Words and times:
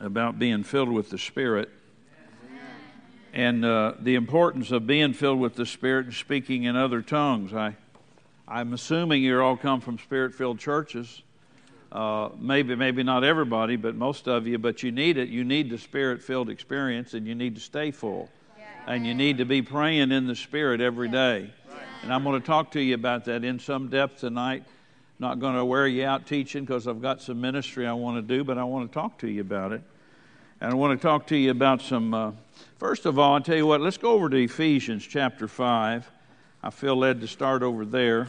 about 0.00 0.38
being 0.38 0.64
filled 0.64 0.90
with 0.90 1.10
the 1.10 1.18
Spirit 1.18 1.68
and 3.32 3.64
uh, 3.64 3.92
the 4.00 4.16
importance 4.16 4.72
of 4.72 4.86
being 4.86 5.12
filled 5.12 5.38
with 5.38 5.54
the 5.54 5.66
Spirit 5.66 6.06
and 6.06 6.14
speaking 6.14 6.64
in 6.64 6.74
other 6.74 7.02
tongues. 7.02 7.52
I, 7.52 7.76
I'm 8.48 8.72
assuming 8.72 9.22
you 9.22 9.40
all 9.40 9.56
come 9.56 9.80
from 9.80 9.98
Spirit 9.98 10.34
filled 10.34 10.58
churches. 10.58 11.22
Uh, 11.92 12.30
maybe, 12.38 12.74
maybe 12.74 13.02
not 13.02 13.24
everybody, 13.24 13.76
but 13.76 13.94
most 13.94 14.28
of 14.28 14.46
you. 14.46 14.58
But 14.58 14.82
you 14.82 14.90
need 14.92 15.16
it. 15.16 15.28
You 15.28 15.44
need 15.44 15.70
the 15.70 15.78
Spirit 15.78 16.22
filled 16.22 16.48
experience, 16.48 17.14
and 17.14 17.26
you 17.26 17.34
need 17.34 17.54
to 17.56 17.60
stay 17.60 17.90
full, 17.90 18.28
and 18.86 19.06
you 19.06 19.14
need 19.14 19.38
to 19.38 19.44
be 19.44 19.62
praying 19.62 20.10
in 20.10 20.26
the 20.26 20.36
Spirit 20.36 20.80
every 20.80 21.08
day. 21.08 21.52
And 22.02 22.12
I'm 22.12 22.24
going 22.24 22.40
to 22.40 22.46
talk 22.46 22.72
to 22.72 22.80
you 22.80 22.94
about 22.94 23.26
that 23.26 23.44
in 23.44 23.58
some 23.58 23.88
depth 23.88 24.20
tonight. 24.20 24.64
Not 25.18 25.38
going 25.38 25.54
to 25.54 25.64
wear 25.64 25.86
you 25.86 26.06
out 26.06 26.26
teaching 26.26 26.64
because 26.64 26.88
I've 26.88 27.02
got 27.02 27.20
some 27.20 27.40
ministry 27.40 27.86
I 27.86 27.92
want 27.92 28.16
to 28.16 28.36
do, 28.36 28.42
but 28.42 28.56
I 28.56 28.64
want 28.64 28.90
to 28.90 28.94
talk 28.94 29.18
to 29.18 29.28
you 29.28 29.42
about 29.42 29.72
it. 29.72 29.82
And 30.62 30.70
I 30.70 30.74
want 30.74 31.00
to 31.00 31.02
talk 31.02 31.26
to 31.28 31.36
you 31.38 31.50
about 31.50 31.80
some. 31.80 32.12
Uh, 32.12 32.32
first 32.76 33.06
of 33.06 33.18
all, 33.18 33.32
I'll 33.32 33.40
tell 33.40 33.56
you 33.56 33.66
what, 33.66 33.80
let's 33.80 33.96
go 33.96 34.10
over 34.10 34.28
to 34.28 34.36
Ephesians 34.36 35.06
chapter 35.06 35.48
5. 35.48 36.10
I 36.62 36.68
feel 36.68 36.96
led 36.96 37.22
to 37.22 37.28
start 37.28 37.62
over 37.62 37.86
there. 37.86 38.28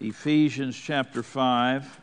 Ephesians 0.00 0.76
chapter 0.76 1.22
5. 1.22 2.00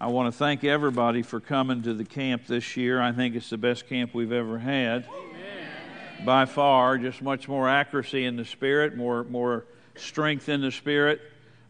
I 0.00 0.06
want 0.06 0.32
to 0.32 0.38
thank 0.38 0.62
everybody 0.62 1.22
for 1.22 1.40
coming 1.40 1.82
to 1.82 1.92
the 1.92 2.04
camp 2.04 2.46
this 2.46 2.76
year. 2.76 3.02
I 3.02 3.10
think 3.10 3.34
it's 3.34 3.50
the 3.50 3.58
best 3.58 3.88
camp 3.88 4.14
we've 4.14 4.30
ever 4.30 4.60
had. 4.60 5.08
Amen. 5.08 6.24
By 6.24 6.44
far, 6.44 6.98
just 6.98 7.20
much 7.20 7.48
more 7.48 7.68
accuracy 7.68 8.26
in 8.26 8.36
the 8.36 8.44
spirit, 8.44 8.96
more, 8.96 9.24
more 9.24 9.64
strength 9.96 10.48
in 10.48 10.60
the 10.60 10.70
spirit. 10.70 11.20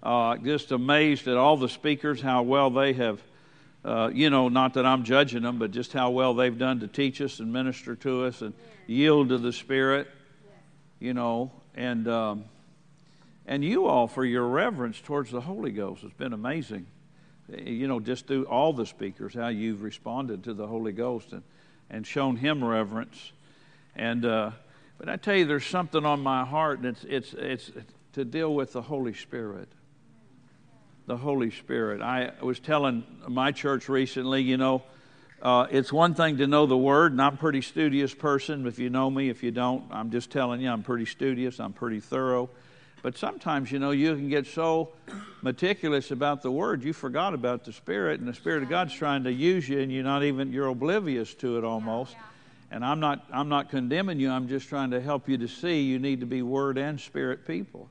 Uh, 0.02 0.36
just 0.36 0.72
amazed 0.72 1.26
at 1.26 1.38
all 1.38 1.56
the 1.56 1.70
speakers, 1.70 2.20
how 2.20 2.42
well 2.42 2.68
they 2.68 2.92
have, 2.92 3.22
uh, 3.84 4.10
you 4.12 4.30
know, 4.30 4.48
not 4.48 4.74
that 4.74 4.84
I'm 4.84 5.04
judging 5.04 5.42
them, 5.42 5.58
but 5.58 5.70
just 5.70 5.92
how 5.92 6.10
well 6.10 6.34
they've 6.34 6.56
done 6.56 6.80
to 6.80 6.88
teach 6.88 7.20
us 7.20 7.40
and 7.40 7.52
minister 7.52 7.94
to 7.96 8.24
us 8.24 8.42
and 8.42 8.54
yield 8.86 9.28
to 9.30 9.38
the 9.38 9.52
Spirit, 9.52 10.08
you 10.98 11.14
know, 11.14 11.52
and 11.74 12.08
um, 12.08 12.44
and 13.46 13.64
you 13.64 13.86
all 13.86 14.08
for 14.08 14.24
your 14.24 14.46
reverence 14.46 15.00
towards 15.00 15.30
the 15.30 15.40
Holy 15.40 15.70
Ghost. 15.70 16.02
It's 16.04 16.12
been 16.14 16.32
amazing, 16.32 16.86
you 17.56 17.86
know, 17.86 18.00
just 18.00 18.26
through 18.26 18.44
all 18.44 18.72
the 18.72 18.86
speakers 18.86 19.34
how 19.34 19.48
you've 19.48 19.82
responded 19.82 20.44
to 20.44 20.54
the 20.54 20.66
Holy 20.66 20.92
Ghost 20.92 21.32
and 21.32 21.42
and 21.88 22.06
shown 22.06 22.36
Him 22.36 22.64
reverence, 22.64 23.32
and. 23.94 24.24
Uh, 24.24 24.50
but 24.98 25.08
I 25.08 25.14
tell 25.14 25.36
you, 25.36 25.44
there's 25.44 25.64
something 25.64 26.04
on 26.04 26.24
my 26.24 26.44
heart, 26.44 26.80
and 26.80 26.88
it's, 26.88 27.04
it's, 27.04 27.34
it's 27.34 27.70
to 28.14 28.24
deal 28.24 28.52
with 28.52 28.72
the 28.72 28.82
Holy 28.82 29.14
Spirit 29.14 29.68
the 31.08 31.16
Holy 31.16 31.50
Spirit. 31.50 32.02
I 32.02 32.32
was 32.42 32.60
telling 32.60 33.02
my 33.26 33.50
church 33.50 33.88
recently, 33.88 34.42
you 34.42 34.58
know, 34.58 34.82
uh, 35.40 35.66
it's 35.70 35.90
one 35.90 36.12
thing 36.12 36.36
to 36.36 36.46
know 36.46 36.66
the 36.66 36.76
Word, 36.76 37.12
and 37.12 37.22
I'm 37.22 37.34
a 37.34 37.36
pretty 37.38 37.62
studious 37.62 38.12
person. 38.12 38.66
If 38.66 38.78
you 38.78 38.90
know 38.90 39.10
me, 39.10 39.30
if 39.30 39.42
you 39.42 39.50
don't, 39.50 39.84
I'm 39.90 40.10
just 40.10 40.30
telling 40.30 40.60
you, 40.60 40.68
I'm 40.68 40.82
pretty 40.82 41.06
studious, 41.06 41.60
I'm 41.60 41.72
pretty 41.72 42.00
thorough. 42.00 42.50
But 43.02 43.16
sometimes, 43.16 43.72
you 43.72 43.78
know, 43.78 43.92
you 43.92 44.14
can 44.16 44.28
get 44.28 44.46
so 44.46 44.90
meticulous 45.40 46.10
about 46.10 46.42
the 46.42 46.50
Word, 46.50 46.84
you 46.84 46.92
forgot 46.92 47.32
about 47.32 47.64
the 47.64 47.72
Spirit, 47.72 48.20
and 48.20 48.28
the 48.28 48.34
Spirit 48.34 48.62
of 48.62 48.68
God's 48.68 48.92
trying 48.92 49.24
to 49.24 49.32
use 49.32 49.66
you, 49.66 49.80
and 49.80 49.90
you're 49.90 50.04
not 50.04 50.24
even, 50.24 50.52
you're 50.52 50.66
oblivious 50.66 51.32
to 51.36 51.56
it 51.56 51.64
almost. 51.64 52.16
And 52.70 52.84
I'm 52.84 53.00
not, 53.00 53.24
I'm 53.32 53.48
not 53.48 53.70
condemning 53.70 54.20
you, 54.20 54.30
I'm 54.30 54.46
just 54.46 54.68
trying 54.68 54.90
to 54.90 55.00
help 55.00 55.26
you 55.26 55.38
to 55.38 55.48
see 55.48 55.80
you 55.80 55.98
need 55.98 56.20
to 56.20 56.26
be 56.26 56.42
Word 56.42 56.76
and 56.76 57.00
Spirit 57.00 57.46
people. 57.46 57.88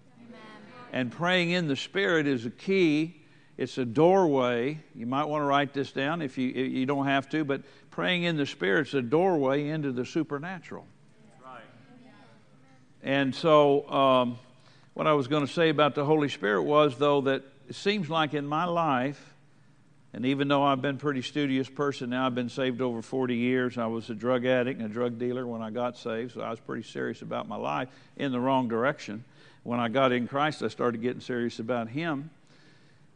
And 0.93 1.11
praying 1.11 1.51
in 1.51 1.67
the 1.67 1.75
Spirit 1.75 2.27
is 2.27 2.45
a 2.45 2.49
key. 2.49 3.21
It's 3.57 3.77
a 3.77 3.85
doorway. 3.85 4.79
You 4.95 5.05
might 5.05 5.25
want 5.25 5.41
to 5.41 5.45
write 5.45 5.73
this 5.73 5.91
down 5.91 6.21
if 6.21 6.37
you, 6.37 6.47
you 6.49 6.85
don't 6.85 7.07
have 7.07 7.27
to, 7.29 7.43
but 7.43 7.61
praying 7.89 8.23
in 8.23 8.37
the 8.37 8.45
Spirit 8.45 8.87
is 8.87 8.93
a 8.93 9.01
doorway 9.01 9.69
into 9.69 9.91
the 9.91 10.05
supernatural. 10.05 10.85
Right. 11.43 11.61
And 13.03 13.33
so, 13.33 13.89
um, 13.89 14.39
what 14.93 15.07
I 15.07 15.13
was 15.13 15.27
going 15.27 15.45
to 15.45 15.51
say 15.51 15.69
about 15.69 15.95
the 15.95 16.05
Holy 16.05 16.29
Spirit 16.29 16.63
was, 16.63 16.97
though, 16.97 17.21
that 17.21 17.43
it 17.67 17.75
seems 17.75 18.09
like 18.09 18.33
in 18.33 18.47
my 18.47 18.65
life, 18.65 19.33
and 20.13 20.25
even 20.25 20.47
though 20.47 20.63
I've 20.63 20.81
been 20.81 20.95
a 20.95 20.99
pretty 20.99 21.21
studious 21.21 21.69
person 21.69 22.11
now, 22.11 22.25
I've 22.25 22.33
been 22.33 22.49
saved 22.49 22.81
over 22.81 23.01
40 23.01 23.35
years. 23.35 23.77
I 23.77 23.87
was 23.87 24.09
a 24.09 24.15
drug 24.15 24.45
addict 24.45 24.79
and 24.79 24.89
a 24.89 24.93
drug 24.93 25.19
dealer 25.19 25.45
when 25.45 25.61
I 25.61 25.69
got 25.69 25.97
saved, 25.97 26.33
so 26.33 26.41
I 26.41 26.49
was 26.49 26.59
pretty 26.59 26.83
serious 26.83 27.21
about 27.21 27.47
my 27.47 27.57
life 27.57 27.89
in 28.15 28.31
the 28.31 28.39
wrong 28.39 28.67
direction 28.67 29.23
when 29.67 29.81
I 29.81 29.89
got 29.89 30.13
in 30.13 30.29
Christ, 30.29 30.63
I 30.63 30.69
started 30.69 31.01
getting 31.01 31.19
serious 31.19 31.59
about 31.59 31.89
Him. 31.89 32.29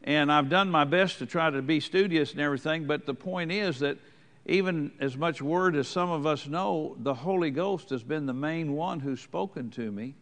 And 0.04 0.30
I've 0.30 0.50
done 0.50 0.70
my 0.70 0.84
best 0.84 1.20
to 1.20 1.26
try 1.26 1.50
to 1.50 1.62
be 1.62 1.80
studious 1.80 2.34
and 2.34 2.42
everything, 2.42 2.88
but 2.88 3.06
the 3.06 3.14
point 3.14 3.54
is 3.54 3.80
that 3.80 3.98
even 4.46 4.92
as 5.00 5.16
much 5.16 5.42
word 5.42 5.78
as 5.78 5.88
some 5.88 6.12
of 6.12 6.26
us 6.26 6.48
know, 6.48 6.98
the 7.00 7.14
Holy 7.14 7.52
Ghost 7.52 7.90
has 7.92 8.04
been 8.04 8.26
the 8.26 8.34
main 8.34 8.74
one 8.74 9.00
who's 9.00 9.22
spoken 9.22 9.70
to 9.70 9.92
me 9.94 10.14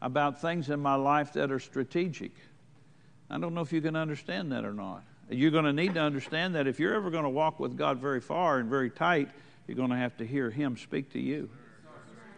about 0.00 0.40
things 0.40 0.70
in 0.70 0.78
my 0.78 0.94
life 0.94 1.32
that 1.32 1.50
are 1.50 1.58
strategic. 1.58 2.30
I 3.28 3.36
don't 3.36 3.52
know 3.52 3.62
if 3.62 3.72
you 3.72 3.80
can 3.80 3.96
understand 3.96 4.52
that 4.52 4.64
or 4.64 4.72
not. 4.72 5.02
You're 5.28 5.50
going 5.50 5.64
to 5.64 5.72
need 5.72 5.94
to 5.94 6.00
understand 6.00 6.54
that 6.54 6.68
if 6.68 6.78
you're 6.78 6.94
ever 6.94 7.10
going 7.10 7.24
to 7.24 7.30
walk 7.30 7.58
with 7.58 7.76
God 7.76 7.98
very 7.98 8.20
far 8.20 8.60
and 8.60 8.70
very 8.70 8.90
tight, 8.90 9.28
you're 9.66 9.76
going 9.76 9.90
to 9.90 9.96
have 9.96 10.16
to 10.18 10.24
hear 10.24 10.50
Him 10.50 10.76
speak 10.76 11.10
to 11.14 11.20
you. 11.20 11.50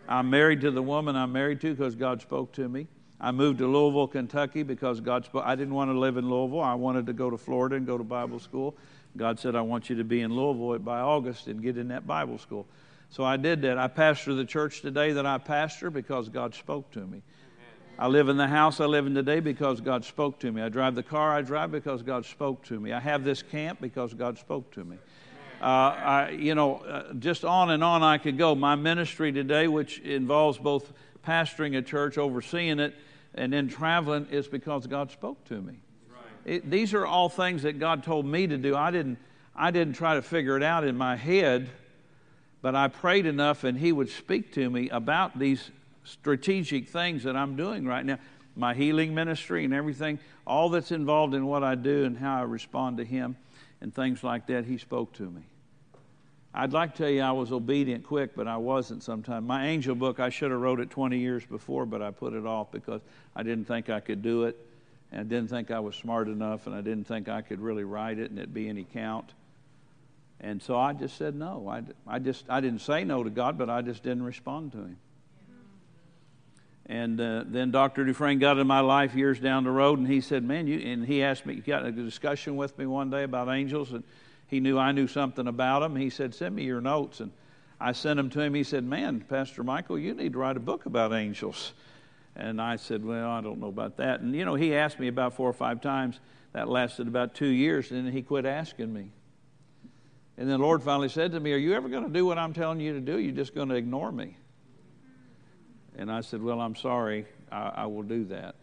I'm 0.09 0.31
married 0.31 0.63
to 0.63 0.71
the 0.71 0.83
woman 0.83 1.17
I'm 1.17 1.33
married 1.33 1.61
to 1.61 1.75
because 1.75 1.95
God 1.95 2.23
spoke 2.23 2.53
to 2.53 2.67
me. 2.67 2.87
I 3.21 3.33
moved 3.33 3.59
to 3.59 3.67
Louisville, 3.67 4.07
Kentucky 4.07 4.63
because 4.63 5.01
God 5.01 5.27
spoke. 5.27 5.45
I 5.45 5.55
didn't 5.55 5.75
want 5.75 5.91
to 5.91 5.99
live 5.99 6.17
in 6.17 6.31
Louisville. 6.31 6.63
I 6.63 6.75
wanted 6.75 7.07
to 7.07 7.13
go 7.13 7.29
to 7.29 7.37
Florida 7.37 7.77
and 7.77 7.87
go 7.87 7.99
to 7.99 8.05
Bible 8.05 8.39
school. 8.39 8.75
God 9.17 9.39
said, 9.39 9.55
I 9.55 9.61
want 9.61 9.91
you 9.91 9.97
to 9.97 10.05
be 10.05 10.23
in 10.23 10.35
Louisville 10.35 10.79
by 10.79 11.01
August 11.01 11.47
and 11.47 11.63
get 11.63 11.77
in 11.77 11.89
that 11.89 12.07
Bible 12.07 12.39
school. 12.39 12.67
So 13.11 13.25
I 13.25 13.37
did 13.37 13.61
that. 13.63 13.77
I 13.77 13.89
pastor 13.89 14.35
the 14.35 14.45
church 14.45 14.81
today 14.81 15.13
that 15.13 15.27
I 15.27 15.37
pastor 15.39 15.91
because 15.91 16.29
God 16.29 16.55
spoke 16.55 16.91
to 16.93 17.01
me. 17.01 17.23
I 17.99 18.07
live 18.07 18.31
in 18.31 18.39
the 18.39 18.47
house 18.47 18.81
I 18.81 18.87
live 18.87 19.07
in 19.07 19.15
today 19.15 19.41
because 19.41 19.83
God 19.83 20.07
spoke 20.07 20.39
to 20.41 20.51
me. 20.51 20.63
I 20.63 20.71
drive 20.71 20.95
the 20.95 21.03
car 21.03 21.35
I 21.35 21.43
drive 21.43 21.71
because 21.71 22.03
God 22.03 22.25
spoke 22.25 22.65
to 22.67 22.81
me. 22.81 22.93
I 22.93 23.01
have 23.01 23.25
this 23.25 23.43
camp 23.43 23.79
because 23.83 24.15
God 24.15 24.39
spoke 24.39 24.71
to 24.73 24.85
me. 24.85 24.97
Uh, 25.61 25.65
I, 25.65 26.31
you 26.31 26.55
know, 26.55 26.77
uh, 26.77 27.13
just 27.15 27.45
on 27.45 27.71
and 27.71 27.85
on 27.85 28.03
I 28.03 28.17
could 28.17 28.39
go. 28.39 28.55
My 28.55 28.77
ministry 28.77 29.33
today, 29.33 29.69
which 29.69 29.99
involves 29.99 30.57
both 30.57 30.91
pastoring 31.27 31.77
a 31.77 31.83
church, 31.83 32.17
overseeing 32.17 32.81
it, 32.81 32.95
and 33.35 33.53
then 33.53 33.69
traveling 33.69 34.27
is 34.31 34.49
because 34.49 34.87
God 34.87 35.11
spoke 35.11 35.45
to 35.47 35.61
me. 35.61 35.81
It, 36.45 36.71
these 36.71 36.95
are 36.95 37.07
all 37.07 37.29
things 37.29 37.63
that 37.63 37.79
God 37.79 38.03
told 38.03 38.27
me 38.27 38.47
to 38.47 38.57
do. 38.57 38.75
I 38.75 38.91
didn't, 38.91 39.19
I 39.55 39.71
didn't 39.71 39.95
try 39.95 40.15
to 40.15 40.23
figure 40.23 40.57
it 40.57 40.63
out 40.63 40.85
in 40.85 40.97
my 40.97 41.17
head, 41.17 41.69
but 42.63 42.75
I 42.75 42.89
prayed 42.89 43.27
enough 43.27 43.65
and 43.65 43.79
He 43.79 43.93
would 43.93 44.09
speak 44.09 44.53
to 44.55 44.71
me 44.71 44.89
about 44.89 45.39
these 45.39 45.71
strategic 46.05 46.89
things 46.89 47.25
that 47.25 47.37
I'm 47.37 47.57
doing 47.57 47.87
right 47.87 48.05
now. 48.05 48.19
My 48.57 48.75
healing 48.75 49.15
ministry 49.15 49.65
and 49.65 49.73
everything, 49.73 50.19
all 50.47 50.71
that's 50.71 50.91
involved 50.91 51.35
in 51.35 51.47
what 51.47 51.63
I 51.63 51.75
do 51.75 52.05
and 52.05 52.19
how 52.19 52.41
I 52.41 52.43
respond 52.43 52.97
to 52.99 53.05
Him 53.05 53.37
and 53.81 53.95
things 53.95 54.25
like 54.25 54.47
that, 54.49 54.65
He 54.65 54.79
spoke 54.79 55.13
to 55.15 55.31
me. 55.31 55.43
I'd 56.53 56.73
like 56.73 56.93
to 56.95 56.99
tell 57.05 57.11
you 57.11 57.23
I 57.23 57.31
was 57.31 57.53
obedient 57.53 58.05
quick, 58.05 58.35
but 58.35 58.49
I 58.49 58.57
wasn't 58.57 59.03
sometimes. 59.05 59.47
My 59.47 59.69
angel 59.69 59.95
book, 59.95 60.19
I 60.19 60.31
should 60.31 60.51
have 60.51 60.61
wrote 60.61 60.81
it 60.81 60.91
20 60.91 61.19
years 61.19 61.45
before, 61.45 61.87
but 61.87 62.03
I 62.03 62.11
put 62.11 62.33
it 62.33 62.45
off 62.45 62.73
because 62.73 63.01
I 63.37 63.45
didn't 63.45 63.67
think 63.67 63.89
I 63.89 64.01
could 64.01 64.21
do 64.21 64.45
it. 64.45 64.57
And 65.13 65.21
I 65.21 65.25
didn't 65.25 65.49
think 65.49 65.71
I 65.71 65.79
was 65.79 65.95
smart 65.95 66.29
enough, 66.29 66.67
and 66.67 66.75
I 66.75 66.81
didn't 66.81 67.05
think 67.05 67.29
I 67.29 67.41
could 67.43 67.61
really 67.61 67.85
write 67.85 68.19
it 68.19 68.31
and 68.31 68.39
it 68.39 68.53
be 68.53 68.69
any 68.69 68.85
count. 68.85 69.33
And 70.41 70.61
so 70.61 70.77
I 70.77 70.93
just 70.93 71.17
said 71.17 71.35
no. 71.35 71.69
I, 71.69 71.83
I 72.07 72.19
just 72.19 72.47
I 72.49 72.61
didn't 72.61 72.81
say 72.81 73.05
no 73.05 73.23
to 73.23 73.31
God, 73.31 73.59
but 73.59 73.69
I 73.69 73.83
just 73.83 74.03
didn't 74.03 74.23
respond 74.23 74.73
to 74.73 74.79
Him. 74.79 74.97
And 76.87 77.21
uh, 77.21 77.45
then 77.47 77.71
Dr. 77.71 78.05
Dufresne 78.05 78.41
got 78.41 78.59
in 78.59 78.67
my 78.67 78.81
life 78.81 79.15
years 79.15 79.39
down 79.39 79.63
the 79.63 79.71
road, 79.71 79.99
and 79.99 80.09
he 80.09 80.21
said, 80.21 80.43
"Man, 80.43 80.67
you," 80.67 80.79
and 80.79 81.05
he 81.05 81.23
asked 81.23 81.47
me, 81.47 81.55
he 81.55 81.61
got 81.61 81.85
a 81.85 81.93
discussion 81.93 82.57
with 82.57 82.77
me 82.79 82.87
one 82.87 83.11
day 83.11 83.23
about 83.23 83.49
angels, 83.49 83.93
and 83.93 84.03
he 84.51 84.59
knew 84.59 84.77
I 84.77 84.91
knew 84.91 85.07
something 85.07 85.47
about 85.47 85.85
him. 85.85 85.95
He 85.95 86.11
said, 86.11 86.35
Send 86.35 86.57
me 86.57 86.65
your 86.65 86.81
notes. 86.81 87.21
And 87.21 87.31
I 87.79 87.93
sent 87.93 88.17
them 88.17 88.31
to 88.31 88.41
him. 88.41 88.53
He 88.53 88.65
said, 88.65 88.85
Man, 88.85 89.21
Pastor 89.21 89.63
Michael, 89.63 89.97
you 89.97 90.13
need 90.13 90.33
to 90.33 90.39
write 90.41 90.57
a 90.57 90.61
book 90.61 90.87
about 90.87 91.13
angels. 91.13 91.73
And 92.35 92.61
I 92.61 92.75
said, 92.75 93.05
Well, 93.05 93.31
I 93.31 93.41
don't 93.43 93.61
know 93.61 93.69
about 93.69 93.99
that. 93.99 94.21
And, 94.21 94.35
you 94.35 94.45
know, 94.45 94.57
he 94.57 94.75
asked 94.75 94.99
me 94.99 95.07
about 95.07 95.35
four 95.35 95.49
or 95.49 95.53
five 95.53 95.81
times. 95.81 96.19
That 96.53 96.69
lasted 96.69 97.07
about 97.07 97.37
two 97.37 97.47
years, 97.47 97.93
and 97.93 98.05
then 98.05 98.13
he 98.13 98.23
quit 98.23 98.45
asking 98.45 98.93
me. 98.93 99.13
And 100.37 100.49
then 100.51 100.59
the 100.59 100.65
Lord 100.65 100.83
finally 100.83 101.09
said 101.09 101.31
to 101.31 101.39
me, 101.39 101.53
Are 101.53 101.57
you 101.57 101.75
ever 101.75 101.89
going 101.89 102.03
to 102.03 102.13
do 102.13 102.27
what 102.27 102.37
I'm 102.37 102.53
telling 102.53 102.81
you 102.81 102.95
to 102.95 103.01
do? 103.01 103.21
You're 103.21 103.31
just 103.31 103.55
going 103.55 103.69
to 103.69 103.77
ignore 103.77 104.11
me. 104.11 104.37
And 105.97 106.11
I 106.11 106.23
said, 106.23 106.43
Well, 106.43 106.61
I'm 106.61 106.75
sorry. 106.75 107.25
I, 107.53 107.73
I 107.77 107.87
will 107.87 108.03
do 108.03 108.25
that. 108.25 108.57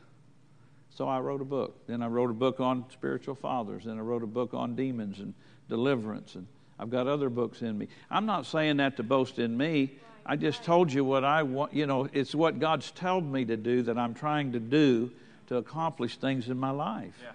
So 0.90 1.08
I 1.08 1.22
wrote 1.22 1.40
a 1.40 1.46
book. 1.46 1.88
Then 1.88 2.02
I 2.02 2.08
wrote 2.08 2.30
a 2.30 2.34
book 2.34 2.60
on 2.60 2.84
spiritual 2.92 3.36
fathers. 3.36 3.86
Then 3.86 3.98
I 3.98 4.02
wrote 4.02 4.24
a 4.24 4.28
book 4.28 4.54
on 4.54 4.76
demons 4.76 5.20
and 5.20 5.34
deliverance. 5.70 6.36
And 6.36 6.48
I've 6.80 6.90
got 6.90 7.08
other 7.08 7.30
books 7.30 7.62
in 7.62 7.78
me. 7.78 7.88
I'm 8.10 8.26
not 8.26 8.46
saying 8.46 8.78
that 8.78 8.98
to 8.98 9.04
boast 9.04 9.40
in 9.40 9.58
me. 9.58 10.00
I 10.26 10.36
just 10.36 10.64
told 10.64 10.92
you 10.92 11.06
what 11.06 11.24
I 11.24 11.44
want. 11.44 11.74
You 11.74 11.88
know, 11.88 12.10
it's 12.12 12.36
what 12.36 12.60
God's 12.60 12.92
told 12.92 13.26
me 13.26 13.46
to 13.46 13.58
do 13.58 13.84
that 13.84 13.98
I'm 13.98 14.14
trying 14.14 14.52
to 14.52 14.60
do 14.60 15.12
to 15.48 15.58
accomplish 15.58 16.18
things 16.18 16.50
in 16.50 16.58
my 16.58 16.72
life. 16.72 17.18
Yeah. 17.24 17.32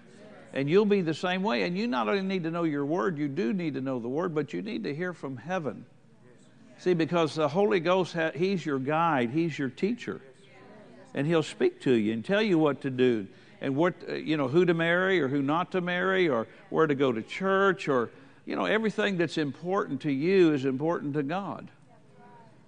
And 0.53 0.69
you'll 0.69 0.85
be 0.85 1.01
the 1.01 1.15
same 1.15 1.41
way. 1.41 1.63
And 1.63 1.75
you 1.75 1.87
not 1.87 2.07
only 2.07 2.21
need 2.21 2.43
to 2.43 2.51
know 2.51 2.63
your 2.63 2.85
word, 2.85 3.17
you 3.17 3.27
do 3.27 3.51
need 3.53 3.73
to 3.73 3.81
know 3.81 3.99
the 3.99 4.07
word, 4.07 4.35
but 4.35 4.53
you 4.53 4.61
need 4.61 4.83
to 4.83 4.93
hear 4.93 5.13
from 5.13 5.35
heaven. 5.35 5.85
See, 6.77 6.93
because 6.93 7.33
the 7.33 7.47
Holy 7.47 7.79
Ghost, 7.79 8.15
He's 8.35 8.65
your 8.65 8.79
guide, 8.79 9.31
He's 9.31 9.57
your 9.57 9.69
teacher. 9.69 10.21
And 11.15 11.25
He'll 11.25 11.43
speak 11.43 11.81
to 11.81 11.93
you 11.93 12.13
and 12.13 12.23
tell 12.23 12.41
you 12.41 12.59
what 12.59 12.81
to 12.81 12.89
do 12.89 13.27
and 13.61 13.75
what, 13.75 13.95
uh, 14.07 14.13
you 14.13 14.37
know, 14.37 14.47
who 14.47 14.65
to 14.65 14.73
marry 14.73 15.21
or 15.21 15.27
who 15.27 15.41
not 15.41 15.71
to 15.71 15.81
marry 15.81 16.27
or 16.27 16.47
where 16.69 16.85
to 16.85 16.95
go 16.95 17.11
to 17.11 17.21
church 17.21 17.87
or, 17.87 18.11
you 18.45 18.55
know, 18.55 18.65
everything 18.65 19.17
that's 19.17 19.37
important 19.37 20.01
to 20.01 20.11
you 20.11 20.53
is 20.53 20.65
important 20.65 21.13
to 21.13 21.23
God. 21.23 21.69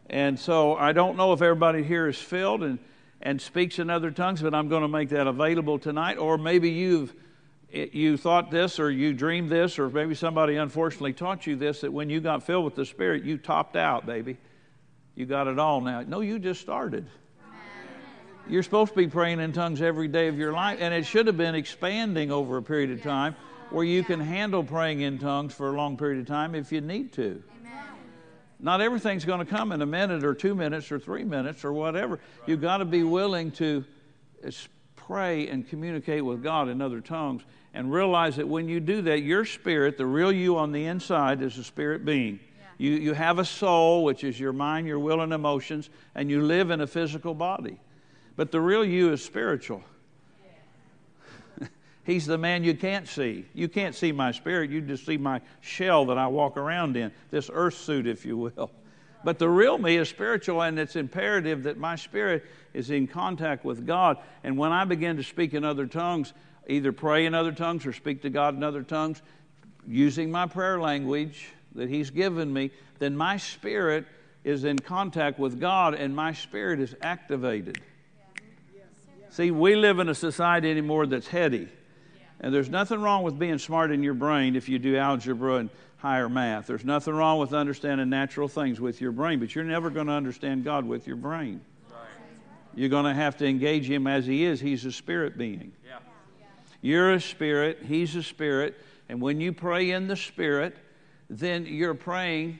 And 0.10 0.40
so 0.40 0.76
I 0.76 0.94
don't 0.94 1.18
know 1.18 1.34
if 1.34 1.42
everybody 1.42 1.84
here 1.84 2.08
is 2.08 2.18
filled 2.18 2.64
and, 2.64 2.80
and 3.22 3.42
speaks 3.42 3.80
in 3.80 3.90
other 3.90 4.12
tongues, 4.12 4.42
but 4.42 4.54
I'm 4.54 4.70
going 4.70 4.84
to 4.84 4.88
make 4.88 5.10
that 5.10 5.28
available 5.28 5.80
tonight. 5.80 6.18
Or 6.18 6.38
maybe 6.38 6.70
you've 6.70 7.14
you 7.72 8.16
thought 8.16 8.52
this 8.52 8.80
or 8.80 8.90
you 8.90 9.12
dreamed 9.12 9.50
this 9.50 9.80
or 9.80 9.90
maybe 9.90 10.16
somebody 10.16 10.56
unfortunately 10.56 11.12
taught 11.12 11.46
you 11.46 11.56
this 11.56 11.82
that 11.82 11.92
when 11.92 12.10
you 12.10 12.22
got 12.22 12.44
filled 12.44 12.64
with 12.64 12.76
the 12.76 12.86
spirit 12.86 13.24
you 13.24 13.38
topped 13.38 13.76
out 13.76 14.06
baby 14.06 14.38
you 15.16 15.26
got 15.26 15.48
it 15.48 15.60
all 15.60 15.82
now 15.82 16.02
no 16.02 16.22
you 16.22 16.40
just 16.40 16.62
started 16.62 17.06
you're 18.48 18.64
supposed 18.64 18.92
to 18.92 18.98
be 18.98 19.08
praying 19.08 19.40
in 19.40 19.52
tongues 19.52 19.82
every 19.82 20.08
day 20.08 20.28
of 20.28 20.38
your 20.38 20.54
life 20.54 20.78
and 20.80 20.94
it 20.94 21.06
should 21.06 21.28
have 21.28 21.38
been 21.38 21.56
expanding 21.56 22.32
over 22.32 22.58
a 22.58 22.64
period 22.64 22.92
of 22.92 23.02
time 23.02 23.36
where 23.70 23.84
you 23.84 24.04
can 24.04 24.20
handle 24.20 24.64
praying 24.64 25.02
in 25.02 25.18
tongues 25.18 25.54
for 25.54 25.70
a 25.70 25.72
long 25.74 25.98
period 25.98 26.20
of 26.20 26.28
time 26.28 26.56
if 26.56 26.72
you 26.72 26.82
need 26.82 27.12
to 27.14 27.42
not 28.60 28.80
everything's 28.80 29.26
going 29.26 29.40
to 29.40 29.46
come 29.46 29.72
in 29.74 29.82
a 29.82 29.86
minute 29.86 30.24
or 30.24 30.34
two 30.34 30.56
minutes 30.56 30.92
or 30.92 30.98
three 30.98 31.24
minutes 31.24 31.66
or 31.66 31.74
whatever 31.74 32.20
you've 32.46 32.62
got 32.62 32.78
to 32.78 32.86
be 32.86 33.04
willing 33.04 33.52
to 33.52 33.84
eh, 34.44 34.52
pray 34.96 35.48
and 35.50 35.68
communicate 35.68 36.24
with 36.24 36.42
god 36.42 36.70
in 36.70 36.82
other 36.82 37.02
tongues 37.02 37.44
and 37.76 37.92
realize 37.92 38.38
that 38.38 38.48
when 38.48 38.70
you 38.70 38.80
do 38.80 39.02
that, 39.04 39.22
your 39.22 39.44
spirit, 39.44 39.98
the 39.98 40.06
real 40.06 40.32
you 40.32 40.58
on 40.58 40.72
the 40.72 40.86
inside, 40.86 41.42
is 41.42 41.58
a 41.58 41.64
spirit 41.64 42.06
being. 42.06 42.40
You, 42.78 42.92
you 42.92 43.14
have 43.14 43.38
a 43.38 43.46
soul, 43.46 44.06
which 44.06 44.24
is 44.24 44.40
your 44.40 44.54
mind, 44.54 44.88
your 44.88 44.98
will, 44.98 45.22
and 45.22 45.34
emotions, 45.34 45.90
and 46.16 46.30
you 46.30 46.42
live 46.42 46.72
in 46.72 46.80
a 46.80 46.88
physical 46.88 47.34
body. 47.34 47.78
But 48.38 48.52
the 48.52 48.62
real 48.62 48.84
you 48.84 49.12
is 49.12 49.24
spiritual. 49.24 49.84
He's 52.06 52.28
the 52.28 52.38
man 52.38 52.64
you 52.64 52.76
can't 52.76 53.08
see. 53.08 53.46
You 53.54 53.68
can't 53.68 53.96
see 53.96 54.12
my 54.12 54.32
spirit, 54.32 54.70
you 54.70 54.80
just 54.80 55.06
see 55.06 55.18
my 55.18 55.42
shell 55.62 56.06
that 56.06 56.18
I 56.18 56.28
walk 56.28 56.56
around 56.56 56.96
in, 56.96 57.12
this 57.32 57.50
earth 57.52 57.78
suit, 57.78 58.06
if 58.06 58.26
you 58.26 58.38
will. 58.38 58.72
But 59.24 59.40
the 59.40 59.50
real 59.50 59.80
me 59.80 59.98
is 59.98 60.08
spiritual, 60.08 60.62
and 60.62 60.78
it's 60.78 60.96
imperative 60.96 61.64
that 61.64 61.78
my 61.78 61.96
spirit 61.96 62.46
is 62.76 62.92
in 62.92 63.08
contact 63.08 63.66
with 63.66 63.88
God. 63.88 64.18
And 64.44 64.56
when 64.56 64.72
I 64.72 64.86
begin 64.86 65.18
to 65.18 65.24
speak 65.24 65.56
in 65.56 65.64
other 65.64 65.88
tongues, 65.88 66.32
either 66.68 66.92
pray 66.92 67.26
in 67.26 67.34
other 67.34 67.52
tongues 67.52 67.88
or 67.88 67.94
speak 67.94 68.22
to 68.22 68.30
God 68.30 68.56
in 68.56 68.64
other 68.64 68.84
tongues 68.84 69.24
using 69.88 70.30
my 70.30 70.46
prayer 70.46 70.80
language 70.80 71.50
that 71.74 71.90
He's 71.90 72.12
given 72.12 72.54
me, 72.54 72.70
then 73.00 73.18
my 73.18 73.38
spirit 73.38 74.06
is 74.44 74.64
in 74.64 74.78
contact 74.78 75.40
with 75.40 75.60
God 75.60 75.96
and 75.96 76.16
my 76.16 76.34
spirit 76.34 76.80
is 76.80 76.96
activated. 77.02 77.82
See, 79.32 79.50
we 79.50 79.76
live 79.76 79.98
in 79.98 80.08
a 80.08 80.16
society 80.16 80.70
anymore 80.70 81.08
that's 81.08 81.28
heady. 81.28 81.68
And 82.40 82.54
there's 82.54 82.70
nothing 82.70 83.02
wrong 83.02 83.24
with 83.24 83.40
being 83.40 83.58
smart 83.58 83.92
in 83.92 84.04
your 84.04 84.14
brain 84.14 84.56
if 84.56 84.68
you 84.68 84.78
do 84.78 84.98
algebra 84.98 85.56
and 85.56 85.70
higher 85.98 86.30
math. 86.30 86.68
There's 86.68 86.86
nothing 86.86 87.14
wrong 87.14 87.40
with 87.40 87.54
understanding 87.54 88.10
natural 88.10 88.48
things 88.48 88.80
with 88.80 89.02
your 89.02 89.12
brain, 89.12 89.40
but 89.40 89.56
you're 89.56 89.64
never 89.64 89.90
going 89.90 90.08
to 90.08 90.14
understand 90.14 90.64
God 90.64 90.86
with 90.86 91.08
your 91.08 91.16
brain. 91.16 91.62
You're 92.76 92.90
going 92.90 93.06
to 93.06 93.14
have 93.14 93.38
to 93.38 93.48
engage 93.48 93.90
Him 93.90 94.06
as 94.06 94.26
He 94.26 94.44
is. 94.44 94.60
He's 94.60 94.86
a 94.86 94.92
spirit 94.92 95.38
being. 95.38 95.72
Yeah. 95.88 96.00
You're 96.82 97.14
a 97.14 97.22
spirit, 97.22 97.80
He's 97.88 98.16
a 98.16 98.24
spirit. 98.24 98.76
And 99.08 99.22
when 99.22 99.40
you 99.40 99.54
pray 99.54 99.92
in 99.92 100.08
the 100.08 100.18
spirit, 100.18 100.76
then 101.30 101.66
you're 101.66 101.94
praying 101.94 102.60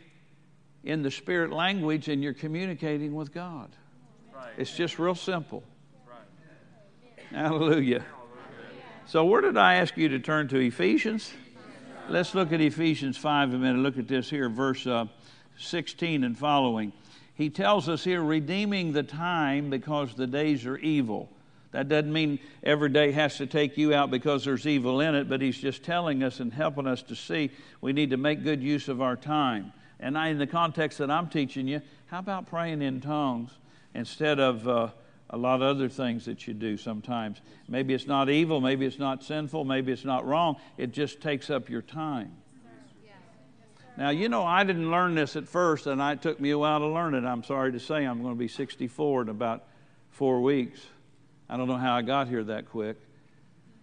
in 0.84 1.02
the 1.02 1.12
spirit 1.12 1.52
language 1.52 2.08
and 2.08 2.24
you're 2.24 2.34
communicating 2.34 3.14
with 3.14 3.34
God. 3.34 3.70
Right. 4.34 4.54
It's 4.58 4.76
just 4.76 5.00
real 5.00 5.16
simple. 5.16 5.64
Right. 6.08 7.38
Hallelujah. 7.38 8.06
So, 9.08 9.24
where 9.24 9.42
did 9.42 9.56
I 9.56 9.76
ask 9.76 9.96
you 9.98 10.10
to 10.10 10.20
turn 10.20 10.48
to? 10.48 10.58
Ephesians? 10.58 11.32
Let's 12.10 12.34
look 12.34 12.52
at 12.52 12.60
Ephesians 12.60 13.18
5 13.18 13.54
a 13.54 13.58
minute. 13.58 13.78
Look 13.78 14.00
at 14.00 14.08
this 14.08 14.32
here, 14.32 14.50
verse 14.50 14.88
uh, 14.88 15.06
16 15.60 16.24
and 16.24 16.36
following. 16.36 16.92
He 17.36 17.52
tells 17.52 17.88
us 17.88 18.04
here, 18.04 18.24
redeeming 18.24 18.94
the 18.94 19.04
time 19.04 19.70
because 19.70 20.16
the 20.16 20.26
days 20.26 20.66
are 20.66 20.78
evil. 20.78 21.30
That 21.72 21.88
doesn't 21.88 22.12
mean 22.12 22.40
every 22.64 22.90
day 22.90 23.12
has 23.12 23.38
to 23.38 23.46
take 23.46 23.78
you 23.78 23.94
out 23.94 24.10
because 24.10 24.44
there's 24.44 24.66
evil 24.66 25.00
in 25.02 25.14
it, 25.14 25.30
but 25.30 25.40
he's 25.40 25.58
just 25.58 25.84
telling 25.84 26.24
us 26.24 26.40
and 26.40 26.52
helping 26.52 26.88
us 26.88 27.04
to 27.04 27.16
see 27.16 27.52
we 27.82 27.94
need 27.94 28.10
to 28.10 28.18
make 28.18 28.44
good 28.44 28.64
use 28.64 28.88
of 28.88 29.04
our 29.04 29.16
time. 29.16 29.72
And 30.00 30.18
I, 30.18 30.30
in 30.30 30.40
the 30.40 30.48
context 30.48 30.98
that 30.98 31.12
I'm 31.12 31.28
teaching 31.28 31.68
you, 31.68 31.82
how 32.08 32.20
about 32.20 32.48
praying 32.48 32.82
in 32.82 33.02
tongues 33.02 33.52
instead 33.94 34.40
of 34.40 34.68
uh, 34.68 34.88
a 35.36 35.38
lot 35.38 35.56
of 35.56 35.64
other 35.64 35.90
things 35.90 36.24
that 36.26 36.48
you 36.48 36.54
do 36.54 36.78
sometimes? 36.78 37.42
Maybe 37.68 37.94
it's 37.94 38.08
not 38.08 38.30
evil, 38.30 38.62
maybe 38.62 38.86
it's 38.86 38.98
not 38.98 39.22
sinful, 39.22 39.66
maybe 39.66 39.92
it's 39.92 40.06
not 40.06 40.26
wrong. 40.26 40.56
It 40.78 40.94
just 40.94 41.20
takes 41.20 41.50
up 41.50 41.70
your 41.70 41.82
time. 41.82 42.32
Now, 43.98 44.10
you 44.10 44.30
know, 44.30 44.44
I 44.44 44.64
didn't 44.64 44.92
learn 44.92 45.16
this 45.16 45.36
at 45.36 45.48
first, 45.48 45.88
and 45.88 46.02
it 46.02 46.22
took 46.22 46.40
me 46.40 46.52
a 46.52 46.58
while 46.58 46.80
to 46.80 46.88
learn 46.88 47.16
it. 47.16 47.26
I'm 47.26 47.44
sorry 47.44 47.74
to 47.74 47.80
say 47.80 48.06
I'm 48.06 48.22
going 48.22 48.34
to 48.34 48.40
be 48.40 48.48
64 48.48 49.24
in 49.24 49.30
about 49.30 49.66
four 50.10 50.42
weeks. 50.42 50.80
I 51.50 51.58
don't 51.58 51.68
know 51.68 51.78
how 51.78 51.96
I 51.96 52.02
got 52.02 52.30
here 52.30 52.44
that 52.46 52.70
quick. 52.70 52.98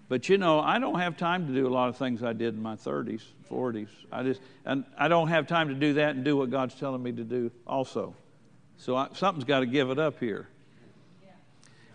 But 0.08 0.28
you 0.28 0.38
know, 0.38 0.60
I 0.60 0.78
don't 0.78 0.98
have 0.98 1.16
time 1.16 1.46
to 1.46 1.54
do 1.54 1.66
a 1.66 1.70
lot 1.70 1.88
of 1.88 1.96
things 1.96 2.22
I 2.22 2.32
did 2.32 2.54
in 2.54 2.62
my 2.62 2.76
30s, 2.76 3.22
40s. 3.50 3.88
I 4.10 4.22
just, 4.22 4.40
and 4.64 4.84
I 4.98 5.08
don't 5.08 5.28
have 5.28 5.46
time 5.46 5.68
to 5.68 5.74
do 5.74 5.94
that 5.94 6.14
and 6.14 6.24
do 6.24 6.36
what 6.36 6.50
God's 6.50 6.74
telling 6.74 7.02
me 7.02 7.12
to 7.12 7.24
do 7.24 7.50
also. 7.66 8.14
So 8.76 8.96
I, 8.96 9.08
something's 9.14 9.44
got 9.44 9.60
to 9.60 9.66
give 9.66 9.90
it 9.90 9.98
up 9.98 10.18
here. 10.18 10.48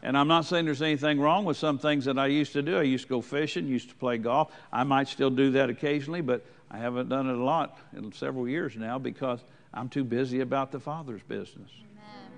And 0.07 0.17
I'm 0.17 0.29
not 0.29 0.45
saying 0.45 0.63
there's 0.63 0.81
anything 0.81 1.19
wrong 1.19 1.43
with 1.43 1.57
some 1.57 1.77
things 1.77 2.05
that 2.05 2.17
I 2.17 2.27
used 2.27 2.53
to 2.53 2.61
do. 2.61 2.77
I 2.77 2.83
used 2.83 3.03
to 3.03 3.09
go 3.09 3.19
fishing, 3.19 3.67
used 3.67 3.89
to 3.89 3.95
play 3.95 4.17
golf. 4.17 4.53
I 4.71 4.85
might 4.85 5.09
still 5.09 5.29
do 5.29 5.51
that 5.51 5.69
occasionally, 5.69 6.21
but 6.21 6.45
I 6.71 6.77
haven't 6.77 7.09
done 7.09 7.29
it 7.29 7.35
a 7.35 7.43
lot 7.43 7.77
in 7.91 8.13
several 8.13 8.47
years 8.47 8.77
now 8.77 8.99
because 8.99 9.41
I'm 9.73 9.89
too 9.89 10.05
busy 10.05 10.39
about 10.39 10.71
the 10.71 10.79
Father's 10.79 11.21
business. 11.23 11.69
Amen. 11.81 12.31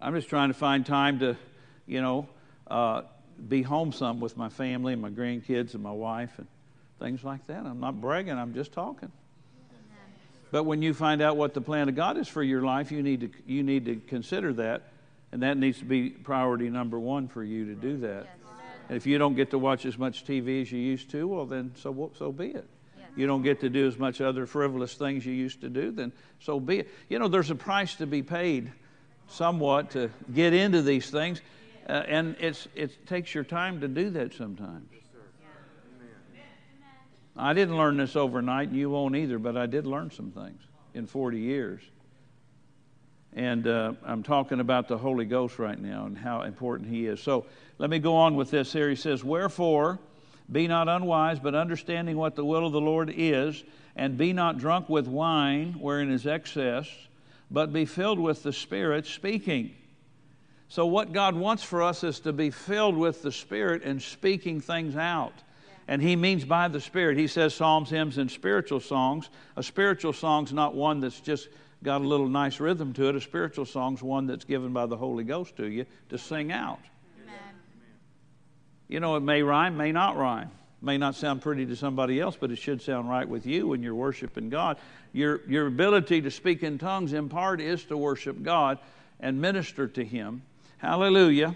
I'm 0.00 0.12
just 0.16 0.28
trying 0.28 0.48
to 0.48 0.54
find 0.54 0.84
time 0.84 1.20
to 1.20 1.36
you 1.86 2.02
know, 2.02 2.28
uh, 2.66 3.02
be 3.48 3.62
home 3.62 3.92
some 3.92 4.18
with 4.18 4.36
my 4.36 4.48
family 4.48 4.92
and 4.92 5.00
my 5.00 5.10
grandkids 5.10 5.74
and 5.74 5.82
my 5.84 5.92
wife 5.92 6.32
and 6.38 6.48
things 6.98 7.22
like 7.22 7.46
that. 7.46 7.64
I'm 7.64 7.78
not 7.78 8.00
bragging, 8.00 8.36
I'm 8.36 8.52
just 8.52 8.72
talking. 8.72 9.12
But 10.50 10.64
when 10.64 10.82
you 10.82 10.92
find 10.92 11.22
out 11.22 11.36
what 11.36 11.54
the 11.54 11.60
plan 11.60 11.88
of 11.88 11.94
God 11.94 12.18
is 12.18 12.26
for 12.26 12.42
your 12.42 12.62
life, 12.62 12.90
you 12.90 13.00
need 13.00 13.20
to, 13.20 13.30
you 13.46 13.62
need 13.62 13.84
to 13.84 13.94
consider 14.08 14.52
that, 14.54 14.88
and 15.32 15.42
that 15.42 15.56
needs 15.56 15.78
to 15.78 15.84
be 15.84 16.10
priority 16.10 16.70
number 16.70 16.98
one 16.98 17.28
for 17.28 17.44
you 17.44 17.66
to 17.66 17.74
do 17.74 17.98
that. 17.98 18.26
And 18.88 18.96
if 18.96 19.06
you 19.06 19.18
don't 19.18 19.36
get 19.36 19.50
to 19.50 19.58
watch 19.58 19.86
as 19.86 19.96
much 19.96 20.24
TV 20.24 20.62
as 20.62 20.72
you 20.72 20.80
used 20.80 21.10
to, 21.10 21.28
well, 21.28 21.46
then 21.46 21.72
so, 21.76 22.10
so 22.18 22.32
be 22.32 22.48
it. 22.48 22.66
You 23.16 23.26
don't 23.26 23.42
get 23.42 23.60
to 23.60 23.68
do 23.68 23.86
as 23.86 23.98
much 23.98 24.20
other 24.20 24.46
frivolous 24.46 24.94
things 24.94 25.26
you 25.26 25.32
used 25.32 25.60
to 25.62 25.68
do, 25.68 25.90
then 25.90 26.12
so 26.40 26.60
be 26.60 26.80
it. 26.80 26.88
You 27.08 27.18
know, 27.18 27.28
there's 27.28 27.50
a 27.50 27.56
price 27.56 27.96
to 27.96 28.06
be 28.06 28.22
paid 28.22 28.72
somewhat 29.28 29.90
to 29.92 30.10
get 30.32 30.52
into 30.52 30.82
these 30.82 31.10
things. 31.10 31.40
Uh, 31.88 32.04
and 32.06 32.36
it's, 32.38 32.68
it 32.74 33.06
takes 33.06 33.34
your 33.34 33.44
time 33.44 33.80
to 33.80 33.88
do 33.88 34.10
that 34.10 34.32
sometimes. 34.34 34.88
I 37.36 37.52
didn't 37.54 37.76
learn 37.76 37.96
this 37.96 38.16
overnight, 38.16 38.68
and 38.68 38.76
you 38.76 38.90
won't 38.90 39.16
either, 39.16 39.38
but 39.38 39.56
I 39.56 39.66
did 39.66 39.86
learn 39.86 40.10
some 40.10 40.30
things 40.30 40.60
in 40.94 41.06
40 41.06 41.40
years. 41.40 41.80
And 43.34 43.66
uh, 43.66 43.92
I'm 44.04 44.22
talking 44.22 44.60
about 44.60 44.88
the 44.88 44.98
Holy 44.98 45.24
Ghost 45.24 45.58
right 45.58 45.78
now 45.78 46.06
and 46.06 46.18
how 46.18 46.42
important 46.42 46.88
He 46.88 47.06
is. 47.06 47.20
So 47.20 47.46
let 47.78 47.90
me 47.90 47.98
go 47.98 48.16
on 48.16 48.34
with 48.34 48.50
this 48.50 48.72
here. 48.72 48.88
He 48.88 48.96
says, 48.96 49.22
Wherefore, 49.22 49.98
be 50.50 50.66
not 50.66 50.88
unwise, 50.88 51.38
but 51.38 51.54
understanding 51.54 52.16
what 52.16 52.34
the 52.34 52.44
will 52.44 52.66
of 52.66 52.72
the 52.72 52.80
Lord 52.80 53.12
is, 53.14 53.62
and 53.94 54.18
be 54.18 54.32
not 54.32 54.58
drunk 54.58 54.88
with 54.88 55.06
wine, 55.06 55.74
wherein 55.78 56.10
is 56.10 56.26
excess, 56.26 56.88
but 57.50 57.72
be 57.72 57.84
filled 57.84 58.18
with 58.18 58.42
the 58.42 58.52
Spirit, 58.52 59.06
speaking 59.06 59.74
so, 60.70 60.86
what 60.86 61.12
God 61.12 61.34
wants 61.34 61.64
for 61.64 61.82
us 61.82 62.04
is 62.04 62.20
to 62.20 62.32
be 62.32 62.50
filled 62.52 62.96
with 62.96 63.22
the 63.22 63.32
Spirit 63.32 63.82
and 63.82 64.00
speaking 64.00 64.60
things 64.60 64.94
out. 64.94 65.32
And 65.88 66.00
He 66.00 66.14
means 66.14 66.44
by 66.44 66.68
the 66.68 66.80
Spirit. 66.80 67.18
He 67.18 67.26
says 67.26 67.54
psalms, 67.54 67.90
hymns, 67.90 68.18
and 68.18 68.30
spiritual 68.30 68.78
songs. 68.78 69.30
A 69.56 69.64
spiritual 69.64 70.12
song's 70.12 70.52
not 70.52 70.76
one 70.76 71.00
that's 71.00 71.18
just 71.18 71.48
got 71.82 72.00
a 72.00 72.06
little 72.06 72.28
nice 72.28 72.60
rhythm 72.60 72.92
to 72.94 73.08
it. 73.08 73.16
A 73.16 73.20
spiritual 73.20 73.64
song's 73.64 74.02
one 74.02 74.26
that's 74.26 74.44
given 74.44 74.72
by 74.72 74.86
the 74.86 74.96
Holy 74.96 75.24
Ghost 75.24 75.56
to 75.56 75.66
you 75.66 75.86
to 76.10 76.18
sing 76.18 76.52
out. 76.52 76.80
Amen. 77.22 77.54
You 78.88 79.00
know, 79.00 79.16
it 79.16 79.20
may 79.20 79.42
rhyme, 79.42 79.76
may 79.76 79.92
not 79.92 80.16
rhyme. 80.16 80.50
May 80.82 80.96
not 80.96 81.14
sound 81.14 81.42
pretty 81.42 81.66
to 81.66 81.76
somebody 81.76 82.18
else, 82.20 82.36
but 82.40 82.50
it 82.50 82.56
should 82.56 82.80
sound 82.80 83.08
right 83.08 83.28
with 83.28 83.44
you 83.44 83.68
when 83.68 83.82
you're 83.82 83.94
worshiping 83.94 84.48
God. 84.48 84.78
Your, 85.12 85.42
your 85.46 85.66
ability 85.66 86.22
to 86.22 86.30
speak 86.30 86.62
in 86.62 86.78
tongues, 86.78 87.12
in 87.12 87.28
part, 87.28 87.60
is 87.60 87.84
to 87.84 87.96
worship 87.98 88.42
God 88.42 88.78
and 89.20 89.42
minister 89.42 89.86
to 89.88 90.02
Him 90.02 90.42
Hallelujah. 90.80 91.54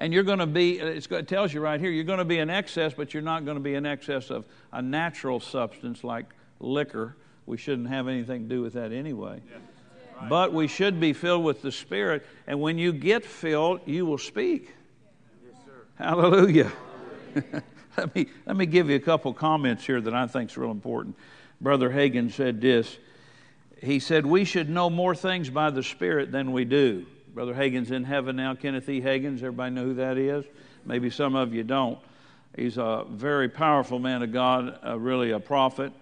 And 0.00 0.12
you're 0.12 0.24
going 0.24 0.40
to 0.40 0.46
be, 0.46 0.80
it 0.80 1.28
tells 1.28 1.54
you 1.54 1.60
right 1.60 1.78
here, 1.78 1.90
you're 1.90 2.02
going 2.02 2.18
to 2.18 2.24
be 2.24 2.38
in 2.38 2.50
excess, 2.50 2.92
but 2.92 3.14
you're 3.14 3.22
not 3.22 3.44
going 3.44 3.56
to 3.56 3.62
be 3.62 3.74
in 3.74 3.86
excess 3.86 4.30
of 4.30 4.44
a 4.72 4.82
natural 4.82 5.38
substance 5.38 6.02
like 6.02 6.26
liquor 6.58 7.14
we 7.46 7.56
shouldn't 7.56 7.88
have 7.88 8.08
anything 8.08 8.48
to 8.48 8.48
do 8.48 8.62
with 8.62 8.74
that 8.74 8.92
anyway. 8.92 9.40
But 10.28 10.52
we 10.52 10.68
should 10.68 11.00
be 11.00 11.12
filled 11.12 11.44
with 11.44 11.60
the 11.60 11.72
Spirit, 11.72 12.24
and 12.46 12.60
when 12.60 12.78
you 12.78 12.92
get 12.92 13.24
filled, 13.24 13.80
you 13.84 14.06
will 14.06 14.18
speak. 14.18 14.72
Yes, 15.44 15.56
Hallelujah. 15.96 16.72
let, 17.96 18.14
me, 18.14 18.26
let 18.46 18.56
me 18.56 18.66
give 18.66 18.88
you 18.88 18.96
a 18.96 19.00
couple 19.00 19.34
comments 19.34 19.84
here 19.84 20.00
that 20.00 20.14
I 20.14 20.26
think 20.26 20.50
is 20.50 20.56
real 20.56 20.70
important. 20.70 21.16
Brother 21.60 21.90
Hagin 21.90 22.30
said 22.30 22.60
this. 22.60 22.96
He 23.82 23.98
said, 23.98 24.24
We 24.24 24.44
should 24.44 24.70
know 24.70 24.88
more 24.88 25.14
things 25.14 25.50
by 25.50 25.70
the 25.70 25.82
Spirit 25.82 26.32
than 26.32 26.52
we 26.52 26.64
do. 26.64 27.06
Brother 27.34 27.54
Hagin's 27.54 27.90
in 27.90 28.04
heaven 28.04 28.36
now, 28.36 28.54
Kenneth 28.54 28.88
E. 28.88 29.00
Hagins. 29.00 29.38
Everybody 29.38 29.74
know 29.74 29.84
who 29.84 29.94
that 29.94 30.16
is? 30.16 30.44
Maybe 30.86 31.10
some 31.10 31.34
of 31.34 31.52
you 31.52 31.64
don't. 31.64 31.98
He's 32.56 32.78
a 32.78 33.04
very 33.08 33.48
powerful 33.48 33.98
man 33.98 34.22
of 34.22 34.32
God, 34.32 34.78
uh, 34.86 34.98
really 34.98 35.32
a 35.32 35.40
prophet. 35.40 35.92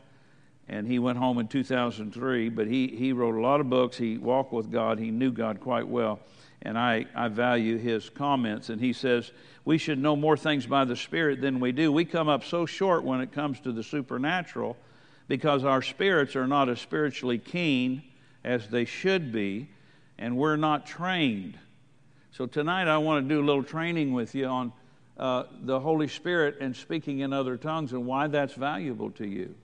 And 0.69 0.87
he 0.87 0.99
went 0.99 1.19
home 1.19 1.39
in 1.39 1.49
2003, 1.49 2.49
but 2.49 2.67
he, 2.67 2.89
he 2.89 3.13
wrote 3.13 3.35
a 3.35 3.41
lot 3.41 3.61
of 3.61 3.69
books. 3.69 3.97
He 3.97 4.17
walked 4.17 4.53
with 4.53 4.71
God. 4.71 4.99
He 4.99 5.11
knew 5.11 5.33
God 5.33 5.61
quite 5.61 5.87
well. 5.87 6.21
And 6.63 6.79
I, 6.79 7.07
I 7.15 7.29
value 7.29 7.77
his 7.79 8.09
comments. 8.09 8.69
And 8.69 8.81
he 8.81 8.93
says, 8.93 9.33
We 9.65 9.79
should 9.79 9.99
know 9.99 10.15
more 10.15 10.37
things 10.37 10.67
by 10.67 10.85
the 10.85 10.97
Spirit 10.97 11.41
than 11.41 11.59
we 11.59 11.73
do. 11.73 11.91
We 11.91 12.05
come 12.05 12.29
up 12.29 12.45
so 12.45 12.67
short 12.67 13.03
when 13.05 13.21
it 13.21 13.33
comes 13.33 13.61
to 13.61 13.73
the 13.73 13.83
supernatural 13.83 14.77
because 15.29 15.65
our 15.65 15.83
spirits 15.83 16.37
are 16.37 16.47
not 16.47 16.69
as 16.69 16.81
spiritually 16.81 17.39
keen 17.39 18.03
as 18.45 18.69
they 18.69 18.85
should 18.85 19.33
be, 19.33 19.69
and 20.19 20.37
we're 20.37 20.57
not 20.57 20.87
trained. 20.87 21.59
So 22.33 22.47
tonight 22.47 22.89
I 22.89 22.99
want 22.99 23.29
to 23.29 23.35
do 23.35 23.41
a 23.41 23.45
little 23.45 23.63
training 23.63 24.13
with 24.13 24.35
you 24.35 24.47
on 24.47 24.73
uh, 25.19 25.45
the 25.63 25.79
Holy 25.79 26.09
Spirit 26.09 26.57
and 26.61 26.75
speaking 26.75 27.21
in 27.21 27.33
other 27.33 27.57
tongues 27.57 27.93
and 27.93 28.07
why 28.07 28.27
that's 28.27 28.55
valuable 28.55 29.11
to 29.13 29.27
you. 29.27 29.55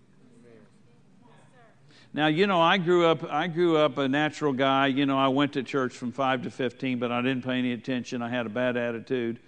Now, 2.15 2.29
you 2.29 2.47
know, 2.47 2.61
I 2.61 2.79
grew 2.79 3.07
up 3.07 3.25
I 3.25 3.49
grew 3.49 3.77
up 3.77 3.99
a 3.99 4.09
natural 4.09 4.53
guy. 4.53 4.87
You 4.87 5.07
know, 5.07 5.19
I 5.19 5.29
went 5.29 5.53
to 5.55 5.63
church 5.63 5.95
from 5.95 6.13
5 6.13 6.43
to 6.45 6.51
15, 6.51 6.99
but 6.99 7.13
I 7.13 7.21
didn't 7.21 7.45
pay 7.45 7.59
any 7.59 7.73
attention. 7.73 8.23
I 8.23 8.29
had 8.29 8.47
a 8.47 8.49
bad 8.49 8.77
attitude. 8.77 9.39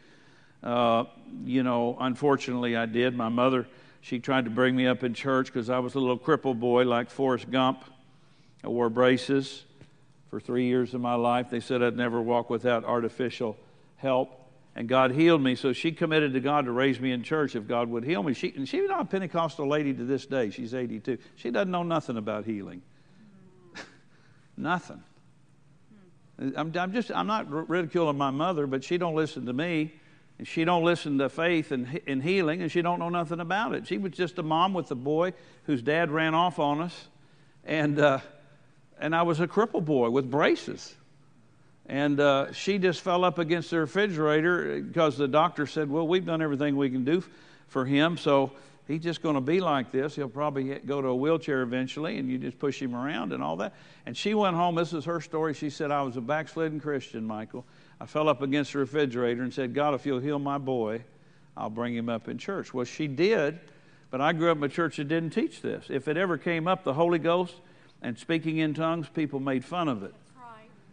Uh, 0.62 1.04
you 1.44 1.62
know, 1.62 1.96
unfortunately 1.98 2.76
I 2.76 2.86
did. 2.86 3.16
My 3.16 3.30
mother, 3.30 3.66
she 4.02 4.18
tried 4.18 4.44
to 4.44 4.50
bring 4.50 4.76
me 4.76 4.86
up 4.86 5.02
in 5.04 5.14
church 5.14 5.46
because 5.46 5.70
I 5.70 5.78
was 5.78 5.94
a 5.94 5.98
little 5.98 6.18
crippled 6.18 6.60
boy 6.60 6.84
like 6.84 7.10
Forrest 7.10 7.50
Gump. 7.50 7.84
I 8.62 8.68
wore 8.68 8.90
braces 8.90 9.64
for 10.28 10.38
3 10.38 10.66
years 10.66 10.92
of 10.92 11.00
my 11.00 11.14
life. 11.14 11.48
They 11.50 11.60
said 11.60 11.82
I'd 11.82 11.96
never 11.96 12.20
walk 12.20 12.50
without 12.50 12.84
artificial 12.84 13.56
help 13.96 14.39
and 14.80 14.88
God 14.88 15.12
healed 15.12 15.42
me. 15.42 15.56
So 15.56 15.74
she 15.74 15.92
committed 15.92 16.32
to 16.32 16.40
God 16.40 16.64
to 16.64 16.72
raise 16.72 16.98
me 16.98 17.12
in 17.12 17.22
church 17.22 17.54
if 17.54 17.68
God 17.68 17.90
would 17.90 18.02
heal 18.02 18.22
me. 18.22 18.32
She, 18.32 18.50
and 18.56 18.66
she's 18.66 18.88
not 18.88 19.02
a 19.02 19.04
Pentecostal 19.04 19.68
lady 19.68 19.92
to 19.92 20.04
this 20.04 20.24
day. 20.24 20.48
She's 20.48 20.72
82. 20.72 21.18
She 21.36 21.50
doesn't 21.50 21.70
know 21.70 21.82
nothing 21.82 22.16
about 22.16 22.46
healing. 22.46 22.80
nothing. 24.56 25.02
I'm, 26.56 26.72
I'm, 26.74 26.94
just 26.94 27.10
I'm 27.10 27.26
not 27.26 27.50
ridiculing 27.68 28.16
my 28.16 28.30
mother, 28.30 28.66
but 28.66 28.82
she 28.82 28.96
don't 28.96 29.14
listen 29.14 29.44
to 29.44 29.52
me, 29.52 29.92
and 30.38 30.48
she 30.48 30.64
don't 30.64 30.82
listen 30.82 31.18
to 31.18 31.28
faith 31.28 31.72
and, 31.72 32.00
and 32.06 32.22
healing, 32.22 32.62
and 32.62 32.72
she 32.72 32.80
don't 32.80 33.00
know 33.00 33.10
nothing 33.10 33.40
about 33.40 33.74
it. 33.74 33.86
She 33.86 33.98
was 33.98 34.12
just 34.12 34.38
a 34.38 34.42
mom 34.42 34.72
with 34.72 34.90
a 34.90 34.94
boy 34.94 35.34
whose 35.64 35.82
dad 35.82 36.10
ran 36.10 36.34
off 36.34 36.58
on 36.58 36.80
us, 36.80 37.08
and 37.66 38.00
uh, 38.00 38.20
and 38.98 39.14
I 39.14 39.24
was 39.24 39.40
a 39.40 39.46
cripple 39.46 39.84
boy 39.84 40.08
with 40.08 40.30
braces. 40.30 40.96
And 41.90 42.20
uh, 42.20 42.52
she 42.52 42.78
just 42.78 43.00
fell 43.00 43.24
up 43.24 43.40
against 43.40 43.70
the 43.70 43.80
refrigerator 43.80 44.80
because 44.80 45.18
the 45.18 45.26
doctor 45.26 45.66
said, 45.66 45.90
Well, 45.90 46.06
we've 46.06 46.24
done 46.24 46.40
everything 46.40 46.76
we 46.76 46.88
can 46.88 47.04
do 47.04 47.24
for 47.66 47.84
him, 47.84 48.16
so 48.16 48.52
he's 48.86 49.02
just 49.02 49.22
going 49.22 49.34
to 49.34 49.40
be 49.40 49.58
like 49.58 49.90
this. 49.90 50.14
He'll 50.14 50.28
probably 50.28 50.78
go 50.78 51.02
to 51.02 51.08
a 51.08 51.14
wheelchair 51.16 51.62
eventually, 51.62 52.18
and 52.18 52.30
you 52.30 52.38
just 52.38 52.60
push 52.60 52.80
him 52.80 52.94
around 52.94 53.32
and 53.32 53.42
all 53.42 53.56
that. 53.56 53.74
And 54.06 54.16
she 54.16 54.34
went 54.34 54.54
home. 54.54 54.76
This 54.76 54.92
is 54.92 55.04
her 55.06 55.20
story. 55.20 55.52
She 55.52 55.68
said, 55.68 55.90
I 55.90 56.02
was 56.02 56.16
a 56.16 56.20
backslidden 56.20 56.78
Christian, 56.78 57.26
Michael. 57.26 57.66
I 58.00 58.06
fell 58.06 58.28
up 58.28 58.40
against 58.40 58.72
the 58.72 58.78
refrigerator 58.78 59.42
and 59.42 59.52
said, 59.52 59.74
God, 59.74 59.94
if 59.94 60.06
you'll 60.06 60.20
heal 60.20 60.38
my 60.38 60.58
boy, 60.58 61.02
I'll 61.56 61.70
bring 61.70 61.96
him 61.96 62.08
up 62.08 62.28
in 62.28 62.38
church. 62.38 62.72
Well, 62.72 62.84
she 62.84 63.08
did, 63.08 63.58
but 64.12 64.20
I 64.20 64.32
grew 64.32 64.52
up 64.52 64.58
in 64.58 64.62
a 64.62 64.68
church 64.68 64.98
that 64.98 65.08
didn't 65.08 65.30
teach 65.30 65.60
this. 65.60 65.86
If 65.88 66.06
it 66.06 66.16
ever 66.16 66.38
came 66.38 66.68
up, 66.68 66.84
the 66.84 66.94
Holy 66.94 67.18
Ghost 67.18 67.56
and 68.00 68.16
speaking 68.16 68.58
in 68.58 68.74
tongues, 68.74 69.08
people 69.08 69.40
made 69.40 69.64
fun 69.64 69.88
of 69.88 70.04
it. 70.04 70.14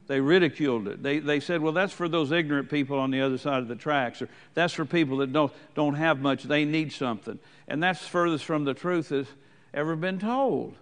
They 0.08 0.22
ridiculed 0.22 0.88
it. 0.88 1.04
They, 1.04 1.20
they 1.20 1.42
said, 1.42 1.62
well, 1.62 1.74
that's 1.74 1.94
for 1.94 2.08
those 2.08 2.32
ignorant 2.32 2.70
people 2.70 2.98
on 2.98 3.12
the 3.12 3.22
other 3.22 3.38
side 3.38 3.60
of 3.60 3.68
the 3.68 3.76
tracks, 3.76 4.22
or 4.22 4.30
that's 4.54 4.74
for 4.74 4.86
people 4.86 5.18
that 5.18 5.34
don't, 5.34 5.52
don't 5.76 5.96
have 5.96 6.20
much. 6.22 6.44
They 6.44 6.64
need 6.64 6.94
something. 6.94 7.40
And 7.68 7.84
that's 7.84 8.06
furthest 8.08 8.46
from 8.46 8.64
the 8.64 8.74
truth 8.74 9.10
that's 9.10 9.30
ever 9.74 9.96
been 9.98 10.18
told. 10.18 10.76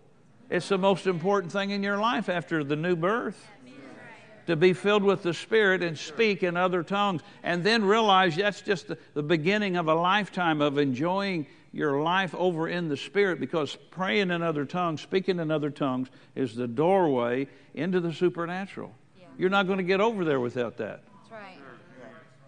It's 0.49 0.69
the 0.69 0.77
most 0.77 1.07
important 1.07 1.51
thing 1.51 1.71
in 1.71 1.81
your 1.81 1.97
life 1.97 2.29
after 2.29 2.63
the 2.63 2.75
new 2.75 2.95
birth 2.95 3.43
to 4.45 4.55
be 4.55 4.73
filled 4.73 5.03
with 5.03 5.23
the 5.23 5.33
Spirit 5.33 5.81
and 5.81 5.97
speak 5.97 6.43
in 6.43 6.55
other 6.55 6.83
tongues. 6.83 7.21
And 7.41 7.63
then 7.63 7.83
realize 7.83 8.35
that's 8.35 8.61
just 8.61 8.87
the, 8.87 8.97
the, 9.15 9.23
beginning 9.23 9.75
of 9.75 9.87
a 9.87 9.95
lifetime 9.95 10.61
of 10.61 10.77
enjoying 10.77 11.47
your 11.71 12.01
life 12.03 12.35
over 12.35 12.67
in 12.67 12.87
the 12.87 12.95
Spirit 12.95 13.39
because 13.39 13.75
praying 13.89 14.29
in 14.29 14.43
other 14.43 14.65
tongues, 14.65 15.01
speaking 15.01 15.39
in 15.39 15.49
other 15.49 15.71
tongues, 15.71 16.09
is 16.35 16.55
the 16.55 16.67
doorway 16.67 17.47
into 17.73 17.99
the 17.99 18.13
supernatural. 18.13 18.93
You're 19.37 19.49
not 19.49 19.67
going 19.67 19.77
to 19.77 19.83
get 19.83 20.01
over 20.01 20.23
there 20.23 20.39
without 20.39 20.77
that. 20.77 21.01
That's 21.03 21.31
right. 21.31 21.57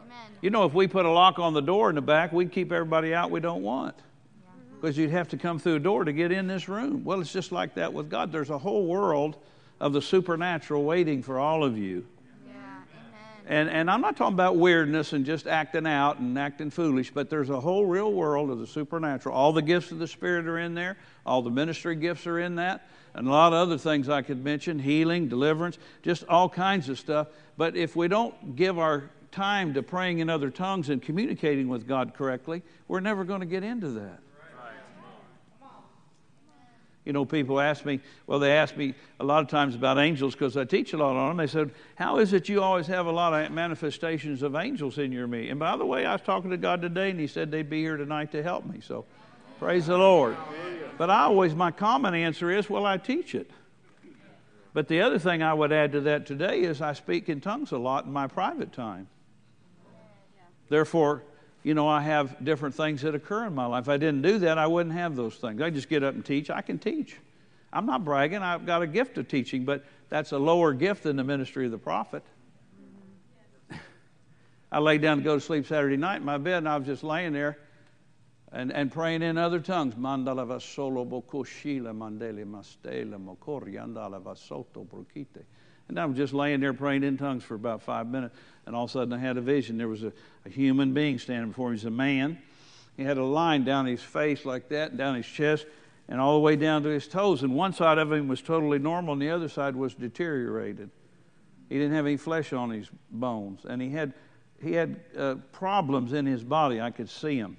Amen. 0.02 0.18
You 0.42 0.50
know, 0.50 0.66
if 0.66 0.74
we 0.74 0.88
put 0.88 1.06
a 1.06 1.12
lock 1.12 1.40
on 1.40 1.54
the 1.54 1.62
door 1.62 1.90
in 1.90 1.96
the 1.96 2.02
back, 2.02 2.32
we'd 2.32 2.52
keep 2.52 2.72
everybody 2.72 3.14
out 3.14 3.30
we 3.32 3.40
don't 3.40 3.62
want. 3.62 3.96
Because 4.80 4.98
you'd 4.98 5.10
have 5.10 5.28
to 5.30 5.38
come 5.38 5.60
through 5.60 5.76
a 5.76 5.80
door 5.80 6.06
to 6.06 6.14
get 6.14 6.32
in 6.32 6.48
this 6.48 6.70
room. 6.70 7.04
Well, 7.04 7.20
it's 7.20 7.34
just 7.34 7.52
like 7.52 7.76
that 7.76 7.94
with 7.94 8.10
God. 8.10 8.32
There's 8.32 8.52
a 8.52 8.58
whole 8.58 8.86
world 8.86 9.38
of 9.80 9.92
the 9.94 10.02
supernatural 10.02 10.84
waiting 10.84 11.24
for 11.24 11.40
all 11.40 11.64
of 11.64 11.78
you. 11.78 12.06
Yeah, 12.48 12.54
and, 13.48 13.70
and 13.70 13.90
I'm 13.90 14.02
not 14.02 14.16
talking 14.18 14.36
about 14.36 14.56
weirdness 14.56 15.14
and 15.14 15.26
just 15.26 15.48
acting 15.48 15.88
out 15.88 16.20
and 16.20 16.38
acting 16.38 16.70
foolish, 16.70 17.12
but 17.12 17.30
there's 17.30 17.50
a 17.50 17.60
whole 17.60 17.86
real 17.86 18.14
world 18.14 18.52
of 18.52 18.60
the 18.60 18.68
supernatural. 18.68 19.36
All 19.36 19.52
the 19.52 19.64
gifts 19.64 19.92
of 19.92 19.98
the 19.98 20.08
Spirit 20.08 20.48
are 20.48 20.60
in 20.60 20.76
there, 20.76 20.98
all 21.26 21.42
the 21.42 21.50
ministry 21.50 21.96
gifts 21.96 22.28
are 22.28 22.40
in 22.40 22.56
that 22.56 22.88
and 23.18 23.28
a 23.28 23.32
lot 23.32 23.52
of 23.52 23.58
other 23.58 23.80
things 23.80 24.10
I 24.10 24.22
could 24.22 24.44
mention 24.44 24.78
healing, 24.78 25.28
deliverance, 25.28 25.80
just 26.04 26.24
all 26.30 26.48
kinds 26.48 26.88
of 26.88 27.00
stuff. 27.00 27.28
But 27.58 27.76
if 27.76 27.96
we 27.96 28.08
don't 28.08 28.56
give 28.56 28.78
our 28.78 29.10
time 29.32 29.74
to 29.74 29.82
praying 29.82 30.20
in 30.20 30.30
other 30.30 30.52
tongues 30.52 30.90
and 30.90 31.02
communicating 31.02 31.68
with 31.68 31.88
God 31.88 32.14
correctly, 32.14 32.62
we're 32.88 33.00
never 33.00 33.24
going 33.24 33.40
to 33.40 33.48
get 33.48 33.64
into 33.64 33.90
that. 33.90 34.20
You 37.06 37.14
know, 37.14 37.26
people 37.26 37.60
ask 37.60 37.86
me, 37.86 38.02
well, 38.28 38.38
they 38.38 38.52
ask 38.52 38.76
me 38.76 38.94
a 39.20 39.24
lot 39.24 39.42
of 39.42 39.48
times 39.48 39.74
about 39.76 39.98
angels 39.98 40.34
because 40.34 40.56
I 40.56 40.66
teach 40.66 40.92
a 40.94 40.98
lot 40.98 41.16
on 41.16 41.30
them. 41.30 41.38
They 41.38 41.50
said, 41.50 41.72
How 41.96 42.20
is 42.20 42.34
it 42.34 42.50
you 42.50 42.62
always 42.62 42.86
have 42.88 43.06
a 43.06 43.12
lot 43.12 43.34
of 43.34 43.50
manifestations 43.50 44.44
of 44.44 44.56
angels 44.56 44.98
in 44.98 45.14
your 45.14 45.26
me? 45.26 45.48
And 45.48 45.58
by 45.58 45.78
the 45.78 45.86
way, 45.86 46.06
I 46.06 46.12
was 46.12 46.22
talking 46.22 46.52
to 46.52 46.58
God 46.58 46.82
today 46.82 47.10
and 47.10 47.20
He 47.20 47.28
said 47.28 47.50
they'd 47.50 47.70
be 47.70 47.82
here 47.82 47.96
tonight 47.96 48.34
to 48.34 48.44
help 48.44 48.66
me. 48.66 48.82
So 48.82 49.06
praise 49.58 49.88
the 49.88 49.98
Lord. 49.98 50.36
But 50.98 51.12
I 51.12 51.24
always, 51.24 51.54
my 51.54 51.72
common 51.72 52.16
answer 52.16 52.50
is, 52.50 52.70
well, 52.70 52.86
I 52.86 52.98
teach 52.98 53.36
it. 53.36 53.52
But 54.74 54.88
the 54.88 55.02
other 55.02 55.20
thing 55.20 55.44
I 55.44 55.54
would 55.54 55.72
add 55.72 55.92
to 55.94 56.02
that 56.02 56.26
today 56.26 56.62
is 56.62 56.82
I 56.82 56.94
speak 56.94 57.30
in 57.30 57.42
tongues 57.42 57.72
a 57.72 57.78
lot 57.78 58.06
in 58.06 58.14
my 58.14 58.28
private 58.28 58.74
time. 58.74 59.08
Therefore, 60.70 61.24
you 61.64 61.74
know, 61.74 61.88
I 61.88 62.02
have 62.02 62.44
different 62.44 62.76
things 62.76 63.02
that 63.02 63.16
occur 63.16 63.46
in 63.46 63.56
my 63.56 63.66
life. 63.66 63.86
If 63.86 63.90
I 63.90 63.98
didn't 63.98 64.22
do 64.22 64.40
that, 64.40 64.58
I 64.58 64.68
wouldn't 64.68 64.96
have 64.96 65.16
those 65.16 65.36
things. 65.36 65.62
I 65.62 65.70
just 65.70 65.90
get 65.90 66.04
up 66.04 66.14
and 66.14 66.26
teach. 66.26 66.50
I 66.50 66.62
can 66.62 66.80
teach. 66.80 67.16
I'm 67.72 67.86
not 67.86 68.04
bragging. 68.06 68.42
I've 68.42 68.66
got 68.66 68.82
a 68.82 68.88
gift 68.88 69.18
of 69.18 69.28
teaching, 69.28 69.66
but 69.66 69.84
that's 70.10 70.32
a 70.32 70.38
lower 70.38 70.74
gift 70.74 71.04
than 71.04 71.16
the 71.16 71.24
ministry 71.24 71.66
of 71.66 71.72
the 71.72 71.78
prophet. 71.78 72.24
I 74.72 74.80
laid 74.80 75.02
down 75.02 75.18
to 75.18 75.24
go 75.24 75.36
to 75.36 75.42
sleep 75.42 75.68
Saturday 75.68 75.98
night 75.98 76.18
in 76.18 76.26
my 76.26 76.38
bed, 76.38 76.60
and 76.60 76.70
I 76.70 76.78
was 76.78 76.86
just 76.88 77.04
laying 77.04 77.34
there 77.34 77.58
and, 78.52 78.72
and 78.72 78.92
praying 78.92 79.22
in 79.22 79.38
other 79.38 79.60
tongues. 79.60 79.96
Mandala 79.96 80.62
solo 80.62 81.06
bokoshila 81.06 81.96
mandele 81.96 82.46
mastela 82.46 83.18
mokori 83.18 83.76
andala 83.76 84.22
vasoto 84.22 84.86
brokite. 84.86 85.44
And 85.90 86.00
I 86.00 86.06
was 86.06 86.18
just 86.18 86.34
laying 86.34 86.60
there 86.60 86.74
praying 86.74 87.04
in 87.04 87.18
tongues 87.18 87.44
for 87.44 87.56
about 87.56 87.82
five 87.82 88.08
minutes, 88.08 88.36
and 88.66 88.76
all 88.76 88.86
of 88.86 88.90
a 88.90 88.94
sudden 88.94 89.14
I 89.14 89.20
had 89.20 89.38
a 89.38 89.42
vision. 89.42 89.78
There 89.78 89.88
was 89.88 90.04
a, 90.04 90.12
a 90.46 90.50
human 90.50 90.94
being 90.94 91.18
standing 91.18 91.50
before 91.50 91.70
me. 91.70 91.78
He's 91.78 91.86
a 91.86 91.92
man. 91.92 92.38
He 92.98 93.04
had 93.04 93.18
a 93.18 93.24
line 93.24 93.64
down 93.64 93.86
his 93.86 94.02
face 94.02 94.44
like 94.44 94.70
that, 94.70 94.90
and 94.90 94.98
down 94.98 95.16
his 95.16 95.26
chest, 95.26 95.66
and 96.10 96.20
all 96.20 96.34
the 96.34 96.42
way 96.42 96.56
down 96.56 96.84
to 96.84 96.90
his 96.90 97.08
toes. 97.08 97.44
And 97.44 97.56
one 97.56 97.72
side 97.72 98.00
of 98.00 98.12
him 98.12 98.28
was 98.28 98.42
totally 98.42 98.80
normal, 98.80 99.14
and 99.14 99.22
the 99.22 99.30
other 99.30 99.48
side 99.48 99.76
was 99.76 99.94
deteriorated. 99.94 100.90
He 101.70 101.76
didn't 101.76 101.94
have 101.94 102.06
any 102.06 102.18
flesh 102.18 102.54
on 102.54 102.70
his 102.70 102.90
bones, 103.12 103.66
and 103.66 103.82
he 103.82 103.90
had 103.90 104.14
he 104.62 104.74
had 104.74 105.00
uh, 105.18 105.36
problems 105.52 106.14
in 106.14 106.26
his 106.26 106.44
body. 106.44 106.82
I 106.82 106.90
could 106.90 107.10
see 107.10 107.38
him. 107.38 107.58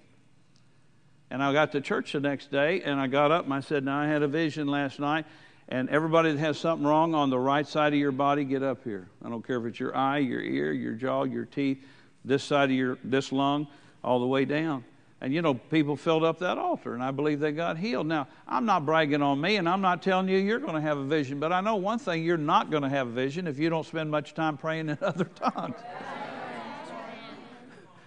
And 1.30 1.42
I 1.42 1.52
got 1.52 1.72
to 1.72 1.80
church 1.80 2.12
the 2.12 2.20
next 2.20 2.50
day 2.50 2.82
and 2.82 2.98
I 2.98 3.06
got 3.06 3.30
up 3.30 3.44
and 3.44 3.52
I 3.52 3.60
said, 3.60 3.84
Now 3.84 4.00
I 4.00 4.06
had 4.06 4.22
a 4.22 4.28
vision 4.28 4.66
last 4.66 4.98
night. 4.98 5.26
And 5.70 5.90
everybody 5.90 6.32
that 6.32 6.38
has 6.38 6.58
something 6.58 6.86
wrong 6.86 7.14
on 7.14 7.28
the 7.28 7.38
right 7.38 7.66
side 7.66 7.92
of 7.92 7.98
your 7.98 8.12
body, 8.12 8.44
get 8.44 8.62
up 8.62 8.84
here. 8.84 9.10
I 9.22 9.28
don't 9.28 9.46
care 9.46 9.58
if 9.58 9.66
it's 9.66 9.78
your 9.78 9.94
eye, 9.94 10.18
your 10.18 10.40
ear, 10.40 10.72
your 10.72 10.94
jaw, 10.94 11.24
your 11.24 11.44
teeth, 11.44 11.84
this 12.24 12.42
side 12.42 12.70
of 12.70 12.76
your 12.76 12.98
this 13.04 13.32
lung, 13.32 13.68
all 14.02 14.18
the 14.18 14.26
way 14.26 14.46
down. 14.46 14.84
And 15.20 15.34
you 15.34 15.42
know, 15.42 15.54
people 15.54 15.96
filled 15.96 16.24
up 16.24 16.38
that 16.38 16.56
altar, 16.56 16.94
and 16.94 17.02
I 17.02 17.10
believe 17.10 17.40
they 17.40 17.52
got 17.52 17.76
healed. 17.76 18.06
Now, 18.06 18.28
I'm 18.46 18.64
not 18.64 18.86
bragging 18.86 19.20
on 19.20 19.40
me, 19.40 19.56
and 19.56 19.68
I'm 19.68 19.80
not 19.80 20.00
telling 20.00 20.28
you 20.28 20.38
you're 20.38 20.60
going 20.60 20.74
to 20.74 20.80
have 20.80 20.96
a 20.96 21.04
vision, 21.04 21.40
but 21.40 21.52
I 21.52 21.60
know 21.60 21.76
one 21.76 21.98
thing 21.98 22.24
you're 22.24 22.36
not 22.36 22.70
going 22.70 22.84
to 22.84 22.88
have 22.88 23.08
a 23.08 23.10
vision 23.10 23.46
if 23.46 23.58
you 23.58 23.68
don't 23.68 23.84
spend 23.84 24.10
much 24.10 24.32
time 24.32 24.56
praying 24.56 24.88
in 24.88 24.98
other 25.02 25.24
tongues. 25.24 25.76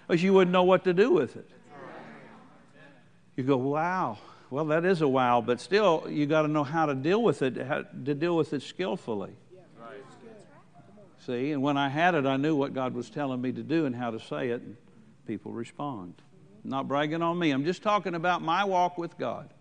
Because 0.07 0.23
you 0.23 0.33
wouldn't 0.33 0.51
know 0.51 0.63
what 0.63 0.85
to 0.85 0.93
do 0.93 1.11
with 1.11 1.35
it. 1.35 1.49
You 3.35 3.43
go, 3.43 3.57
wow. 3.57 4.17
Well, 4.49 4.65
that 4.65 4.83
is 4.83 5.01
a 5.01 5.07
wow, 5.07 5.41
but 5.41 5.61
still, 5.61 6.05
you 6.09 6.25
got 6.25 6.41
to 6.41 6.49
know 6.49 6.65
how 6.65 6.85
to 6.85 6.93
deal 6.93 7.23
with 7.23 7.41
it, 7.41 7.55
to 7.55 8.13
deal 8.13 8.35
with 8.35 8.51
it 8.53 8.61
skillfully. 8.61 9.33
See, 11.25 11.51
and 11.51 11.61
when 11.61 11.77
I 11.77 11.87
had 11.87 12.15
it, 12.15 12.25
I 12.25 12.37
knew 12.37 12.55
what 12.55 12.73
God 12.73 12.93
was 12.93 13.09
telling 13.09 13.41
me 13.41 13.51
to 13.51 13.61
do 13.61 13.85
and 13.85 13.95
how 13.95 14.11
to 14.11 14.19
say 14.19 14.49
it, 14.49 14.61
and 14.61 14.75
people 15.27 15.51
respond. 15.51 16.15
I'm 16.63 16.69
not 16.71 16.87
bragging 16.87 17.21
on 17.21 17.37
me. 17.37 17.51
I'm 17.51 17.63
just 17.63 17.83
talking 17.83 18.15
about 18.15 18.41
my 18.41 18.63
walk 18.63 18.97
with 18.97 19.17
God. 19.17 19.53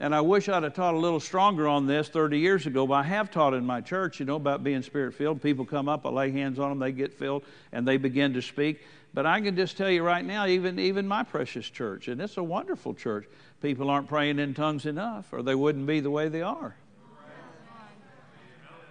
And 0.00 0.14
I 0.14 0.22
wish 0.22 0.48
I'd 0.48 0.62
have 0.62 0.72
taught 0.72 0.94
a 0.94 0.98
little 0.98 1.20
stronger 1.20 1.68
on 1.68 1.86
this 1.86 2.08
30 2.08 2.38
years 2.38 2.66
ago, 2.66 2.86
but 2.86 2.94
I 2.94 3.02
have 3.02 3.30
taught 3.30 3.52
in 3.52 3.66
my 3.66 3.82
church, 3.82 4.18
you 4.18 4.24
know, 4.24 4.36
about 4.36 4.64
being 4.64 4.80
spirit 4.82 5.12
filled. 5.12 5.42
People 5.42 5.66
come 5.66 5.90
up, 5.90 6.06
I 6.06 6.08
lay 6.08 6.30
hands 6.30 6.58
on 6.58 6.70
them, 6.70 6.78
they 6.78 6.90
get 6.90 7.12
filled, 7.12 7.44
and 7.70 7.86
they 7.86 7.98
begin 7.98 8.32
to 8.32 8.40
speak. 8.40 8.80
But 9.12 9.26
I 9.26 9.42
can 9.42 9.56
just 9.56 9.76
tell 9.76 9.90
you 9.90 10.02
right 10.02 10.24
now, 10.24 10.46
even, 10.46 10.78
even 10.78 11.06
my 11.06 11.22
precious 11.22 11.68
church, 11.68 12.08
and 12.08 12.18
it's 12.18 12.38
a 12.38 12.42
wonderful 12.42 12.94
church, 12.94 13.26
people 13.60 13.90
aren't 13.90 14.08
praying 14.08 14.38
in 14.38 14.54
tongues 14.54 14.86
enough, 14.86 15.30
or 15.32 15.42
they 15.42 15.54
wouldn't 15.54 15.86
be 15.86 16.00
the 16.00 16.10
way 16.10 16.30
they 16.30 16.42
are. 16.42 16.74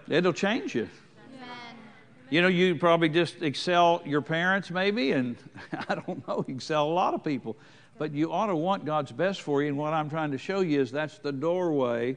It'll 0.08 0.32
change 0.32 0.76
you. 0.76 0.88
You 2.30 2.42
know, 2.42 2.48
you 2.48 2.76
probably 2.76 3.08
just 3.08 3.42
excel 3.42 4.00
your 4.04 4.22
parents, 4.22 4.70
maybe, 4.70 5.10
and 5.10 5.36
I 5.88 5.96
don't 5.96 6.26
know, 6.28 6.44
excel 6.46 6.86
a 6.86 6.92
lot 6.92 7.14
of 7.14 7.24
people. 7.24 7.56
But 8.00 8.12
you 8.14 8.32
ought 8.32 8.46
to 8.46 8.56
want 8.56 8.86
God's 8.86 9.12
best 9.12 9.42
for 9.42 9.60
you, 9.60 9.68
and 9.68 9.76
what 9.76 9.92
I'm 9.92 10.08
trying 10.08 10.30
to 10.30 10.38
show 10.38 10.60
you 10.62 10.80
is 10.80 10.90
that's 10.90 11.18
the 11.18 11.32
doorway 11.32 12.16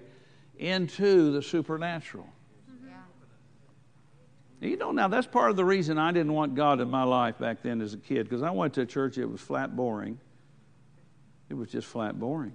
into 0.57 1.33
the 1.33 1.41
supernatural. 1.41 2.25
Mm-hmm. 2.71 4.65
You 4.65 4.77
know, 4.77 4.93
now 4.93 5.09
that's 5.09 5.27
part 5.27 5.49
of 5.49 5.57
the 5.57 5.65
reason 5.65 5.97
I 5.97 6.13
didn't 6.13 6.31
want 6.31 6.55
God 6.55 6.79
in 6.79 6.89
my 6.89 7.03
life 7.03 7.37
back 7.37 7.63
then 7.63 7.81
as 7.81 7.93
a 7.93 7.97
kid, 7.97 8.29
because 8.29 8.43
I 8.43 8.51
went 8.51 8.75
to 8.75 8.81
a 8.83 8.85
church, 8.85 9.17
it 9.17 9.25
was 9.25 9.41
flat 9.41 9.75
boring. 9.75 10.17
It 11.49 11.55
was 11.55 11.69
just 11.69 11.85
flat 11.85 12.17
boring. 12.17 12.53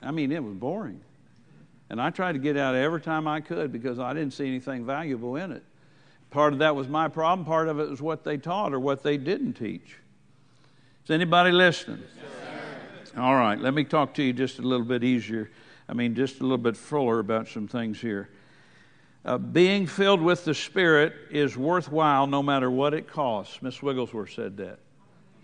I 0.00 0.10
mean, 0.10 0.32
it 0.32 0.42
was 0.42 0.54
boring. 0.54 1.02
And 1.90 2.00
I 2.00 2.08
tried 2.08 2.32
to 2.32 2.38
get 2.38 2.56
out 2.56 2.74
every 2.74 3.02
time 3.02 3.28
I 3.28 3.42
could 3.42 3.72
because 3.72 3.98
I 3.98 4.14
didn't 4.14 4.32
see 4.32 4.46
anything 4.46 4.86
valuable 4.86 5.36
in 5.36 5.52
it. 5.52 5.64
Part 6.30 6.54
of 6.54 6.60
that 6.60 6.74
was 6.76 6.88
my 6.88 7.08
problem, 7.08 7.44
part 7.44 7.68
of 7.68 7.78
it 7.78 7.90
was 7.90 8.00
what 8.00 8.24
they 8.24 8.38
taught 8.38 8.72
or 8.72 8.80
what 8.80 9.02
they 9.02 9.18
didn't 9.18 9.52
teach. 9.52 9.98
Is 11.06 11.10
anybody 11.12 11.52
listening? 11.52 12.02
Yes, 12.02 13.12
All 13.16 13.36
right, 13.36 13.56
let 13.60 13.72
me 13.74 13.84
talk 13.84 14.14
to 14.14 14.24
you 14.24 14.32
just 14.32 14.58
a 14.58 14.62
little 14.62 14.84
bit 14.84 15.04
easier. 15.04 15.48
I 15.88 15.92
mean, 15.92 16.16
just 16.16 16.40
a 16.40 16.42
little 16.42 16.58
bit 16.58 16.76
fuller 16.76 17.20
about 17.20 17.46
some 17.46 17.68
things 17.68 18.00
here. 18.00 18.28
Uh, 19.24 19.38
being 19.38 19.86
filled 19.86 20.20
with 20.20 20.44
the 20.44 20.52
Spirit 20.52 21.12
is 21.30 21.56
worthwhile 21.56 22.26
no 22.26 22.42
matter 22.42 22.68
what 22.68 22.92
it 22.92 23.06
costs. 23.06 23.54
Smith 23.54 23.80
Wigglesworth 23.84 24.32
said 24.32 24.56
that. 24.56 24.80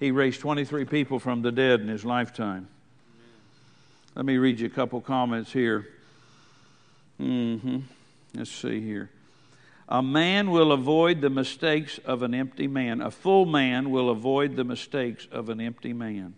He 0.00 0.10
raised 0.10 0.40
23 0.40 0.84
people 0.84 1.20
from 1.20 1.42
the 1.42 1.52
dead 1.52 1.80
in 1.80 1.86
his 1.86 2.04
lifetime. 2.04 2.66
Let 4.16 4.24
me 4.24 4.38
read 4.38 4.58
you 4.58 4.66
a 4.66 4.68
couple 4.68 5.00
comments 5.00 5.52
here. 5.52 5.86
Mm-hmm. 7.20 7.78
Let's 8.34 8.50
see 8.50 8.80
here. 8.80 9.11
A 9.92 10.02
man 10.02 10.50
will 10.50 10.72
avoid 10.72 11.20
the 11.20 11.28
mistakes 11.28 11.98
of 12.06 12.22
an 12.22 12.32
empty 12.32 12.66
man. 12.66 13.02
A 13.02 13.10
full 13.10 13.44
man 13.44 13.90
will 13.90 14.08
avoid 14.08 14.56
the 14.56 14.64
mistakes 14.64 15.28
of 15.30 15.50
an 15.50 15.60
empty 15.60 15.92
man. 15.92 16.32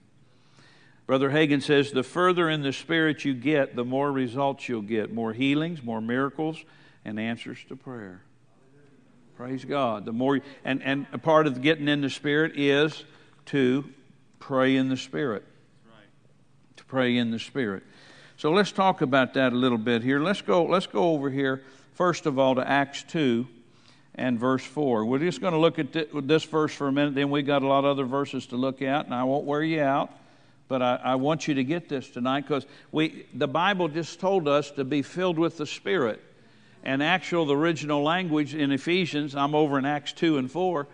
Brother 1.07 1.31
Hagin 1.31 1.63
says 1.63 1.93
the 1.93 2.03
further 2.03 2.51
in 2.51 2.63
the 2.63 2.73
Spirit 2.73 3.25
you 3.25 3.33
get, 3.33 3.77
the 3.77 3.85
more 3.85 4.11
results 4.11 4.69
you'll 4.69 4.83
get 4.83 5.15
more 5.15 5.33
healings, 5.33 5.85
more 5.85 6.01
miracles, 6.01 6.65
and 7.05 7.21
answers 7.21 7.59
to 7.69 7.77
prayer. 7.77 8.23
Praise 9.37 9.65
God. 9.65 10.05
The 10.05 10.13
more, 10.13 10.41
and, 10.65 10.83
and 10.83 11.07
a 11.13 11.19
part 11.19 11.47
of 11.47 11.63
getting 11.63 11.87
in 11.87 12.01
the 12.01 12.11
Spirit 12.11 12.59
is 12.59 13.05
to 13.47 13.85
pray 14.41 14.75
in 14.75 14.89
the 14.89 14.97
Spirit. 14.97 15.45
To 16.79 16.85
pray 16.87 17.17
in 17.17 17.31
the 17.31 17.39
Spirit. 17.39 17.85
So 18.37 18.51
let's 18.51 18.73
talk 18.73 19.01
about 19.01 19.35
that 19.35 19.53
a 19.53 19.57
little 19.57 19.79
bit 19.79 20.03
here. 20.03 20.19
Let's 20.19 20.43
go, 20.43 20.65
let's 20.65 20.89
go 20.89 21.13
over 21.13 21.31
here 21.31 21.63
first 21.95 22.27
of 22.27 22.39
all 22.39 22.55
to 22.57 22.69
Acts 22.69 23.03
2 23.05 23.47
and 24.17 24.39
verse 24.39 24.65
4. 24.65 25.05
We're 25.05 25.19
just 25.19 25.41
going 25.41 25.55
to 25.55 25.59
look 25.59 25.79
at 25.79 25.93
this 26.27 26.45
verse 26.45 26.73
for 26.73 26.89
a 26.89 26.93
minute, 26.93 27.15
then 27.15 27.31
we 27.31 27.43
got 27.43 27.63
a 27.63 27.67
lot 27.67 27.81
of 27.81 27.87
other 27.87 28.05
verses 28.05 28.47
to 28.49 28.57
look 28.57 28.83
at, 28.83 29.07
and 29.07 29.15
I 29.15 29.25
won't 29.25 29.45
wear 29.45 29.63
you 29.63 29.83
out. 29.83 30.13
But 30.67 30.81
I, 30.83 31.01
I 31.05 31.15
want 31.17 31.47
you 31.47 31.55
to 31.55 31.65
get 31.65 31.89
this 31.89 32.09
tonight 32.09 32.43
because 32.43 32.65
we 32.91 33.27
the 33.35 33.47
Bible 33.47 33.89
just 33.89 34.19
told 34.19 34.49
us 34.49 34.71
to 34.73 34.85
be 34.85 35.03
filled 35.03 35.39
with 35.39 35.59
the 35.59 35.67
Spirit. 35.67 36.23
And 36.83 37.03
actual, 37.03 37.47
the 37.47 37.57
original 37.57 38.03
language 38.03 38.55
in 38.55 38.71
Ephesians, 38.71 39.35
I'm 39.35 39.55
over 39.55 39.79
in 39.79 39.85
Acts 39.85 40.13
2 40.13 40.39
and 40.39 40.51
4, 40.51 40.87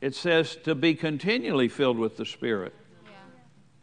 it 0.00 0.14
says 0.14 0.56
to 0.64 0.74
be 0.74 0.94
continually 0.94 1.68
filled 1.68 1.98
with 1.98 2.16
the 2.16 2.24
Spirit. 2.24 2.74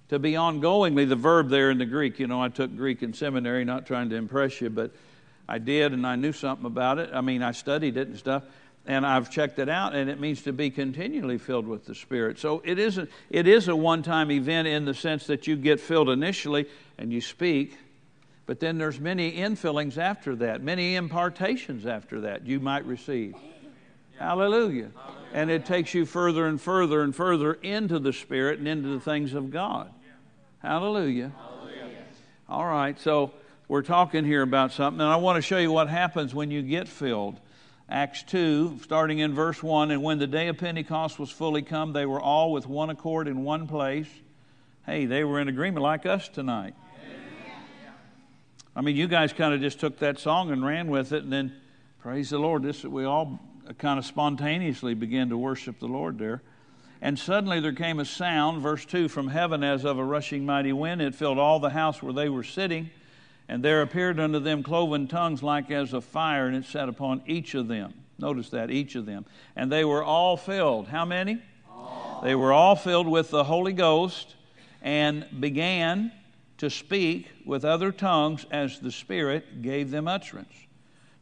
To 0.09 0.19
be 0.19 0.33
ongoingly, 0.33 1.07
the 1.07 1.15
verb 1.15 1.49
there 1.49 1.71
in 1.71 1.77
the 1.77 1.85
Greek, 1.85 2.19
you 2.19 2.27
know, 2.27 2.41
I 2.41 2.49
took 2.49 2.75
Greek 2.75 3.01
in 3.01 3.13
seminary, 3.13 3.65
not 3.65 3.85
trying 3.85 4.09
to 4.09 4.15
impress 4.15 4.61
you, 4.61 4.69
but 4.69 4.91
I 5.47 5.57
did, 5.57 5.93
and 5.93 6.07
I 6.07 6.15
knew 6.15 6.31
something 6.31 6.65
about 6.65 6.99
it. 6.99 7.09
I 7.13 7.21
mean, 7.21 7.43
I 7.43 7.51
studied 7.51 7.97
it 7.97 8.07
and 8.07 8.17
stuff, 8.17 8.43
and 8.85 9.05
I've 9.05 9.29
checked 9.29 9.59
it 9.59 9.69
out, 9.69 9.93
and 9.93 10.09
it 10.09 10.19
means 10.19 10.43
to 10.43 10.53
be 10.53 10.69
continually 10.69 11.37
filled 11.37 11.67
with 11.67 11.85
the 11.85 11.95
Spirit. 11.95 12.39
So 12.39 12.61
it 12.65 12.79
isn't. 12.79 13.09
It 13.29 13.47
is 13.47 13.67
a 13.67 13.75
one-time 13.75 14.31
event 14.31 14.67
in 14.67 14.85
the 14.85 14.93
sense 14.93 15.27
that 15.27 15.47
you 15.47 15.55
get 15.55 15.79
filled 15.79 16.09
initially 16.09 16.67
and 16.97 17.11
you 17.11 17.21
speak, 17.21 17.77
but 18.45 18.59
then 18.59 18.77
there's 18.77 18.99
many 18.99 19.33
infillings 19.33 19.97
after 19.97 20.35
that, 20.37 20.61
many 20.61 20.95
impartations 20.95 21.85
after 21.85 22.21
that 22.21 22.45
you 22.45 22.59
might 22.59 22.85
receive. 22.85 23.35
Hallelujah. 24.19 24.91
And 25.33 25.49
it 25.49 25.65
takes 25.65 25.93
you 25.93 26.05
further 26.05 26.45
and 26.45 26.61
further 26.61 27.01
and 27.01 27.15
further 27.15 27.53
into 27.53 27.99
the 27.99 28.13
Spirit 28.13 28.59
and 28.59 28.67
into 28.67 28.89
the 28.89 28.99
things 28.99 29.33
of 29.33 29.49
God. 29.49 29.91
Hallelujah. 30.61 31.31
Hallelujah. 31.35 31.89
All 32.47 32.65
right, 32.65 32.99
so 32.99 33.31
we're 33.67 33.81
talking 33.81 34.25
here 34.25 34.41
about 34.41 34.73
something, 34.73 34.99
and 34.99 35.09
I 35.09 35.15
want 35.15 35.37
to 35.37 35.41
show 35.41 35.57
you 35.57 35.71
what 35.71 35.87
happens 35.87 36.35
when 36.35 36.51
you 36.51 36.61
get 36.61 36.87
filled. 36.87 37.39
Acts 37.89 38.23
2, 38.23 38.79
starting 38.83 39.19
in 39.19 39.33
verse 39.33 39.61
1 39.61 39.91
And 39.91 40.03
when 40.03 40.19
the 40.19 40.27
day 40.27 40.47
of 40.47 40.57
Pentecost 40.57 41.17
was 41.17 41.29
fully 41.29 41.61
come, 41.61 41.93
they 41.93 42.05
were 42.05 42.19
all 42.19 42.51
with 42.51 42.67
one 42.67 42.89
accord 42.89 43.27
in 43.27 43.43
one 43.43 43.67
place. 43.67 44.07
Hey, 44.85 45.05
they 45.05 45.23
were 45.23 45.39
in 45.39 45.47
agreement 45.47 45.83
like 45.83 46.05
us 46.05 46.27
tonight. 46.27 46.75
I 48.75 48.81
mean, 48.81 48.95
you 48.95 49.07
guys 49.07 49.31
kind 49.31 49.53
of 49.53 49.61
just 49.61 49.79
took 49.79 49.99
that 49.99 50.19
song 50.19 50.51
and 50.51 50.65
ran 50.65 50.87
with 50.87 51.13
it, 51.13 51.23
and 51.23 51.31
then, 51.31 51.53
praise 51.99 52.31
the 52.31 52.39
Lord, 52.39 52.63
this 52.63 52.83
we 52.83 53.05
all 53.05 53.39
kind 53.77 53.97
of 53.97 54.05
spontaneously 54.05 54.93
began 54.93 55.29
to 55.29 55.37
worship 55.37 55.79
the 55.79 55.87
Lord 55.87 56.17
there. 56.17 56.41
And 57.01 57.17
suddenly 57.17 57.59
there 57.59 57.73
came 57.73 57.99
a 57.99 58.05
sound, 58.05 58.61
verse 58.61 58.85
2, 58.85 59.07
from 59.09 59.27
heaven 59.27 59.63
as 59.63 59.85
of 59.85 59.99
a 59.99 60.03
rushing 60.03 60.45
mighty 60.45 60.73
wind. 60.73 61.01
It 61.01 61.15
filled 61.15 61.37
all 61.37 61.59
the 61.59 61.69
house 61.69 62.01
where 62.01 62.13
they 62.13 62.29
were 62.29 62.43
sitting. 62.43 62.89
And 63.49 63.63
there 63.63 63.81
appeared 63.81 64.19
unto 64.19 64.39
them 64.39 64.63
cloven 64.63 65.07
tongues 65.07 65.43
like 65.43 65.69
as 65.69 65.93
of 65.93 66.03
fire, 66.03 66.47
and 66.47 66.55
it 66.55 66.65
sat 66.65 66.89
upon 66.89 67.21
each 67.25 67.55
of 67.55 67.67
them. 67.67 67.93
Notice 68.17 68.49
that, 68.51 68.71
each 68.71 68.95
of 68.95 69.05
them. 69.05 69.25
And 69.55 69.71
they 69.71 69.83
were 69.83 70.03
all 70.03 70.37
filled. 70.37 70.87
How 70.87 71.05
many? 71.05 71.41
All. 71.69 72.21
They 72.23 72.35
were 72.35 72.53
all 72.53 72.75
filled 72.75 73.07
with 73.07 73.29
the 73.29 73.43
Holy 73.43 73.73
Ghost 73.73 74.35
and 74.81 75.25
began 75.39 76.11
to 76.59 76.69
speak 76.69 77.27
with 77.45 77.65
other 77.65 77.91
tongues 77.91 78.45
as 78.51 78.79
the 78.79 78.91
Spirit 78.91 79.61
gave 79.61 79.91
them 79.91 80.07
utterance. 80.07 80.53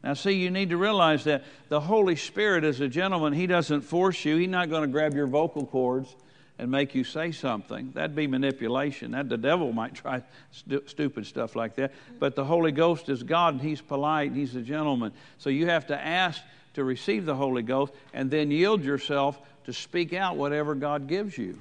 Now, 0.04 0.14
see, 0.14 0.32
you 0.32 0.50
need 0.50 0.70
to 0.70 0.76
realize 0.76 1.24
that 1.24 1.44
the 1.68 1.80
Holy 1.80 2.16
Spirit 2.16 2.64
is 2.64 2.80
a 2.80 2.88
gentleman. 2.88 3.32
He 3.32 3.46
doesn't 3.46 3.82
force 3.82 4.24
you, 4.24 4.36
He's 4.36 4.48
not 4.48 4.68
going 4.68 4.82
to 4.82 4.88
grab 4.88 5.14
your 5.14 5.26
vocal 5.26 5.66
cords 5.66 6.14
and 6.58 6.70
make 6.70 6.94
you 6.94 7.04
say 7.04 7.32
something. 7.32 7.92
That'd 7.92 8.14
be 8.14 8.26
manipulation. 8.26 9.12
That 9.12 9.28
the 9.28 9.36
devil 9.36 9.72
might 9.72 9.94
try 9.94 10.22
stu- 10.50 10.84
stupid 10.86 11.26
stuff 11.26 11.56
like 11.56 11.76
that. 11.76 11.92
But 12.18 12.36
the 12.36 12.44
Holy 12.44 12.72
Ghost 12.72 13.08
is 13.08 13.22
God, 13.22 13.54
and 13.54 13.62
He's 13.62 13.80
polite, 13.80 14.28
and 14.28 14.36
He's 14.36 14.54
a 14.54 14.62
gentleman. 14.62 15.12
So 15.38 15.50
you 15.50 15.66
have 15.66 15.86
to 15.88 16.00
ask 16.00 16.40
to 16.74 16.84
receive 16.84 17.26
the 17.26 17.34
Holy 17.34 17.62
Ghost, 17.62 17.92
and 18.14 18.30
then 18.30 18.50
yield 18.50 18.84
yourself 18.84 19.40
to 19.64 19.72
speak 19.72 20.12
out 20.12 20.36
whatever 20.36 20.74
God 20.74 21.06
gives 21.06 21.36
you. 21.36 21.58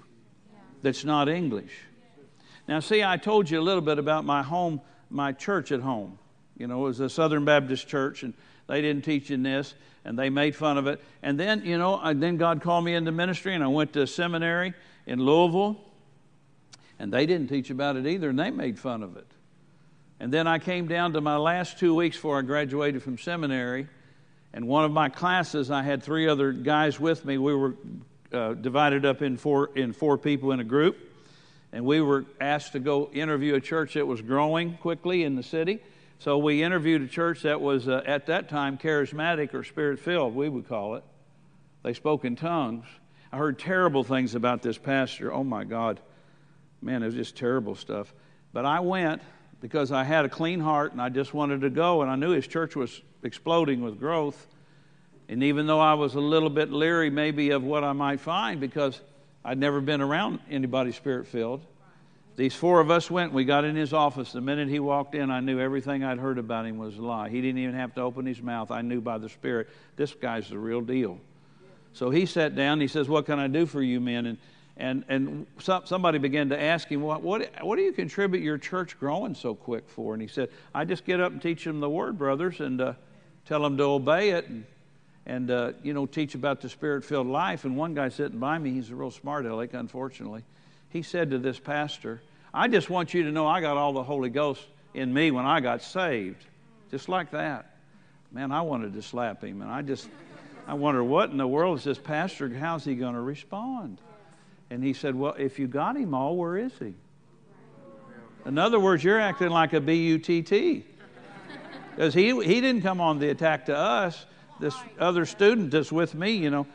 That's 0.82 1.04
not 1.06 1.30
English. 1.30 1.73
Now, 2.67 2.80
see, 2.80 3.04
I 3.04 3.17
told 3.17 3.49
you 3.49 3.60
a 3.60 3.62
little 3.62 3.82
bit 3.82 3.99
about 3.99 4.25
my 4.25 4.41
home, 4.41 4.82
my 5.10 5.32
church 5.32 5.71
at 5.71 5.82
home. 5.82 6.17
You 6.58 6.67
know, 6.67 6.80
it 6.80 6.89
was 6.89 6.99
a 6.99 7.10
Southern 7.10 7.45
Baptist 7.45 7.88
church, 7.88 8.23
and 8.23 8.34
they 8.67 8.82
didn't 8.82 9.04
teach 9.04 9.32
in 9.32 9.43
this, 9.43 9.73
and 10.05 10.17
they 10.17 10.29
made 10.29 10.55
fun 10.55 10.77
of 10.77 10.87
it. 10.87 11.01
And 11.21 11.39
then, 11.39 11.65
you 11.65 11.77
know, 11.77 12.13
then 12.13 12.37
God 12.37 12.61
called 12.61 12.85
me 12.85 12.93
into 12.93 13.11
ministry, 13.11 13.53
and 13.53 13.63
I 13.63 13.67
went 13.67 13.93
to 13.93 14.07
seminary 14.07 14.73
in 15.05 15.19
Louisville, 15.19 15.79
and 16.99 17.11
they 17.11 17.25
didn't 17.25 17.47
teach 17.47 17.69
about 17.69 17.95
it 17.95 18.05
either, 18.07 18.29
and 18.29 18.39
they 18.39 18.51
made 18.51 18.79
fun 18.79 19.03
of 19.03 19.17
it. 19.17 19.27
And 20.19 20.31
then 20.31 20.47
I 20.47 20.59
came 20.59 20.87
down 20.87 21.13
to 21.13 21.21
my 21.21 21.37
last 21.37 21.79
two 21.79 21.95
weeks 21.95 22.15
before 22.15 22.37
I 22.37 22.41
graduated 22.41 23.01
from 23.01 23.17
seminary, 23.17 23.87
and 24.53 24.67
one 24.67 24.83
of 24.83 24.91
my 24.91 25.09
classes, 25.09 25.71
I 25.71 25.81
had 25.81 26.03
three 26.03 26.27
other 26.27 26.51
guys 26.51 26.99
with 26.99 27.23
me. 27.23 27.37
We 27.37 27.55
were 27.55 27.75
uh, 28.33 28.53
divided 28.53 29.05
up 29.05 29.21
in 29.21 29.37
four, 29.37 29.69
in 29.75 29.93
four 29.93 30.17
people 30.17 30.51
in 30.51 30.59
a 30.59 30.65
group. 30.65 30.97
And 31.73 31.85
we 31.85 32.01
were 32.01 32.25
asked 32.41 32.73
to 32.73 32.79
go 32.79 33.09
interview 33.13 33.55
a 33.55 33.61
church 33.61 33.93
that 33.93 34.05
was 34.05 34.21
growing 34.21 34.77
quickly 34.77 35.23
in 35.23 35.35
the 35.35 35.43
city. 35.43 35.79
So 36.21 36.38
we 36.38 36.62
interviewed 36.62 37.01
a 37.01 37.07
church 37.07 37.41
that 37.41 37.62
was, 37.62 37.88
uh, 37.88 38.03
at 38.05 38.27
that 38.27 38.47
time, 38.47 38.77
charismatic 38.77 39.55
or 39.55 39.63
spirit 39.63 39.97
filled, 39.97 40.36
we 40.36 40.49
would 40.49 40.69
call 40.69 40.93
it. 40.93 41.03
They 41.81 41.95
spoke 41.95 42.25
in 42.25 42.36
tongues. 42.36 42.86
I 43.31 43.38
heard 43.38 43.57
terrible 43.57 44.03
things 44.03 44.36
about 44.36 44.62
this 44.62 44.77
pastor. 44.77 45.34
Oh 45.34 45.43
my 45.43 45.63
God. 45.63 45.99
Man, 46.79 47.01
it 47.01 47.07
was 47.07 47.15
just 47.15 47.36
terrible 47.36 47.73
stuff. 47.73 48.13
But 48.53 48.65
I 48.65 48.81
went 48.81 49.23
because 49.62 49.91
I 49.91 50.03
had 50.03 50.25
a 50.25 50.29
clean 50.29 50.60
heart 50.60 50.91
and 50.91 51.01
I 51.01 51.10
just 51.10 51.34
wanted 51.34 51.62
to 51.62 51.71
go, 51.71 52.03
and 52.03 52.12
I 52.12 52.15
knew 52.17 52.29
his 52.29 52.45
church 52.45 52.75
was 52.75 53.01
exploding 53.23 53.81
with 53.81 53.97
growth. 53.97 54.45
And 55.27 55.41
even 55.41 55.65
though 55.65 55.79
I 55.79 55.95
was 55.95 56.13
a 56.13 56.19
little 56.19 56.51
bit 56.51 56.71
leery, 56.71 57.10
maybe, 57.10 57.49
of 57.49 57.63
what 57.63 57.84
I 57.84 57.93
might 57.93 58.19
find 58.19 58.60
because 58.60 59.01
I'd 59.43 59.57
never 59.57 59.81
been 59.81 60.01
around 60.01 60.39
anybody 60.51 60.91
spirit 60.91 61.25
filled, 61.25 61.65
these 62.41 62.56
four 62.56 62.80
of 62.80 62.89
us 62.89 63.12
went. 63.12 63.34
We 63.34 63.45
got 63.45 63.65
in 63.65 63.75
his 63.75 63.93
office. 63.93 64.32
The 64.32 64.41
minute 64.41 64.67
he 64.67 64.80
walked 64.80 65.13
in, 65.13 65.30
I 65.30 65.41
knew 65.41 65.60
everything 65.60 66.04
I'd 66.04 66.17
heard 66.17 66.39
about 66.39 66.65
him 66.65 66.80
was 66.80 66.97
a 66.97 67.01
lie. 67.04 67.30
He 67.30 67.39
didn't 67.39 67.60
even 67.60 67.75
have 67.75 67.93
to 67.93 68.01
open 68.01 68.25
his 68.25 68.41
mouth. 68.41 68.71
I 68.71 68.82
knew 68.82 68.99
by 68.99 69.19
the 69.19 69.30
Spirit, 69.30 69.69
this 69.95 70.15
guy's 70.15 70.49
the 70.49 70.58
real 70.58 70.82
deal. 70.82 71.19
So 71.93 72.10
he 72.10 72.25
sat 72.25 72.56
down. 72.56 72.82
He 72.82 72.88
says, 72.88 73.08
What 73.08 73.27
can 73.27 73.38
I 73.38 73.47
do 73.47 73.67
for 73.67 73.84
you 73.84 73.99
men? 73.99 74.25
And 74.25 74.38
and, 74.77 75.06
and 75.10 75.45
somebody 75.86 76.17
began 76.17 76.49
to 76.49 76.60
ask 76.60 76.88
him, 76.88 77.01
what, 77.01 77.21
what, 77.21 77.51
what 77.62 77.75
do 77.75 77.84
you 77.84 77.91
contribute 77.91 78.41
your 78.41 78.58
church 78.58 78.97
growing 78.99 79.36
so 79.36 79.54
quick 79.54 79.88
for? 79.88 80.13
And 80.13 80.21
he 80.21 80.27
said, 80.27 80.49
I 80.73 80.86
just 80.86 81.06
get 81.06 81.19
up 81.19 81.34
and 81.34 81.39
teach 81.39 81.65
them 81.65 81.82
the 81.82 81.89
word, 81.89 82.17
brothers, 82.17 82.62
and 82.62 82.82
uh, 82.82 82.93
tell 83.45 83.62
them 83.62 83.77
to 83.77 83.84
obey 83.84 84.32
it 84.32 84.47
and, 84.47 84.65
and 85.27 85.51
uh, 85.51 85.73
you 85.84 85.93
know, 85.93 86.08
teach 86.08 86.34
about 86.34 86.62
the 86.62 86.69
spirit 86.69 87.04
filled 87.04 87.27
life. 87.27 87.63
And 87.63 87.77
one 87.77 87.93
guy 87.93 88.10
sitting 88.10 88.39
by 88.39 88.58
me, 88.58 88.71
he's 88.71 88.89
a 88.89 88.95
real 88.95 89.12
smart 89.12 89.45
aleck, 89.45 89.75
unfortunately. 89.75 90.43
He 90.89 91.04
said 91.04 91.30
to 91.30 91.38
this 91.38 91.60
pastor, 91.60 92.21
I 92.53 92.67
just 92.67 92.89
want 92.89 93.13
you 93.13 93.23
to 93.23 93.31
know 93.31 93.47
I 93.47 93.61
got 93.61 93.77
all 93.77 93.93
the 93.93 94.03
Holy 94.03 94.29
Ghost 94.29 94.61
in 94.93 95.13
me 95.13 95.31
when 95.31 95.45
I 95.45 95.61
got 95.61 95.81
saved. 95.81 96.45
Just 96.89 97.07
like 97.07 97.31
that. 97.31 97.77
Man, 98.31 98.51
I 98.51 98.61
wanted 98.61 98.93
to 98.93 99.01
slap 99.01 99.43
him. 99.43 99.61
And 99.61 99.71
I 99.71 99.81
just, 99.81 100.09
I 100.67 100.73
wonder 100.73 101.03
what 101.03 101.29
in 101.31 101.37
the 101.37 101.47
world 101.47 101.79
is 101.79 101.83
this 101.85 101.97
pastor, 101.97 102.49
how's 102.49 102.83
he 102.83 102.95
going 102.95 103.13
to 103.13 103.21
respond? 103.21 103.99
And 104.69 104.83
he 104.83 104.93
said, 104.93 105.15
Well, 105.15 105.35
if 105.37 105.59
you 105.59 105.67
got 105.67 105.95
him 105.95 106.13
all, 106.13 106.35
where 106.35 106.57
is 106.57 106.71
he? 106.79 106.93
In 108.45 108.57
other 108.57 108.79
words, 108.79 109.03
you're 109.03 109.19
acting 109.19 109.49
like 109.49 109.73
a 109.73 109.81
B-U-T-T. 109.81 110.85
Because 111.95 112.13
he, 112.13 112.27
he 112.43 112.61
didn't 112.61 112.81
come 112.81 112.99
on 112.99 113.19
the 113.19 113.29
attack 113.29 113.65
to 113.65 113.75
us, 113.75 114.25
this 114.59 114.75
other 114.97 115.25
student 115.25 115.71
that's 115.71 115.91
with 115.91 116.15
me, 116.15 116.31
you 116.31 116.49
know. 116.49 116.65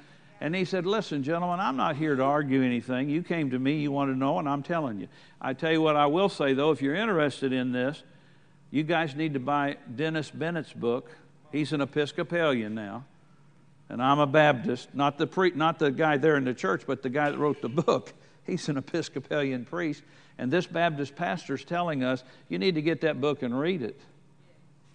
And 0.41 0.55
he 0.55 0.65
said, 0.65 0.87
Listen, 0.87 1.23
gentlemen, 1.23 1.61
I'm 1.61 1.77
not 1.77 1.97
here 1.97 2.15
to 2.15 2.23
argue 2.23 2.63
anything. 2.63 3.09
You 3.09 3.23
came 3.23 3.51
to 3.51 3.59
me, 3.59 3.79
you 3.79 3.91
want 3.91 4.13
to 4.13 4.19
know, 4.19 4.39
and 4.39 4.49
I'm 4.49 4.63
telling 4.63 5.01
you. 5.01 5.09
I 5.41 5.53
tell 5.55 5.73
you 5.73 5.81
what 5.81 5.97
I 5.97 6.07
will 6.07 6.29
say, 6.29 6.53
though, 6.53 6.71
if 6.71 6.83
you're 6.83 6.95
interested 6.95 7.53
in 7.53 7.73
this, 7.73 8.03
you 8.71 8.83
guys 8.83 9.15
need 9.15 9.35
to 9.35 9.41
buy 9.41 9.77
Dennis 9.95 10.31
Bennett's 10.31 10.73
book. 10.73 11.11
He's 11.53 11.73
an 11.73 11.81
Episcopalian 11.81 12.75
now 12.75 13.05
and 13.89 14.03
I'm 14.03 14.19
a 14.19 14.27
Baptist, 14.27 14.95
not 14.95 15.19
the, 15.19 15.27
pre- 15.27 15.53
not 15.53 15.79
the 15.79 15.91
guy 15.91 16.17
there 16.17 16.37
in 16.37 16.45
the 16.45 16.55
church, 16.55 16.83
but 16.87 17.03
the 17.03 17.09
guy 17.09 17.31
that 17.31 17.39
wrote 17.39 17.63
the 17.63 17.69
book. 17.69 18.13
He's 18.45 18.69
an 18.69 18.77
Episcopalian 18.77 19.65
priest. 19.65 20.03
And 20.39 20.53
this 20.53 20.67
Baptist 20.67 21.17
pastor's 21.17 21.65
telling 21.65 22.05
us, 22.05 22.23
you 22.49 22.59
need 22.59 22.75
to 22.75 22.83
get 22.83 23.01
that 23.03 23.21
book 23.21 23.43
and 23.43 23.59
read 23.59 23.83
it. 23.83 23.99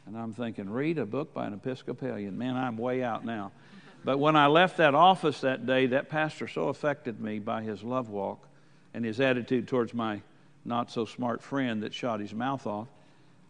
And 0.06 0.18
I'm 0.18 0.34
thinking, 0.34 0.70
read 0.70 0.98
a 0.98 1.06
book 1.06 1.34
by 1.34 1.48
an 1.48 1.54
Episcopalian. 1.54 2.38
Man, 2.38 2.56
I'm 2.58 2.78
way 2.78 3.04
out 3.04 3.26
now. 3.26 3.52
But 4.04 4.18
when 4.18 4.36
I 4.36 4.48
left 4.48 4.78
that 4.78 4.96
office 4.96 5.42
that 5.42 5.66
day, 5.66 5.88
that 5.88 6.10
pastor 6.10 6.48
so 6.48 6.70
affected 6.70 7.20
me 7.22 7.40
by 7.40 7.62
his 7.62 7.84
love 7.84 8.10
walk 8.10 8.48
and 8.94 9.06
his 9.06 9.20
attitude 9.20 9.68
towards 9.68 9.94
my 9.94 10.22
not 10.66 10.92
so 10.92 11.06
smart 11.06 11.42
friend 11.42 11.84
that 11.84 11.94
shot 11.94 12.20
his 12.20 12.34
mouth 12.34 12.66
off. 12.66 12.88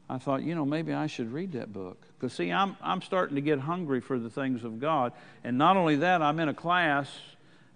I 0.10 0.18
thought, 0.18 0.44
you 0.44 0.56
know, 0.56 0.66
maybe 0.66 0.94
I 0.94 1.08
should 1.08 1.32
read 1.32 1.54
that 1.54 1.72
book. 1.72 2.06
Because, 2.20 2.34
see, 2.34 2.52
I'm, 2.52 2.76
I'm 2.82 3.02
starting 3.02 3.36
to 3.36 3.42
get 3.42 3.60
hungry 3.60 4.02
for 4.02 4.20
the 4.20 4.30
things 4.30 4.64
of 4.66 4.80
God. 4.80 5.14
And 5.44 5.58
not 5.58 5.78
only 5.78 5.98
that, 5.98 6.22
I'm 6.22 6.40
in 6.40 6.50
a 6.50 6.54
class 6.54 7.10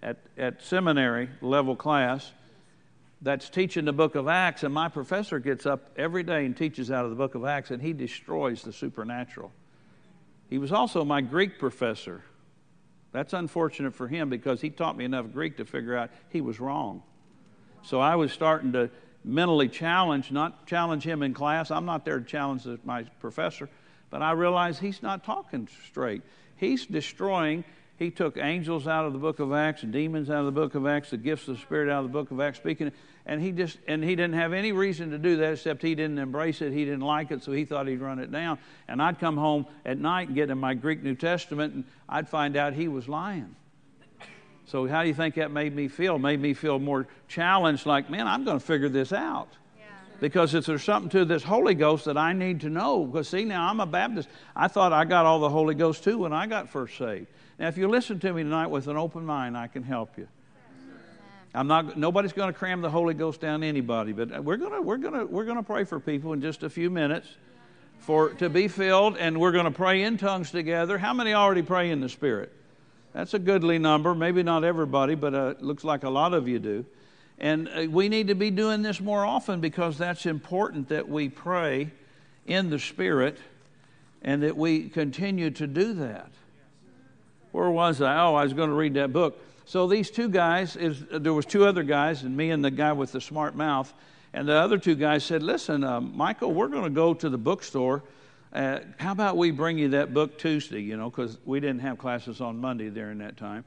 at, 0.02 0.18
at 0.36 0.62
seminary 0.62 1.30
level 1.40 1.76
class 1.76 2.30
that's 3.22 3.48
teaching 3.48 3.86
the 3.86 3.92
book 3.92 4.14
of 4.14 4.28
Acts, 4.28 4.62
and 4.62 4.74
my 4.74 4.88
professor 4.88 5.38
gets 5.38 5.64
up 5.64 5.88
every 5.96 6.22
day 6.22 6.44
and 6.44 6.54
teaches 6.54 6.90
out 6.90 7.04
of 7.04 7.10
the 7.10 7.16
book 7.16 7.34
of 7.34 7.44
Acts, 7.46 7.70
and 7.70 7.80
he 7.80 7.94
destroys 7.94 8.62
the 8.62 8.72
supernatural. 8.72 9.50
He 10.50 10.58
was 10.58 10.70
also 10.70 11.04
my 11.04 11.22
Greek 11.22 11.58
professor. 11.58 12.22
That's 13.12 13.32
unfortunate 13.32 13.94
for 13.94 14.08
him 14.08 14.28
because 14.28 14.60
he 14.60 14.70
taught 14.70 14.96
me 14.96 15.04
enough 15.04 15.32
Greek 15.32 15.56
to 15.58 15.64
figure 15.64 15.96
out 15.96 16.10
he 16.28 16.40
was 16.40 16.60
wrong. 16.60 17.02
So 17.82 18.00
I 18.00 18.16
was 18.16 18.32
starting 18.32 18.72
to 18.72 18.90
mentally 19.24 19.68
challenge, 19.68 20.30
not 20.30 20.66
challenge 20.66 21.04
him 21.04 21.22
in 21.22 21.34
class. 21.34 21.70
I'm 21.70 21.86
not 21.86 22.04
there 22.04 22.18
to 22.18 22.24
challenge 22.24 22.66
my 22.84 23.04
professor, 23.20 23.68
but 24.10 24.22
I 24.22 24.32
realize 24.32 24.78
he's 24.78 25.02
not 25.02 25.24
talking 25.24 25.68
straight. 25.86 26.22
He's 26.56 26.86
destroying. 26.86 27.64
He 27.98 28.10
took 28.10 28.36
angels 28.36 28.86
out 28.86 29.06
of 29.06 29.14
the 29.14 29.18
book 29.18 29.38
of 29.38 29.52
Acts, 29.52 29.82
demons 29.82 30.28
out 30.28 30.40
of 30.40 30.46
the 30.46 30.52
book 30.52 30.74
of 30.74 30.86
Acts, 30.86 31.10
the 31.10 31.16
gifts 31.16 31.48
of 31.48 31.56
the 31.56 31.62
Spirit 31.62 31.90
out 31.90 32.04
of 32.04 32.12
the 32.12 32.12
book 32.12 32.30
of 32.30 32.40
Acts, 32.40 32.58
speaking. 32.58 32.92
And 33.24 33.40
he 33.40 33.52
just 33.52 33.78
and 33.88 34.04
he 34.04 34.14
didn't 34.14 34.34
have 34.34 34.52
any 34.52 34.72
reason 34.72 35.10
to 35.10 35.18
do 35.18 35.36
that 35.38 35.54
except 35.54 35.82
he 35.82 35.94
didn't 35.94 36.18
embrace 36.18 36.60
it. 36.60 36.72
He 36.72 36.84
didn't 36.84 37.00
like 37.00 37.30
it, 37.30 37.42
so 37.42 37.52
he 37.52 37.64
thought 37.64 37.88
he'd 37.88 38.00
run 38.00 38.18
it 38.18 38.30
down. 38.30 38.58
And 38.86 39.00
I'd 39.00 39.18
come 39.18 39.36
home 39.36 39.66
at 39.84 39.98
night 39.98 40.28
and 40.28 40.36
get 40.36 40.50
in 40.50 40.58
my 40.58 40.74
Greek 40.74 41.02
New 41.02 41.14
Testament, 41.14 41.74
and 41.74 41.84
I'd 42.08 42.28
find 42.28 42.56
out 42.56 42.74
he 42.74 42.86
was 42.86 43.08
lying. 43.08 43.56
So, 44.66 44.86
how 44.86 45.02
do 45.02 45.08
you 45.08 45.14
think 45.14 45.36
that 45.36 45.50
made 45.50 45.74
me 45.74 45.88
feel? 45.88 46.18
Made 46.18 46.40
me 46.40 46.52
feel 46.52 46.78
more 46.78 47.06
challenged, 47.28 47.86
like, 47.86 48.10
man, 48.10 48.26
I'm 48.26 48.44
going 48.44 48.58
to 48.58 48.64
figure 48.64 48.88
this 48.88 49.12
out. 49.12 49.48
Because 50.20 50.54
if 50.54 50.64
there's 50.66 50.82
something 50.82 51.10
to 51.10 51.24
this 51.24 51.42
Holy 51.42 51.74
Ghost 51.74 52.06
that 52.06 52.16
I 52.16 52.32
need 52.32 52.62
to 52.62 52.70
know, 52.70 53.04
because 53.04 53.28
see, 53.28 53.44
now 53.44 53.68
I'm 53.68 53.80
a 53.80 53.86
Baptist. 53.86 54.28
I 54.54 54.68
thought 54.68 54.92
I 54.92 55.04
got 55.04 55.26
all 55.26 55.40
the 55.40 55.50
Holy 55.50 55.74
Ghost 55.74 56.04
too 56.04 56.18
when 56.18 56.32
I 56.32 56.46
got 56.46 56.70
first 56.70 56.96
saved. 56.96 57.26
Now, 57.58 57.68
if 57.68 57.76
you 57.76 57.88
listen 57.88 58.18
to 58.20 58.32
me 58.32 58.42
tonight 58.42 58.68
with 58.68 58.88
an 58.88 58.96
open 58.96 59.26
mind, 59.26 59.56
I 59.56 59.66
can 59.66 59.82
help 59.82 60.16
you. 60.16 60.28
I'm 61.54 61.66
not. 61.66 61.96
Nobody's 61.96 62.34
going 62.34 62.52
to 62.52 62.58
cram 62.58 62.82
the 62.82 62.90
Holy 62.90 63.14
Ghost 63.14 63.40
down 63.40 63.62
anybody, 63.62 64.12
but 64.12 64.44
we're 64.44 64.58
going 64.58 64.72
to 64.72 64.82
we're 64.82 64.98
going 64.98 65.14
to 65.14 65.24
we're 65.24 65.46
going 65.46 65.56
to 65.56 65.62
pray 65.62 65.84
for 65.84 65.98
people 65.98 66.34
in 66.34 66.42
just 66.42 66.62
a 66.62 66.70
few 66.70 66.90
minutes, 66.90 67.28
for 67.98 68.30
to 68.34 68.50
be 68.50 68.68
filled, 68.68 69.16
and 69.16 69.38
we're 69.38 69.52
going 69.52 69.64
to 69.64 69.70
pray 69.70 70.02
in 70.02 70.18
tongues 70.18 70.50
together. 70.50 70.98
How 70.98 71.14
many 71.14 71.32
already 71.32 71.62
pray 71.62 71.90
in 71.90 72.00
the 72.00 72.10
Spirit? 72.10 72.52
That's 73.14 73.32
a 73.32 73.38
goodly 73.38 73.78
number. 73.78 74.14
Maybe 74.14 74.42
not 74.42 74.64
everybody, 74.64 75.14
but 75.14 75.34
uh, 75.34 75.54
it 75.58 75.62
looks 75.62 75.82
like 75.82 76.04
a 76.04 76.10
lot 76.10 76.34
of 76.34 76.46
you 76.46 76.58
do. 76.58 76.84
And 77.38 77.68
uh, 77.68 77.86
we 77.90 78.08
need 78.08 78.28
to 78.28 78.34
be 78.34 78.50
doing 78.50 78.82
this 78.82 79.00
more 79.00 79.24
often 79.24 79.60
because 79.60 79.98
that's 79.98 80.26
important 80.26 80.88
that 80.88 81.08
we 81.08 81.28
pray 81.28 81.90
in 82.46 82.70
the 82.70 82.78
Spirit 82.78 83.38
and 84.22 84.42
that 84.42 84.56
we 84.56 84.88
continue 84.88 85.50
to 85.50 85.66
do 85.66 85.94
that. 85.94 86.30
Where 87.52 87.70
was 87.70 88.00
I? 88.00 88.18
Oh, 88.20 88.34
I 88.34 88.44
was 88.44 88.52
going 88.52 88.70
to 88.70 88.76
read 88.76 88.94
that 88.94 89.12
book. 89.12 89.38
So 89.64 89.86
these 89.86 90.10
two 90.10 90.28
guys, 90.28 90.76
is, 90.76 91.04
there 91.10 91.32
was 91.32 91.46
two 91.46 91.66
other 91.66 91.82
guys, 91.82 92.22
and 92.22 92.36
me 92.36 92.50
and 92.50 92.64
the 92.64 92.70
guy 92.70 92.92
with 92.92 93.12
the 93.12 93.20
smart 93.20 93.56
mouth. 93.56 93.92
And 94.32 94.48
the 94.48 94.54
other 94.54 94.78
two 94.78 94.94
guys 94.94 95.24
said, 95.24 95.42
"Listen, 95.42 95.82
uh, 95.82 96.00
Michael, 96.00 96.52
we're 96.52 96.68
going 96.68 96.84
to 96.84 96.90
go 96.90 97.14
to 97.14 97.28
the 97.28 97.38
bookstore 97.38 98.02
uh, 98.56 98.80
how 98.96 99.12
about 99.12 99.36
we 99.36 99.50
bring 99.50 99.76
you 99.76 99.90
that 99.90 100.14
book 100.14 100.38
Tuesday, 100.38 100.80
you 100.80 100.96
know, 100.96 101.10
because 101.10 101.36
we 101.44 101.60
didn't 101.60 101.80
have 101.80 101.98
classes 101.98 102.40
on 102.40 102.58
Monday 102.58 102.88
during 102.88 103.18
that 103.18 103.36
time. 103.36 103.66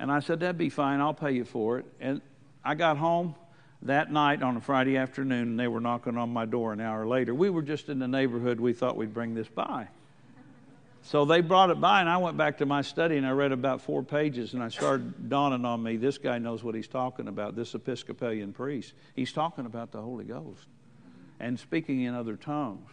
And 0.00 0.10
I 0.10 0.18
said, 0.18 0.40
that'd 0.40 0.58
be 0.58 0.68
fine. 0.68 1.00
I'll 1.00 1.14
pay 1.14 1.30
you 1.30 1.44
for 1.44 1.78
it. 1.78 1.86
And 2.00 2.20
I 2.66 2.74
got 2.74 2.96
home 2.96 3.36
that 3.82 4.10
night 4.10 4.42
on 4.42 4.56
a 4.56 4.60
Friday 4.60 4.96
afternoon, 4.96 5.50
and 5.50 5.60
they 5.60 5.68
were 5.68 5.80
knocking 5.80 6.18
on 6.18 6.30
my 6.30 6.46
door 6.46 6.72
an 6.72 6.80
hour 6.80 7.06
later. 7.06 7.32
We 7.32 7.48
were 7.48 7.62
just 7.62 7.88
in 7.88 8.00
the 8.00 8.08
neighborhood. 8.08 8.58
We 8.58 8.72
thought 8.72 8.96
we'd 8.96 9.14
bring 9.14 9.34
this 9.34 9.46
by. 9.46 9.86
So 11.02 11.24
they 11.24 11.40
brought 11.40 11.70
it 11.70 11.80
by, 11.80 12.00
and 12.00 12.08
I 12.08 12.16
went 12.16 12.36
back 12.36 12.58
to 12.58 12.66
my 12.66 12.82
study 12.82 13.16
and 13.16 13.24
I 13.24 13.30
read 13.30 13.52
about 13.52 13.80
four 13.80 14.02
pages, 14.02 14.54
and 14.54 14.62
I 14.62 14.68
started 14.70 15.28
dawning 15.28 15.64
on 15.64 15.80
me 15.80 15.96
this 15.96 16.18
guy 16.18 16.38
knows 16.38 16.64
what 16.64 16.74
he's 16.74 16.88
talking 16.88 17.28
about, 17.28 17.54
this 17.54 17.76
Episcopalian 17.76 18.52
priest. 18.52 18.92
He's 19.14 19.32
talking 19.32 19.66
about 19.66 19.92
the 19.92 20.02
Holy 20.02 20.24
Ghost 20.24 20.66
and 21.38 21.60
speaking 21.60 22.00
in 22.02 22.16
other 22.16 22.34
tongues. 22.34 22.90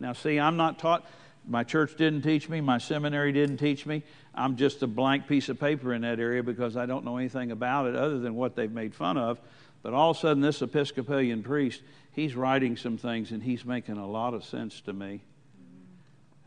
Now, 0.00 0.14
see, 0.14 0.40
I'm 0.40 0.56
not 0.56 0.78
taught, 0.78 1.06
my 1.46 1.64
church 1.64 1.96
didn't 1.96 2.22
teach 2.22 2.48
me, 2.48 2.60
my 2.60 2.78
seminary 2.78 3.32
didn't 3.32 3.58
teach 3.58 3.86
me. 3.86 4.02
I'm 4.34 4.56
just 4.56 4.82
a 4.82 4.86
blank 4.86 5.28
piece 5.28 5.48
of 5.48 5.60
paper 5.60 5.92
in 5.92 6.02
that 6.02 6.18
area 6.18 6.42
because 6.42 6.76
I 6.76 6.86
don't 6.86 7.04
know 7.04 7.16
anything 7.16 7.50
about 7.50 7.86
it 7.86 7.94
other 7.94 8.18
than 8.18 8.34
what 8.34 8.56
they've 8.56 8.70
made 8.70 8.94
fun 8.94 9.16
of. 9.18 9.40
But 9.82 9.92
all 9.92 10.12
of 10.12 10.16
a 10.16 10.20
sudden, 10.20 10.42
this 10.42 10.62
Episcopalian 10.62 11.42
priest, 11.42 11.82
he's 12.12 12.34
writing 12.34 12.76
some 12.76 12.96
things 12.96 13.30
and 13.30 13.42
he's 13.42 13.64
making 13.64 13.98
a 13.98 14.06
lot 14.06 14.32
of 14.32 14.44
sense 14.44 14.80
to 14.82 14.92
me. 14.92 15.20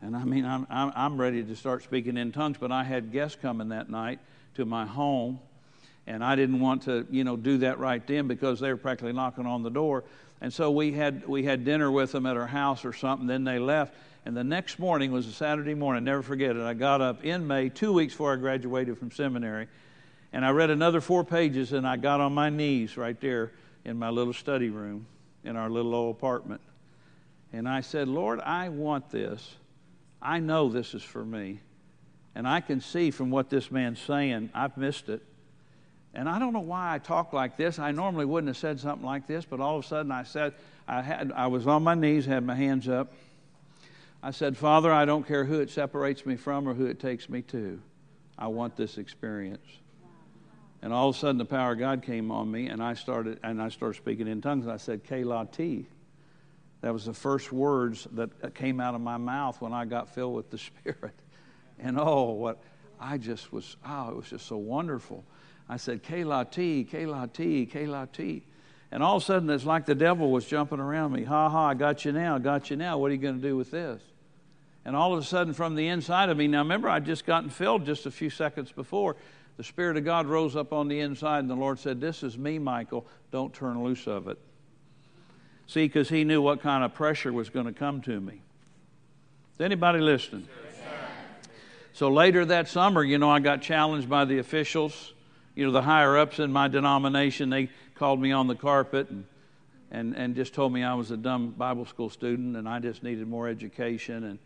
And 0.02 0.16
I 0.16 0.24
mean, 0.24 0.44
I'm, 0.44 0.66
I'm, 0.70 0.92
I'm 0.94 1.20
ready 1.20 1.42
to 1.42 1.56
start 1.56 1.82
speaking 1.82 2.16
in 2.16 2.32
tongues, 2.32 2.56
but 2.58 2.70
I 2.70 2.84
had 2.84 3.12
guests 3.12 3.38
coming 3.40 3.70
that 3.70 3.90
night 3.90 4.20
to 4.54 4.64
my 4.64 4.86
home, 4.86 5.40
and 6.06 6.24
I 6.24 6.36
didn't 6.36 6.60
want 6.60 6.82
to, 6.82 7.06
you 7.10 7.24
know, 7.24 7.36
do 7.36 7.58
that 7.58 7.78
right 7.78 8.04
then 8.06 8.28
because 8.28 8.60
they 8.60 8.70
were 8.70 8.76
practically 8.76 9.12
knocking 9.12 9.46
on 9.46 9.62
the 9.62 9.70
door. 9.70 10.04
And 10.40 10.52
so 10.52 10.70
we 10.70 10.92
had, 10.92 11.26
we 11.26 11.44
had 11.44 11.64
dinner 11.64 11.90
with 11.90 12.12
them 12.12 12.26
at 12.26 12.36
our 12.36 12.46
house 12.46 12.84
or 12.84 12.92
something. 12.92 13.26
Then 13.26 13.44
they 13.44 13.58
left. 13.58 13.94
And 14.24 14.36
the 14.36 14.44
next 14.44 14.78
morning 14.78 15.10
was 15.10 15.26
a 15.26 15.32
Saturday 15.32 15.74
morning. 15.74 16.04
Never 16.04 16.22
forget 16.22 16.54
it. 16.54 16.62
I 16.62 16.74
got 16.74 17.00
up 17.00 17.24
in 17.24 17.46
May, 17.46 17.70
two 17.70 17.92
weeks 17.92 18.12
before 18.12 18.32
I 18.32 18.36
graduated 18.36 18.98
from 18.98 19.10
seminary. 19.10 19.68
And 20.32 20.44
I 20.44 20.50
read 20.50 20.70
another 20.70 21.00
four 21.00 21.24
pages 21.24 21.72
and 21.72 21.86
I 21.86 21.96
got 21.96 22.20
on 22.20 22.34
my 22.34 22.50
knees 22.50 22.96
right 22.96 23.18
there 23.20 23.52
in 23.84 23.98
my 23.98 24.10
little 24.10 24.34
study 24.34 24.68
room 24.68 25.06
in 25.44 25.56
our 25.56 25.70
little 25.70 25.94
old 25.94 26.16
apartment. 26.16 26.60
And 27.52 27.68
I 27.68 27.80
said, 27.80 28.08
Lord, 28.08 28.40
I 28.40 28.68
want 28.68 29.10
this. 29.10 29.56
I 30.20 30.40
know 30.40 30.68
this 30.68 30.94
is 30.94 31.02
for 31.02 31.24
me. 31.24 31.60
And 32.34 32.46
I 32.46 32.60
can 32.60 32.80
see 32.80 33.10
from 33.10 33.30
what 33.30 33.48
this 33.48 33.70
man's 33.70 34.00
saying, 34.00 34.50
I've 34.54 34.76
missed 34.76 35.08
it. 35.08 35.22
And 36.14 36.28
I 36.28 36.38
don't 36.38 36.52
know 36.52 36.60
why 36.60 36.94
I 36.94 36.98
talk 36.98 37.32
like 37.32 37.56
this. 37.56 37.78
I 37.78 37.92
normally 37.92 38.24
wouldn't 38.24 38.48
have 38.48 38.56
said 38.56 38.80
something 38.80 39.06
like 39.06 39.26
this, 39.26 39.44
but 39.44 39.60
all 39.60 39.78
of 39.78 39.84
a 39.84 39.88
sudden 39.88 40.10
I 40.10 40.22
said, 40.22 40.54
I, 40.86 41.02
had, 41.02 41.32
I 41.32 41.48
was 41.48 41.66
on 41.66 41.82
my 41.82 41.94
knees, 41.94 42.24
had 42.26 42.44
my 42.44 42.54
hands 42.54 42.88
up. 42.88 43.12
I 44.22 44.32
said, 44.32 44.56
Father, 44.56 44.92
I 44.92 45.04
don't 45.04 45.26
care 45.26 45.44
who 45.44 45.60
it 45.60 45.70
separates 45.70 46.26
me 46.26 46.36
from 46.36 46.68
or 46.68 46.74
who 46.74 46.86
it 46.86 46.98
takes 46.98 47.28
me 47.28 47.42
to. 47.42 47.80
I 48.38 48.48
want 48.48 48.76
this 48.76 48.98
experience. 48.98 49.66
And 50.80 50.92
all 50.92 51.08
of 51.08 51.16
a 51.16 51.18
sudden 51.18 51.38
the 51.38 51.44
power 51.44 51.72
of 51.72 51.78
God 51.78 52.02
came 52.02 52.30
on 52.30 52.50
me 52.50 52.68
and 52.68 52.82
I 52.82 52.94
started 52.94 53.40
and 53.42 53.60
I 53.60 53.68
started 53.68 53.96
speaking 53.96 54.28
in 54.28 54.40
tongues 54.40 54.64
and 54.64 54.72
I 54.72 54.76
said, 54.76 55.04
K-la-T. 55.04 55.86
That 56.80 56.92
was 56.92 57.04
the 57.04 57.14
first 57.14 57.52
words 57.52 58.06
that 58.12 58.54
came 58.54 58.80
out 58.80 58.94
of 58.94 59.00
my 59.00 59.16
mouth 59.16 59.60
when 59.60 59.72
I 59.72 59.84
got 59.84 60.14
filled 60.14 60.36
with 60.36 60.50
the 60.50 60.58
Spirit. 60.58 61.14
And 61.78 61.98
oh, 61.98 62.30
what 62.32 62.58
I 63.00 63.18
just 63.18 63.52
was, 63.52 63.76
oh, 63.86 64.10
it 64.10 64.16
was 64.16 64.30
just 64.30 64.46
so 64.46 64.56
wonderful. 64.56 65.24
I 65.68 65.76
said, 65.76 66.02
K-la-T, 66.02 66.84
K-la-T, 66.84 67.66
K-la-T. 67.66 68.42
And 68.90 69.02
all 69.02 69.16
of 69.16 69.22
a 69.22 69.26
sudden, 69.26 69.50
it's 69.50 69.66
like 69.66 69.84
the 69.84 69.94
devil 69.94 70.30
was 70.30 70.46
jumping 70.46 70.80
around 70.80 71.12
me. 71.12 71.24
Ha 71.24 71.48
ha, 71.50 71.68
I 71.68 71.74
got 71.74 72.04
you 72.04 72.12
now, 72.12 72.38
got 72.38 72.70
you 72.70 72.76
now. 72.76 72.96
What 72.96 73.10
are 73.10 73.14
you 73.14 73.20
going 73.20 73.40
to 73.40 73.46
do 73.46 73.56
with 73.56 73.70
this? 73.70 74.00
And 74.84 74.96
all 74.96 75.12
of 75.12 75.18
a 75.18 75.24
sudden, 75.24 75.52
from 75.52 75.74
the 75.74 75.88
inside 75.88 76.30
of 76.30 76.38
me, 76.38 76.48
now 76.48 76.60
remember, 76.60 76.88
I'd 76.88 77.04
just 77.04 77.26
gotten 77.26 77.50
filled 77.50 77.84
just 77.84 78.06
a 78.06 78.10
few 78.10 78.30
seconds 78.30 78.72
before. 78.72 79.16
The 79.58 79.64
Spirit 79.64 79.98
of 79.98 80.04
God 80.04 80.26
rose 80.26 80.56
up 80.56 80.72
on 80.72 80.88
the 80.88 81.00
inside, 81.00 81.40
and 81.40 81.50
the 81.50 81.56
Lord 81.56 81.78
said, 81.78 82.00
This 82.00 82.22
is 82.22 82.38
me, 82.38 82.58
Michael. 82.58 83.06
Don't 83.30 83.52
turn 83.52 83.82
loose 83.82 84.06
of 84.06 84.28
it. 84.28 84.38
See, 85.66 85.84
because 85.84 86.08
He 86.08 86.24
knew 86.24 86.40
what 86.40 86.62
kind 86.62 86.82
of 86.82 86.94
pressure 86.94 87.32
was 87.32 87.50
going 87.50 87.66
to 87.66 87.72
come 87.72 88.00
to 88.02 88.18
me. 88.18 88.40
Is 89.54 89.60
anybody 89.60 89.98
listening? 89.98 90.48
so 91.92 92.08
later 92.08 92.46
that 92.46 92.68
summer, 92.68 93.04
you 93.04 93.18
know, 93.18 93.28
I 93.28 93.40
got 93.40 93.60
challenged 93.60 94.08
by 94.08 94.24
the 94.24 94.38
officials 94.38 95.12
you 95.58 95.66
know, 95.66 95.72
the 95.72 95.82
higher 95.82 96.16
ups 96.16 96.38
in 96.38 96.52
my 96.52 96.68
denomination, 96.68 97.50
they 97.50 97.68
called 97.96 98.20
me 98.20 98.30
on 98.30 98.46
the 98.46 98.54
carpet 98.54 99.10
and, 99.10 99.24
and, 99.90 100.14
and 100.14 100.36
just 100.36 100.54
told 100.54 100.72
me 100.72 100.84
I 100.84 100.94
was 100.94 101.10
a 101.10 101.16
dumb 101.16 101.50
Bible 101.50 101.84
school 101.84 102.10
student 102.10 102.56
and 102.56 102.68
I 102.68 102.78
just 102.78 103.02
needed 103.02 103.26
more 103.26 103.48
education 103.48 104.22
and 104.22 104.38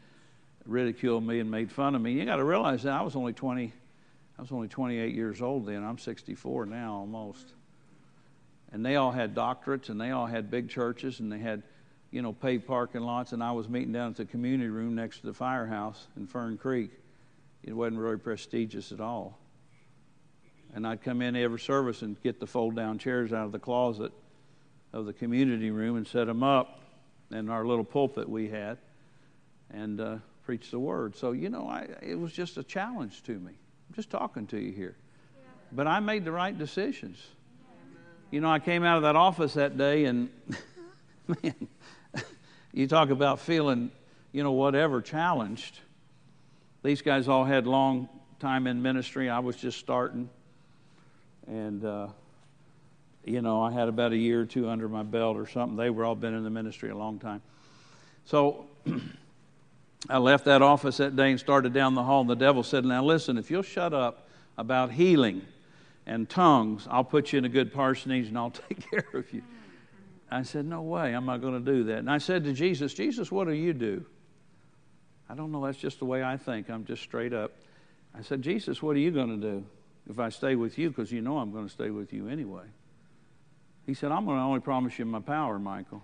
ridiculed 0.64 1.22
me 1.22 1.38
and 1.38 1.51
made 1.51 1.70
fun 1.70 1.94
of 1.94 2.01
me. 2.01 2.12
You 2.12 2.25
got 2.25 2.37
to 2.37 2.44
realize 2.44 2.85
that 2.85 2.94
I 2.94 3.03
was 3.03 3.14
only 3.14 3.35
20, 3.35 3.75
I 4.38 4.40
was 4.40 4.51
only 4.53 4.68
28 4.68 5.14
years 5.14 5.42
old 5.42 5.66
then. 5.66 5.85
I'm 5.85 5.98
64 5.98 6.64
now 6.64 6.94
almost. 6.94 7.46
And 8.72 8.83
they 8.83 8.96
all 8.96 9.11
had 9.11 9.35
doctorates 9.35 9.90
and 9.90 10.01
they 10.01 10.12
all 10.12 10.25
had 10.25 10.51
big 10.51 10.70
churches 10.70 11.20
and 11.20 11.31
they 11.31 11.40
had, 11.40 11.62
you 12.11 12.22
know, 12.22 12.33
paid 12.33 12.66
parking 12.66 13.03
lots. 13.03 13.35
And 13.35 13.44
I 13.44 13.53
was 13.53 13.68
meeting 13.68 13.92
down 13.92 14.12
at 14.12 14.16
the 14.16 14.25
community 14.25 14.70
room 14.70 14.94
next 14.94 15.18
to 15.18 15.27
the 15.27 15.35
firehouse 15.35 16.07
in 16.16 16.27
Fern 16.27 16.57
Creek. 16.57 16.90
It 17.62 17.75
wasn't 17.75 18.01
very 18.01 18.18
prestigious 18.18 18.92
at 18.92 19.01
all. 19.03 19.41
And 20.74 20.87
I'd 20.87 21.02
come 21.02 21.20
in 21.20 21.37
every 21.37 21.61
service 21.61 22.02
and 22.02 22.20
get 22.22 22.40
the 22.40 22.46
fold 22.46 22.76
down 22.76 22.98
chairs 22.98 23.32
out 23.32 23.46
of 23.46 23.52
the 23.52 23.58
closet 23.58 24.12
of 24.92 25.06
the 25.06 25.12
community 25.12 25.70
room 25.70 25.96
and 25.96 26.06
set 26.06 26.26
them 26.26 26.42
up 26.42 26.80
in 27.30 27.48
our 27.48 27.64
little 27.64 27.85
pulpit 27.85 28.28
we 28.28 28.48
had 28.48 28.78
and 29.70 30.00
uh, 30.00 30.16
preach 30.44 30.70
the 30.70 30.78
word. 30.78 31.16
So, 31.16 31.32
you 31.32 31.48
know, 31.48 31.66
I, 31.66 31.88
it 32.02 32.18
was 32.18 32.32
just 32.32 32.56
a 32.58 32.62
challenge 32.62 33.22
to 33.24 33.32
me. 33.32 33.52
I'm 33.52 33.94
just 33.94 34.11
talking 34.11 34.46
to 34.48 34.58
you 34.58 34.72
here. 34.72 34.96
But 35.72 35.87
I 35.87 36.00
made 36.00 36.24
the 36.24 36.32
right 36.32 36.56
decisions. 36.56 37.18
You 38.30 38.40
know, 38.40 38.50
I 38.50 38.58
came 38.58 38.85
out 38.85 38.96
of 38.96 39.02
that 39.02 39.16
office 39.16 39.54
that 39.54 39.76
day 39.76 40.04
and, 40.06 40.30
man, 41.42 41.68
you 42.72 42.87
talk 42.87 43.11
about 43.11 43.40
feeling, 43.40 43.90
you 44.32 44.42
know, 44.42 44.52
whatever, 44.52 45.00
challenged. 45.00 45.78
These 46.82 47.02
guys 47.02 47.28
all 47.28 47.44
had 47.44 47.66
long 47.66 48.08
time 48.40 48.66
in 48.66 48.82
ministry. 48.82 49.30
I 49.30 49.38
was 49.38 49.56
just 49.56 49.78
starting. 49.78 50.28
And, 51.46 51.85
uh, 51.85 52.09
you 53.24 53.42
know, 53.42 53.62
I 53.62 53.72
had 53.72 53.88
about 53.88 54.12
a 54.12 54.16
year 54.16 54.40
or 54.40 54.46
two 54.46 54.68
under 54.68 54.88
my 54.88 55.02
belt 55.02 55.37
or 55.37 55.46
something. 55.46 55.76
They 55.76 55.90
were 55.90 56.05
all 56.05 56.14
been 56.14 56.35
in 56.35 56.44
the 56.44 56.50
ministry 56.50 56.90
a 56.90 56.96
long 56.96 57.18
time. 57.18 57.42
So 58.24 58.66
I 60.09 60.18
left 60.18 60.44
that 60.46 60.62
office 60.62 60.96
that 60.96 61.16
day 61.16 61.31
and 61.31 61.40
started 61.40 61.72
down 61.72 61.94
the 61.94 62.02
hall, 62.02 62.20
and 62.20 62.31
the 62.31 62.37
devil 62.37 62.62
said, 62.62 62.85
Now 62.85 63.05
listen, 63.05 63.38
if 63.38 63.50
you'll 63.50 63.62
shut 63.62 63.92
up 63.92 64.28
about 64.59 64.90
healing 64.90 65.42
and 66.07 66.28
tongues, 66.28 66.87
I'll 66.90 67.05
put 67.05 67.33
you 67.33 67.38
in 67.38 67.44
a 67.44 67.48
good 67.48 67.72
parsonage 67.72 68.28
and 68.28 68.37
I'll 68.37 68.50
take 68.68 68.90
care 68.90 69.07
of 69.14 69.33
you. 69.33 69.42
I 70.31 70.42
said, 70.42 70.66
No 70.66 70.83
way, 70.83 71.14
I'm 71.14 71.26
not 71.26 71.40
going 71.40 71.64
to 71.64 71.72
do 71.72 71.85
that. 71.85 71.98
And 71.98 72.11
I 72.11 72.18
said 72.18 72.44
to 72.44 72.52
Jesus, 72.52 72.94
Jesus, 72.94 73.31
what 73.31 73.46
do 73.46 73.52
you 73.52 73.72
do? 73.72 74.05
I 75.28 75.35
don't 75.35 75.52
know, 75.52 75.64
that's 75.64 75.78
just 75.78 75.98
the 75.98 76.05
way 76.05 76.22
I 76.22 76.37
think. 76.37 76.68
I'm 76.68 76.85
just 76.85 77.02
straight 77.02 77.33
up. 77.33 77.52
I 78.14 78.22
said, 78.22 78.42
Jesus, 78.42 78.83
what 78.83 78.96
are 78.96 79.00
you 79.00 79.11
going 79.11 79.40
to 79.40 79.50
do? 79.50 79.64
If 80.08 80.18
I 80.18 80.28
stay 80.28 80.56
with 80.56 80.78
you 80.78 80.88
because 80.88 81.12
you 81.12 81.20
know 81.20 81.38
I'm 81.38 81.52
going 81.52 81.66
to 81.66 81.72
stay 81.72 81.90
with 81.90 82.12
you 82.12 82.28
anyway. 82.28 82.64
He 83.86 83.94
said, 83.94 84.12
I'm 84.12 84.24
going 84.24 84.38
to 84.38 84.42
only 84.42 84.60
promise 84.60 84.98
you 84.98 85.04
my 85.04 85.20
power, 85.20 85.58
Michael. 85.58 86.02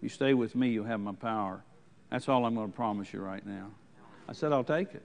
You 0.00 0.08
stay 0.08 0.34
with 0.34 0.54
me, 0.54 0.70
you'll 0.70 0.86
have 0.86 1.00
my 1.00 1.12
power. 1.12 1.62
That's 2.10 2.28
all 2.28 2.44
I'm 2.44 2.54
going 2.54 2.70
to 2.70 2.76
promise 2.76 3.12
you 3.12 3.20
right 3.20 3.44
now. 3.44 3.70
I 4.28 4.32
said, 4.32 4.52
I'll 4.52 4.64
take 4.64 4.94
it. 4.94 5.02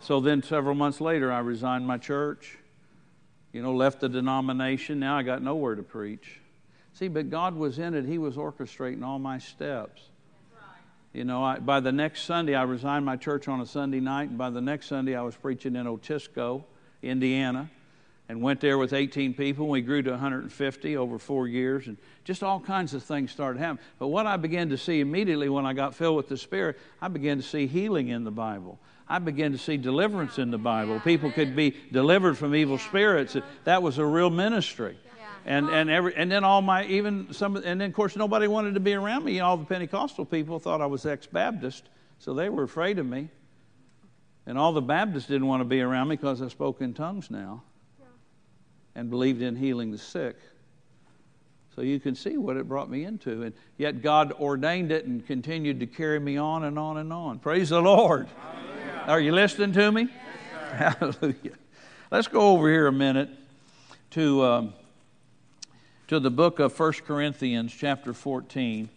So 0.00 0.20
then, 0.20 0.42
several 0.42 0.74
months 0.74 1.00
later, 1.00 1.30
I 1.30 1.40
resigned 1.40 1.86
my 1.86 1.98
church, 1.98 2.58
you 3.52 3.62
know, 3.62 3.74
left 3.74 4.00
the 4.00 4.08
denomination. 4.08 4.98
Now 4.98 5.16
I 5.16 5.22
got 5.22 5.42
nowhere 5.42 5.74
to 5.74 5.82
preach. 5.82 6.40
See, 6.94 7.08
but 7.08 7.30
God 7.30 7.54
was 7.54 7.78
in 7.78 7.94
it, 7.94 8.04
He 8.04 8.18
was 8.18 8.36
orchestrating 8.36 9.04
all 9.04 9.18
my 9.18 9.38
steps. 9.38 10.02
You 11.12 11.24
know, 11.24 11.44
I, 11.44 11.58
by 11.58 11.80
the 11.80 11.92
next 11.92 12.22
Sunday, 12.22 12.54
I 12.54 12.62
resigned 12.62 13.04
my 13.04 13.16
church 13.16 13.46
on 13.46 13.60
a 13.60 13.66
Sunday 13.66 14.00
night, 14.00 14.30
and 14.30 14.38
by 14.38 14.50
the 14.50 14.62
next 14.62 14.86
Sunday, 14.86 15.14
I 15.14 15.22
was 15.22 15.36
preaching 15.36 15.76
in 15.76 15.86
Otisco 15.86 16.64
Indiana, 17.02 17.70
and 18.28 18.40
went 18.40 18.60
there 18.60 18.78
with 18.78 18.92
18 18.92 19.34
people. 19.34 19.68
We 19.68 19.80
grew 19.80 20.02
to 20.02 20.10
150 20.12 20.96
over 20.96 21.18
four 21.18 21.48
years, 21.48 21.86
and 21.86 21.96
just 22.24 22.42
all 22.42 22.60
kinds 22.60 22.94
of 22.94 23.02
things 23.02 23.30
started 23.30 23.58
happening. 23.58 23.84
But 23.98 24.08
what 24.08 24.26
I 24.26 24.36
began 24.36 24.70
to 24.70 24.78
see 24.78 25.00
immediately 25.00 25.48
when 25.48 25.66
I 25.66 25.72
got 25.72 25.94
filled 25.94 26.16
with 26.16 26.28
the 26.28 26.36
Spirit, 26.36 26.78
I 27.00 27.08
began 27.08 27.36
to 27.36 27.42
see 27.42 27.66
healing 27.66 28.08
in 28.08 28.24
the 28.24 28.30
Bible. 28.30 28.78
I 29.08 29.18
began 29.18 29.52
to 29.52 29.58
see 29.58 29.76
deliverance 29.76 30.38
in 30.38 30.50
the 30.50 30.58
Bible. 30.58 30.98
People 31.00 31.30
could 31.30 31.54
be 31.54 31.76
delivered 31.90 32.38
from 32.38 32.54
evil 32.54 32.78
spirits. 32.78 33.36
That 33.64 33.82
was 33.82 33.98
a 33.98 34.06
real 34.06 34.30
ministry. 34.30 34.96
And 35.44 35.68
and 35.70 35.90
every 35.90 36.14
and 36.14 36.30
then 36.30 36.44
all 36.44 36.62
my 36.62 36.86
even 36.86 37.32
some 37.32 37.56
and 37.56 37.80
then 37.80 37.82
of 37.82 37.92
course 37.92 38.14
nobody 38.14 38.46
wanted 38.46 38.74
to 38.74 38.80
be 38.80 38.94
around 38.94 39.24
me. 39.24 39.40
All 39.40 39.56
the 39.56 39.64
Pentecostal 39.64 40.24
people 40.24 40.60
thought 40.60 40.80
I 40.80 40.86
was 40.86 41.04
ex-Baptist, 41.04 41.82
so 42.20 42.32
they 42.32 42.48
were 42.48 42.62
afraid 42.62 43.00
of 43.00 43.06
me. 43.06 43.28
And 44.46 44.58
all 44.58 44.72
the 44.72 44.82
Baptists 44.82 45.26
didn't 45.26 45.46
want 45.46 45.60
to 45.60 45.64
be 45.64 45.80
around 45.80 46.08
me 46.08 46.16
because 46.16 46.42
I 46.42 46.48
spoke 46.48 46.80
in 46.80 46.94
tongues 46.94 47.30
now 47.30 47.62
and 48.94 49.08
believed 49.08 49.42
in 49.42 49.56
healing 49.56 49.90
the 49.90 49.98
sick. 49.98 50.36
So 51.74 51.80
you 51.80 51.98
can 52.00 52.14
see 52.14 52.36
what 52.36 52.56
it 52.56 52.68
brought 52.68 52.90
me 52.90 53.04
into. 53.04 53.42
And 53.42 53.54
yet 53.78 54.02
God 54.02 54.32
ordained 54.32 54.92
it 54.92 55.06
and 55.06 55.26
continued 55.26 55.80
to 55.80 55.86
carry 55.86 56.20
me 56.20 56.36
on 56.36 56.64
and 56.64 56.78
on 56.78 56.98
and 56.98 57.12
on. 57.12 57.38
Praise 57.38 57.70
the 57.70 57.80
Lord. 57.80 58.28
Hallelujah. 58.40 59.04
Are 59.06 59.20
you 59.20 59.32
listening 59.32 59.72
to 59.72 59.90
me? 59.90 60.08
Yes, 60.72 60.96
Hallelujah. 60.98 61.56
Let's 62.10 62.28
go 62.28 62.50
over 62.50 62.68
here 62.68 62.88
a 62.88 62.92
minute 62.92 63.30
to, 64.10 64.44
um, 64.44 64.74
to 66.08 66.20
the 66.20 66.30
book 66.30 66.58
of 66.58 66.78
1 66.78 66.92
Corinthians, 67.06 67.72
chapter 67.72 68.12
14. 68.12 68.90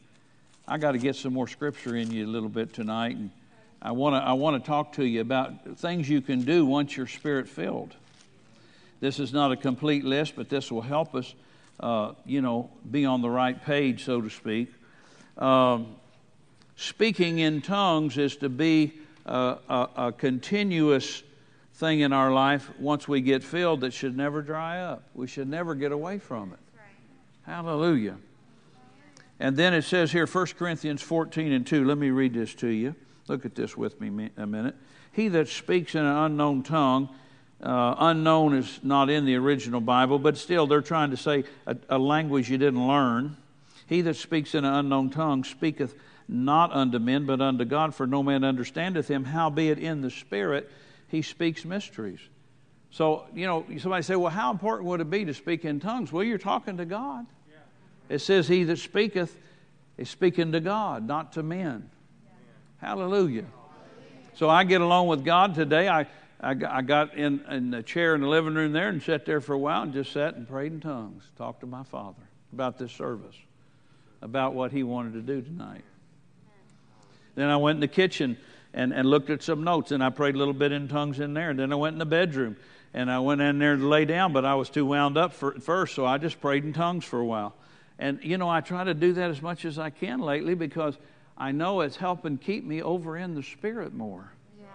I 0.67 0.77
got 0.77 0.93
to 0.93 0.97
get 0.97 1.15
some 1.15 1.31
more 1.31 1.47
scripture 1.47 1.95
in 1.95 2.12
you 2.12 2.25
a 2.25 2.27
little 2.27 2.49
bit 2.49 2.73
tonight. 2.73 3.15
And, 3.15 3.29
I 3.85 3.91
want 3.91 4.15
to 4.15 4.17
I 4.17 4.33
want 4.33 4.61
to 4.61 4.67
talk 4.67 4.93
to 4.93 5.05
you 5.05 5.21
about 5.21 5.77
things 5.77 6.09
you 6.09 6.19
can 6.19 6.41
do 6.41 6.65
once 6.65 6.97
you're 6.97 7.05
spirit 7.05 7.47
filled. 7.47 7.93
This 8.99 9.19
is 9.19 9.31
not 9.31 9.51
a 9.51 9.55
complete 9.55 10.03
list, 10.03 10.35
but 10.35 10.49
this 10.49 10.71
will 10.71 10.81
help 10.81 11.13
us, 11.13 11.35
uh, 11.79 12.13
you 12.25 12.41
know, 12.41 12.71
be 12.89 13.05
on 13.05 13.21
the 13.21 13.29
right 13.29 13.63
page, 13.63 14.03
so 14.03 14.21
to 14.21 14.29
speak. 14.31 14.73
Um, 15.37 15.97
speaking 16.75 17.37
in 17.37 17.61
tongues 17.61 18.17
is 18.17 18.37
to 18.37 18.49
be 18.49 18.93
a, 19.27 19.57
a, 19.69 19.89
a 19.97 20.11
continuous 20.11 21.21
thing 21.75 21.99
in 21.99 22.11
our 22.11 22.33
life 22.33 22.71
once 22.79 23.07
we 23.07 23.21
get 23.21 23.43
filled 23.43 23.81
that 23.81 23.93
should 23.93 24.17
never 24.17 24.41
dry 24.41 24.79
up. 24.79 25.03
We 25.13 25.27
should 25.27 25.47
never 25.47 25.75
get 25.75 25.91
away 25.91 26.17
from 26.17 26.53
it. 26.53 26.59
Hallelujah. 27.43 28.17
And 29.39 29.55
then 29.55 29.75
it 29.75 29.83
says 29.83 30.11
here, 30.11 30.25
1 30.25 30.45
Corinthians 30.57 31.03
14 31.03 31.51
and 31.51 31.67
2. 31.67 31.85
Let 31.85 31.99
me 31.99 32.09
read 32.09 32.33
this 32.33 32.55
to 32.55 32.67
you. 32.67 32.95
Look 33.27 33.45
at 33.45 33.55
this 33.55 33.75
with 33.75 33.99
me 33.99 34.29
a 34.38 34.45
minute. 34.45 34.75
He 35.11 35.29
that 35.29 35.47
speaks 35.47 35.95
in 35.95 36.05
an 36.05 36.15
unknown 36.15 36.63
tongue, 36.63 37.09
uh, 37.61 37.95
unknown 37.97 38.55
is 38.55 38.79
not 38.83 39.09
in 39.09 39.25
the 39.25 39.35
original 39.35 39.81
Bible, 39.81 40.19
but 40.19 40.38
still 40.38 40.67
they're 40.67 40.81
trying 40.81 41.11
to 41.11 41.17
say 41.17 41.45
a, 41.65 41.75
a 41.89 41.97
language 41.97 42.49
you 42.49 42.57
didn't 42.57 42.88
learn. 42.88 43.38
He 43.88 44.01
that 44.01 44.15
speaks 44.15 44.53
in 44.53 44.65
an 44.65 44.73
unknown 44.73 45.09
tongue 45.09 45.43
speaketh 45.43 45.95
not 46.27 46.71
unto 46.71 46.99
men, 46.99 47.25
but 47.25 47.41
unto 47.41 47.65
God, 47.65 47.93
for 47.93 48.07
no 48.07 48.23
man 48.23 48.43
understandeth 48.43 49.07
him. 49.07 49.23
Howbeit 49.23 49.79
in 49.79 50.01
the 50.01 50.09
Spirit 50.09 50.69
he 51.07 51.21
speaks 51.21 51.65
mysteries. 51.65 52.19
So, 52.91 53.25
you 53.33 53.45
know, 53.45 53.65
somebody 53.79 54.03
say, 54.03 54.15
well, 54.15 54.31
how 54.31 54.51
important 54.51 54.88
would 54.89 55.01
it 55.01 55.09
be 55.09 55.25
to 55.25 55.33
speak 55.33 55.65
in 55.65 55.79
tongues? 55.79 56.11
Well, 56.11 56.23
you're 56.23 56.38
talking 56.38 56.77
to 56.77 56.85
God. 56.85 57.25
It 58.07 58.19
says, 58.19 58.47
He 58.47 58.63
that 58.65 58.77
speaketh 58.77 59.35
is 59.97 60.09
speaking 60.09 60.51
to 60.51 60.59
God, 60.59 61.07
not 61.07 61.33
to 61.33 61.43
men. 61.43 61.89
Hallelujah. 62.77 63.45
So 64.35 64.49
I 64.49 64.63
get 64.63 64.81
along 64.81 65.07
with 65.07 65.23
God 65.23 65.55
today. 65.55 65.88
I, 65.88 66.01
I, 66.41 66.55
I 66.67 66.81
got 66.81 67.15
in, 67.15 67.41
in 67.49 67.71
the 67.71 67.81
chair 67.81 68.15
in 68.15 68.21
the 68.21 68.27
living 68.27 68.53
room 68.53 68.73
there 68.73 68.89
and 68.89 69.01
sat 69.01 69.25
there 69.25 69.41
for 69.41 69.53
a 69.53 69.57
while 69.57 69.83
and 69.83 69.93
just 69.93 70.11
sat 70.11 70.35
and 70.35 70.47
prayed 70.47 70.73
in 70.73 70.81
tongues, 70.81 71.23
talked 71.38 71.61
to 71.61 71.67
my 71.67 71.83
Father 71.83 72.21
about 72.51 72.77
this 72.77 72.91
service, 72.91 73.35
about 74.21 74.53
what 74.53 74.71
He 74.71 74.83
wanted 74.83 75.13
to 75.13 75.21
do 75.21 75.41
tonight. 75.41 75.83
Then 77.35 77.49
I 77.49 77.57
went 77.57 77.77
in 77.77 77.81
the 77.81 77.88
kitchen 77.88 78.38
and, 78.73 78.93
and 78.93 79.09
looked 79.09 79.29
at 79.29 79.41
some 79.41 79.63
notes, 79.63 79.91
and 79.91 80.03
I 80.03 80.09
prayed 80.09 80.35
a 80.35 80.38
little 80.38 80.53
bit 80.53 80.71
in 80.71 80.88
tongues 80.88 81.19
in 81.19 81.33
there. 81.33 81.49
And 81.49 81.59
then 81.59 81.71
I 81.71 81.75
went 81.75 81.93
in 81.93 81.99
the 81.99 82.05
bedroom 82.05 82.57
and 82.93 83.11
I 83.11 83.19
went 83.19 83.41
in 83.41 83.59
there 83.59 83.75
to 83.75 83.88
lay 83.88 84.05
down, 84.05 84.31
but 84.31 84.45
I 84.45 84.55
was 84.55 84.69
too 84.69 84.85
wound 84.85 85.17
up 85.17 85.33
for, 85.33 85.59
first, 85.59 85.95
so 85.95 86.05
I 86.05 86.17
just 86.17 86.39
prayed 86.39 86.63
in 86.63 86.71
tongues 86.71 87.03
for 87.03 87.19
a 87.19 87.25
while. 87.25 87.53
And, 87.99 88.19
you 88.23 88.38
know, 88.38 88.49
I 88.49 88.61
try 88.61 88.83
to 88.83 88.93
do 88.93 89.13
that 89.13 89.29
as 89.29 89.41
much 89.41 89.65
as 89.65 89.79
I 89.79 89.89
can 89.89 90.19
lately 90.19 90.55
because 90.55 90.97
I 91.37 91.51
know 91.51 91.81
it's 91.81 91.97
helping 91.97 92.37
keep 92.37 92.63
me 92.63 92.81
over 92.81 93.17
in 93.17 93.35
the 93.35 93.43
Spirit 93.43 93.93
more. 93.93 94.31
Yeah. 94.57 94.65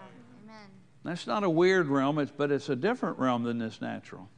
Amen. 0.45 0.67
That's 1.03 1.25
not 1.25 1.43
a 1.43 1.49
weird 1.49 1.87
realm, 1.87 2.19
it's, 2.19 2.31
but 2.35 2.51
it's 2.51 2.69
a 2.69 2.75
different 2.75 3.17
realm 3.17 3.43
than 3.43 3.57
this 3.57 3.81
natural. 3.81 4.29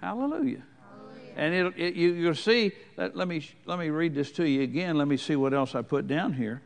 Hallelujah. 0.00 0.62
And 1.36 1.54
it, 1.54 1.74
it, 1.76 1.94
you, 1.94 2.12
you'll 2.12 2.34
see, 2.34 2.72
let, 2.96 3.16
let, 3.16 3.26
me, 3.26 3.48
let 3.66 3.78
me 3.78 3.88
read 3.88 4.14
this 4.14 4.30
to 4.32 4.48
you 4.48 4.62
again. 4.62 4.96
Let 4.96 5.08
me 5.08 5.16
see 5.16 5.34
what 5.34 5.52
else 5.52 5.74
I 5.74 5.82
put 5.82 6.06
down 6.06 6.32
here. 6.34 6.62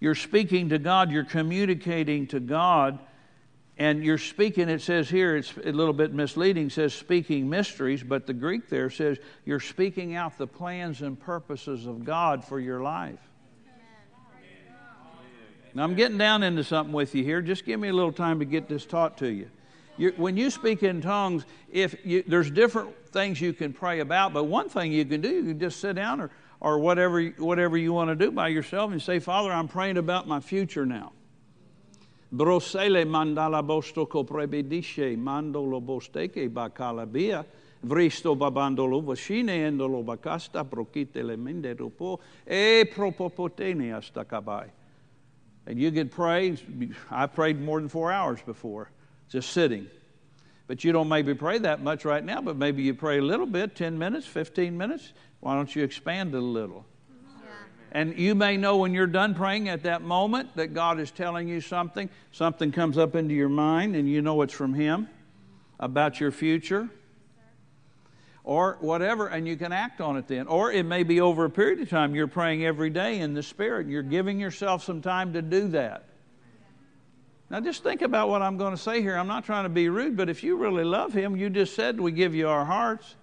You're 0.00 0.16
speaking 0.16 0.70
to 0.70 0.78
God, 0.78 1.12
you're 1.12 1.24
communicating 1.24 2.26
to 2.28 2.40
God, 2.40 2.98
and 3.76 4.04
you're 4.04 4.18
speaking, 4.18 4.68
it 4.68 4.82
says 4.82 5.08
here, 5.08 5.36
it's 5.36 5.52
a 5.64 5.72
little 5.72 5.92
bit 5.92 6.12
misleading, 6.12 6.70
says 6.70 6.92
speaking 6.92 7.48
mysteries, 7.48 8.02
but 8.02 8.26
the 8.26 8.32
Greek 8.32 8.68
there 8.68 8.90
says 8.90 9.18
you're 9.44 9.60
speaking 9.60 10.16
out 10.16 10.38
the 10.38 10.46
plans 10.46 11.02
and 11.02 11.18
purposes 11.18 11.86
of 11.86 12.04
God 12.04 12.44
for 12.44 12.58
your 12.58 12.80
life. 12.82 13.20
Now, 15.74 15.82
I'm 15.82 15.94
getting 15.94 16.18
down 16.18 16.44
into 16.44 16.62
something 16.62 16.92
with 16.92 17.14
you 17.16 17.24
here. 17.24 17.42
Just 17.42 17.64
give 17.64 17.80
me 17.80 17.88
a 17.88 17.92
little 17.92 18.12
time 18.12 18.38
to 18.38 18.44
get 18.44 18.68
this 18.68 18.86
taught 18.86 19.18
to 19.18 19.28
you. 19.28 19.50
You're, 19.96 20.12
when 20.12 20.36
you 20.36 20.50
speak 20.50 20.82
in 20.84 21.00
tongues, 21.00 21.44
if 21.70 21.96
you, 22.04 22.22
there's 22.26 22.50
different 22.50 22.94
things 23.08 23.40
you 23.40 23.52
can 23.52 23.72
pray 23.72 24.00
about, 24.00 24.32
but 24.32 24.44
one 24.44 24.68
thing 24.68 24.92
you 24.92 25.04
can 25.04 25.20
do, 25.20 25.28
you 25.28 25.42
can 25.42 25.58
just 25.58 25.80
sit 25.80 25.94
down 25.96 26.20
or, 26.20 26.30
or 26.60 26.78
whatever, 26.78 27.24
whatever 27.38 27.76
you 27.76 27.92
want 27.92 28.08
to 28.10 28.16
do 28.16 28.30
by 28.30 28.48
yourself 28.48 28.92
and 28.92 29.02
say, 29.02 29.18
Father, 29.18 29.52
I'm 29.52 29.68
praying 29.68 29.96
about 29.96 30.28
my 30.28 30.40
future 30.40 30.86
now. 30.86 31.12
Brosele 32.32 33.04
mandala 33.04 33.62
mandolo 35.16 35.80
bosteke. 35.84 36.48
Vristo 37.84 38.34
babandolo 38.34 39.02
endolo 39.02 40.02
mende 41.36 41.76
e 42.46 42.84
propopotene. 42.86 43.92
And 45.66 45.78
you 45.78 45.90
could 45.90 46.10
pray. 46.10 46.56
I 47.10 47.26
prayed 47.26 47.60
more 47.60 47.80
than 47.80 47.88
four 47.88 48.12
hours 48.12 48.40
before, 48.42 48.90
just 49.28 49.50
sitting. 49.50 49.86
But 50.66 50.84
you 50.84 50.92
don't 50.92 51.08
maybe 51.08 51.34
pray 51.34 51.58
that 51.58 51.82
much 51.82 52.04
right 52.04 52.24
now, 52.24 52.40
but 52.40 52.56
maybe 52.56 52.82
you 52.82 52.94
pray 52.94 53.18
a 53.18 53.22
little 53.22 53.46
bit 53.46 53.74
10 53.74 53.98
minutes, 53.98 54.26
15 54.26 54.76
minutes. 54.76 55.12
Why 55.40 55.54
don't 55.54 55.74
you 55.74 55.82
expand 55.82 56.34
it 56.34 56.38
a 56.38 56.40
little? 56.40 56.86
And 57.92 58.18
you 58.18 58.34
may 58.34 58.56
know 58.56 58.78
when 58.78 58.92
you're 58.92 59.06
done 59.06 59.34
praying 59.34 59.68
at 59.68 59.84
that 59.84 60.02
moment 60.02 60.56
that 60.56 60.74
God 60.74 60.98
is 60.98 61.12
telling 61.12 61.46
you 61.46 61.60
something. 61.60 62.10
Something 62.32 62.72
comes 62.72 62.98
up 62.98 63.14
into 63.14 63.34
your 63.34 63.48
mind 63.48 63.94
and 63.94 64.08
you 64.08 64.20
know 64.20 64.42
it's 64.42 64.52
from 64.52 64.74
Him 64.74 65.08
about 65.78 66.18
your 66.18 66.32
future 66.32 66.88
or 68.44 68.76
whatever, 68.80 69.26
and 69.26 69.48
you 69.48 69.56
can 69.56 69.72
act 69.72 70.02
on 70.02 70.18
it 70.18 70.28
then. 70.28 70.46
Or 70.46 70.70
it 70.70 70.84
may 70.84 71.02
be 71.02 71.20
over 71.20 71.46
a 71.46 71.50
period 71.50 71.80
of 71.80 71.88
time. 71.88 72.14
You're 72.14 72.28
praying 72.28 72.64
every 72.64 72.90
day 72.90 73.18
in 73.20 73.32
the 73.32 73.42
Spirit. 73.42 73.86
and 73.86 73.90
You're 73.90 74.02
giving 74.02 74.38
yourself 74.38 74.84
some 74.84 75.00
time 75.00 75.32
to 75.32 75.42
do 75.42 75.68
that. 75.68 76.04
Now, 77.50 77.60
just 77.60 77.82
think 77.82 78.02
about 78.02 78.28
what 78.28 78.42
I'm 78.42 78.58
going 78.58 78.72
to 78.72 78.80
say 78.80 79.00
here. 79.00 79.16
I'm 79.16 79.26
not 79.26 79.44
trying 79.44 79.64
to 79.64 79.70
be 79.70 79.88
rude, 79.88 80.16
but 80.16 80.28
if 80.28 80.42
you 80.42 80.56
really 80.56 80.84
love 80.84 81.12
Him, 81.12 81.36
you 81.36 81.48
just 81.48 81.74
said 81.74 81.98
we 81.98 82.12
give 82.12 82.34
you 82.34 82.48
our 82.48 82.64
hearts. 82.64 83.14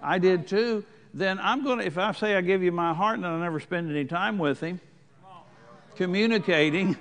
I 0.00 0.18
did 0.18 0.46
too. 0.46 0.84
Then 1.14 1.38
I'm 1.40 1.64
going 1.64 1.78
to, 1.78 1.84
if 1.84 1.98
I 1.98 2.12
say 2.12 2.36
I 2.36 2.40
give 2.40 2.62
you 2.62 2.72
my 2.72 2.94
heart 2.94 3.16
and 3.16 3.26
I 3.26 3.38
never 3.38 3.60
spend 3.60 3.90
any 3.90 4.04
time 4.04 4.38
with 4.38 4.60
Him, 4.60 4.80
communicating, 5.96 6.96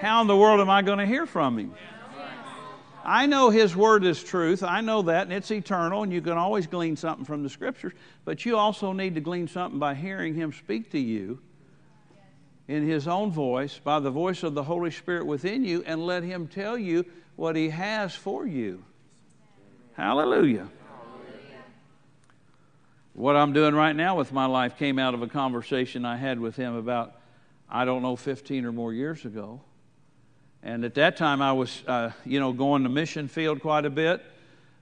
how 0.00 0.20
in 0.22 0.26
the 0.26 0.36
world 0.36 0.60
am 0.60 0.70
I 0.70 0.82
going 0.82 0.98
to 0.98 1.06
hear 1.06 1.26
from 1.26 1.58
Him? 1.58 1.74
I 3.04 3.26
know 3.26 3.50
His 3.50 3.74
Word 3.74 4.04
is 4.04 4.22
truth. 4.22 4.62
I 4.62 4.80
know 4.80 5.02
that, 5.02 5.24
and 5.24 5.32
it's 5.32 5.50
eternal, 5.50 6.02
and 6.02 6.12
you 6.12 6.20
can 6.20 6.36
always 6.36 6.66
glean 6.66 6.96
something 6.96 7.24
from 7.24 7.42
the 7.42 7.48
Scriptures. 7.48 7.92
But 8.24 8.44
you 8.44 8.56
also 8.56 8.92
need 8.92 9.14
to 9.14 9.20
glean 9.20 9.48
something 9.48 9.78
by 9.78 9.94
hearing 9.94 10.34
Him 10.34 10.52
speak 10.52 10.90
to 10.92 10.98
you 10.98 11.40
in 12.68 12.86
His 12.86 13.08
own 13.08 13.32
voice, 13.32 13.80
by 13.82 14.00
the 14.00 14.10
voice 14.10 14.42
of 14.42 14.54
the 14.54 14.62
Holy 14.62 14.90
Spirit 14.90 15.26
within 15.26 15.64
you, 15.64 15.82
and 15.86 16.04
let 16.06 16.22
Him 16.22 16.46
tell 16.46 16.78
you 16.78 17.04
what 17.36 17.56
He 17.56 17.70
has 17.70 18.14
for 18.14 18.46
you. 18.46 18.84
Hallelujah. 19.94 20.68
What 23.12 23.36
I'm 23.36 23.52
doing 23.52 23.74
right 23.74 23.94
now 23.94 24.16
with 24.16 24.32
my 24.32 24.46
life 24.46 24.78
came 24.78 24.98
out 24.98 25.14
of 25.14 25.22
a 25.22 25.26
conversation 25.26 26.04
I 26.04 26.16
had 26.16 26.38
with 26.38 26.56
Him 26.56 26.74
about, 26.76 27.14
I 27.68 27.84
don't 27.84 28.02
know, 28.02 28.16
15 28.16 28.64
or 28.64 28.72
more 28.72 28.92
years 28.92 29.24
ago. 29.24 29.62
And 30.62 30.84
at 30.84 30.94
that 30.94 31.16
time, 31.16 31.40
I 31.40 31.52
was, 31.52 31.82
uh, 31.86 32.12
you 32.24 32.38
know, 32.38 32.52
going 32.52 32.82
to 32.82 32.88
mission 32.88 33.28
field 33.28 33.62
quite 33.62 33.86
a 33.86 33.90
bit, 33.90 34.22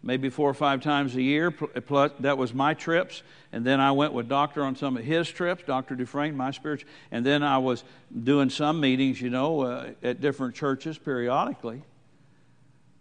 maybe 0.03 0.29
four 0.29 0.51
or 0.51 0.55
five 0.55 0.83
times 0.83 1.14
a 1.14 1.23
year. 1.23 1.51
Plus, 1.51 2.11
that 2.21 2.37
was 2.37 2.53
my 2.53 2.75
trips. 2.75 3.23
And 3.53 3.64
then 3.64 3.81
I 3.81 3.93
went 3.93 4.12
with 4.12 4.29
Doctor 4.29 4.64
on 4.64 4.75
some 4.75 4.97
of 4.97 5.05
his 5.05 5.29
trips, 5.29 5.62
Dr. 5.64 5.95
Dufresne, 5.95 6.37
my 6.37 6.51
spiritual. 6.51 6.91
And 7.12 7.25
then 7.25 7.43
I 7.43 7.59
was 7.59 7.85
doing 8.25 8.51
some 8.51 8.81
meetings, 8.81 9.21
you 9.21 9.31
know, 9.31 9.62
uh, 9.62 9.91
at 10.03 10.21
different 10.21 10.57
churches 10.57 10.99
periodically. 10.99 11.83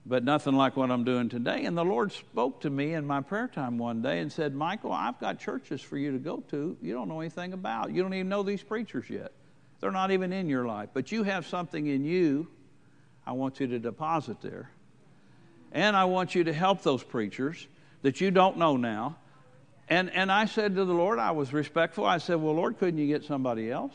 But 0.05 0.23
nothing 0.23 0.53
like 0.53 0.77
what 0.77 0.89
I'm 0.89 1.03
doing 1.03 1.27
today. 1.27 1.65
And 1.65 1.77
the 1.77 1.83
Lord 1.83 2.13
spoke 2.13 2.61
to 2.61 2.69
me 2.69 2.93
in 2.93 3.05
my 3.05 3.21
prayer 3.21 3.47
time 3.47 3.77
one 3.77 4.01
day 4.01 4.19
and 4.19 4.31
said, 4.31 4.55
Michael, 4.55 4.93
I've 4.93 5.19
got 5.19 5.37
churches 5.37 5.81
for 5.81 5.97
you 5.97 6.13
to 6.13 6.19
go 6.19 6.37
to 6.51 6.77
you 6.81 6.93
don't 6.93 7.09
know 7.09 7.19
anything 7.19 7.51
about. 7.51 7.91
You 7.91 8.03
don't 8.03 8.13
even 8.13 8.29
know 8.29 8.43
these 8.43 8.63
preachers 8.63 9.09
yet. 9.09 9.33
They're 9.81 9.91
not 9.91 10.11
even 10.11 10.31
in 10.31 10.47
your 10.47 10.65
life. 10.65 10.89
But 10.93 11.11
you 11.11 11.23
have 11.23 11.45
something 11.45 11.87
in 11.87 12.05
you 12.05 12.47
I 13.27 13.33
want 13.33 13.59
you 13.59 13.67
to 13.67 13.77
deposit 13.77 14.41
there. 14.41 14.69
And 15.73 15.97
I 15.97 16.05
want 16.05 16.33
you 16.33 16.45
to 16.45 16.53
help 16.53 16.81
those 16.81 17.03
preachers 17.03 17.67
that 18.01 18.21
you 18.21 18.31
don't 18.31 18.55
know 18.55 18.77
now. 18.77 19.17
And, 19.89 20.09
and 20.11 20.31
I 20.31 20.45
said 20.45 20.75
to 20.75 20.85
the 20.85 20.93
Lord, 20.93 21.19
I 21.19 21.31
was 21.31 21.51
respectful. 21.51 22.05
I 22.05 22.19
said, 22.19 22.35
Well, 22.35 22.55
Lord, 22.55 22.79
couldn't 22.79 22.97
you 22.97 23.07
get 23.07 23.25
somebody 23.25 23.69
else? 23.69 23.93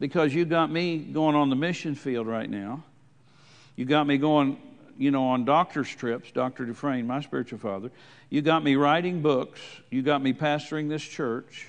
Because 0.00 0.34
you 0.34 0.46
got 0.46 0.72
me 0.72 0.96
going 0.96 1.36
on 1.36 1.50
the 1.50 1.56
mission 1.56 1.94
field 1.94 2.26
right 2.26 2.48
now. 2.48 2.82
You 3.76 3.84
got 3.84 4.06
me 4.06 4.16
going, 4.16 4.56
you 4.96 5.10
know, 5.10 5.24
on 5.24 5.44
doctor's 5.44 5.94
trips, 5.94 6.30
Dr. 6.30 6.64
Dufresne, 6.64 7.06
my 7.06 7.20
spiritual 7.20 7.58
father. 7.58 7.90
You 8.30 8.40
got 8.40 8.64
me 8.64 8.76
writing 8.76 9.20
books. 9.20 9.60
You 9.90 10.00
got 10.00 10.22
me 10.22 10.32
pastoring 10.32 10.88
this 10.88 11.02
church. 11.02 11.68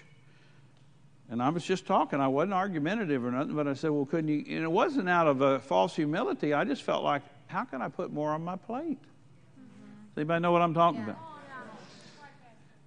And 1.29 1.41
I 1.41 1.49
was 1.49 1.63
just 1.63 1.85
talking. 1.85 2.19
I 2.19 2.27
wasn't 2.27 2.53
argumentative 2.53 3.25
or 3.25 3.31
nothing, 3.31 3.55
but 3.55 3.67
I 3.67 3.73
said, 3.73 3.91
well, 3.91 4.05
couldn't 4.05 4.27
you? 4.27 4.43
And 4.55 4.63
it 4.63 4.71
wasn't 4.71 5.09
out 5.09 5.27
of 5.27 5.41
a 5.41 5.59
false 5.59 5.95
humility. 5.95 6.53
I 6.53 6.63
just 6.63 6.83
felt 6.83 7.03
like, 7.03 7.23
how 7.47 7.63
can 7.65 7.81
I 7.81 7.89
put 7.89 8.13
more 8.13 8.31
on 8.31 8.43
my 8.43 8.55
plate? 8.55 8.99
Mm-hmm. 8.99 10.13
Does 10.13 10.17
anybody 10.17 10.41
know 10.41 10.51
what 10.51 10.61
I'm 10.61 10.73
talking 10.73 11.01
yeah. 11.01 11.11
about? 11.11 11.35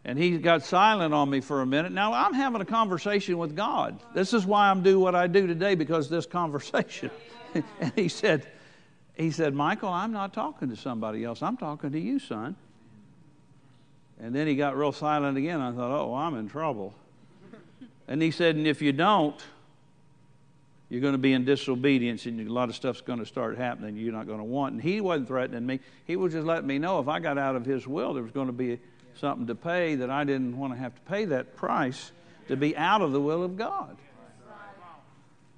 And 0.04 0.18
he 0.18 0.38
got 0.38 0.62
silent 0.62 1.12
on 1.12 1.28
me 1.28 1.40
for 1.40 1.60
a 1.60 1.66
minute. 1.66 1.92
Now 1.92 2.14
I'm 2.14 2.32
having 2.32 2.62
a 2.62 2.64
conversation 2.64 3.36
with 3.36 3.54
God. 3.54 4.00
This 4.14 4.32
is 4.32 4.46
why 4.46 4.70
I'm 4.70 4.82
doing 4.82 5.00
what 5.00 5.14
I 5.14 5.26
do 5.26 5.46
today 5.46 5.74
because 5.74 6.08
this 6.08 6.24
conversation. 6.24 7.10
and 7.80 7.92
he 7.94 8.08
said, 8.08 8.46
he 9.14 9.30
said, 9.30 9.52
Michael, 9.52 9.90
I'm 9.90 10.12
not 10.12 10.32
talking 10.32 10.70
to 10.70 10.76
somebody 10.76 11.24
else. 11.24 11.42
I'm 11.42 11.56
talking 11.56 11.92
to 11.92 12.00
you, 12.00 12.18
son. 12.20 12.56
And 14.20 14.34
then 14.34 14.46
he 14.46 14.56
got 14.56 14.76
real 14.76 14.92
silent 14.92 15.36
again. 15.36 15.60
I 15.60 15.72
thought, 15.72 15.90
oh, 15.90 16.14
I'm 16.14 16.36
in 16.36 16.48
trouble. 16.48 16.94
And 18.08 18.22
he 18.22 18.30
said, 18.30 18.56
and 18.56 18.66
if 18.66 18.80
you 18.80 18.92
don't, 18.92 19.40
you're 20.88 21.02
going 21.02 21.12
to 21.12 21.18
be 21.18 21.34
in 21.34 21.44
disobedience 21.44 22.24
and 22.24 22.40
a 22.40 22.50
lot 22.50 22.70
of 22.70 22.74
stuff's 22.74 23.02
going 23.02 23.18
to 23.18 23.26
start 23.26 23.58
happening 23.58 23.96
you're 23.96 24.12
not 24.12 24.26
going 24.26 24.38
to 24.38 24.44
want. 24.44 24.72
And 24.72 24.82
he 24.82 25.02
wasn't 25.02 25.28
threatening 25.28 25.66
me. 25.66 25.80
He 26.06 26.16
was 26.16 26.32
just 26.32 26.46
letting 26.46 26.66
me 26.66 26.78
know 26.78 26.98
if 26.98 27.08
I 27.08 27.20
got 27.20 27.36
out 27.36 27.54
of 27.54 27.66
his 27.66 27.86
will, 27.86 28.14
there 28.14 28.22
was 28.22 28.32
going 28.32 28.46
to 28.46 28.52
be 28.52 28.80
something 29.20 29.46
to 29.48 29.54
pay 29.54 29.96
that 29.96 30.08
I 30.08 30.24
didn't 30.24 30.56
want 30.56 30.72
to 30.72 30.78
have 30.78 30.94
to 30.94 31.00
pay 31.02 31.26
that 31.26 31.56
price 31.56 32.12
to 32.48 32.56
be 32.56 32.74
out 32.76 33.02
of 33.02 33.12
the 33.12 33.20
will 33.20 33.42
of 33.42 33.56
God. 33.56 33.96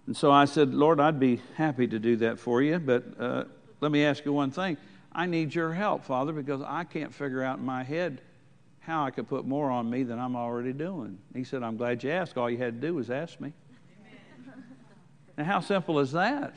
And 0.06 0.16
so 0.16 0.32
I 0.32 0.46
said, 0.46 0.74
Lord, 0.74 0.98
I'd 0.98 1.20
be 1.20 1.40
happy 1.54 1.86
to 1.86 1.98
do 2.00 2.16
that 2.16 2.40
for 2.40 2.62
you, 2.62 2.80
but 2.80 3.04
uh, 3.20 3.44
let 3.80 3.92
me 3.92 4.04
ask 4.04 4.24
you 4.24 4.32
one 4.32 4.50
thing. 4.50 4.76
I 5.12 5.26
need 5.26 5.54
your 5.54 5.72
help, 5.72 6.04
Father, 6.04 6.32
because 6.32 6.62
I 6.62 6.82
can't 6.82 7.14
figure 7.14 7.44
out 7.44 7.58
in 7.58 7.64
my 7.64 7.84
head 7.84 8.20
how 8.90 9.04
I 9.04 9.10
could 9.10 9.28
put 9.28 9.46
more 9.46 9.70
on 9.70 9.88
me 9.88 10.02
than 10.02 10.18
I'm 10.18 10.34
already 10.34 10.72
doing. 10.72 11.18
He 11.32 11.44
said, 11.44 11.62
I'm 11.62 11.76
glad 11.76 12.02
you 12.02 12.10
asked. 12.10 12.36
All 12.36 12.50
you 12.50 12.58
had 12.58 12.80
to 12.80 12.88
do 12.88 12.94
was 12.94 13.08
ask 13.08 13.40
me. 13.40 13.52
and 15.36 15.46
how 15.46 15.60
simple 15.60 16.00
is 16.00 16.10
that? 16.12 16.54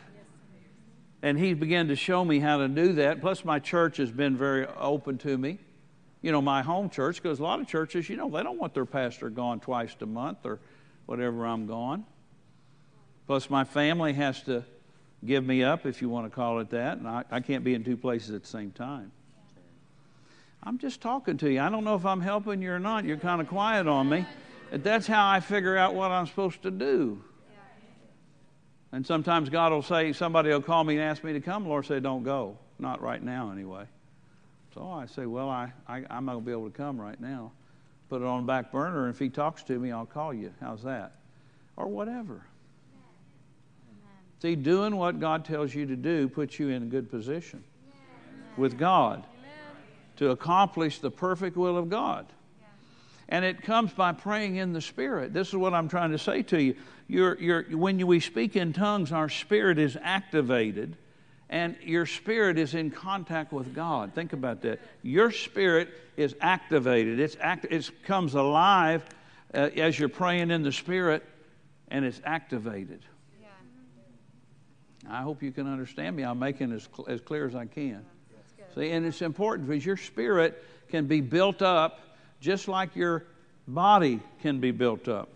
And 1.21 1.37
he 1.37 1.53
began 1.53 1.87
to 1.89 1.95
show 1.95 2.25
me 2.25 2.39
how 2.39 2.57
to 2.57 2.67
do 2.67 2.93
that. 2.93 3.21
Plus, 3.21 3.45
my 3.45 3.59
church 3.59 3.97
has 3.97 4.11
been 4.11 4.35
very 4.35 4.65
open 4.79 5.19
to 5.19 5.37
me. 5.37 5.59
you 6.23 6.31
know, 6.31 6.41
my 6.41 6.63
home 6.63 6.89
church, 6.89 7.21
because 7.21 7.39
a 7.39 7.43
lot 7.43 7.59
of 7.59 7.67
churches, 7.67 8.09
you 8.09 8.17
know, 8.17 8.29
they 8.29 8.41
don't 8.41 8.57
want 8.57 8.73
their 8.73 8.85
pastor 8.85 9.29
gone 9.29 9.59
twice 9.59 9.95
a 10.01 10.05
month 10.05 10.39
or 10.43 10.59
whatever 11.05 11.45
I'm 11.45 11.67
gone. 11.67 12.03
Plus, 13.27 13.49
my 13.49 13.63
family 13.63 14.13
has 14.13 14.41
to 14.43 14.65
give 15.23 15.45
me 15.45 15.63
up, 15.63 15.85
if 15.85 16.01
you 16.01 16.09
want 16.09 16.25
to 16.25 16.35
call 16.35 16.59
it 16.59 16.71
that, 16.71 16.97
and 16.97 17.07
I, 17.07 17.23
I 17.29 17.41
can't 17.41 17.63
be 17.63 17.73
in 17.73 17.83
two 17.83 17.95
places 17.95 18.31
at 18.33 18.41
the 18.41 18.47
same 18.47 18.71
time. 18.71 19.11
I'm 20.65 20.77
just 20.77 21.01
talking 21.01 21.37
to 21.37 21.51
you. 21.51 21.59
I 21.59 21.69
don't 21.69 21.83
know 21.83 21.95
if 21.95 22.05
I'm 22.05 22.21
helping 22.21 22.61
you 22.61 22.71
or 22.71 22.79
not. 22.79 23.03
You're 23.03 23.17
kind 23.17 23.41
of 23.41 23.49
quiet 23.49 23.85
on 23.85 24.07
me. 24.09 24.25
That's 24.71 25.05
how 25.05 25.29
I 25.29 25.41
figure 25.41 25.77
out 25.77 25.93
what 25.93 26.11
I'm 26.11 26.25
supposed 26.25 26.63
to 26.63 26.71
do. 26.71 27.21
And 28.93 29.05
sometimes 29.05 29.49
God 29.49 29.71
will 29.71 29.81
say, 29.81 30.13
somebody 30.13 30.49
will 30.49 30.61
call 30.61 30.83
me 30.83 30.95
and 30.95 31.03
ask 31.03 31.23
me 31.23 31.33
to 31.33 31.41
come. 31.41 31.67
Lord 31.67 31.85
say, 31.85 31.99
don't 31.99 32.23
go. 32.23 32.57
Not 32.79 33.01
right 33.01 33.21
now, 33.21 33.51
anyway. 33.51 33.85
So 34.73 34.89
I 34.89 35.05
say, 35.07 35.25
well, 35.25 35.49
I, 35.49 35.73
I, 35.87 36.03
I'm 36.09 36.25
not 36.25 36.33
going 36.33 36.43
to 36.43 36.45
be 36.45 36.51
able 36.51 36.69
to 36.69 36.77
come 36.77 36.99
right 36.99 37.19
now. 37.19 37.51
Put 38.09 38.21
it 38.21 38.27
on 38.27 38.43
the 38.43 38.47
back 38.47 38.71
burner, 38.71 39.05
and 39.05 39.13
if 39.13 39.19
he 39.19 39.29
talks 39.29 39.63
to 39.63 39.77
me, 39.77 39.91
I'll 39.91 40.05
call 40.05 40.33
you. 40.33 40.53
How's 40.61 40.83
that? 40.83 41.15
Or 41.75 41.87
whatever. 41.87 42.45
See, 44.41 44.55
doing 44.55 44.95
what 44.95 45.19
God 45.19 45.45
tells 45.45 45.73
you 45.73 45.85
to 45.87 45.95
do 45.95 46.27
puts 46.27 46.59
you 46.59 46.69
in 46.69 46.83
a 46.83 46.85
good 46.85 47.09
position 47.09 47.63
with 48.57 48.77
God 48.77 49.23
to 50.17 50.31
accomplish 50.31 50.99
the 50.99 51.11
perfect 51.11 51.57
will 51.57 51.77
of 51.77 51.89
God. 51.89 52.25
And 53.29 53.45
it 53.45 53.63
comes 53.63 53.91
by 53.93 54.11
praying 54.11 54.57
in 54.57 54.73
the 54.73 54.81
Spirit. 54.81 55.33
This 55.33 55.47
is 55.47 55.55
what 55.55 55.73
I'm 55.73 55.87
trying 55.87 56.11
to 56.11 56.17
say 56.17 56.43
to 56.43 56.61
you. 56.61 56.75
You're, 57.07 57.39
you're, 57.39 57.63
when 57.63 58.05
we 58.05 58.19
speak 58.19 58.55
in 58.55 58.73
tongues, 58.73 59.11
our 59.11 59.29
spirit 59.29 59.79
is 59.79 59.97
activated 60.01 60.97
and 61.49 61.75
your 61.83 62.05
spirit 62.05 62.57
is 62.57 62.73
in 62.73 62.89
contact 62.89 63.53
with 63.53 63.75
God. 63.75 64.13
Think 64.15 64.33
about 64.33 64.61
that. 64.63 64.79
Your 65.03 65.31
spirit 65.31 65.89
is 66.17 66.35
activated, 66.41 67.19
it's 67.19 67.37
act, 67.39 67.67
it 67.69 67.89
comes 68.03 68.33
alive 68.33 69.05
uh, 69.53 69.69
as 69.75 69.99
you're 69.99 70.09
praying 70.09 70.49
in 70.49 70.63
the 70.63 70.71
Spirit, 70.71 71.23
and 71.89 72.05
it's 72.05 72.19
activated. 72.25 73.01
I 75.07 75.21
hope 75.21 75.43
you 75.43 75.51
can 75.51 75.67
understand 75.67 76.15
me. 76.15 76.23
I'm 76.23 76.39
making 76.39 76.71
it 76.71 76.75
as, 76.75 76.89
cl- 76.95 77.07
as 77.07 77.21
clear 77.21 77.45
as 77.45 77.53
I 77.53 77.65
can. 77.65 78.03
See, 78.75 78.89
and 78.89 79.05
it's 79.05 79.21
important 79.21 79.67
because 79.67 79.85
your 79.85 79.97
spirit 79.97 80.63
can 80.89 81.05
be 81.05 81.21
built 81.21 81.61
up 81.61 81.99
just 82.39 82.67
like 82.67 82.95
your 82.95 83.25
body 83.67 84.19
can 84.41 84.59
be 84.59 84.71
built 84.71 85.07
up. 85.07 85.29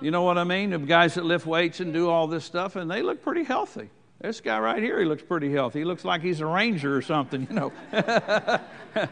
You 0.00 0.10
know 0.10 0.22
what 0.22 0.38
I 0.38 0.44
mean? 0.44 0.70
The 0.70 0.78
guys 0.78 1.14
that 1.14 1.24
lift 1.24 1.46
weights 1.46 1.80
and 1.80 1.92
do 1.92 2.08
all 2.10 2.26
this 2.26 2.44
stuff, 2.44 2.76
and 2.76 2.90
they 2.90 3.02
look 3.02 3.22
pretty 3.22 3.44
healthy. 3.44 3.90
This 4.20 4.40
guy 4.40 4.58
right 4.58 4.82
here, 4.82 4.98
he 4.98 5.04
looks 5.04 5.22
pretty 5.22 5.52
healthy. 5.52 5.80
He 5.80 5.84
looks 5.84 6.04
like 6.04 6.22
he's 6.22 6.40
a 6.40 6.46
ranger 6.46 6.96
or 6.96 7.02
something, 7.02 7.46
you 7.48 7.54
know, 7.54 7.72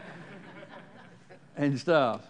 and 1.55 1.79
stuff. 1.79 2.21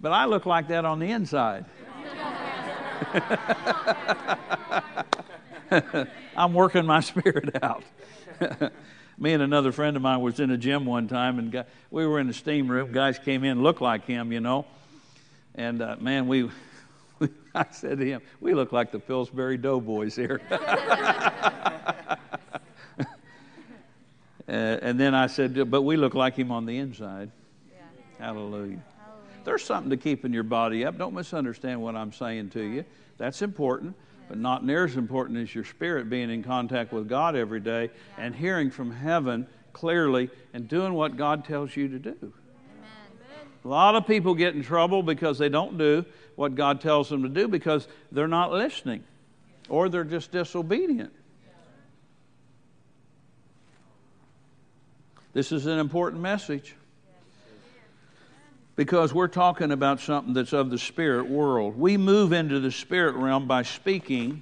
But 0.00 0.12
I 0.12 0.26
look 0.26 0.46
like 0.46 0.68
that 0.68 0.84
on 0.84 1.00
the 1.00 1.10
inside. 1.10 1.64
I'm 6.36 6.54
working 6.54 6.86
my 6.86 7.00
spirit 7.00 7.62
out. 7.62 7.82
Me 9.18 9.32
and 9.32 9.42
another 9.42 9.72
friend 9.72 9.96
of 9.96 10.02
mine 10.02 10.20
was 10.20 10.38
in 10.38 10.50
a 10.50 10.56
gym 10.56 10.84
one 10.84 11.08
time, 11.08 11.38
and 11.38 11.64
we 11.90 12.06
were 12.06 12.20
in 12.20 12.28
the 12.28 12.32
steam 12.32 12.68
room. 12.68 12.92
Guys 12.92 13.18
came 13.18 13.42
in, 13.42 13.62
looked 13.62 13.80
like 13.80 14.04
him, 14.04 14.30
you 14.32 14.40
know. 14.40 14.64
And 15.56 15.82
uh, 15.82 15.96
man, 15.98 16.28
we, 16.28 16.48
we, 17.18 17.28
I 17.54 17.66
said 17.72 17.98
to 17.98 18.04
him, 18.04 18.22
"We 18.40 18.54
look 18.54 18.70
like 18.70 18.92
the 18.92 19.00
Pillsbury 19.00 19.56
Doughboys 19.56 20.14
here." 20.14 20.40
uh, 20.50 22.18
and 24.46 25.00
then 25.00 25.16
I 25.16 25.26
said, 25.26 25.68
"But 25.68 25.82
we 25.82 25.96
look 25.96 26.14
like 26.14 26.36
him 26.36 26.52
on 26.52 26.64
the 26.64 26.78
inside." 26.78 27.32
Yeah. 27.72 27.82
Hallelujah. 28.24 28.54
Hallelujah. 28.54 28.80
There's 29.44 29.64
something 29.64 29.90
to 29.90 29.96
keeping 29.96 30.32
your 30.32 30.44
body 30.44 30.84
up. 30.84 30.96
Don't 30.96 31.14
misunderstand 31.14 31.82
what 31.82 31.96
I'm 31.96 32.12
saying 32.12 32.50
to 32.50 32.62
you. 32.62 32.84
That's 33.16 33.42
important 33.42 33.96
but 34.28 34.38
not 34.38 34.64
near 34.64 34.84
as 34.84 34.96
important 34.96 35.38
as 35.38 35.54
your 35.54 35.64
spirit 35.64 36.10
being 36.10 36.30
in 36.30 36.42
contact 36.42 36.92
with 36.92 37.08
God 37.08 37.34
every 37.34 37.60
day 37.60 37.90
and 38.18 38.34
hearing 38.34 38.70
from 38.70 38.90
heaven 38.90 39.46
clearly 39.72 40.30
and 40.52 40.68
doing 40.68 40.92
what 40.92 41.16
God 41.16 41.44
tells 41.44 41.74
you 41.76 41.88
to 41.88 41.98
do. 41.98 42.16
Amen. 42.20 42.32
A 43.64 43.68
lot 43.68 43.94
of 43.94 44.06
people 44.06 44.34
get 44.34 44.54
in 44.54 44.62
trouble 44.62 45.02
because 45.02 45.38
they 45.38 45.48
don't 45.48 45.78
do 45.78 46.04
what 46.36 46.54
God 46.54 46.80
tells 46.80 47.08
them 47.08 47.22
to 47.22 47.28
do 47.28 47.48
because 47.48 47.88
they're 48.12 48.28
not 48.28 48.52
listening 48.52 49.02
or 49.68 49.88
they're 49.88 50.04
just 50.04 50.30
disobedient. 50.30 51.12
This 55.32 55.52
is 55.52 55.66
an 55.66 55.78
important 55.78 56.22
message 56.22 56.74
because 58.78 59.12
we're 59.12 59.26
talking 59.26 59.72
about 59.72 59.98
something 59.98 60.32
that's 60.32 60.52
of 60.52 60.70
the 60.70 60.78
spirit 60.78 61.28
world. 61.28 61.76
We 61.76 61.96
move 61.96 62.32
into 62.32 62.60
the 62.60 62.70
spirit 62.70 63.16
realm 63.16 63.48
by 63.48 63.64
speaking 63.64 64.40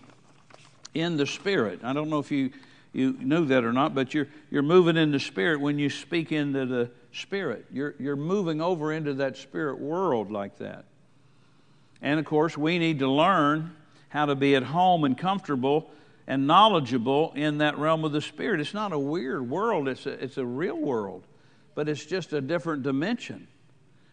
in 0.93 1.17
the 1.17 1.25
spirit. 1.25 1.81
I 1.83 1.95
don't 1.95 2.11
know 2.11 2.19
if 2.19 2.31
you, 2.31 2.51
you 2.93 3.17
knew 3.19 3.47
that 3.47 3.65
or 3.65 3.73
not, 3.73 3.95
but 3.95 4.13
you're, 4.13 4.29
you're 4.51 4.61
moving 4.61 4.99
in 4.99 5.11
the 5.11 5.21
spirit 5.21 5.59
when 5.63 5.79
you 5.79 5.89
speak 5.89 6.33
into 6.33 6.67
the 6.67 6.91
spirit. 7.13 7.65
You're, 7.73 7.95
you're 7.99 8.15
moving 8.15 8.61
over 8.61 8.93
into 8.93 9.15
that 9.15 9.39
spirit 9.39 9.79
world 9.79 10.31
like 10.31 10.59
that. 10.59 10.85
And 12.03 12.21
of 12.21 12.27
course, 12.27 12.59
we 12.59 12.79
need 12.79 12.99
to 12.99 13.11
learn 13.11 13.75
how 14.11 14.27
to 14.27 14.35
be 14.35 14.55
at 14.55 14.65
home 14.65 15.05
and 15.05 15.17
comfortable 15.17 15.91
and 16.27 16.47
knowledgeable 16.47 17.33
in 17.37 17.57
that 17.59 17.79
realm 17.79 18.05
of 18.05 18.13
the 18.13 18.21
spirit. 18.21 18.61
It's 18.61 18.75
not 18.75 18.93
a 18.93 18.99
weird 18.99 19.49
world, 19.49 19.89
it's 19.89 20.05
a, 20.05 20.23
it's 20.23 20.37
a 20.37 20.45
real 20.45 20.77
world, 20.77 21.25
but 21.75 21.89
it's 21.89 22.05
just 22.05 22.35
a 22.35 22.43
different 22.43 22.83
dimension 22.83 23.49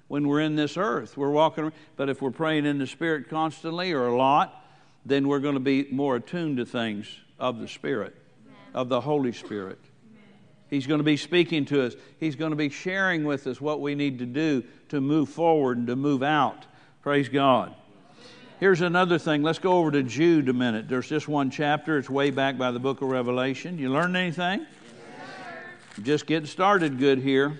when 0.07 0.27
we're 0.27 0.41
in 0.41 0.55
this 0.55 0.77
earth. 0.77 1.17
We're 1.17 1.31
walking, 1.31 1.71
but 1.95 2.09
if 2.09 2.21
we're 2.21 2.31
praying 2.31 2.65
in 2.65 2.77
the 2.77 2.87
Spirit 2.87 3.29
constantly 3.29 3.91
or 3.91 4.07
a 4.07 4.15
lot, 4.15 4.65
then 5.05 5.27
we're 5.27 5.39
going 5.39 5.55
to 5.55 5.59
be 5.59 5.87
more 5.91 6.17
attuned 6.17 6.57
to 6.57 6.65
things 6.65 7.07
of 7.39 7.59
the 7.59 7.67
Spirit, 7.67 8.15
of 8.73 8.89
the 8.89 9.01
Holy 9.01 9.31
Spirit. 9.31 9.79
He's 10.69 10.87
going 10.87 10.99
to 10.99 11.03
be 11.03 11.17
speaking 11.17 11.65
to 11.65 11.85
us. 11.85 11.95
He's 12.19 12.35
going 12.35 12.49
to 12.49 12.55
be 12.55 12.69
sharing 12.69 13.25
with 13.25 13.45
us 13.45 13.61
what 13.61 13.79
we 13.79 13.93
need 13.93 14.19
to 14.19 14.25
do 14.25 14.63
to 14.89 15.01
move 15.01 15.29
forward 15.29 15.77
and 15.77 15.87
to 15.87 15.95
move 15.95 16.23
out. 16.23 16.65
Praise 17.03 17.29
God. 17.29 17.75
Here's 18.59 18.81
another 18.81 19.19
thing. 19.19 19.43
Let's 19.43 19.59
go 19.59 19.73
over 19.73 19.91
to 19.91 20.03
Jude 20.03 20.49
a 20.49 20.53
minute. 20.53 20.87
There's 20.87 21.09
just 21.09 21.27
one 21.27 21.51
chapter. 21.51 21.97
It's 21.97 22.09
way 22.09 22.31
back 22.31 22.57
by 22.57 22.71
the 22.71 22.79
book 22.79 23.01
of 23.01 23.09
Revelation. 23.09 23.77
You 23.77 23.91
learned 23.91 24.15
anything? 24.15 24.61
Yes, 24.61 24.67
just 26.01 26.25
getting 26.25 26.47
started 26.47 26.97
good 26.97 27.19
here. 27.19 27.59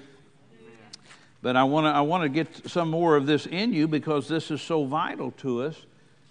But 1.43 1.57
I 1.57 1.65
want 1.65 1.85
to 1.85 1.89
I 1.89 1.99
want 1.99 2.23
to 2.23 2.29
get 2.29 2.71
some 2.71 2.89
more 2.89 3.17
of 3.17 3.25
this 3.25 3.45
in 3.45 3.73
you 3.73 3.85
because 3.85 4.29
this 4.29 4.49
is 4.49 4.61
so 4.61 4.85
vital 4.85 5.31
to 5.39 5.63
us 5.63 5.75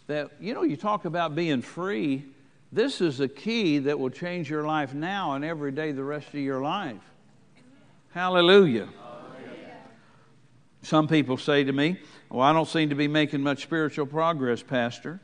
that 0.06 0.30
you 0.40 0.54
know 0.54 0.62
you 0.62 0.74
talk 0.74 1.04
about 1.04 1.34
being 1.34 1.60
free. 1.60 2.24
This 2.72 3.02
is 3.02 3.20
a 3.20 3.28
key 3.28 3.78
that 3.80 4.00
will 4.00 4.08
change 4.08 4.48
your 4.48 4.66
life 4.66 4.94
now 4.94 5.34
and 5.34 5.44
every 5.44 5.70
day 5.70 5.92
the 5.92 6.02
rest 6.02 6.28
of 6.28 6.36
your 6.36 6.62
life. 6.62 6.96
Hallelujah. 8.14 8.88
Some 10.80 11.06
people 11.06 11.36
say 11.36 11.62
to 11.62 11.72
me, 11.72 11.98
Well, 12.30 12.40
I 12.40 12.54
don't 12.54 12.66
seem 12.66 12.88
to 12.88 12.94
be 12.94 13.06
making 13.06 13.42
much 13.42 13.62
spiritual 13.62 14.06
progress, 14.06 14.62
Pastor. 14.62 15.20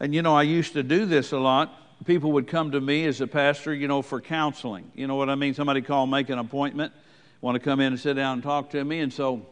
And 0.00 0.14
you 0.14 0.22
know, 0.22 0.34
I 0.34 0.44
used 0.44 0.72
to 0.72 0.82
do 0.82 1.04
this 1.04 1.32
a 1.32 1.38
lot. 1.38 1.74
People 2.06 2.32
would 2.32 2.46
come 2.46 2.70
to 2.70 2.80
me 2.80 3.04
as 3.04 3.20
a 3.20 3.26
pastor, 3.26 3.74
you 3.74 3.86
know, 3.86 4.00
for 4.00 4.18
counseling. 4.18 4.90
You 4.94 5.06
know 5.06 5.16
what 5.16 5.28
I 5.28 5.34
mean? 5.34 5.52
Somebody 5.52 5.82
call, 5.82 6.06
make 6.06 6.30
an 6.30 6.38
appointment 6.38 6.94
want 7.40 7.56
to 7.56 7.60
come 7.60 7.80
in 7.80 7.92
and 7.92 8.00
sit 8.00 8.14
down 8.14 8.34
and 8.34 8.42
talk 8.42 8.70
to 8.70 8.84
me. 8.84 9.00
And 9.00 9.12
so, 9.12 9.46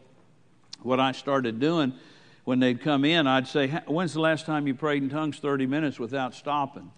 what 0.81 0.99
I 0.99 1.11
started 1.11 1.59
doing 1.59 1.93
when 2.43 2.59
they'd 2.59 2.81
come 2.81 3.05
in, 3.05 3.27
I'd 3.27 3.47
say, 3.47 3.67
When's 3.87 4.13
the 4.13 4.21
last 4.21 4.45
time 4.45 4.67
you 4.67 4.75
prayed 4.75 5.03
in 5.03 5.09
tongues 5.09 5.39
30 5.39 5.65
minutes 5.65 5.99
without 5.99 6.33
stopping? 6.33 6.91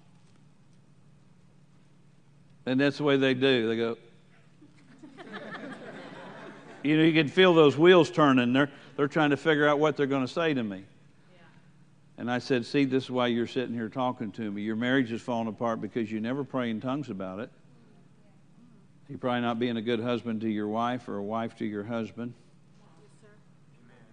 And 2.65 2.79
that's 2.79 2.97
the 2.97 3.03
way 3.03 3.15
they 3.15 3.33
do. 3.33 3.67
They 3.67 3.77
go, 3.77 3.97
You 6.83 6.97
know, 6.97 7.03
you 7.03 7.13
can 7.13 7.29
feel 7.29 7.53
those 7.53 7.77
wheels 7.77 8.11
turning. 8.11 8.53
They're, 8.53 8.69
they're 8.97 9.07
trying 9.07 9.29
to 9.29 9.37
figure 9.37 9.67
out 9.67 9.79
what 9.79 9.95
they're 9.95 10.05
going 10.05 10.25
to 10.25 10.31
say 10.31 10.53
to 10.53 10.63
me. 10.63 10.83
And 12.17 12.31
I 12.31 12.39
said, 12.39 12.65
See, 12.65 12.83
this 12.83 13.05
is 13.05 13.11
why 13.11 13.27
you're 13.27 13.47
sitting 13.47 13.73
here 13.73 13.89
talking 13.89 14.31
to 14.33 14.51
me. 14.51 14.63
Your 14.63 14.75
marriage 14.75 15.11
is 15.11 15.21
falling 15.21 15.47
apart 15.47 15.79
because 15.79 16.11
you 16.11 16.19
never 16.19 16.43
pray 16.43 16.69
in 16.69 16.81
tongues 16.81 17.09
about 17.09 17.39
it. 17.39 17.51
You're 19.09 19.19
probably 19.19 19.41
not 19.41 19.57
being 19.57 19.77
a 19.77 19.81
good 19.81 20.01
husband 20.01 20.41
to 20.41 20.49
your 20.49 20.67
wife 20.67 21.07
or 21.07 21.17
a 21.17 21.23
wife 21.23 21.55
to 21.57 21.65
your 21.65 21.83
husband. 21.83 22.33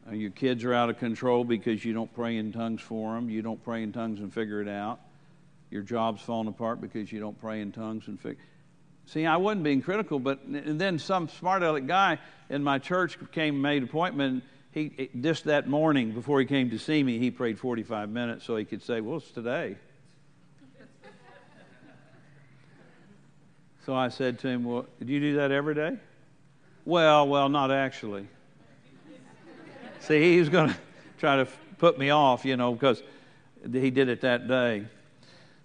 Uh, 0.09 0.13
your 0.13 0.31
kids 0.31 0.63
are 0.65 0.73
out 0.73 0.89
of 0.89 0.99
control 0.99 1.43
because 1.43 1.85
you 1.85 1.93
don't 1.93 2.13
pray 2.15 2.37
in 2.37 2.53
tongues 2.53 2.81
for 2.81 3.15
them. 3.15 3.29
You 3.29 3.43
don't 3.43 3.63
pray 3.65 3.83
in 3.83 3.93
tongues 3.93 4.21
and 4.21 4.33
figure 4.33 4.61
it 4.61 4.69
out. 4.69 5.01
Your 5.71 5.83
job's 5.83 6.23
falling 6.23 6.47
apart 6.47 6.81
because 6.81 7.11
you 7.11 7.19
don't 7.19 7.41
pray 7.41 7.61
in 7.61 7.73
tongues 7.73 8.07
and 8.07 8.21
figure. 8.21 8.43
See, 9.07 9.27
I 9.27 9.37
wasn't 9.39 9.65
being 9.65 9.83
critical, 9.83 10.21
but 10.21 10.43
and 10.45 10.81
then 10.81 10.99
some 10.99 11.29
smart 11.29 11.63
aleck 11.63 11.87
guy 11.87 12.19
in 12.49 12.63
my 12.63 12.79
church 12.79 13.19
came 13.33 13.55
and 13.55 13.63
made 13.63 13.79
an 13.79 13.89
appointment. 13.89 14.45
He 14.71 15.11
just 15.21 15.45
that 15.45 15.69
morning 15.69 16.13
before 16.13 16.39
he 16.39 16.47
came 16.47 16.71
to 16.71 16.79
see 16.79 17.03
me, 17.03 17.19
he 17.19 17.31
prayed 17.31 17.59
45 17.59 18.09
minutes 18.11 18.45
so 18.45 18.57
he 18.57 18.65
could 18.65 18.83
say, 18.83 19.01
"Well, 19.01 19.19
it's 19.19 19.31
today." 19.31 19.77
So 23.85 23.95
I 23.95 24.09
said 24.09 24.39
to 24.41 24.49
him, 24.49 24.65
Well, 24.65 24.87
do 25.05 25.13
you 25.13 25.21
do 25.21 25.37
that 25.37 25.51
every 25.51 25.75
day? 25.75 25.99
Well, 26.85 27.29
well, 27.29 27.49
not 27.49 27.71
actually. 27.71 28.27
See, 30.01 30.33
he 30.33 30.39
was 30.39 30.49
going 30.49 30.71
to 30.71 30.77
try 31.19 31.37
to 31.37 31.49
put 31.79 31.99
me 31.99 32.11
off, 32.11 32.45
you 32.45 32.57
know, 32.57 32.73
because 32.73 33.03
he 33.71 33.91
did 33.91 34.09
it 34.09 34.23
that 34.23 34.49
day. 34.49 34.87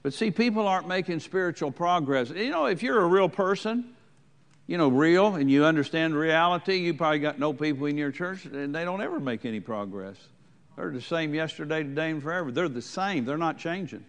But 0.01 0.13
see, 0.13 0.31
people 0.31 0.65
aren't 0.65 0.87
making 0.87 1.19
spiritual 1.19 1.71
progress. 1.71 2.29
You 2.29 2.49
know, 2.49 2.67
if 2.67 2.81
you're 2.81 3.01
a 3.01 3.05
real 3.05 3.27
person, 3.27 3.93
you 4.65 4.77
know, 4.77 4.87
real, 4.87 5.35
and 5.35 5.51
you 5.51 5.65
understand 5.65 6.15
reality, 6.15 6.77
you 6.77 6.93
probably 6.93 7.19
got 7.19 7.37
no 7.37 7.51
people 7.51 7.85
in 7.85 7.97
your 7.97 8.11
church, 8.11 8.45
and 8.45 8.73
they 8.73 8.85
don't 8.85 9.01
ever 9.01 9.19
make 9.19 9.45
any 9.45 9.59
progress. 9.59 10.15
They're 10.77 10.91
the 10.91 11.01
same 11.01 11.33
yesterday, 11.33 11.83
today, 11.83 12.11
and 12.11 12.23
forever. 12.23 12.51
They're 12.51 12.69
the 12.69 12.81
same. 12.81 13.25
They're 13.25 13.37
not 13.37 13.57
changing. 13.57 14.05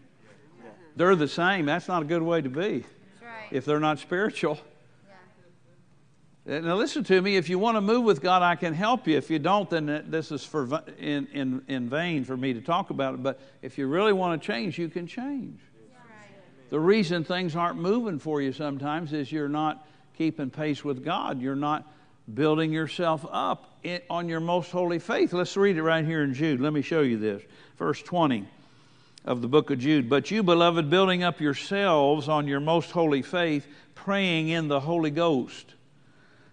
They're 0.95 1.17
the 1.17 1.27
same. 1.27 1.67
That's 1.67 1.89
not 1.89 2.03
a 2.03 2.05
good 2.05 2.23
way 2.23 2.41
to 2.41 2.49
be. 2.49 2.85
If 3.51 3.65
they're 3.65 3.81
not 3.81 3.99
spiritual. 3.99 4.59
Yeah. 6.47 6.61
Now, 6.61 6.77
listen 6.77 7.05
to 7.05 7.21
me. 7.21 7.37
If 7.37 7.49
you 7.49 7.59
want 7.59 7.77
to 7.77 7.81
move 7.81 8.05
with 8.05 8.21
God, 8.21 8.43
I 8.43 8.57
can 8.57 8.75
help 8.75 9.07
you. 9.07 9.17
If 9.17 9.31
you 9.31 9.39
don't, 9.39 9.69
then 9.69 10.05
this 10.09 10.33
is 10.33 10.45
for 10.45 10.83
in, 10.99 11.27
in, 11.29 11.63
in 11.69 11.89
vain 11.89 12.25
for 12.25 12.37
me 12.37 12.53
to 12.55 12.61
talk 12.61 12.91
about 12.91 13.15
it. 13.15 13.23
But 13.23 13.41
if 13.63 13.79
you 13.79 13.87
really 13.87 14.13
want 14.13 14.41
to 14.41 14.47
change, 14.47 14.79
you 14.79 14.89
can 14.89 15.07
change. 15.07 15.61
The 16.71 16.81
reason 16.81 17.25
things 17.25 17.57
aren't 17.57 17.79
moving 17.79 18.21
for 18.21 18.41
you 18.41 18.53
sometimes 18.53 19.13
is 19.13 19.33
you're 19.33 19.49
not 19.49 19.87
keeping 20.17 20.51
pace 20.51 20.85
with 20.85 21.05
God. 21.05 21.41
You're 21.41 21.57
not 21.57 21.93
building 22.35 22.73
yourself 22.73 23.27
up 23.31 23.79
in, 23.83 24.01
on 24.09 24.29
your 24.29 24.39
most 24.39 24.71
holy 24.71 25.01
faith. 25.01 25.33
Let's 25.33 25.57
read 25.57 25.77
it 25.77 25.83
right 25.83 26.05
here 26.05 26.23
in 26.23 26.33
Jude. 26.33 26.61
Let 26.61 26.73
me 26.73 26.83
show 26.83 27.01
you 27.01 27.19
this. 27.19 27.43
Verse 27.77 28.01
20 28.03 28.47
of 29.25 29.43
the 29.43 29.49
book 29.49 29.71
of 29.71 29.79
Jude. 29.79 30.09
But 30.09 30.31
you, 30.31 30.43
beloved, 30.43 30.91
building 30.91 31.23
up 31.23 31.41
yourselves 31.41 32.29
on 32.29 32.47
your 32.47 32.61
most 32.61 32.91
holy 32.91 33.23
faith, 33.23 33.67
praying 33.95 34.49
in 34.49 34.69
the 34.69 34.81
Holy 34.81 35.11
Ghost. 35.11 35.75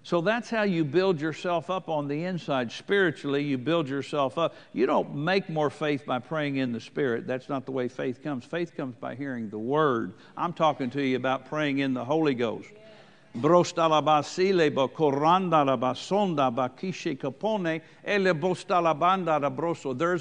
So 0.04 0.22
that's 0.22 0.50
how 0.50 0.64
you 0.64 0.86
build 0.86 1.20
yourself 1.20 1.70
up 1.70 1.90
on 1.90 2.08
the 2.08 2.24
inside. 2.24 2.72
Spiritually, 2.72 3.44
you 3.44 3.58
build 3.58 3.90
yourself 3.90 4.38
up. 4.38 4.56
You 4.72 4.86
don't 4.86 5.16
make 5.16 5.50
more 5.50 5.70
faith 5.70 6.06
by 6.06 6.20
praying 6.20 6.56
in 6.56 6.72
the 6.72 6.80
Spirit. 6.80 7.28
That's 7.28 7.50
not 7.50 7.66
the 7.66 7.74
way 7.74 7.90
faith 7.90 8.24
comes. 8.24 8.46
Faith 8.46 8.78
comes 8.78 8.96
by 8.96 9.16
hearing 9.16 9.50
the 9.50 9.60
Word. 9.60 10.14
I'm 10.38 10.54
talking 10.54 10.90
to 10.92 11.04
you 11.04 11.18
about 11.18 11.50
praying 11.50 11.80
in 11.80 11.94
the 11.94 12.06
Holy 12.06 12.36
Ghost. 12.36 12.70
There's 13.36 13.74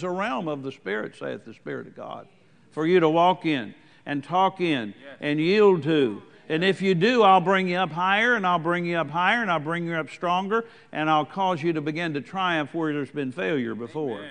a 0.03 0.11
realm 0.11 0.49
of 0.49 0.63
the 0.63 0.73
Spirit, 0.73 1.17
saith 1.17 1.45
the 1.45 1.55
Spirit 1.55 1.87
of 1.87 1.97
God, 1.97 2.29
for 2.77 2.87
you 2.87 3.01
to 3.01 3.09
walk 3.09 3.47
in 3.47 3.75
and 4.05 4.23
talk 4.23 4.61
in 4.61 4.93
and 5.19 5.41
yield 5.41 5.83
to. 5.83 6.23
And 6.47 6.63
if 6.63 6.83
you 6.83 6.95
do, 6.95 7.23
I'll 7.23 7.41
bring 7.41 7.69
you 7.69 7.79
up 7.79 7.91
higher, 7.91 8.35
and 8.35 8.47
I'll 8.47 8.59
bring 8.59 8.85
you 8.85 8.99
up 8.99 9.09
higher, 9.09 9.41
and 9.41 9.51
I'll 9.51 9.59
bring 9.59 9.87
you 9.87 9.95
up 9.95 10.11
stronger, 10.11 10.67
and 10.93 11.09
I'll 11.09 11.25
cause 11.25 11.63
you 11.63 11.73
to 11.73 11.81
begin 11.81 12.13
to 12.13 12.21
triumph 12.21 12.75
where 12.75 12.93
there's 12.93 13.11
been 13.11 13.33
failure 13.33 13.75
before. 13.75 14.23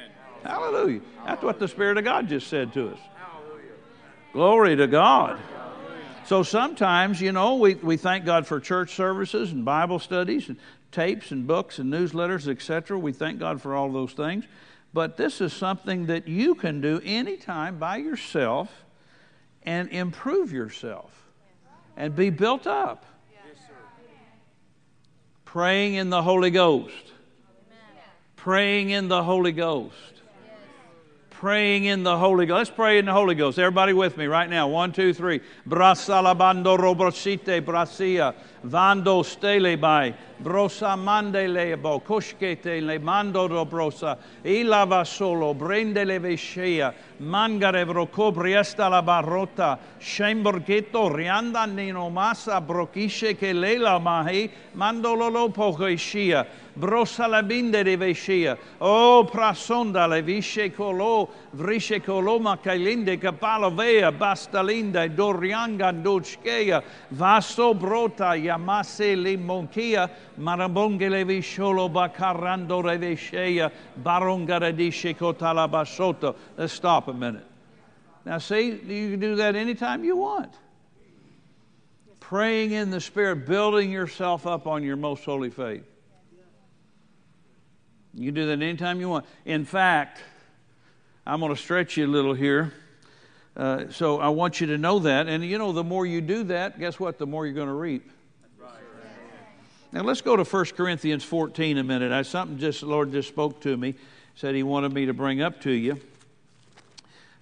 Hallelujah. 0.43 1.01
That's 1.25 1.41
what 1.41 1.57
the 1.57 1.67
Spirit 1.67 1.97
of 1.97 2.03
God 2.03 2.29
just 2.29 2.45
said 2.45 2.71
to 2.73 2.89
us. 2.89 2.99
Hallelujah. 3.17 3.71
Glory 4.31 4.75
to 4.75 4.85
God. 4.85 5.39
So 6.25 6.43
sometimes, 6.43 7.19
you 7.19 7.31
know, 7.31 7.55
we, 7.55 7.73
we 7.73 7.97
thank 7.97 8.25
God 8.25 8.45
for 8.45 8.59
church 8.59 8.93
services 8.93 9.51
and 9.51 9.65
Bible 9.65 9.97
studies 9.97 10.49
and 10.49 10.57
tapes 10.91 11.31
and 11.31 11.47
books 11.47 11.79
and 11.79 11.91
newsletters, 11.91 12.47
etc. 12.47 12.99
We 12.99 13.11
thank 13.11 13.39
God 13.39 13.59
for 13.59 13.73
all 13.73 13.91
those 13.91 14.13
things. 14.13 14.45
But 14.95 15.17
this 15.17 15.41
is 15.41 15.51
something 15.51 16.05
that 16.05 16.25
you 16.25 16.55
can 16.55 16.79
do 16.79 17.01
anytime 17.03 17.79
by 17.79 17.97
yourself 17.97 18.85
and 19.63 19.89
improve 19.89 20.53
yourself 20.53 21.11
and 21.97 22.15
be 22.15 22.29
built 22.29 22.65
up. 22.65 23.05
Praying 25.43 25.95
in 25.95 26.09
the 26.09 26.23
Holy 26.23 26.49
Ghost. 26.49 27.11
Praying 28.37 28.91
in 28.91 29.09
the 29.09 29.21
Holy 29.21 29.51
Ghost. 29.51 30.21
Praying 31.29 31.83
in 31.83 32.03
the 32.03 32.17
Holy 32.17 32.45
Ghost. 32.45 32.57
Let's 32.57 32.69
pray 32.69 32.97
in 32.97 33.03
the 33.03 33.11
Holy 33.11 33.35
Ghost. 33.35 33.59
Everybody 33.59 33.91
with 33.91 34.15
me 34.15 34.27
right 34.27 34.49
now. 34.49 34.69
One, 34.69 34.93
two, 34.93 35.13
three. 35.13 35.41
Brasalabando 35.67 36.77
robrosite 36.77 37.61
brasia. 37.61 38.33
vando 38.65 39.21
stele 39.23 39.77
mai, 39.77 40.13
brosa 40.37 40.95
mande 40.95 41.47
lebo, 41.47 41.99
coschete 41.99 42.81
le 42.81 42.99
mando 42.99 43.47
do 43.47 43.65
brosa, 43.65 44.17
ilava 44.43 45.03
solo, 45.03 45.53
brende 45.53 46.03
le 46.03 46.19
vescea, 46.19 46.93
mangare 47.17 47.85
vroco 47.85 48.31
briesta 48.31 48.87
la 48.87 49.01
barrota, 49.01 49.77
scemborghetto 49.97 51.13
rianda 51.13 51.65
nino 51.65 52.09
massa, 52.09 52.59
brocisce 52.59 53.35
che 53.35 53.53
le 53.53 53.77
la 53.77 53.99
mahi, 53.99 54.49
mandolo 54.73 55.29
lo 55.29 55.49
poco 55.49 55.85
iscia, 55.87 56.45
brosa 56.73 57.27
la 57.27 57.41
binde 57.41 57.83
di 57.83 57.95
vescea, 57.95 58.57
o 58.79 59.23
prasonda 59.23 60.07
le 60.07 60.21
visce 60.21 60.73
colo, 60.73 61.29
vrisce 61.51 62.01
colò 62.01 62.39
ma 62.39 62.57
cailinde 62.59 63.17
capalo 63.17 63.73
vea, 63.73 64.11
basta 64.11 64.61
linda, 64.61 65.07
dorianga 65.07 65.91
doschea, 65.91 66.83
vaso 67.09 67.73
brota, 67.73 68.35
ya, 68.35 68.54
yamase 68.57 69.15
le 69.15 69.37
monkia. 69.37 70.09
Marabonge 70.37 71.09
le 71.09 71.23
visciolo 71.23 71.89
bacarando 71.91 72.83
le 72.83 72.97
vescea. 72.97 73.71
Baronga 74.01 74.59
basoto. 75.69 76.35
Let's 76.57 76.73
stop 76.73 77.07
a 77.07 77.13
minute. 77.13 77.45
Now, 78.25 78.39
see, 78.39 78.69
you 78.69 79.11
can 79.11 79.19
do 79.19 79.35
that 79.35 79.55
anytime 79.55 80.03
you 80.03 80.15
want. 80.15 80.53
Praying 82.19 82.71
in 82.71 82.89
the 82.89 82.99
Spirit, 82.99 83.45
building 83.45 83.91
yourself 83.91 84.47
up 84.47 84.65
on 84.65 84.83
your 84.83 84.95
most 84.95 85.23
holy 85.23 85.51
faith. 85.51 85.83
You 88.15 88.25
can 88.27 88.33
do 88.33 88.47
that 88.47 88.61
anytime 88.63 88.99
you 88.99 89.09
want. 89.09 89.25
In 89.43 89.63
fact, 89.63 90.23
I'm 91.27 91.39
going 91.39 91.53
to 91.53 91.61
stretch 91.61 91.97
you 91.97 92.07
a 92.07 92.07
little 92.07 92.33
here. 92.33 92.73
Uh, 93.55 93.85
so 93.89 94.19
I 94.19 94.29
want 94.29 94.59
you 94.59 94.67
to 94.67 94.77
know 94.77 94.99
that. 94.99 95.27
And 95.27 95.43
you 95.43 95.57
know, 95.57 95.71
the 95.71 95.83
more 95.83 96.05
you 96.05 96.21
do 96.21 96.43
that, 96.45 96.79
guess 96.79 96.99
what? 96.99 97.17
The 97.19 97.27
more 97.27 97.45
you're 97.45 97.53
going 97.53 97.67
to 97.67 97.73
reap. 97.73 98.09
Now 99.95 100.01
let's 100.01 100.19
go 100.19 100.35
to 100.35 100.43
1 100.43 100.65
Corinthians 100.75 101.23
14 101.23 101.77
a 101.77 101.83
minute. 101.83 102.11
I, 102.11 102.23
something 102.23 102.57
just 102.57 102.81
the 102.81 102.85
Lord 102.85 103.13
just 103.13 103.29
spoke 103.29 103.61
to 103.61 103.77
me, 103.77 103.95
said 104.35 104.53
He 104.53 104.61
wanted 104.61 104.91
me 104.91 105.05
to 105.05 105.13
bring 105.13 105.41
up 105.41 105.61
to 105.61 105.71
you. 105.71 106.01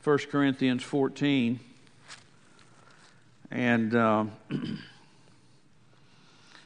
1 0.04 0.18
Corinthians 0.30 0.84
14. 0.84 1.60
And 3.50 3.96
uh, 3.96 4.26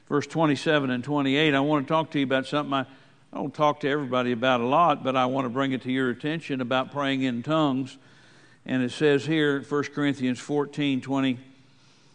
verse 0.09 0.27
27 0.27 0.89
and 0.89 1.05
28, 1.05 1.53
I 1.53 1.59
want 1.61 1.87
to 1.87 1.93
talk 1.93 2.11
to 2.11 2.19
you 2.19 2.25
about 2.25 2.47
something 2.47 2.73
I, 2.73 2.81
I 2.81 3.37
don't 3.37 3.53
talk 3.53 3.79
to 3.79 3.89
everybody 3.89 4.33
about 4.33 4.59
a 4.59 4.65
lot, 4.65 5.05
but 5.05 5.15
I 5.15 5.27
want 5.27 5.45
to 5.45 5.49
bring 5.49 5.71
it 5.71 5.83
to 5.83 5.91
your 5.93 6.09
attention 6.09 6.59
about 6.59 6.91
praying 6.91 7.21
in 7.21 7.43
tongues. 7.43 7.97
And 8.65 8.83
it 8.83 8.91
says 8.91 9.25
here, 9.25 9.61
1 9.61 9.83
Corinthians 9.95 10.39
14, 10.39 10.99
20, 10.99 11.39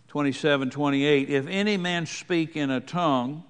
27, 0.08 0.68
28, 0.68 1.30
if 1.30 1.46
any 1.46 1.78
man 1.78 2.04
speak 2.04 2.54
in 2.54 2.70
a 2.70 2.78
tongue, 2.78 3.44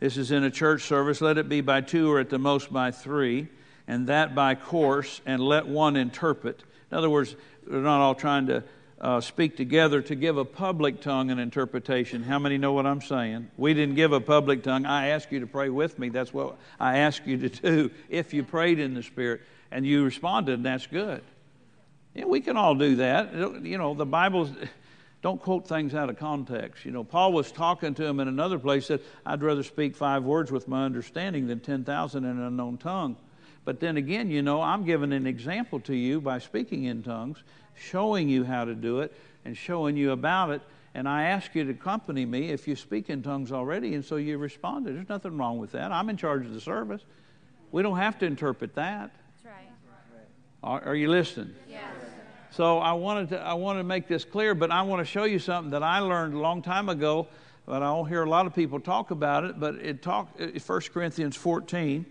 this 0.00 0.16
is 0.16 0.30
in 0.30 0.44
a 0.44 0.50
church 0.50 0.82
service, 0.82 1.20
let 1.20 1.38
it 1.38 1.48
be 1.48 1.60
by 1.60 1.80
two 1.80 2.10
or 2.10 2.20
at 2.20 2.30
the 2.30 2.38
most 2.38 2.72
by 2.72 2.90
three, 2.90 3.48
and 3.88 4.08
that 4.08 4.34
by 4.34 4.54
course, 4.54 5.20
and 5.24 5.40
let 5.40 5.66
one 5.66 5.96
interpret. 5.96 6.62
In 6.90 6.98
other 6.98 7.08
words, 7.08 7.34
we're 7.66 7.80
not 7.80 8.00
all 8.00 8.14
trying 8.14 8.46
to 8.48 8.64
uh, 9.00 9.20
speak 9.20 9.56
together 9.56 10.00
to 10.02 10.14
give 10.14 10.38
a 10.38 10.44
public 10.44 11.00
tongue 11.00 11.30
an 11.30 11.38
interpretation. 11.38 12.22
How 12.22 12.38
many 12.38 12.58
know 12.58 12.72
what 12.72 12.86
I'm 12.86 13.02
saying? 13.02 13.50
We 13.56 13.74
didn't 13.74 13.94
give 13.94 14.12
a 14.12 14.20
public 14.20 14.62
tongue. 14.62 14.86
I 14.86 15.08
asked 15.08 15.32
you 15.32 15.40
to 15.40 15.46
pray 15.46 15.68
with 15.68 15.98
me. 15.98 16.08
That's 16.08 16.32
what 16.32 16.56
I 16.80 16.98
asked 16.98 17.26
you 17.26 17.36
to 17.36 17.48
do. 17.48 17.90
If 18.08 18.32
you 18.32 18.42
prayed 18.42 18.78
in 18.78 18.94
the 18.94 19.02
Spirit 19.02 19.42
and 19.70 19.86
you 19.86 20.04
responded, 20.04 20.54
and 20.54 20.64
that's 20.64 20.86
good. 20.86 21.22
Yeah, 22.14 22.24
we 22.24 22.40
can 22.40 22.56
all 22.56 22.74
do 22.74 22.96
that. 22.96 23.34
You 23.34 23.76
know, 23.76 23.94
the 23.94 24.06
Bible's 24.06 24.50
don't 25.26 25.42
quote 25.42 25.66
things 25.66 25.92
out 25.92 26.08
of 26.08 26.16
context. 26.16 26.84
You 26.84 26.92
know, 26.92 27.02
Paul 27.02 27.32
was 27.32 27.50
talking 27.50 27.94
to 27.94 28.04
him 28.04 28.20
in 28.20 28.28
another 28.28 28.60
place, 28.60 28.86
said, 28.86 29.00
I'd 29.26 29.42
rather 29.42 29.64
speak 29.64 29.96
five 29.96 30.22
words 30.22 30.52
with 30.52 30.68
my 30.68 30.84
understanding 30.84 31.48
than 31.48 31.58
10,000 31.58 32.24
in 32.24 32.30
an 32.30 32.40
unknown 32.40 32.78
tongue. 32.78 33.16
But 33.64 33.80
then 33.80 33.96
again, 33.96 34.30
you 34.30 34.40
know, 34.40 34.62
I'm 34.62 34.84
giving 34.84 35.12
an 35.12 35.26
example 35.26 35.80
to 35.80 35.96
you 35.96 36.20
by 36.20 36.38
speaking 36.38 36.84
in 36.84 37.02
tongues, 37.02 37.42
showing 37.74 38.28
you 38.28 38.44
how 38.44 38.66
to 38.66 38.76
do 38.76 39.00
it, 39.00 39.12
and 39.44 39.56
showing 39.56 39.96
you 39.96 40.12
about 40.12 40.50
it. 40.50 40.62
And 40.94 41.08
I 41.08 41.24
ask 41.24 41.56
you 41.56 41.64
to 41.64 41.72
accompany 41.72 42.24
me 42.24 42.50
if 42.50 42.68
you 42.68 42.76
speak 42.76 43.10
in 43.10 43.24
tongues 43.24 43.50
already, 43.50 43.96
and 43.96 44.04
so 44.04 44.14
you 44.14 44.38
responded. 44.38 44.94
There's 44.94 45.08
nothing 45.08 45.36
wrong 45.36 45.58
with 45.58 45.72
that. 45.72 45.90
I'm 45.90 46.08
in 46.08 46.16
charge 46.16 46.46
of 46.46 46.54
the 46.54 46.60
service. 46.60 47.02
We 47.72 47.82
don't 47.82 47.98
have 47.98 48.16
to 48.20 48.26
interpret 48.26 48.76
that. 48.76 49.10
That's 49.42 49.56
right. 49.56 49.72
Are, 50.62 50.82
are 50.82 50.94
you 50.94 51.10
listening? 51.10 51.52
Yes. 51.68 51.82
So 52.56 52.78
I 52.78 52.94
wanted 52.94 53.28
to 53.30 53.38
I 53.38 53.52
want 53.52 53.78
to 53.80 53.84
make 53.84 54.08
this 54.08 54.24
clear, 54.24 54.54
but 54.54 54.70
I 54.70 54.80
want 54.80 55.00
to 55.00 55.04
show 55.04 55.24
you 55.24 55.38
something 55.38 55.72
that 55.72 55.82
I 55.82 55.98
learned 55.98 56.32
a 56.32 56.38
long 56.38 56.62
time 56.62 56.88
ago, 56.88 57.28
but 57.66 57.82
I 57.82 57.86
don't 57.88 58.08
hear 58.08 58.22
a 58.22 58.30
lot 58.30 58.46
of 58.46 58.54
people 58.54 58.80
talk 58.80 59.10
about 59.10 59.44
it. 59.44 59.60
But 59.60 59.74
it 59.74 60.00
talk 60.00 60.40
1 60.40 60.80
Corinthians 60.90 61.36
14 61.36 62.06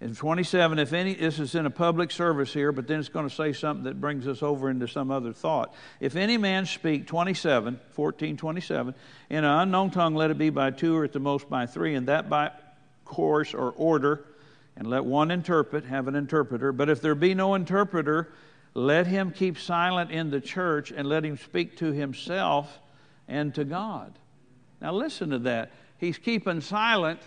and 0.00 0.16
27. 0.16 0.78
If 0.78 0.94
any, 0.94 1.12
this 1.12 1.38
is 1.38 1.54
in 1.54 1.66
a 1.66 1.70
public 1.70 2.12
service 2.12 2.50
here, 2.50 2.72
but 2.72 2.88
then 2.88 2.98
it's 2.98 3.10
going 3.10 3.28
to 3.28 3.34
say 3.34 3.52
something 3.52 3.84
that 3.84 4.00
brings 4.00 4.26
us 4.26 4.42
over 4.42 4.70
into 4.70 4.88
some 4.88 5.10
other 5.10 5.34
thought. 5.34 5.74
If 6.00 6.16
any 6.16 6.38
man 6.38 6.64
speak 6.64 7.06
27, 7.06 7.78
14, 7.90 8.38
27, 8.38 8.94
in 9.28 9.36
an 9.36 9.44
unknown 9.44 9.90
tongue, 9.90 10.14
let 10.14 10.30
it 10.30 10.38
be 10.38 10.48
by 10.48 10.70
two 10.70 10.96
or 10.96 11.04
at 11.04 11.12
the 11.12 11.20
most 11.20 11.50
by 11.50 11.66
three, 11.66 11.94
and 11.94 12.08
that 12.08 12.30
by 12.30 12.52
course 13.04 13.52
or 13.52 13.72
order, 13.72 14.24
and 14.78 14.88
let 14.88 15.04
one 15.04 15.30
interpret, 15.30 15.84
have 15.84 16.08
an 16.08 16.14
interpreter. 16.14 16.72
But 16.72 16.88
if 16.88 17.02
there 17.02 17.14
be 17.14 17.34
no 17.34 17.54
interpreter, 17.54 18.32
let 18.74 19.06
him 19.06 19.30
keep 19.30 19.58
silent 19.58 20.10
in 20.10 20.30
the 20.30 20.40
church 20.40 20.90
and 20.90 21.08
let 21.08 21.24
him 21.24 21.38
speak 21.38 21.76
to 21.78 21.92
himself 21.92 22.80
and 23.28 23.54
to 23.54 23.64
God. 23.64 24.12
Now, 24.80 24.92
listen 24.92 25.30
to 25.30 25.38
that. 25.40 25.70
He's 25.98 26.18
keeping 26.18 26.60
silent 26.60 27.20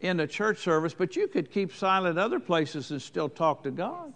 in 0.00 0.18
a 0.18 0.26
church 0.26 0.58
service, 0.58 0.92
but 0.92 1.14
you 1.14 1.28
could 1.28 1.52
keep 1.52 1.72
silent 1.72 2.18
other 2.18 2.40
places 2.40 2.90
and 2.90 3.00
still 3.00 3.28
talk 3.28 3.62
to 3.62 3.70
God. 3.70 4.12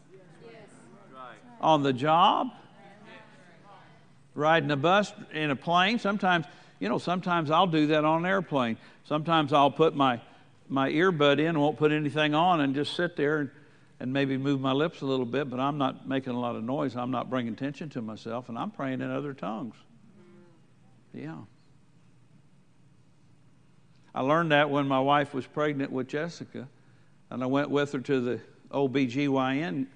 On 1.60 1.82
the 1.82 1.92
job, 1.92 2.48
riding 4.34 4.70
a 4.70 4.76
bus, 4.76 5.12
in 5.32 5.50
a 5.50 5.56
plane. 5.56 5.98
Sometimes, 5.98 6.44
you 6.80 6.88
know, 6.88 6.98
sometimes 6.98 7.50
I'll 7.50 7.68
do 7.68 7.86
that 7.88 8.04
on 8.04 8.24
an 8.24 8.26
airplane. 8.26 8.76
Sometimes 9.04 9.52
I'll 9.52 9.70
put 9.70 9.94
my, 9.94 10.20
my 10.68 10.90
earbud 10.90 11.38
in, 11.38 11.58
won't 11.58 11.78
put 11.78 11.92
anything 11.92 12.34
on, 12.34 12.60
and 12.60 12.74
just 12.74 12.94
sit 12.96 13.16
there 13.16 13.38
and, 13.38 13.50
and 14.00 14.12
maybe 14.12 14.36
move 14.36 14.60
my 14.60 14.72
lips 14.72 15.00
a 15.02 15.06
little 15.06 15.26
bit, 15.26 15.48
but 15.48 15.60
I'm 15.60 15.78
not 15.78 16.08
making 16.08 16.34
a 16.34 16.40
lot 16.40 16.56
of 16.56 16.64
noise. 16.64 16.96
I'm 16.96 17.10
not 17.10 17.30
bringing 17.30 17.52
attention 17.52 17.90
to 17.90 18.02
myself, 18.02 18.48
and 18.48 18.58
I'm 18.58 18.70
praying 18.70 19.00
in 19.00 19.10
other 19.10 19.34
tongues. 19.34 19.76
Yeah. 21.12 21.36
I 24.14 24.20
learned 24.20 24.52
that 24.52 24.70
when 24.70 24.86
my 24.86 25.00
wife 25.00 25.32
was 25.32 25.46
pregnant 25.46 25.92
with 25.92 26.08
Jessica, 26.08 26.68
and 27.30 27.42
I 27.42 27.46
went 27.46 27.70
with 27.70 27.92
her 27.92 28.00
to 28.00 28.20
the 28.20 28.40
OBGYN 28.70 29.86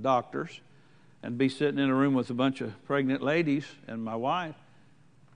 doctors 0.00 0.60
and 1.22 1.38
be 1.38 1.48
sitting 1.48 1.78
in 1.78 1.88
a 1.88 1.94
room 1.94 2.14
with 2.14 2.30
a 2.30 2.34
bunch 2.34 2.60
of 2.60 2.84
pregnant 2.86 3.22
ladies 3.22 3.66
and 3.86 4.02
my 4.02 4.16
wife. 4.16 4.56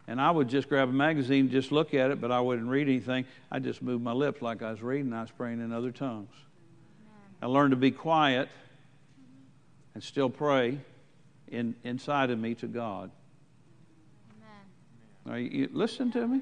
And 0.08 0.20
I 0.20 0.30
would 0.30 0.48
just 0.48 0.68
grab 0.68 0.88
a 0.88 0.92
magazine, 0.92 1.50
just 1.50 1.72
look 1.72 1.94
at 1.94 2.10
it, 2.10 2.20
but 2.20 2.30
I 2.30 2.40
wouldn't 2.40 2.68
read 2.68 2.88
anything. 2.88 3.24
I 3.50 3.58
just 3.58 3.82
moved 3.82 4.02
my 4.02 4.12
lips 4.12 4.40
like 4.42 4.62
I 4.62 4.70
was 4.70 4.82
reading. 4.82 5.12
I 5.12 5.22
was 5.22 5.30
praying 5.30 5.60
in 5.60 5.72
other 5.72 5.90
tongues. 5.90 6.34
I 7.42 7.46
learned 7.46 7.72
to 7.72 7.76
be 7.76 7.90
quiet 7.90 8.48
and 9.94 10.02
still 10.02 10.30
pray 10.30 10.78
in, 11.48 11.74
inside 11.84 12.30
of 12.30 12.38
me 12.38 12.54
to 12.56 12.66
God. 12.66 13.10
Amen. 15.26 15.34
Are 15.34 15.38
you, 15.38 15.68
listen 15.72 16.10
to 16.12 16.26
me? 16.26 16.40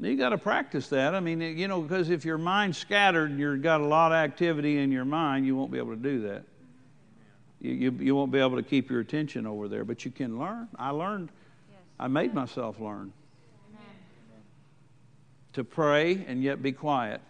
You 0.00 0.16
got 0.16 0.30
to 0.30 0.38
practice 0.38 0.88
that. 0.88 1.14
I 1.14 1.20
mean, 1.20 1.40
you 1.40 1.68
know, 1.68 1.80
because 1.80 2.10
if 2.10 2.24
your 2.24 2.36
mind's 2.36 2.76
scattered 2.76 3.30
and 3.30 3.38
you've 3.38 3.62
got 3.62 3.80
a 3.80 3.86
lot 3.86 4.12
of 4.12 4.16
activity 4.16 4.78
in 4.78 4.90
your 4.90 5.04
mind, 5.04 5.46
you 5.46 5.56
won't 5.56 5.70
be 5.70 5.78
able 5.78 5.94
to 5.94 6.02
do 6.02 6.20
that. 6.22 6.42
You, 7.60 7.72
you, 7.72 7.90
you 8.00 8.14
won't 8.14 8.32
be 8.32 8.40
able 8.40 8.56
to 8.56 8.62
keep 8.62 8.90
your 8.90 9.00
attention 9.00 9.46
over 9.46 9.68
there, 9.68 9.84
but 9.84 10.04
you 10.04 10.10
can 10.10 10.38
learn. 10.38 10.68
I 10.76 10.90
learned, 10.90 11.30
yes. 11.70 11.80
I 11.98 12.08
made 12.08 12.34
myself 12.34 12.80
learn 12.80 13.12
Amen. 13.70 13.86
to 15.54 15.64
pray 15.64 16.24
and 16.26 16.42
yet 16.42 16.62
be 16.62 16.72
quiet. 16.72 17.20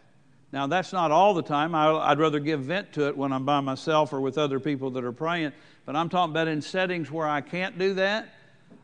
Now, 0.54 0.68
that's 0.68 0.92
not 0.92 1.10
all 1.10 1.34
the 1.34 1.42
time. 1.42 1.74
I, 1.74 2.10
would 2.10 2.20
rather 2.20 2.38
give 2.38 2.60
vent 2.60 2.92
to 2.92 3.08
it 3.08 3.16
when 3.16 3.32
I'm 3.32 3.44
by 3.44 3.58
myself 3.58 4.12
or 4.12 4.20
with 4.20 4.38
other 4.38 4.60
people 4.60 4.88
that 4.92 5.02
are 5.02 5.10
praying. 5.10 5.50
But 5.84 5.96
I'm 5.96 6.08
talking 6.08 6.30
about 6.30 6.46
in 6.46 6.62
settings 6.62 7.10
where 7.10 7.26
I 7.26 7.40
can't 7.40 7.76
do 7.76 7.94
that, 7.94 8.28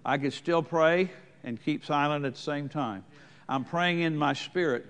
I 0.05 0.19
can 0.19 0.33
still 0.33 0.65
pray 0.65 1.13
and 1.45 1.63
keep 1.63 1.85
silent 1.85 2.25
at 2.25 2.35
the 2.35 2.41
same 2.41 2.69
time. 2.69 3.05
I'm 3.49 3.63
praying 3.63 4.01
in 4.01 4.17
my 4.17 4.33
spirit. 4.33 4.85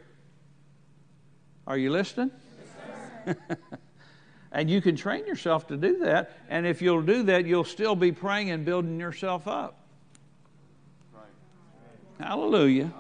Are 1.67 1.77
you 1.77 1.91
listening? 1.91 2.31
Yes, 3.27 3.37
and 4.53 4.71
you 4.71 4.81
can 4.81 4.97
train 4.97 5.27
yourself 5.27 5.67
to 5.67 5.77
do 5.77 5.99
that. 5.99 6.39
And 6.49 6.67
if 6.67 6.81
you'll 6.81 7.03
do 7.03 7.25
that, 7.25 7.45
you'll 7.45 7.63
still 7.65 7.95
be 7.95 8.11
praying 8.11 8.53
and 8.53 8.65
building 8.65 8.99
yourself 8.99 9.47
up. 9.47 9.85
Right. 11.13 12.27
Hallelujah. 12.27 12.91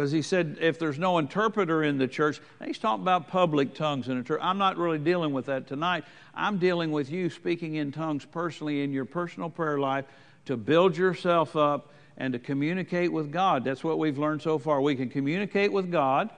Because 0.00 0.12
he 0.12 0.22
said, 0.22 0.56
if 0.62 0.78
there's 0.78 0.98
no 0.98 1.18
interpreter 1.18 1.84
in 1.84 1.98
the 1.98 2.08
church, 2.08 2.40
he's 2.64 2.78
talking 2.78 3.02
about 3.02 3.28
public 3.28 3.74
tongues 3.74 4.08
in 4.08 4.16
a 4.16 4.22
church. 4.22 4.40
I'm 4.42 4.56
not 4.56 4.78
really 4.78 4.96
dealing 4.96 5.34
with 5.34 5.44
that 5.44 5.66
tonight. 5.66 6.04
I'm 6.34 6.56
dealing 6.56 6.90
with 6.90 7.10
you 7.10 7.28
speaking 7.28 7.74
in 7.74 7.92
tongues 7.92 8.24
personally 8.24 8.82
in 8.82 8.92
your 8.92 9.04
personal 9.04 9.50
prayer 9.50 9.78
life 9.78 10.06
to 10.46 10.56
build 10.56 10.96
yourself 10.96 11.54
up 11.54 11.92
and 12.16 12.32
to 12.32 12.38
communicate 12.38 13.12
with 13.12 13.30
God. 13.30 13.62
That's 13.62 13.84
what 13.84 13.98
we've 13.98 14.16
learned 14.16 14.40
so 14.40 14.58
far. 14.58 14.80
We 14.80 14.96
can 14.96 15.10
communicate 15.10 15.70
with 15.70 15.92
God. 15.92 16.30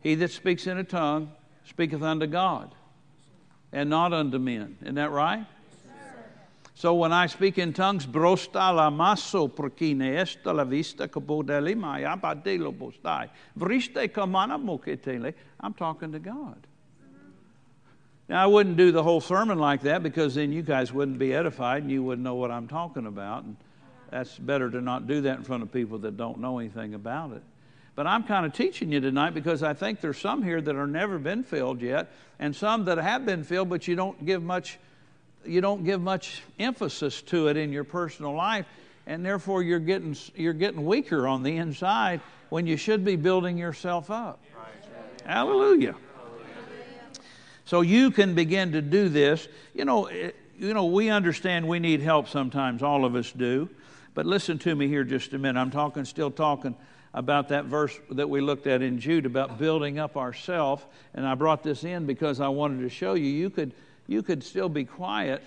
He 0.00 0.14
that 0.14 0.30
speaks 0.30 0.68
in 0.68 0.78
a 0.78 0.84
tongue 0.84 1.32
speaketh 1.64 2.02
unto 2.02 2.28
God 2.28 2.72
and 3.72 3.90
not 3.90 4.12
unto 4.12 4.38
men. 4.38 4.76
Isn't 4.82 4.94
that 4.94 5.10
right? 5.10 5.44
So 6.80 6.94
when 6.94 7.12
I 7.12 7.26
speak 7.26 7.58
in 7.58 7.74
tongues, 7.74 8.06
brosta 8.06 8.74
la 8.74 8.88
maso 8.88 9.48
prokine 9.48 10.16
esta 10.16 10.50
la 10.50 10.64
vista 10.64 11.06
kabodeli 11.08 11.76
maya 11.76 12.16
badelo 12.16 12.72
bostai. 12.74 13.28
Vriste 13.54 14.08
kamana 14.08 14.58
moketele. 14.58 15.34
I'm 15.60 15.74
talking 15.74 16.10
to 16.12 16.18
God. 16.18 16.66
Now, 18.30 18.42
I 18.42 18.46
wouldn't 18.46 18.78
do 18.78 18.92
the 18.92 19.02
whole 19.02 19.20
sermon 19.20 19.58
like 19.58 19.82
that 19.82 20.02
because 20.02 20.36
then 20.36 20.52
you 20.52 20.62
guys 20.62 20.90
wouldn't 20.90 21.18
be 21.18 21.34
edified 21.34 21.82
and 21.82 21.92
you 21.92 22.02
wouldn't 22.02 22.24
know 22.24 22.36
what 22.36 22.50
I'm 22.50 22.66
talking 22.66 23.04
about. 23.04 23.44
And 23.44 23.58
that's 24.10 24.38
better 24.38 24.70
to 24.70 24.80
not 24.80 25.06
do 25.06 25.20
that 25.20 25.36
in 25.36 25.44
front 25.44 25.62
of 25.62 25.70
people 25.70 25.98
that 25.98 26.16
don't 26.16 26.40
know 26.40 26.60
anything 26.60 26.94
about 26.94 27.32
it. 27.32 27.42
But 27.94 28.06
I'm 28.06 28.22
kind 28.22 28.46
of 28.46 28.54
teaching 28.54 28.90
you 28.90 29.00
tonight 29.00 29.34
because 29.34 29.62
I 29.62 29.74
think 29.74 30.00
there's 30.00 30.16
some 30.16 30.42
here 30.42 30.62
that 30.62 30.74
are 30.74 30.86
never 30.86 31.18
been 31.18 31.42
filled 31.42 31.82
yet, 31.82 32.10
and 32.38 32.56
some 32.56 32.86
that 32.86 32.96
have 32.96 33.26
been 33.26 33.44
filled, 33.44 33.68
but 33.68 33.86
you 33.86 33.96
don't 33.96 34.24
give 34.24 34.42
much, 34.42 34.78
you 35.44 35.60
don't 35.60 35.84
give 35.84 36.00
much 36.00 36.42
emphasis 36.58 37.22
to 37.22 37.48
it 37.48 37.56
in 37.56 37.72
your 37.72 37.84
personal 37.84 38.34
life, 38.34 38.66
and 39.06 39.24
therefore 39.24 39.62
you're 39.62 39.78
getting 39.78 40.16
you're 40.34 40.52
getting 40.52 40.84
weaker 40.84 41.26
on 41.26 41.42
the 41.42 41.56
inside 41.56 42.20
when 42.50 42.66
you 42.66 42.76
should 42.76 43.04
be 43.04 43.16
building 43.16 43.56
yourself 43.56 44.10
up. 44.10 44.40
Right. 44.56 45.26
Hallelujah. 45.26 45.94
So 47.64 47.82
you 47.82 48.10
can 48.10 48.34
begin 48.34 48.72
to 48.72 48.82
do 48.82 49.08
this. 49.08 49.46
You 49.74 49.84
know, 49.84 50.06
eh, 50.06 50.32
you 50.58 50.74
know, 50.74 50.86
we 50.86 51.08
understand 51.08 51.68
we 51.68 51.78
need 51.78 52.00
help 52.00 52.28
sometimes. 52.28 52.82
All 52.82 53.04
of 53.04 53.14
us 53.14 53.30
do. 53.30 53.68
But 54.12 54.26
listen 54.26 54.58
to 54.58 54.74
me 54.74 54.88
here 54.88 55.04
just 55.04 55.32
a 55.34 55.38
minute. 55.38 55.58
I'm 55.58 55.70
talking, 55.70 56.04
still 56.04 56.32
talking 56.32 56.74
about 57.14 57.48
that 57.48 57.66
verse 57.66 57.98
that 58.10 58.28
we 58.28 58.40
looked 58.40 58.66
at 58.66 58.82
in 58.82 58.98
Jude 58.98 59.24
about 59.24 59.58
building 59.58 59.98
up 59.98 60.16
ourself. 60.16 60.86
And 61.14 61.26
I 61.26 61.34
brought 61.34 61.62
this 61.62 61.84
in 61.84 62.06
because 62.06 62.40
I 62.40 62.48
wanted 62.48 62.82
to 62.82 62.88
show 62.88 63.14
you 63.14 63.26
you 63.26 63.50
could, 63.50 63.72
you 64.10 64.24
could 64.24 64.42
still 64.42 64.68
be 64.68 64.84
quiet 64.84 65.40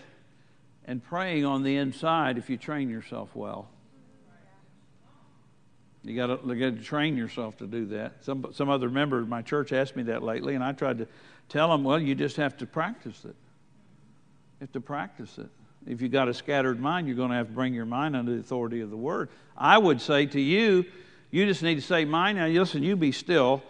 and 0.85 1.03
praying 1.03 1.43
on 1.43 1.63
the 1.63 1.75
inside 1.75 2.37
if 2.37 2.49
you 2.49 2.55
train 2.55 2.89
yourself 2.89 3.35
well. 3.35 3.67
You 6.01 6.15
got 6.15 6.47
to 6.47 6.71
train 6.81 7.17
yourself 7.17 7.57
to 7.57 7.67
do 7.67 7.87
that. 7.87 8.23
Some, 8.23 8.47
some 8.53 8.69
other 8.69 8.89
member 8.89 9.19
of 9.19 9.27
my 9.27 9.41
church 9.41 9.73
asked 9.73 9.97
me 9.97 10.03
that 10.03 10.23
lately, 10.23 10.55
and 10.55 10.63
I 10.63 10.71
tried 10.71 10.99
to 10.99 11.07
tell 11.49 11.69
them, 11.69 11.83
well, 11.83 11.99
you 11.99 12.15
just 12.15 12.37
have 12.37 12.55
to 12.57 12.65
practice 12.65 13.25
it. 13.25 13.35
You 13.35 14.61
have 14.61 14.71
to 14.71 14.81
practice 14.81 15.37
it. 15.37 15.49
If 15.85 16.01
you've 16.01 16.13
got 16.13 16.29
a 16.29 16.33
scattered 16.33 16.79
mind, 16.79 17.07
you're 17.07 17.17
going 17.17 17.31
to 17.31 17.35
have 17.35 17.47
to 17.47 17.53
bring 17.53 17.73
your 17.73 17.85
mind 17.85 18.15
under 18.15 18.31
the 18.31 18.39
authority 18.39 18.79
of 18.79 18.89
the 18.89 18.97
Word. 18.97 19.27
I 19.57 19.77
would 19.77 19.99
say 19.99 20.25
to 20.27 20.39
you, 20.39 20.85
you 21.31 21.45
just 21.45 21.63
need 21.63 21.75
to 21.75 21.81
say, 21.81 22.05
Mind, 22.05 22.37
now 22.37 22.47
listen, 22.47 22.81
you 22.81 22.95
be 22.95 23.11
still, 23.11 23.61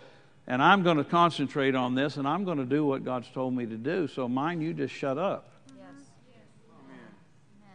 and 0.48 0.62
I'm 0.62 0.84
going 0.84 0.98
to 0.98 1.04
concentrate 1.04 1.76
on 1.76 1.96
this, 1.96 2.18
and 2.18 2.28
I'm 2.28 2.44
going 2.44 2.58
to 2.58 2.66
do 2.66 2.86
what 2.86 3.04
God's 3.06 3.30
told 3.30 3.54
me 3.54 3.66
to 3.66 3.78
do. 3.78 4.08
So, 4.08 4.28
mind, 4.28 4.62
you 4.62 4.74
just 4.74 4.94
shut 4.94 5.18
up. 5.18 5.50
Yes. 5.78 6.08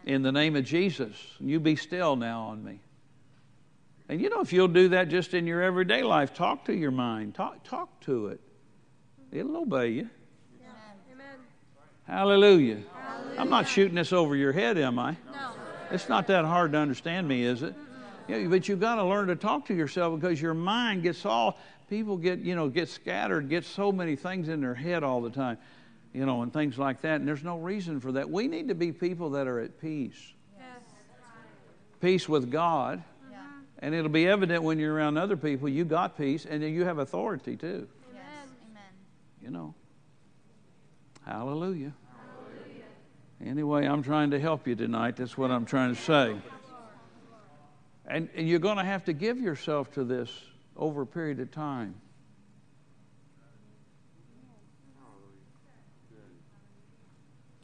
In 0.05 0.21
the 0.21 0.31
name 0.31 0.55
of 0.55 0.65
Jesus, 0.65 1.15
you 1.39 1.59
be 1.59 1.75
still 1.75 2.15
now 2.15 2.43
on 2.43 2.63
me. 2.63 2.79
And 4.07 4.19
you 4.19 4.29
know, 4.29 4.41
if 4.41 4.51
you'll 4.51 4.67
do 4.67 4.89
that 4.89 5.07
just 5.09 5.33
in 5.33 5.45
your 5.45 5.61
everyday 5.61 6.01
life, 6.01 6.33
talk 6.33 6.65
to 6.65 6.73
your 6.73 6.91
mind, 6.91 7.35
talk, 7.35 7.63
talk 7.63 7.99
to 8.01 8.27
it. 8.27 8.41
It'll 9.31 9.57
obey 9.57 9.89
you. 9.89 10.09
Amen. 11.13 11.37
Hallelujah. 12.07 12.79
I'm 13.37 13.49
not 13.49 13.67
shooting 13.67 13.95
this 13.95 14.11
over 14.11 14.35
your 14.35 14.51
head, 14.51 14.77
am 14.77 14.97
I? 14.97 15.11
No. 15.31 15.51
It's 15.91 16.09
not 16.09 16.27
that 16.27 16.43
hard 16.45 16.71
to 16.71 16.77
understand 16.79 17.27
me, 17.27 17.43
is 17.43 17.63
it? 17.63 17.75
Yeah, 18.27 18.45
but 18.47 18.67
you've 18.67 18.79
got 18.79 18.95
to 18.95 19.03
learn 19.03 19.27
to 19.27 19.35
talk 19.35 19.65
to 19.67 19.73
yourself 19.73 20.19
because 20.19 20.39
your 20.41 20.53
mind 20.53 21.03
gets 21.03 21.25
all 21.25 21.57
people 21.89 22.17
get 22.17 22.39
you 22.39 22.55
know 22.55 22.69
get 22.69 22.89
scattered, 22.89 23.49
get 23.49 23.65
so 23.65 23.91
many 23.91 24.15
things 24.15 24.47
in 24.47 24.61
their 24.61 24.75
head 24.75 25.03
all 25.03 25.21
the 25.21 25.29
time, 25.29 25.57
you 26.13 26.25
know, 26.25 26.41
and 26.43 26.53
things 26.53 26.77
like 26.77 27.01
that. 27.01 27.15
And 27.15 27.27
there's 27.27 27.43
no 27.43 27.57
reason 27.57 27.99
for 27.99 28.11
that. 28.13 28.29
We 28.29 28.47
need 28.47 28.67
to 28.67 28.75
be 28.75 28.91
people 28.91 29.31
that 29.31 29.47
are 29.47 29.59
at 29.59 29.81
peace, 29.81 30.33
yes. 30.57 30.65
peace 31.99 32.29
with 32.29 32.51
God, 32.51 33.03
yeah. 33.31 33.39
and 33.79 33.95
it'll 33.95 34.09
be 34.09 34.27
evident 34.27 34.63
when 34.63 34.79
you're 34.79 34.93
around 34.93 35.17
other 35.17 35.37
people. 35.37 35.67
You 35.67 35.85
got 35.85 36.17
peace, 36.17 36.45
and 36.45 36.61
then 36.63 36.73
you 36.73 36.85
have 36.85 36.99
authority 36.99 37.57
too. 37.57 37.87
Yes. 38.13 38.23
Amen. 38.71 38.83
You 39.41 39.49
know. 39.51 39.73
Hallelujah. 41.25 41.93
Anyway, 43.45 43.85
I'm 43.85 44.03
trying 44.03 44.31
to 44.31 44.39
help 44.39 44.67
you 44.67 44.75
tonight. 44.75 45.15
That's 45.15 45.37
what 45.37 45.49
I'm 45.49 45.65
trying 45.65 45.95
to 45.95 46.01
say. 46.01 46.35
And, 48.05 48.27
and 48.35 48.49
you're 48.49 48.59
going 48.59 48.77
to 48.77 48.83
have 48.83 49.05
to 49.05 49.13
give 49.13 49.39
yourself 49.39 49.93
to 49.93 50.03
this 50.03 50.29
over 50.79 51.01
a 51.01 51.07
period 51.07 51.39
of 51.39 51.51
time. 51.51 51.93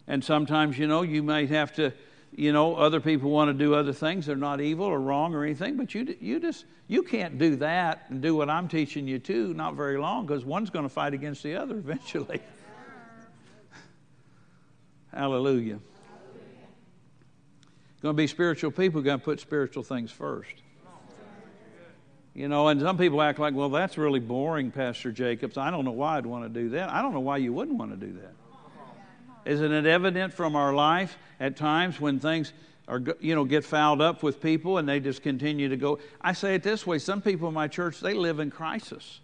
And 0.07 0.23
sometimes, 0.23 0.77
you 0.77 0.85
know, 0.85 1.01
you 1.01 1.23
might 1.23 1.49
have 1.49 1.73
to, 1.77 1.91
you 2.35 2.53
know, 2.53 2.75
other 2.75 2.99
people 2.99 3.31
want 3.31 3.49
to 3.49 3.53
do 3.53 3.73
other 3.73 3.93
things. 3.93 4.27
They're 4.27 4.35
not 4.35 4.61
evil 4.61 4.85
or 4.85 4.99
wrong 4.99 5.33
or 5.33 5.43
anything, 5.43 5.77
but 5.77 5.95
you, 5.95 6.15
you 6.19 6.39
just 6.39 6.65
you 6.87 7.01
can't 7.01 7.39
do 7.39 7.55
that 7.55 8.05
and 8.09 8.21
do 8.21 8.35
what 8.35 8.47
I'm 8.47 8.67
teaching 8.67 9.07
you 9.07 9.17
to 9.19 9.53
not 9.55 9.73
very 9.73 9.97
long 9.97 10.27
because 10.27 10.45
one's 10.45 10.69
going 10.69 10.85
to 10.85 10.89
fight 10.89 11.15
against 11.15 11.41
the 11.41 11.55
other 11.55 11.75
eventually. 11.79 12.39
Hallelujah. 15.11 15.79
Going 18.03 18.13
to 18.15 18.17
be 18.17 18.27
spiritual 18.27 18.69
people, 18.69 19.01
going 19.01 19.17
to 19.17 19.25
put 19.25 19.39
spiritual 19.39 19.81
things 19.81 20.11
first. 20.11 20.53
You 22.35 22.49
know, 22.49 22.67
and 22.67 22.81
some 22.81 22.97
people 22.97 23.21
act 23.21 23.39
like, 23.39 23.53
well, 23.53 23.69
that's 23.69 23.97
really 23.97 24.19
boring, 24.19 24.69
Pastor 24.69 25.09
Jacobs. 25.13 25.57
I 25.57 25.71
don't 25.71 25.85
know 25.85 25.91
why 25.91 26.17
I'd 26.17 26.25
want 26.25 26.43
to 26.43 26.49
do 26.49 26.69
that. 26.71 26.89
I 26.89 27.01
don't 27.01 27.13
know 27.13 27.21
why 27.21 27.37
you 27.37 27.53
wouldn't 27.53 27.77
want 27.77 27.97
to 27.97 28.05
do 28.05 28.11
that. 28.19 28.33
Isn't 29.49 29.71
it 29.71 29.85
evident 29.85 30.33
from 30.33 30.57
our 30.57 30.73
life 30.73 31.17
at 31.39 31.55
times 31.55 32.01
when 32.01 32.19
things 32.19 32.51
are, 32.89 33.01
you 33.21 33.35
know, 33.35 33.45
get 33.45 33.63
fouled 33.63 34.01
up 34.01 34.21
with 34.21 34.41
people 34.41 34.79
and 34.79 34.89
they 34.89 34.99
just 34.99 35.23
continue 35.23 35.69
to 35.69 35.77
go? 35.77 35.99
I 36.19 36.33
say 36.33 36.55
it 36.55 36.63
this 36.63 36.85
way 36.85 36.99
some 36.99 37.21
people 37.21 37.47
in 37.47 37.53
my 37.53 37.69
church, 37.69 38.01
they 38.01 38.13
live 38.13 38.39
in 38.39 38.51
crisis. 38.51 39.21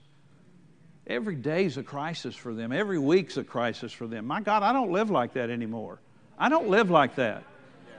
Every 1.06 1.36
day's 1.36 1.76
a 1.76 1.84
crisis 1.84 2.34
for 2.34 2.54
them, 2.54 2.72
every 2.72 3.00
week's 3.00 3.36
a 3.36 3.44
crisis 3.44 3.92
for 3.92 4.08
them. 4.08 4.26
My 4.26 4.40
God, 4.40 4.64
I 4.64 4.72
don't 4.72 4.92
live 4.92 5.12
like 5.12 5.34
that 5.34 5.50
anymore. 5.50 6.00
I 6.40 6.48
don't 6.48 6.70
live 6.70 6.90
like 6.90 7.16
that. 7.16 7.44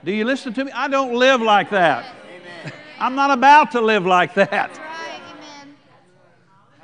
Do 0.03 0.11
you 0.11 0.25
listen 0.25 0.53
to 0.53 0.65
me? 0.65 0.71
I 0.71 0.87
don't 0.87 1.13
live 1.13 1.39
like 1.39 1.69
that. 1.69 2.15
I'm 2.99 3.13
not 3.13 3.29
about 3.29 3.71
to 3.73 3.81
live 3.81 4.07
like 4.07 4.33
that. 4.33 4.79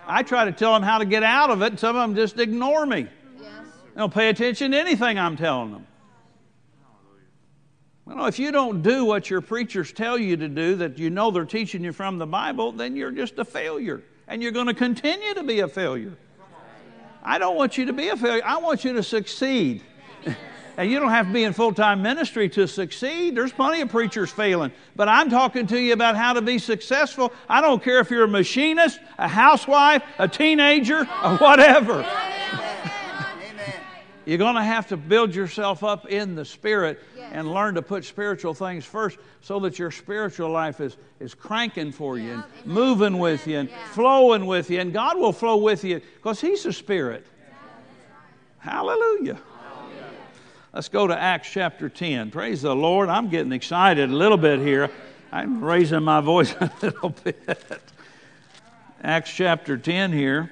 I 0.09 0.23
try 0.23 0.45
to 0.45 0.51
tell 0.51 0.73
them 0.73 0.81
how 0.81 0.97
to 0.97 1.05
get 1.05 1.21
out 1.21 1.51
of 1.51 1.61
it, 1.61 1.67
and 1.67 1.79
some 1.79 1.95
of 1.95 2.01
them 2.01 2.15
just 2.15 2.39
ignore 2.39 2.83
me. 2.85 3.03
They 3.03 3.95
don't 3.95 4.13
pay 4.13 4.29
attention 4.29 4.71
to 4.71 4.77
anything 4.77 5.19
I'm 5.19 5.37
telling 5.37 5.71
them. 5.71 5.85
You 8.07 8.15
know, 8.15 8.25
if 8.25 8.39
you 8.39 8.51
don't 8.51 8.81
do 8.81 9.05
what 9.05 9.29
your 9.29 9.39
preachers 9.39 9.93
tell 9.93 10.17
you 10.17 10.35
to 10.37 10.47
do, 10.47 10.75
that 10.77 10.97
you 10.97 11.11
know 11.11 11.29
they're 11.29 11.45
teaching 11.45 11.83
you 11.83 11.93
from 11.93 12.17
the 12.17 12.25
Bible, 12.25 12.71
then 12.71 12.95
you're 12.95 13.11
just 13.11 13.37
a 13.37 13.45
failure. 13.45 14.01
And 14.27 14.41
you're 14.41 14.51
going 14.51 14.65
to 14.65 14.73
continue 14.73 15.35
to 15.35 15.43
be 15.43 15.59
a 15.59 15.67
failure. 15.67 16.17
I 17.21 17.37
don't 17.37 17.55
want 17.55 17.77
you 17.77 17.85
to 17.85 17.93
be 17.93 18.07
a 18.09 18.17
failure. 18.17 18.41
I 18.43 18.57
want 18.57 18.83
you 18.83 18.93
to 18.93 19.03
succeed. 19.03 19.83
And 20.79 20.89
you 20.89 20.97
don't 20.97 21.09
have 21.09 21.27
to 21.27 21.33
be 21.33 21.43
in 21.43 21.51
full 21.51 21.73
time 21.73 22.01
ministry 22.01 22.47
to 22.47 22.65
succeed. 22.65 23.35
There's 23.35 23.51
plenty 23.51 23.81
of 23.81 23.89
preachers 23.89 24.31
failing. 24.31 24.71
But 24.95 25.09
I'm 25.09 25.29
talking 25.29 25.67
to 25.67 25.77
you 25.77 25.91
about 25.91 26.15
how 26.15 26.31
to 26.31 26.41
be 26.41 26.57
successful. 26.57 27.33
I 27.49 27.59
don't 27.59 27.83
care 27.83 27.99
if 27.99 28.09
you're 28.09 28.23
a 28.23 28.29
machinist, 28.29 28.97
a 29.17 29.27
housewife, 29.27 30.03
a 30.17 30.29
teenager, 30.29 30.99
or 31.01 31.35
whatever. 31.35 32.09
You're 34.25 34.37
going 34.37 34.55
to 34.55 34.63
have 34.63 34.87
to 34.87 34.95
build 34.95 35.35
yourself 35.35 35.83
up 35.83 36.07
in 36.07 36.35
the 36.35 36.45
Spirit 36.45 37.01
and 37.33 37.51
learn 37.51 37.75
to 37.75 37.81
put 37.81 38.05
spiritual 38.05 38.53
things 38.53 38.85
first 38.85 39.17
so 39.41 39.59
that 39.59 39.77
your 39.77 39.91
spiritual 39.91 40.49
life 40.49 40.79
is, 40.79 40.95
is 41.19 41.33
cranking 41.33 41.91
for 41.91 42.17
you 42.17 42.31
and 42.31 42.43
moving 42.63 43.17
with 43.17 43.45
you 43.47 43.59
and 43.59 43.69
flowing 43.91 44.45
with 44.45 44.69
you. 44.69 44.79
And 44.79 44.93
God 44.93 45.17
will 45.17 45.33
flow 45.33 45.57
with 45.57 45.83
you 45.83 45.99
because 46.15 46.39
He's 46.39 46.65
a 46.65 46.71
Spirit. 46.71 47.27
Hallelujah. 48.59 49.39
Let's 50.71 50.87
go 50.87 51.07
to 51.07 51.19
Acts 51.19 51.49
chapter 51.49 51.89
10. 51.89 52.29
Praise 52.29 52.61
the 52.61 52.75
Lord. 52.75 53.09
I'm 53.09 53.29
getting 53.29 53.51
excited 53.53 54.11
a 54.11 54.15
little 54.15 54.37
bit 54.37 54.59
here. 54.59 54.91
I'm 55.31 55.63
raising 55.63 56.03
my 56.03 56.21
voice 56.21 56.53
a 56.59 56.71
little 56.79 57.09
bit. 57.09 57.81
Acts 59.01 59.33
chapter 59.33 59.79
10 59.79 60.13
here. 60.13 60.51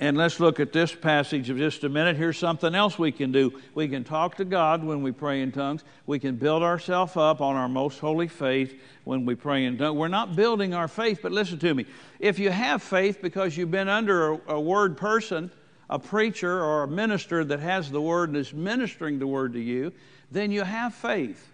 And 0.00 0.16
let's 0.16 0.40
look 0.40 0.58
at 0.58 0.72
this 0.72 0.92
passage 0.92 1.48
of 1.48 1.58
just 1.58 1.84
a 1.84 1.88
minute. 1.88 2.16
Here's 2.16 2.38
something 2.38 2.74
else 2.74 2.98
we 2.98 3.12
can 3.12 3.30
do. 3.30 3.60
We 3.76 3.86
can 3.86 4.02
talk 4.02 4.36
to 4.38 4.44
God 4.44 4.82
when 4.82 5.00
we 5.00 5.12
pray 5.12 5.42
in 5.42 5.52
tongues. 5.52 5.84
We 6.06 6.18
can 6.18 6.34
build 6.34 6.64
ourselves 6.64 7.16
up 7.16 7.40
on 7.40 7.54
our 7.54 7.68
most 7.68 8.00
holy 8.00 8.26
faith 8.26 8.82
when 9.04 9.24
we 9.26 9.36
pray 9.36 9.64
in 9.64 9.78
tongues. 9.78 9.96
We're 9.96 10.08
not 10.08 10.34
building 10.34 10.74
our 10.74 10.88
faith, 10.88 11.20
but 11.22 11.30
listen 11.30 11.60
to 11.60 11.72
me. 11.72 11.86
If 12.18 12.40
you 12.40 12.50
have 12.50 12.82
faith 12.82 13.22
because 13.22 13.56
you've 13.56 13.70
been 13.70 13.88
under 13.88 14.32
a, 14.32 14.40
a 14.54 14.60
word 14.60 14.96
person, 14.96 15.52
a 15.90 15.98
preacher 15.98 16.64
or 16.64 16.84
a 16.84 16.88
minister 16.88 17.44
that 17.44 17.60
has 17.60 17.90
the 17.90 18.00
word 18.00 18.30
and 18.30 18.38
is 18.38 18.54
ministering 18.54 19.18
the 19.18 19.26
word 19.26 19.52
to 19.52 19.60
you, 19.60 19.92
then 20.30 20.50
you 20.50 20.62
have 20.62 20.94
faith. 20.94 21.46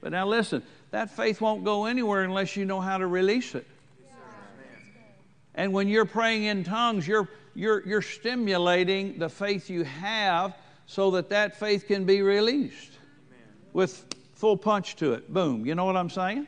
But 0.00 0.10
now 0.10 0.26
listen, 0.26 0.62
that 0.90 1.10
faith 1.10 1.40
won't 1.40 1.62
go 1.62 1.84
anywhere 1.84 2.24
unless 2.24 2.56
you 2.56 2.64
know 2.64 2.80
how 2.80 2.98
to 2.98 3.06
release 3.06 3.54
it. 3.54 3.66
And 5.54 5.72
when 5.72 5.86
you're 5.86 6.06
praying 6.06 6.44
in 6.44 6.64
tongues, 6.64 7.06
you're 7.06 7.28
you're, 7.54 7.86
you're 7.86 8.02
stimulating 8.02 9.18
the 9.18 9.28
faith 9.28 9.68
you 9.68 9.84
have 9.84 10.56
so 10.86 11.10
that 11.12 11.28
that 11.28 11.58
faith 11.58 11.86
can 11.86 12.04
be 12.04 12.22
released 12.22 12.92
with 13.74 14.06
full 14.34 14.56
punch 14.56 14.96
to 14.96 15.12
it. 15.12 15.32
Boom. 15.32 15.66
You 15.66 15.74
know 15.74 15.84
what 15.84 15.96
I'm 15.96 16.10
saying? 16.10 16.46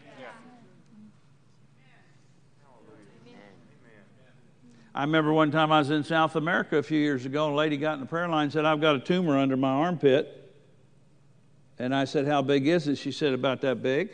I 4.95 5.03
remember 5.03 5.33
one 5.33 5.51
time 5.51 5.73
I 5.73 5.81
was 5.81 5.91
in 5.91 6.05
South 6.05 6.37
America 6.37 6.77
a 6.77 6.83
few 6.83 6.99
years 6.99 7.27
ago, 7.27 7.47
and 7.47 7.55
a 7.55 7.57
lady 7.57 7.77
got 7.77 7.95
in 7.95 8.01
the 8.01 8.07
prayer 8.07 8.29
line 8.29 8.45
and 8.45 8.53
said, 8.53 8.65
I've 8.65 8.81
got 8.81 8.95
a 8.95 9.01
tumor 9.01 9.37
under 9.37 9.57
my 9.57 9.71
armpit. 9.71 10.41
And 11.79 11.93
I 11.93 12.05
said, 12.05 12.27
How 12.27 12.43
big 12.43 12.69
is 12.69 12.87
it? 12.87 12.97
She 12.97 13.11
said, 13.11 13.33
About 13.33 13.61
that 13.63 13.83
big. 13.83 14.11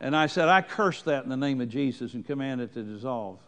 And 0.00 0.16
I 0.16 0.26
said, 0.28 0.48
I 0.48 0.62
curse 0.62 1.02
that 1.02 1.24
in 1.24 1.28
the 1.28 1.36
name 1.36 1.60
of 1.60 1.68
Jesus 1.68 2.14
and 2.14 2.26
command 2.26 2.62
it 2.62 2.72
to 2.72 2.82
dissolve. 2.82 3.38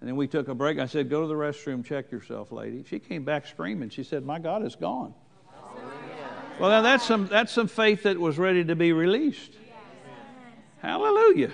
And 0.00 0.08
then 0.08 0.16
we 0.16 0.26
took 0.26 0.48
a 0.48 0.54
break. 0.54 0.78
I 0.78 0.86
said, 0.86 1.10
Go 1.10 1.20
to 1.20 1.28
the 1.28 1.34
restroom, 1.34 1.84
check 1.84 2.10
yourself, 2.10 2.50
lady. 2.50 2.82
She 2.88 2.98
came 2.98 3.24
back 3.24 3.46
screaming. 3.46 3.90
She 3.90 4.04
said, 4.04 4.24
My 4.24 4.38
God, 4.38 4.62
it's 4.62 4.76
gone. 4.76 5.12
Well, 6.58 6.70
now 6.70 6.80
that's 6.80 7.04
some, 7.04 7.26
that's 7.26 7.52
some 7.52 7.68
faith 7.68 8.04
that 8.04 8.18
was 8.18 8.38
ready 8.38 8.64
to 8.64 8.74
be 8.74 8.92
released. 8.92 9.52
Hallelujah. 10.80 11.52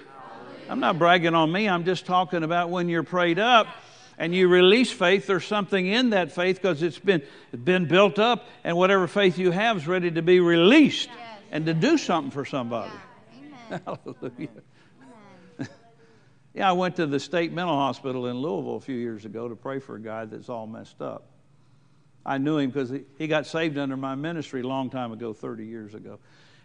I'm 0.72 0.80
not 0.80 0.98
bragging 0.98 1.34
on 1.34 1.52
me. 1.52 1.68
I'm 1.68 1.84
just 1.84 2.06
talking 2.06 2.42
about 2.42 2.70
when 2.70 2.88
you're 2.88 3.02
prayed 3.02 3.38
up 3.38 3.66
and 4.16 4.34
you 4.34 4.48
release 4.48 4.90
faith, 4.90 5.26
there's 5.26 5.44
something 5.44 5.86
in 5.86 6.10
that 6.10 6.32
faith 6.32 6.62
because 6.62 6.82
it's 6.82 6.98
been, 6.98 7.22
been 7.62 7.84
built 7.84 8.18
up, 8.18 8.48
and 8.64 8.74
whatever 8.74 9.06
faith 9.06 9.36
you 9.36 9.50
have 9.50 9.76
is 9.76 9.86
ready 9.86 10.10
to 10.10 10.22
be 10.22 10.40
released 10.40 11.10
and 11.50 11.66
to 11.66 11.74
do 11.74 11.98
something 11.98 12.30
for 12.30 12.46
somebody. 12.46 12.90
Hallelujah. 13.68 14.48
Yeah, 16.54 16.68
I 16.68 16.72
went 16.72 16.96
to 16.96 17.06
the 17.06 17.20
state 17.20 17.52
mental 17.52 17.74
hospital 17.74 18.26
in 18.26 18.36
Louisville 18.38 18.76
a 18.76 18.80
few 18.80 18.96
years 18.96 19.24
ago 19.24 19.48
to 19.48 19.56
pray 19.56 19.78
for 19.78 19.96
a 19.96 20.00
guy 20.00 20.26
that's 20.26 20.50
all 20.50 20.66
messed 20.66 21.00
up. 21.00 21.26
I 22.26 22.36
knew 22.36 22.58
him 22.58 22.70
because 22.70 22.92
he 23.18 23.26
got 23.26 23.46
saved 23.46 23.78
under 23.78 23.96
my 23.96 24.14
ministry 24.14 24.60
a 24.60 24.66
long 24.66 24.90
time 24.90 25.12
ago, 25.12 25.32
30 25.32 25.64
years 25.66 25.94
ago. 25.94 26.18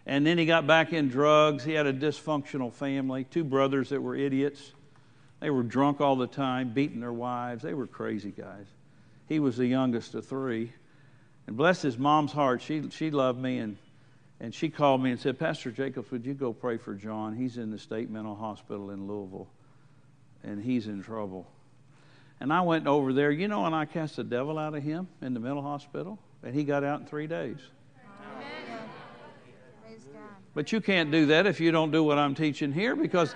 And 0.08 0.26
then 0.26 0.38
he 0.38 0.46
got 0.46 0.66
back 0.66 0.94
in 0.94 1.10
drugs. 1.10 1.66
He 1.66 1.74
had 1.74 1.86
a 1.86 1.94
dysfunctional 1.94 2.72
family, 2.72 3.26
two 3.26 3.44
brothers 3.44 3.90
that 3.90 4.02
were 4.02 4.16
idiots. 4.16 4.72
They 5.42 5.50
were 5.50 5.64
drunk 5.64 6.00
all 6.00 6.16
the 6.16 6.28
time, 6.28 6.70
beating 6.74 7.02
their 7.02 7.14
wives. 7.14 7.62
They 7.62 7.74
were 7.74 7.88
crazy 7.88 8.32
guys. 8.32 8.66
He 9.28 9.40
was 9.40 9.58
the 9.58 9.68
youngest 9.68 10.16
of 10.16 10.26
three. 10.26 10.72
And 11.46 11.58
bless 11.58 11.82
his 11.82 11.98
mom's 11.98 12.32
heart, 12.32 12.62
she, 12.62 12.90
she 12.90 13.12
loved 13.12 13.40
me 13.40 13.58
and, 13.60 13.78
and 14.40 14.56
she 14.56 14.70
called 14.70 15.04
me 15.04 15.12
and 15.12 15.20
said, 15.20 15.38
Pastor 15.38 15.72
Jacobs, 15.72 16.10
would 16.12 16.26
you 16.26 16.34
go 16.34 16.54
pray 16.54 16.78
for 16.78 16.94
John? 16.94 17.36
He's 17.36 17.58
in 17.58 17.70
the 17.70 17.80
state 17.80 18.10
mental 18.10 18.36
hospital 18.36 18.92
in 18.92 19.08
Louisville 19.08 19.48
and 20.44 20.64
he's 20.64 20.88
in 20.88 21.04
trouble. 21.04 21.48
And 22.40 22.54
I 22.54 22.62
went 22.62 22.88
over 22.88 23.12
there, 23.12 23.32
you 23.32 23.50
know, 23.50 23.66
and 23.66 23.76
I 23.76 23.86
cast 23.86 24.16
the 24.16 24.24
devil 24.24 24.58
out 24.58 24.74
of 24.74 24.84
him 24.84 25.08
in 25.22 25.34
the 25.34 25.40
mental 25.40 25.64
hospital, 25.64 26.20
and 26.44 26.54
he 26.54 26.64
got 26.64 26.84
out 26.84 27.02
in 27.02 27.08
three 27.08 27.28
days. 27.28 27.58
But 30.58 30.72
you 30.72 30.82
can't 30.82 31.12
do 31.12 31.28
that 31.28 31.46
if 31.46 31.60
you 31.60 31.72
don't 31.72 31.92
do 31.92 32.04
what 32.04 32.18
I'm 32.18 32.34
teaching 32.34 32.72
here 32.72 32.96
because 32.96 33.36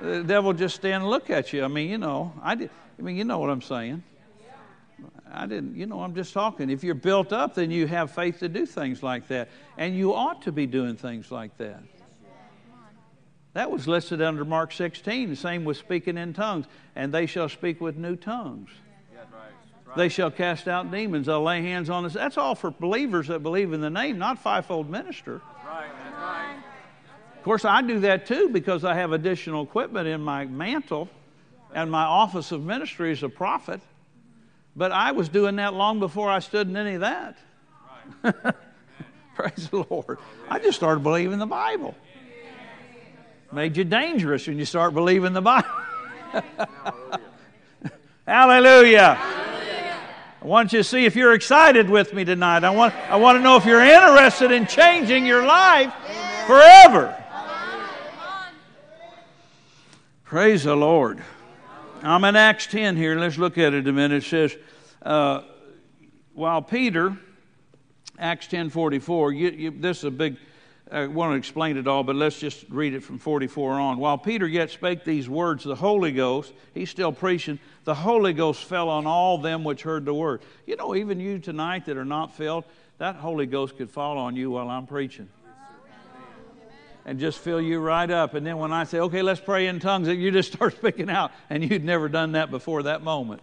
the 0.00 0.22
devil 0.22 0.54
just 0.54 0.74
stand 0.74 1.02
and 1.02 1.10
look 1.10 1.28
at 1.28 1.52
you. 1.52 1.62
I 1.62 1.68
mean, 1.68 1.90
you 1.90 1.98
know, 1.98 2.32
I, 2.42 2.54
did, 2.54 2.70
I 2.98 3.02
mean, 3.02 3.16
you 3.16 3.24
know 3.24 3.38
what 3.38 3.50
I'm 3.50 3.60
saying. 3.60 4.02
I 5.30 5.44
didn't, 5.44 5.76
you 5.76 5.84
know, 5.84 6.00
I'm 6.00 6.14
just 6.14 6.32
talking. 6.32 6.70
If 6.70 6.82
you're 6.82 6.94
built 6.94 7.34
up, 7.34 7.54
then 7.54 7.70
you 7.70 7.86
have 7.88 8.12
faith 8.12 8.38
to 8.38 8.48
do 8.48 8.64
things 8.64 9.02
like 9.02 9.28
that. 9.28 9.50
And 9.76 9.94
you 9.94 10.14
ought 10.14 10.40
to 10.40 10.52
be 10.52 10.64
doing 10.64 10.96
things 10.96 11.30
like 11.30 11.54
that. 11.58 11.82
That 13.52 13.70
was 13.70 13.86
listed 13.86 14.22
under 14.22 14.46
Mark 14.46 14.72
16. 14.72 15.28
The 15.28 15.36
same 15.36 15.66
with 15.66 15.76
speaking 15.76 16.16
in 16.16 16.32
tongues. 16.32 16.64
And 16.96 17.12
they 17.12 17.26
shall 17.26 17.50
speak 17.50 17.82
with 17.82 17.98
new 17.98 18.16
tongues. 18.16 18.70
They 19.96 20.08
shall 20.08 20.30
cast 20.30 20.66
out 20.66 20.90
demons. 20.90 21.26
They'll 21.26 21.42
lay 21.42 21.60
hands 21.60 21.90
on 21.90 22.06
us. 22.06 22.14
That's 22.14 22.38
all 22.38 22.54
for 22.54 22.70
believers 22.70 23.28
that 23.28 23.42
believe 23.42 23.74
in 23.74 23.82
the 23.82 23.90
name, 23.90 24.18
not 24.18 24.38
fivefold 24.38 24.88
minister. 24.88 25.42
Of 27.44 27.46
course, 27.46 27.66
I 27.66 27.82
do 27.82 28.00
that 28.00 28.24
too 28.24 28.48
because 28.48 28.86
I 28.86 28.94
have 28.94 29.12
additional 29.12 29.64
equipment 29.64 30.08
in 30.08 30.22
my 30.22 30.46
mantle 30.46 31.10
and 31.74 31.90
my 31.90 32.04
office 32.04 32.52
of 32.52 32.64
ministry 32.64 33.12
as 33.12 33.22
a 33.22 33.28
prophet. 33.28 33.82
But 34.74 34.92
I 34.92 35.12
was 35.12 35.28
doing 35.28 35.56
that 35.56 35.74
long 35.74 36.00
before 36.00 36.30
I 36.30 36.38
stood 36.38 36.70
in 36.70 36.76
any 36.78 36.94
of 36.94 37.02
that. 37.02 37.36
Praise 39.34 39.68
the 39.68 39.84
Lord. 39.90 40.20
I 40.48 40.58
just 40.58 40.78
started 40.78 41.02
believing 41.02 41.38
the 41.38 41.44
Bible. 41.44 41.94
Made 43.52 43.76
you 43.76 43.84
dangerous 43.84 44.46
when 44.46 44.58
you 44.58 44.64
start 44.64 44.94
believing 44.94 45.34
the 45.34 45.42
Bible. 45.42 45.68
Hallelujah. 48.26 49.16
Hallelujah. 49.18 49.18
I 50.40 50.46
want 50.46 50.72
you 50.72 50.78
to 50.78 50.84
see 50.84 51.04
if 51.04 51.14
you're 51.14 51.34
excited 51.34 51.90
with 51.90 52.14
me 52.14 52.24
tonight. 52.24 52.64
I 52.64 52.70
want, 52.70 52.94
I 53.10 53.16
want 53.16 53.36
to 53.36 53.42
know 53.42 53.56
if 53.56 53.66
you're 53.66 53.84
interested 53.84 54.50
in 54.50 54.66
changing 54.66 55.26
your 55.26 55.44
life 55.44 55.92
Forever. 56.46 57.23
Praise 60.34 60.64
the 60.64 60.74
Lord. 60.74 61.22
I'm 62.02 62.24
in 62.24 62.34
Acts 62.34 62.66
10 62.66 62.96
here. 62.96 63.14
Let's 63.14 63.38
look 63.38 63.56
at 63.56 63.72
it 63.72 63.86
a 63.86 63.92
minute. 63.92 64.24
It 64.24 64.26
says, 64.26 64.56
uh, 65.00 65.42
while 66.32 66.60
Peter, 66.60 67.16
Acts 68.18 68.48
10:44, 68.48 69.32
you, 69.32 69.50
you, 69.50 69.70
this 69.70 69.98
is 69.98 70.04
a 70.06 70.10
big, 70.10 70.36
I 70.90 71.06
want 71.06 71.34
to 71.34 71.36
explain 71.36 71.76
it 71.76 71.86
all, 71.86 72.02
but 72.02 72.16
let's 72.16 72.36
just 72.36 72.64
read 72.68 72.94
it 72.94 73.04
from 73.04 73.20
44 73.20 73.74
on. 73.74 73.98
While 73.98 74.18
Peter 74.18 74.48
yet 74.48 74.70
spake 74.70 75.04
these 75.04 75.28
words, 75.28 75.62
the 75.62 75.76
Holy 75.76 76.10
Ghost, 76.10 76.52
he's 76.74 76.90
still 76.90 77.12
preaching, 77.12 77.60
the 77.84 77.94
Holy 77.94 78.32
Ghost 78.32 78.64
fell 78.64 78.88
on 78.88 79.06
all 79.06 79.38
them 79.38 79.62
which 79.62 79.82
heard 79.82 80.04
the 80.04 80.14
word. 80.14 80.42
You 80.66 80.74
know, 80.74 80.96
even 80.96 81.20
you 81.20 81.38
tonight 81.38 81.84
that 81.84 81.96
are 81.96 82.04
not 82.04 82.34
filled, 82.34 82.64
that 82.98 83.14
Holy 83.14 83.46
Ghost 83.46 83.76
could 83.76 83.88
fall 83.88 84.18
on 84.18 84.34
you 84.34 84.50
while 84.50 84.68
I'm 84.68 84.88
preaching 84.88 85.28
and 87.04 87.18
just 87.18 87.38
fill 87.38 87.60
you 87.60 87.80
right 87.80 88.10
up. 88.10 88.34
And 88.34 88.46
then 88.46 88.58
when 88.58 88.72
I 88.72 88.84
say, 88.84 89.00
okay, 89.00 89.22
let's 89.22 89.40
pray 89.40 89.66
in 89.66 89.80
tongues, 89.80 90.08
you 90.08 90.30
just 90.30 90.52
start 90.54 90.76
speaking 90.76 91.10
out, 91.10 91.32
and 91.50 91.68
you'd 91.68 91.84
never 91.84 92.08
done 92.08 92.32
that 92.32 92.50
before 92.50 92.84
that 92.84 93.02
moment. 93.02 93.42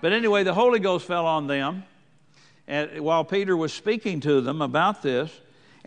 But 0.00 0.12
anyway, 0.12 0.44
the 0.44 0.54
Holy 0.54 0.80
Ghost 0.80 1.06
fell 1.06 1.26
on 1.26 1.46
them 1.46 1.84
and 2.66 3.00
while 3.00 3.24
Peter 3.24 3.56
was 3.56 3.72
speaking 3.72 4.20
to 4.20 4.40
them 4.40 4.62
about 4.62 5.02
this. 5.02 5.30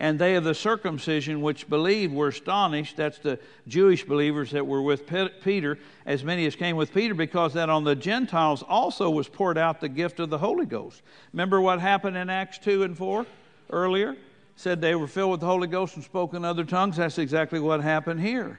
And 0.00 0.16
they 0.16 0.36
of 0.36 0.44
the 0.44 0.54
circumcision 0.54 1.42
which 1.42 1.68
believed 1.68 2.14
were 2.14 2.28
astonished. 2.28 2.96
That's 2.96 3.18
the 3.18 3.40
Jewish 3.66 4.04
believers 4.04 4.52
that 4.52 4.64
were 4.64 4.80
with 4.80 5.08
Peter, 5.42 5.76
as 6.06 6.22
many 6.22 6.46
as 6.46 6.54
came 6.54 6.76
with 6.76 6.94
Peter, 6.94 7.14
because 7.14 7.54
that 7.54 7.68
on 7.68 7.82
the 7.82 7.96
Gentiles 7.96 8.62
also 8.62 9.10
was 9.10 9.26
poured 9.26 9.58
out 9.58 9.80
the 9.80 9.88
gift 9.88 10.20
of 10.20 10.30
the 10.30 10.38
Holy 10.38 10.66
Ghost. 10.66 11.02
Remember 11.32 11.60
what 11.60 11.80
happened 11.80 12.16
in 12.16 12.30
Acts 12.30 12.58
2 12.58 12.84
and 12.84 12.96
4 12.96 13.26
earlier? 13.70 14.16
Said 14.58 14.80
they 14.80 14.96
were 14.96 15.06
filled 15.06 15.30
with 15.30 15.40
the 15.40 15.46
Holy 15.46 15.68
Ghost 15.68 15.94
and 15.94 16.04
spoke 16.04 16.34
in 16.34 16.44
other 16.44 16.64
tongues. 16.64 16.96
That's 16.96 17.18
exactly 17.18 17.60
what 17.60 17.80
happened 17.80 18.20
here. 18.20 18.58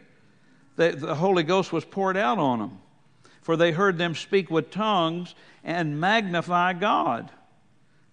The, 0.77 0.91
the 0.91 1.13
Holy 1.13 1.43
Ghost 1.43 1.73
was 1.73 1.83
poured 1.83 2.15
out 2.15 2.37
on 2.37 2.59
them, 2.59 2.79
for 3.41 3.57
they 3.57 3.73
heard 3.73 3.97
them 3.97 4.15
speak 4.15 4.49
with 4.49 4.71
tongues 4.71 5.35
and 5.61 5.99
magnify 5.99 6.71
God. 6.71 7.29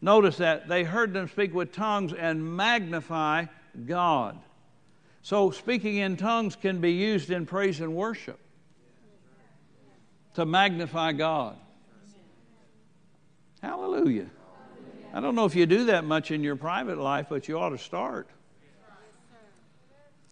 Notice 0.00 0.38
that 0.38 0.66
they 0.66 0.82
heard 0.82 1.12
them 1.12 1.28
speak 1.28 1.54
with 1.54 1.70
tongues 1.70 2.12
and 2.12 2.56
magnify 2.56 3.44
God. 3.86 4.36
So, 5.22 5.52
speaking 5.52 5.98
in 5.98 6.16
tongues 6.16 6.56
can 6.56 6.80
be 6.80 6.90
used 6.90 7.30
in 7.30 7.46
praise 7.46 7.80
and 7.80 7.94
worship 7.94 8.40
to 10.34 10.44
magnify 10.44 11.12
God. 11.12 11.56
Hallelujah. 13.62 14.26
I 15.16 15.20
don't 15.20 15.34
know 15.34 15.46
if 15.46 15.54
you 15.54 15.64
do 15.64 15.86
that 15.86 16.04
much 16.04 16.30
in 16.30 16.44
your 16.44 16.56
private 16.56 16.98
life, 16.98 17.28
but 17.30 17.48
you 17.48 17.58
ought 17.58 17.70
to 17.70 17.78
start. 17.78 18.28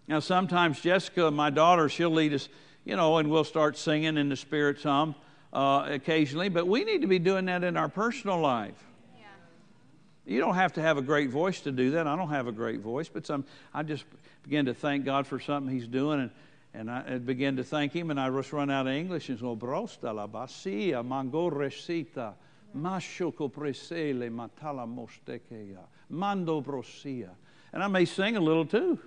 Now, 0.07 0.21
sometimes 0.21 0.79
Jessica, 0.79 1.31
my 1.31 1.49
daughter, 1.49 1.89
she'll 1.89 2.11
lead 2.11 2.35
us, 2.35 2.51
you 2.85 2.95
know, 2.95 3.17
and 3.17 3.31
we'll 3.31 3.45
start 3.45 3.79
singing 3.79 4.19
in 4.19 4.29
the 4.29 4.37
Spirit 4.37 4.79
some 4.81 5.15
uh, 5.55 5.87
occasionally, 5.89 6.51
but 6.51 6.69
we 6.69 6.85
need 6.85 7.01
to 7.01 7.07
be 7.07 7.19
doing 7.19 7.47
that 7.47 7.65
in 7.65 7.79
our 7.79 7.89
personal 7.89 8.39
life. 8.39 8.77
You 10.27 10.39
don't 10.39 10.55
have 10.55 10.75
to 10.75 10.83
have 10.83 10.99
a 10.99 11.03
great 11.03 11.31
voice 11.31 11.61
to 11.63 11.73
do 11.73 11.93
that. 11.93 12.07
I 12.07 12.15
don't 12.15 12.29
have 12.29 12.47
a 12.47 12.53
great 12.53 12.81
voice, 12.81 13.09
but 13.09 13.25
some, 13.25 13.47
I 13.73 13.85
just 13.85 14.05
begin 14.43 14.67
to 14.67 14.75
thank 14.75 15.07
God 15.07 15.27
for 15.27 15.41
something 15.41 15.75
He's 15.75 15.89
doing, 15.89 16.21
and, 16.21 16.31
and 16.75 16.91
I 16.91 17.17
begin 17.17 17.57
to 17.57 17.65
thank 17.65 17.95
Him, 17.95 18.11
and 18.11 18.21
I 18.21 18.29
just 18.29 18.53
run 18.53 18.71
out 18.71 18.87
of 18.87 18.93
English 18.93 19.31
and 19.31 19.41
go, 19.41 19.57
Brosta 19.57 20.15
la 20.15 20.27
basia, 20.27 21.03
mango 21.03 21.49
resita. 21.49 22.35
Mashoko 22.77 23.51
presele 23.51 24.31
matala 24.31 24.87
mostekeya. 24.87 25.79
Mando 26.11 26.61
brosia. 26.61 27.31
And 27.73 27.83
I 27.83 27.87
may 27.89 28.05
sing 28.05 28.37
a 28.37 28.41
little 28.41 28.67
too. 28.67 28.99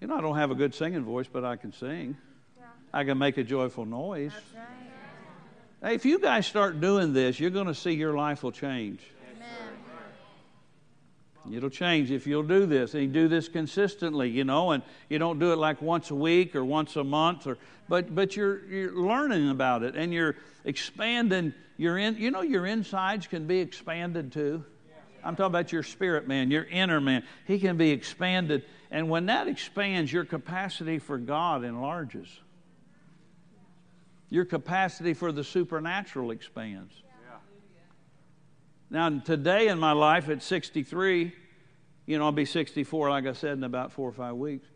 You 0.00 0.08
know, 0.08 0.16
I 0.16 0.20
don't 0.20 0.36
have 0.36 0.50
a 0.50 0.54
good 0.54 0.74
singing 0.74 1.04
voice, 1.04 1.26
but 1.32 1.44
I 1.44 1.56
can 1.56 1.72
sing. 1.72 2.16
I 2.92 3.04
can 3.04 3.18
make 3.18 3.38
a 3.38 3.44
joyful 3.44 3.86
noise. 3.86 4.32
Hey, 5.82 5.94
if 5.94 6.04
you 6.04 6.18
guys 6.18 6.46
start 6.46 6.80
doing 6.80 7.12
this, 7.12 7.40
you're 7.40 7.50
going 7.50 7.66
to 7.66 7.74
see 7.74 7.92
your 7.92 8.14
life 8.14 8.42
will 8.42 8.52
change. 8.52 9.00
It'll 11.50 11.70
change 11.70 12.10
if 12.10 12.26
you'll 12.26 12.42
do 12.44 12.66
this. 12.66 12.94
And 12.94 13.02
you 13.02 13.08
do 13.08 13.28
this 13.28 13.48
consistently, 13.48 14.30
you 14.30 14.44
know, 14.44 14.70
and 14.70 14.82
you 15.08 15.18
don't 15.18 15.38
do 15.38 15.52
it 15.52 15.56
like 15.56 15.82
once 15.82 16.10
a 16.10 16.14
week 16.14 16.54
or 16.54 16.64
once 16.64 16.94
a 16.96 17.04
month, 17.04 17.46
or 17.46 17.58
but 17.88 18.14
but 18.14 18.36
you're 18.36 18.64
you're 18.66 18.94
learning 18.94 19.50
about 19.50 19.82
it 19.82 19.96
and 19.96 20.12
you're 20.12 20.36
expanding 20.64 21.52
your 21.76 21.98
in 21.98 22.16
you 22.16 22.30
know 22.30 22.42
your 22.42 22.66
insides 22.66 23.26
can 23.26 23.46
be 23.46 23.58
expanded 23.58 24.32
too. 24.32 24.64
I'm 25.24 25.36
talking 25.36 25.46
about 25.46 25.72
your 25.72 25.82
spirit 25.82 26.26
man, 26.26 26.50
your 26.50 26.64
inner 26.64 27.00
man. 27.00 27.24
He 27.46 27.58
can 27.58 27.76
be 27.76 27.90
expanded. 27.90 28.64
And 28.90 29.08
when 29.08 29.26
that 29.26 29.48
expands, 29.48 30.12
your 30.12 30.24
capacity 30.24 30.98
for 30.98 31.16
God 31.16 31.64
enlarges. 31.64 32.28
Your 34.30 34.44
capacity 34.44 35.14
for 35.14 35.30
the 35.30 35.44
supernatural 35.44 36.30
expands. 36.30 37.01
Now, 38.92 39.08
today 39.08 39.68
in 39.68 39.78
my 39.78 39.92
life 39.92 40.28
at 40.28 40.42
63, 40.42 41.32
you 42.04 42.18
know, 42.18 42.26
I'll 42.26 42.30
be 42.30 42.44
64, 42.44 43.08
like 43.08 43.26
I 43.26 43.32
said, 43.32 43.52
in 43.52 43.64
about 43.64 43.90
four 43.90 44.06
or 44.06 44.12
five 44.12 44.34
weeks. 44.34 44.68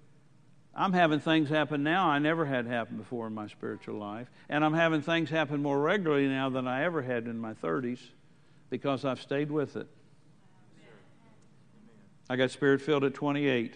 I'm 0.75 0.95
having 0.95 1.21
things 1.21 1.51
happen 1.51 1.83
now 1.83 2.09
I 2.09 2.19
never 2.19 2.47
had 2.47 2.67
happen 2.67 2.97
before 2.97 3.27
in 3.27 3.35
my 3.35 3.47
spiritual 3.47 3.99
life. 3.99 4.31
And 4.49 4.64
I'm 4.64 4.73
having 4.73 5.03
things 5.03 5.29
happen 5.29 5.61
more 5.61 5.79
regularly 5.79 6.29
now 6.29 6.49
than 6.49 6.67
I 6.67 6.85
ever 6.85 7.03
had 7.03 7.27
in 7.27 7.39
my 7.39 7.53
30s 7.53 7.99
because 8.71 9.05
I've 9.05 9.21
stayed 9.21 9.51
with 9.51 9.77
it. 9.77 9.87
I 12.31 12.37
got 12.37 12.51
spirit 12.51 12.81
filled 12.81 13.05
at 13.05 13.12
28. 13.12 13.75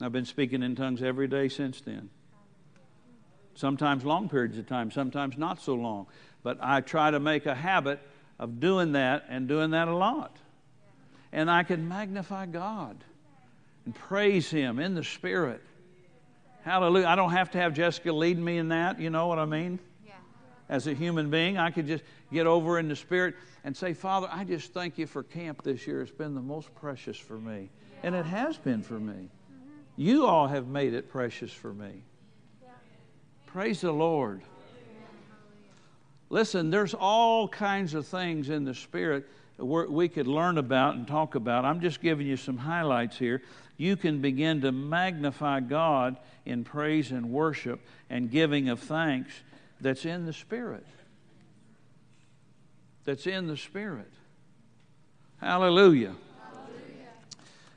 I've 0.00 0.12
been 0.12 0.24
speaking 0.24 0.62
in 0.62 0.76
tongues 0.76 1.02
every 1.02 1.26
day 1.26 1.48
since 1.48 1.80
then. 1.80 2.08
Sometimes 3.54 4.04
long 4.04 4.28
periods 4.28 4.58
of 4.58 4.68
time, 4.68 4.92
sometimes 4.92 5.36
not 5.36 5.60
so 5.60 5.74
long. 5.74 6.06
But 6.44 6.58
I 6.60 6.82
try 6.82 7.10
to 7.10 7.18
make 7.18 7.44
a 7.44 7.54
habit 7.56 7.98
of 8.38 8.60
doing 8.60 8.92
that 8.92 9.24
and 9.28 9.48
doing 9.48 9.70
that 9.70 9.88
a 9.88 9.94
lot. 9.94 10.36
And 11.32 11.50
I 11.50 11.62
can 11.62 11.88
magnify 11.88 12.46
God 12.46 13.02
and 13.84 13.94
praise 13.94 14.50
Him 14.50 14.78
in 14.78 14.94
the 14.94 15.04
Spirit. 15.04 15.62
Hallelujah. 16.62 17.06
I 17.06 17.16
don't 17.16 17.32
have 17.32 17.50
to 17.52 17.58
have 17.58 17.74
Jessica 17.74 18.12
lead 18.12 18.38
me 18.38 18.58
in 18.58 18.68
that, 18.68 19.00
you 19.00 19.10
know 19.10 19.26
what 19.26 19.38
I 19.38 19.44
mean? 19.44 19.78
Yeah. 20.06 20.12
As 20.68 20.86
a 20.86 20.94
human 20.94 21.30
being, 21.30 21.58
I 21.58 21.70
could 21.70 21.86
just 21.86 22.04
get 22.32 22.46
over 22.46 22.78
in 22.78 22.88
the 22.88 22.96
Spirit 22.96 23.34
and 23.64 23.76
say, 23.76 23.92
Father, 23.92 24.28
I 24.30 24.44
just 24.44 24.72
thank 24.72 24.98
you 24.98 25.06
for 25.06 25.22
camp 25.22 25.62
this 25.62 25.86
year. 25.86 26.02
It's 26.02 26.10
been 26.10 26.34
the 26.34 26.40
most 26.40 26.74
precious 26.74 27.16
for 27.16 27.38
me. 27.38 27.70
And 28.02 28.14
it 28.14 28.26
has 28.26 28.56
been 28.56 28.82
for 28.82 29.00
me. 29.00 29.12
Mm-hmm. 29.12 29.70
You 29.96 30.26
all 30.26 30.46
have 30.46 30.68
made 30.68 30.94
it 30.94 31.10
precious 31.10 31.52
for 31.52 31.72
me. 31.72 32.02
Praise 33.46 33.80
the 33.80 33.92
Lord. 33.92 34.42
Listen, 36.30 36.70
there's 36.70 36.94
all 36.94 37.48
kinds 37.48 37.94
of 37.94 38.06
things 38.06 38.50
in 38.50 38.64
the 38.64 38.74
Spirit 38.74 39.26
we 39.58 40.08
could 40.08 40.26
learn 40.26 40.58
about 40.58 40.94
and 40.94 41.06
talk 41.06 41.34
about. 41.34 41.64
I'm 41.64 41.80
just 41.80 42.00
giving 42.00 42.26
you 42.26 42.36
some 42.36 42.56
highlights 42.56 43.18
here. 43.18 43.42
You 43.76 43.96
can 43.96 44.20
begin 44.20 44.60
to 44.62 44.72
magnify 44.72 45.60
God 45.60 46.16
in 46.44 46.64
praise 46.64 47.10
and 47.10 47.30
worship 47.30 47.80
and 48.10 48.30
giving 48.30 48.68
of 48.68 48.80
thanks 48.80 49.32
that's 49.80 50.04
in 50.04 50.26
the 50.26 50.32
Spirit. 50.32 50.86
That's 53.04 53.26
in 53.26 53.46
the 53.46 53.56
Spirit. 53.56 54.10
Hallelujah. 55.40 56.14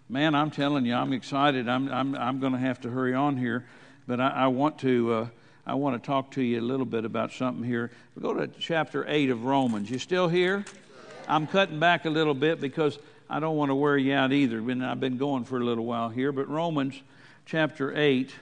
Man, 0.10 0.36
I'm 0.36 0.52
telling 0.52 0.86
you, 0.86 0.94
I'm 0.94 1.14
excited. 1.14 1.70
I'm, 1.70 1.88
I'm, 1.90 2.16
I'm 2.16 2.40
going 2.40 2.54
to 2.54 2.60
have 2.60 2.82
to 2.82 2.90
hurry 2.90 3.14
on 3.14 3.38
here, 3.38 3.66
but 4.08 4.20
I, 4.20 4.30
I 4.30 4.48
want 4.48 4.78
to. 4.80 5.14
Uh, 5.14 5.28
I 5.66 5.76
want 5.76 6.02
to 6.02 6.06
talk 6.06 6.32
to 6.32 6.42
you 6.42 6.60
a 6.60 6.62
little 6.62 6.88
bit 6.88 7.06
about 7.06 7.32
something 7.32 7.64
here. 7.64 7.92
We 8.16 8.22
go 8.24 8.34
to 8.34 8.48
chapter 8.48 9.06
8 9.08 9.30
of 9.30 9.46
Romans. 9.46 9.92
You 9.92 10.00
still 10.00 10.28
here? 10.28 10.66
I'm 11.28 11.46
cutting 11.46 11.80
back 11.80 12.06
a 12.06 12.10
little 12.10 12.34
bit 12.34 12.60
because 12.60 12.98
I 13.30 13.40
don't 13.40 13.56
want 13.56 13.70
to 13.70 13.76
wear 13.76 13.96
you 13.96 14.14
out 14.14 14.34
either. 14.34 14.58
I've 14.84 15.00
been 15.00 15.18
going 15.18 15.44
for 15.44 15.58
a 15.58 15.64
little 15.64 15.86
while 15.86 16.10
here. 16.10 16.32
But 16.32 16.50
Romans 16.50 17.00
chapter 17.46 17.96
8, 17.96 18.34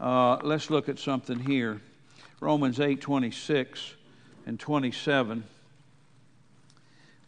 uh, 0.00 0.38
let's 0.42 0.70
look 0.70 0.88
at 0.88 0.98
something 0.98 1.38
here. 1.38 1.80
Romans 2.40 2.80
8 2.80 3.00
26 3.00 3.94
and 4.46 4.58
27. 4.58 5.44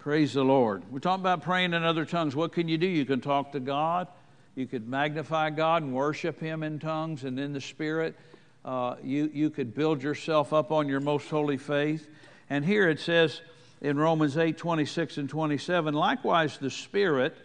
Praise 0.01 0.32
the 0.32 0.45
Lord. 0.45 0.82
We're 0.91 0.99
talking 0.99 1.22
about 1.22 1.43
praying 1.43 1.74
in 1.74 1.84
other 1.84 2.05
tongues. 2.05 2.34
What 2.34 2.53
can 2.53 2.66
you 2.66 2.78
do? 2.78 2.86
You 2.86 3.05
can 3.05 3.20
talk 3.20 3.53
to 3.53 3.61
God. 3.61 4.09
You 4.57 4.66
could 4.66 4.88
magnify 4.88 5.51
God 5.51 5.82
and 5.84 5.95
worship 5.95 6.41
Him 6.41 6.64
in 6.64 6.80
tongues 6.80 7.22
and 7.22 7.38
in 7.38 7.53
the 7.53 7.61
Spirit 7.61 8.16
uh, 8.64 8.96
you, 9.02 9.30
you 9.32 9.50
could 9.50 9.74
build 9.74 10.02
yourself 10.02 10.52
up 10.52 10.70
on 10.70 10.88
your 10.88 11.00
most 11.00 11.28
holy 11.28 11.56
faith. 11.56 12.08
And 12.48 12.64
here 12.64 12.88
it 12.88 13.00
says 13.00 13.40
in 13.80 13.96
Romans 13.96 14.36
8 14.36 14.58
26 14.58 15.18
and 15.18 15.28
27 15.28 15.94
likewise, 15.94 16.58
the 16.58 16.70
Spirit 16.70 17.36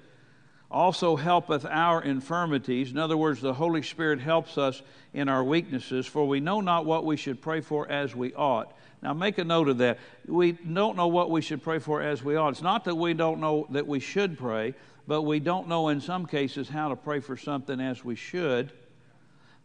also 0.70 1.16
helpeth 1.16 1.66
our 1.66 2.02
infirmities. 2.02 2.92
In 2.92 2.98
other 2.98 3.16
words, 3.16 3.40
the 3.40 3.54
Holy 3.54 3.82
Spirit 3.82 4.20
helps 4.20 4.58
us 4.58 4.82
in 5.14 5.30
our 5.30 5.44
weaknesses, 5.44 6.06
for 6.06 6.28
we 6.28 6.40
know 6.40 6.60
not 6.60 6.86
what 6.86 7.06
we 7.06 7.16
should 7.16 7.42
pray 7.42 7.62
for 7.62 7.90
as 7.90 8.16
we 8.16 8.34
ought. 8.34 8.76
Now, 9.02 9.14
make 9.14 9.38
a 9.38 9.44
note 9.44 9.70
of 9.70 9.78
that. 9.78 10.00
We 10.28 10.54
don't 10.54 10.98
know 10.98 11.08
what 11.08 11.30
we 11.30 11.42
should 11.42 11.62
pray 11.62 11.80
for 11.80 12.02
as 12.02 12.24
we 12.24 12.36
ought. 12.36 12.50
It's 12.50 12.62
not 12.62 12.86
that 12.86 12.96
we 12.96 13.14
don't 13.14 13.40
know 13.40 13.68
that 13.70 13.88
we 13.88 14.00
should 14.00 14.38
pray, 14.38 14.74
but 15.08 15.22
we 15.22 15.40
don't 15.40 15.68
know 15.68 15.90
in 15.90 16.02
some 16.02 16.26
cases 16.26 16.68
how 16.68 16.90
to 16.90 16.96
pray 16.96 17.20
for 17.20 17.38
something 17.38 17.80
as 17.80 18.04
we 18.04 18.16
should. 18.16 18.74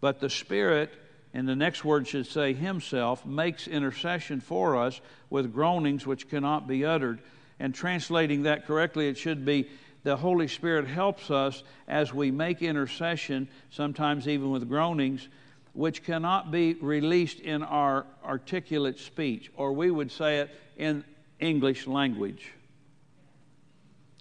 But 0.00 0.20
the 0.20 0.30
Spirit, 0.30 0.92
and 1.32 1.48
the 1.48 1.56
next 1.56 1.84
word 1.84 2.08
should 2.08 2.26
say 2.26 2.52
Himself, 2.52 3.24
makes 3.24 3.68
intercession 3.68 4.40
for 4.40 4.76
us 4.76 5.00
with 5.28 5.52
groanings 5.52 6.06
which 6.06 6.28
cannot 6.28 6.66
be 6.66 6.84
uttered. 6.84 7.20
And 7.58 7.74
translating 7.74 8.44
that 8.44 8.66
correctly, 8.66 9.08
it 9.08 9.18
should 9.18 9.44
be 9.44 9.68
the 10.02 10.16
Holy 10.16 10.48
Spirit 10.48 10.86
helps 10.86 11.30
us 11.30 11.62
as 11.86 12.12
we 12.12 12.30
make 12.30 12.62
intercession, 12.62 13.48
sometimes 13.70 14.26
even 14.26 14.50
with 14.50 14.68
groanings, 14.68 15.28
which 15.72 16.02
cannot 16.02 16.50
be 16.50 16.74
released 16.74 17.38
in 17.38 17.62
our 17.62 18.06
articulate 18.24 18.98
speech, 18.98 19.50
or 19.56 19.72
we 19.72 19.90
would 19.90 20.10
say 20.10 20.38
it 20.38 20.50
in 20.76 21.04
English 21.38 21.86
language. 21.86 22.50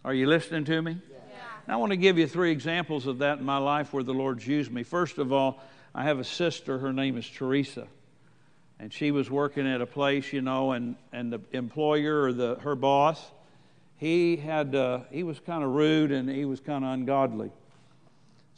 Are 0.05 0.14
you 0.14 0.28
listening 0.28 0.66
to 0.66 0.82
me? 0.82 0.97
Yeah. 1.10 1.18
I 1.68 1.76
want 1.78 1.91
to 1.91 1.97
give 1.97 2.18
you 2.18 2.28
three 2.28 2.51
examples 2.51 3.07
of 3.07 3.20
that 3.20 3.39
in 3.39 3.45
my 3.45 3.57
life 3.57 3.93
where 3.93 4.03
the 4.03 4.14
Lord's 4.14 4.45
used 4.45 4.72
me. 4.72 4.84
First 4.84 5.18
of 5.18 5.34
all, 5.34 5.60
I 5.93 6.03
have 6.03 6.19
a 6.19 6.23
sister, 6.23 6.77
her 6.79 6.93
name 6.93 7.17
is 7.17 7.27
Teresa. 7.29 7.87
And 8.79 8.93
she 8.93 9.11
was 9.11 9.29
working 9.29 9.67
at 9.67 9.81
a 9.81 9.85
place, 9.85 10.31
you 10.31 10.41
know, 10.41 10.71
and, 10.71 10.95
and 11.11 11.33
the 11.33 11.41
employer 11.51 12.23
or 12.23 12.33
the, 12.33 12.55
her 12.61 12.75
boss, 12.75 13.21
he, 13.97 14.37
had, 14.37 14.73
uh, 14.73 15.01
he 15.11 15.23
was 15.23 15.39
kind 15.39 15.63
of 15.63 15.71
rude 15.71 16.11
and 16.11 16.29
he 16.29 16.45
was 16.45 16.61
kind 16.61 16.85
of 16.85 16.91
ungodly. 16.91 17.51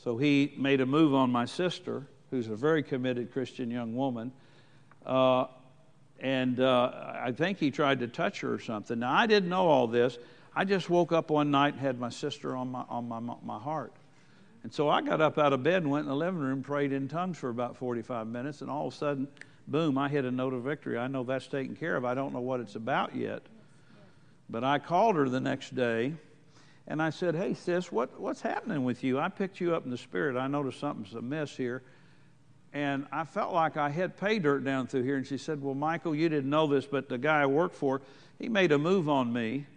So 0.04 0.18
he 0.18 0.54
made 0.58 0.82
a 0.82 0.86
move 0.86 1.14
on 1.16 1.32
my 1.32 1.46
sister, 1.46 2.06
who's 2.30 2.48
a 2.48 2.56
very 2.56 2.84
committed 2.84 3.34
Christian 3.34 3.72
young 3.72 3.96
woman. 3.96 4.32
Uh, 5.06 5.46
and 6.20 6.60
uh, 6.60 6.92
I 7.16 7.32
think 7.32 7.58
he 7.58 7.72
tried 7.72 8.00
to 8.00 8.08
touch 8.08 8.42
her 8.42 8.54
or 8.54 8.60
something. 8.60 9.00
Now, 9.00 9.12
I 9.12 9.26
didn't 9.26 9.50
know 9.50 9.68
all 9.68 9.88
this. 9.88 10.20
I 10.56 10.66
just 10.66 10.90
woke 10.90 11.12
up 11.12 11.32
one 11.32 11.50
night 11.50 11.74
and 11.74 11.82
had 11.82 12.00
my 12.00 12.10
sister 12.10 12.56
on 12.56 12.72
my, 12.72 12.84
on 12.90 13.08
my, 13.08 13.20
my 13.44 13.58
heart. 13.58 13.94
And 14.64 14.74
so 14.74 14.90
I 14.90 15.02
got 15.02 15.22
up 15.22 15.38
out 15.38 15.54
of 15.54 15.64
bed 15.64 15.84
and 15.84 15.92
went 15.92 16.04
in 16.04 16.10
the 16.10 16.16
living 16.16 16.40
room, 16.40 16.62
prayed 16.62 16.92
in 16.92 17.08
tongues 17.08 17.38
for 17.38 17.50
about 17.50 17.78
45 17.78 18.28
minutes, 18.28 18.62
and 18.62 18.70
all 18.70 18.88
of 18.88 18.94
a 18.94 18.98
sudden, 18.98 19.28
boom, 19.68 19.98
I 19.98 20.08
hit 20.10 20.26
a 20.26 20.32
note 20.32 20.54
of 20.54 20.64
victory. 20.64 20.98
I 20.98 21.08
know 21.08 21.24
that's 21.24 21.48
taken 21.48 21.76
care 21.76 21.96
of. 21.96 22.06
I 22.06 22.14
don't 22.14 22.34
know 22.34 22.42
what 22.42 22.60
it's 22.60 22.76
about 22.76 23.16
yet. 23.16 23.42
But 24.50 24.64
I 24.64 24.80
called 24.80 25.16
her 25.16 25.30
the 25.30 25.40
next 25.40 25.76
day 25.76 26.14
and 26.88 27.02
I 27.02 27.10
said, 27.10 27.36
Hey, 27.36 27.54
sis, 27.54 27.92
what, 27.92 28.20
what's 28.20 28.42
happening 28.42 28.84
with 28.84 29.04
you? 29.04 29.18
I 29.18 29.30
picked 29.30 29.62
you 29.62 29.74
up 29.74 29.86
in 29.86 29.92
the 29.92 29.98
spirit. 29.98 30.36
I 30.36 30.48
noticed 30.48 30.80
something's 30.80 31.14
amiss 31.14 31.56
here. 31.56 31.84
And 32.74 33.06
I 33.12 33.24
felt 33.24 33.54
like 33.54 33.78
I 33.78 33.90
had 33.90 34.18
pay 34.18 34.40
dirt 34.40 34.64
down 34.64 34.88
through 34.88 35.04
here. 35.04 35.16
And 35.16 35.26
she 35.26 35.38
said, 35.38 35.62
Well, 35.62 35.76
Michael, 35.76 36.14
you 36.14 36.28
didn't 36.28 36.50
know 36.50 36.68
this, 36.68 36.86
but 36.86 37.08
the 37.08 37.18
guy 37.18 37.42
I 37.42 37.46
work 37.46 37.74
for, 37.74 38.02
he 38.40 38.50
made 38.50 38.72
a 38.74 38.78
move 38.78 39.08
on 39.08 39.32
me 39.32 39.68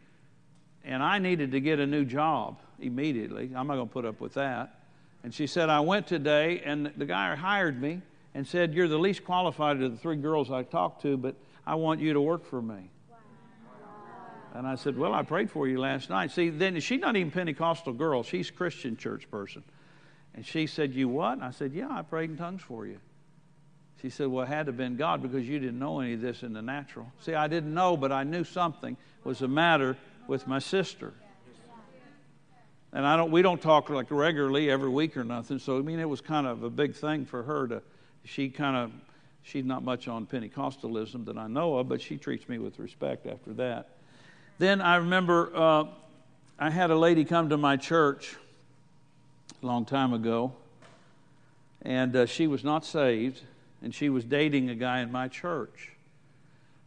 and 0.85 1.03
I 1.03 1.19
needed 1.19 1.53
to 1.53 1.61
get 1.61 1.79
a 1.79 1.87
new 1.87 2.05
job 2.05 2.59
immediately. 2.81 3.51
I'm 3.55 3.67
not 3.67 3.77
going 3.77 3.89
to 3.89 3.93
put 3.93 4.05
up 4.05 4.21
with 4.21 4.35
that. 4.35 4.81
And 5.23 5.33
she 5.33 5.47
said, 5.47 5.71
I 5.71 5.81
went 5.81 6.07
today, 6.07 6.63
and 6.65 6.93
the 6.97 7.07
guy 7.07 7.35
hired 7.35 7.81
me 7.81 8.03
and 8.35 8.47
said, 8.47 8.75
You're 8.75 8.89
the 8.89 8.99
least 8.99 9.25
qualified 9.25 9.81
of 9.81 9.93
the 9.93 9.99
three 9.99 10.17
girls 10.17 10.51
I 10.51 10.63
talked 10.63 11.03
to, 11.03 11.17
but 11.17 11.35
I 11.67 11.77
want 11.77 12.01
you 12.01 12.13
to 12.13 12.21
work 12.21 12.45
for 12.45 12.61
me. 12.61 12.91
And 14.55 14.67
I 14.67 14.77
said, 14.77 14.97
Well, 14.97 15.13
I 15.13 15.23
prayed 15.23 15.51
for 15.51 15.67
you 15.67 15.81
last 15.81 16.11
night. 16.11 16.31
See, 16.31 16.51
then 16.51 16.79
she's 16.81 17.01
not 17.01 17.17
even 17.17 17.31
Pentecostal 17.31 17.93
girl, 17.93 18.23
she's 18.23 18.51
Christian 18.51 18.97
church 18.97 19.31
person. 19.31 19.65
And 20.35 20.45
she 20.45 20.67
said, 20.67 20.95
You 20.95 21.09
what? 21.09 21.43
I 21.43 21.51
said, 21.51 21.73
Yeah, 21.73 21.89
I 21.91 22.03
prayed 22.03 22.31
in 22.31 22.37
tongues 22.37 22.63
for 22.63 22.87
you. 22.87 22.99
She 24.03 24.11
said, 24.11 24.29
Well, 24.29 24.45
it 24.45 24.49
had 24.49 24.67
to 24.67 24.73
have 24.73 24.77
been 24.77 24.97
God 24.97 25.23
because 25.23 25.49
you 25.49 25.59
didn't 25.59 25.79
know 25.79 26.01
any 26.01 26.15
of 26.15 26.21
this 26.21 26.43
in 26.43 26.53
the 26.53 26.63
natural. 26.63 27.11
See, 27.21 27.35
I 27.35 27.49
didn't 27.49 27.73
know, 27.73 27.97
but 27.97 28.13
I 28.13 28.23
knew 28.25 28.45
something 28.45 28.97
was 29.25 29.39
the 29.39 29.49
matter 29.49 29.97
with 30.29 30.47
my 30.47 30.59
sister. 30.59 31.15
And 32.95 33.05
I 33.05 33.17
don't, 33.17 33.33
we 33.33 33.43
don't 33.43 33.61
talk 33.61 33.91
like 33.91 34.07
regularly 34.11 34.71
every 34.71 34.89
week 34.89 35.17
or 35.17 35.25
nothing. 35.25 35.59
So, 35.59 35.79
I 35.79 35.83
mean, 35.83 35.99
it 35.99 36.09
was 36.09 36.21
kind 36.21 36.47
of 36.47 36.63
a 36.63 36.71
big 36.71 36.95
thing 36.95 37.27
for 37.27 37.43
her 37.43 37.67
to, 37.67 37.83
she 38.23 38.49
kind 38.49 38.77
of, 38.77 38.93
she's 39.43 39.65
not 39.65 39.83
much 39.83 40.07
on 40.07 40.27
Pentecostalism 40.27 41.25
that 41.27 41.37
I 41.37 41.49
know 41.49 41.77
of, 41.79 41.89
but 41.89 42.01
she 42.01 42.17
treats 42.17 42.49
me 42.49 42.59
with 42.59 42.79
respect 42.79 43.27
after 43.27 43.53
that. 43.55 43.89
Then 44.59 44.81
I 44.81 44.97
remember 44.97 45.51
uh, 45.53 45.85
I 46.57 46.71
had 46.71 46.93
a 46.93 46.97
lady 46.97 47.25
come 47.25 47.49
to 47.49 47.57
my 47.57 47.77
church 47.77 48.37
a 49.61 49.67
long 49.67 49.85
time 49.85 50.13
ago, 50.13 50.53
and 51.83 52.15
uh, 52.15 52.27
she 52.27 52.47
was 52.47 52.63
not 52.63 52.85
saved, 52.85 53.43
and 53.83 53.93
she 53.93 54.09
was 54.09 54.25
dating 54.25 54.71
a 54.71 54.77
guy 54.77 55.01
in 55.01 55.11
my 55.11 55.27
church. 55.27 55.91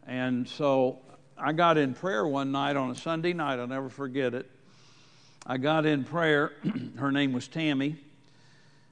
And 0.06 0.48
so 0.48 1.00
I 1.36 1.52
got 1.52 1.76
in 1.76 1.92
prayer 1.92 2.26
one 2.26 2.50
night 2.50 2.76
on 2.76 2.90
a 2.90 2.94
Sunday 2.94 3.34
night. 3.34 3.58
I'll 3.58 3.66
never 3.66 3.90
forget 3.90 4.32
it. 4.32 4.50
I 5.50 5.56
got 5.56 5.86
in 5.86 6.04
prayer. 6.04 6.52
Her 6.98 7.10
name 7.10 7.32
was 7.32 7.48
Tammy. 7.48 7.96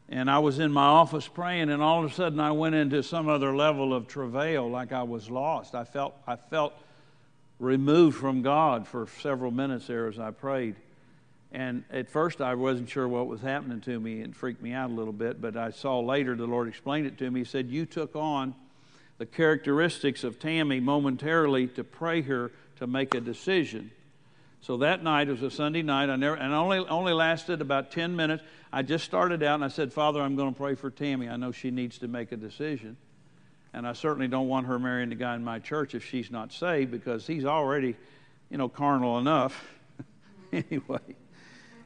And 0.08 0.30
I 0.30 0.38
was 0.38 0.58
in 0.58 0.72
my 0.72 0.86
office 0.86 1.28
praying, 1.28 1.68
and 1.68 1.82
all 1.82 2.02
of 2.02 2.10
a 2.10 2.14
sudden 2.14 2.40
I 2.40 2.52
went 2.52 2.74
into 2.74 3.02
some 3.02 3.28
other 3.28 3.54
level 3.54 3.92
of 3.92 4.08
travail, 4.08 4.70
like 4.70 4.92
I 4.92 5.02
was 5.02 5.28
lost. 5.28 5.74
I 5.74 5.84
felt, 5.84 6.14
I 6.26 6.36
felt 6.36 6.72
removed 7.58 8.16
from 8.16 8.40
God 8.40 8.86
for 8.88 9.06
several 9.20 9.50
minutes 9.50 9.88
there 9.88 10.06
as 10.06 10.18
I 10.18 10.30
prayed. 10.30 10.76
And 11.52 11.84
at 11.90 12.08
first 12.08 12.40
I 12.40 12.54
wasn't 12.54 12.88
sure 12.88 13.06
what 13.06 13.26
was 13.26 13.42
happening 13.42 13.82
to 13.82 14.00
me. 14.00 14.22
It 14.22 14.34
freaked 14.34 14.62
me 14.62 14.72
out 14.72 14.88
a 14.90 14.94
little 14.94 15.12
bit, 15.12 15.42
but 15.42 15.58
I 15.58 15.70
saw 15.70 16.00
later 16.00 16.36
the 16.36 16.46
Lord 16.46 16.68
explained 16.68 17.06
it 17.06 17.18
to 17.18 17.30
me. 17.30 17.40
He 17.40 17.44
said, 17.44 17.68
You 17.68 17.84
took 17.84 18.16
on 18.16 18.54
the 19.18 19.26
characteristics 19.26 20.24
of 20.24 20.38
Tammy 20.38 20.80
momentarily 20.80 21.66
to 21.68 21.84
pray 21.84 22.22
her 22.22 22.50
to 22.76 22.86
make 22.86 23.14
a 23.14 23.20
decision. 23.20 23.90
So 24.66 24.78
that 24.78 25.00
night, 25.00 25.28
it 25.28 25.30
was 25.30 25.42
a 25.44 25.50
Sunday 25.52 25.82
night, 25.82 26.10
I 26.10 26.16
never, 26.16 26.34
and 26.34 26.52
only, 26.52 26.78
only 26.78 27.12
lasted 27.12 27.60
about 27.60 27.92
10 27.92 28.16
minutes. 28.16 28.42
I 28.72 28.82
just 28.82 29.04
started 29.04 29.40
out 29.44 29.54
and 29.54 29.64
I 29.64 29.68
said, 29.68 29.92
Father, 29.92 30.20
I'm 30.20 30.34
going 30.34 30.52
to 30.52 30.58
pray 30.58 30.74
for 30.74 30.90
Tammy. 30.90 31.28
I 31.28 31.36
know 31.36 31.52
she 31.52 31.70
needs 31.70 31.98
to 31.98 32.08
make 32.08 32.32
a 32.32 32.36
decision. 32.36 32.96
And 33.72 33.86
I 33.86 33.92
certainly 33.92 34.26
don't 34.26 34.48
want 34.48 34.66
her 34.66 34.76
marrying 34.80 35.10
the 35.10 35.14
guy 35.14 35.36
in 35.36 35.44
my 35.44 35.60
church 35.60 35.94
if 35.94 36.04
she's 36.04 36.32
not 36.32 36.52
saved 36.52 36.90
because 36.90 37.28
he's 37.28 37.44
already, 37.44 37.94
you 38.50 38.58
know, 38.58 38.68
carnal 38.68 39.20
enough. 39.20 39.68
anyway. 40.52 41.14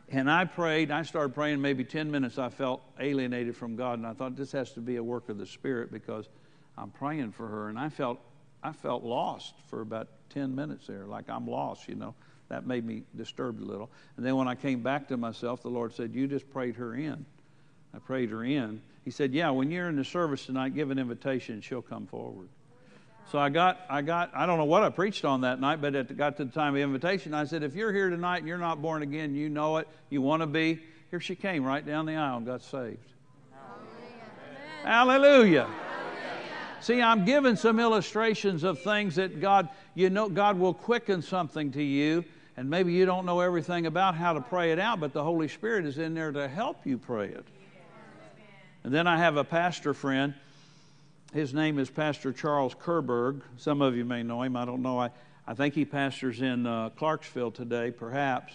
And 0.09 0.31
I 0.31 0.47
prayed, 0.47 0.91
I 0.91 1.03
started 1.03 1.35
praying 1.35 1.61
maybe 1.61 1.85
10 1.85 2.11
minutes. 2.11 2.39
I 2.39 2.49
felt 2.49 2.81
alienated 2.99 3.59
from 3.59 3.77
God, 3.77 3.99
and 3.99 4.07
I 4.07 4.15
thought 4.15 4.37
this 4.37 4.53
has 4.53 4.73
to 4.73 4.81
be 4.81 4.97
a 4.97 5.05
work 5.05 5.29
of 5.29 5.37
the 5.37 5.45
Spirit 5.45 5.93
because 5.93 6.31
I'm 6.79 6.93
praying 6.93 7.33
for 7.33 7.47
her, 7.47 7.69
and 7.69 7.79
I 7.79 7.91
felt 7.91 8.21
I 8.63 8.73
felt 8.73 9.05
lost 9.05 9.55
for 9.69 9.83
about 9.83 10.09
10 10.31 10.55
minutes 10.55 10.87
there, 10.87 11.07
like 11.07 11.29
I'm 11.29 11.47
lost, 11.47 11.87
you 11.87 11.95
know. 11.95 12.15
That 12.51 12.67
made 12.67 12.85
me 12.85 13.05
disturbed 13.17 13.63
a 13.63 13.65
little. 13.65 13.89
And 14.17 14.27
then 14.27 14.37
when 14.37 14.49
I 14.49 14.55
came 14.55 14.83
back 14.83 15.09
to 15.09 15.17
myself, 15.17 15.63
the 15.63 15.69
Lord 15.69 15.95
said, 15.95 16.15
You 16.15 16.27
just 16.27 16.51
prayed 16.51 16.77
her 16.77 16.95
in. 16.95 17.25
I 17.95 17.99
prayed 17.99 18.31
her 18.31 18.45
in. 18.45 18.83
He 19.05 19.11
said, 19.11 19.33
Yeah, 19.33 19.51
when 19.51 19.71
you're 19.71 19.89
in 19.89 19.97
the 19.97 20.05
service 20.05 20.47
tonight, 20.47 20.75
give 20.75 20.91
an 20.91 20.99
invitation, 20.99 21.61
she'll 21.61 21.81
come 21.81 22.07
forward. 22.07 22.49
So 23.31 23.39
I 23.39 23.49
got, 23.49 23.81
I 23.89 24.03
got, 24.03 24.33
I 24.35 24.45
don't 24.45 24.59
know 24.59 24.65
what 24.65 24.83
I 24.83 24.91
preached 24.91 25.25
on 25.25 25.43
that 25.43 25.61
night, 25.61 25.81
but 25.81 25.95
it 25.95 26.17
got 26.17 26.37
to 26.39 26.45
the 26.45 26.51
time 26.51 26.75
of 26.75 26.81
invitation. 26.81 27.33
I 27.33 27.45
said, 27.45 27.63
if 27.63 27.77
you're 27.77 27.93
here 27.93 28.11
tonight 28.11 28.39
and 28.39 28.49
you're 28.49 28.59
not 28.59 28.83
born 28.83 29.03
again, 29.03 29.37
you 29.37 29.49
know 29.49 29.77
it, 29.77 29.87
you 30.11 30.21
want 30.21 30.43
to 30.43 30.49
be. 30.49 30.81
Here 31.11 31.21
she 31.21 31.37
came 31.37 31.65
right 31.65 31.87
down 31.87 32.07
the 32.07 32.17
aisle 32.17 32.39
and 32.39 32.47
got 32.47 32.63
saved. 32.63 32.99
Hallelujah. 34.83 35.69
Hallelujah. 35.69 35.69
See, 36.81 37.03
I'm 37.03 37.25
giving 37.25 37.57
some 37.57 37.79
illustrations 37.79 38.65
of 38.65 38.81
things 38.83 39.17
that 39.17 39.41
God, 39.41 39.69
you 39.95 40.11
know, 40.11 40.29
God 40.29 40.59
will 40.59 40.75
quicken 40.75 41.23
something 41.23 41.71
to 41.73 41.83
you, 41.83 42.25
and 42.61 42.69
maybe 42.69 42.93
you 42.93 43.07
don't 43.07 43.25
know 43.25 43.41
everything 43.41 43.87
about 43.87 44.15
how 44.15 44.35
to 44.35 44.41
pray 44.43 44.71
it 44.71 44.79
out, 44.79 45.01
but 45.01 45.15
the 45.15 45.25
Holy 45.25 45.49
Spirit 45.49 45.87
is 45.87 45.97
in 45.97 46.13
there 46.13 46.31
to 46.31 46.47
help 46.47 46.85
you 46.85 46.99
pray 46.99 47.29
it. 47.29 47.47
And 48.85 48.93
then 48.93 49.07
I 49.07 49.17
have 49.17 49.39
a 49.39 49.45
pastor 49.45 49.95
friend. 49.95 50.35
His 51.33 51.55
name 51.55 51.79
is 51.79 51.89
Pastor 51.89 52.35
Charles 52.35 52.75
Kerberg. 52.75 53.41
Some 53.57 53.81
of 53.81 53.97
you 53.97 54.05
may 54.05 54.23
know 54.23 54.43
him. 54.43 54.57
I 54.57 54.67
don't 54.67 54.83
know. 54.83 55.01
I, 55.01 55.09
I 55.47 55.55
think 55.55 55.73
he 55.73 55.87
pastors 55.87 56.43
in 56.43 56.67
uh, 56.67 56.91
Clarksville 56.91 57.53
today, 57.53 57.91
perhaps. 57.91 58.53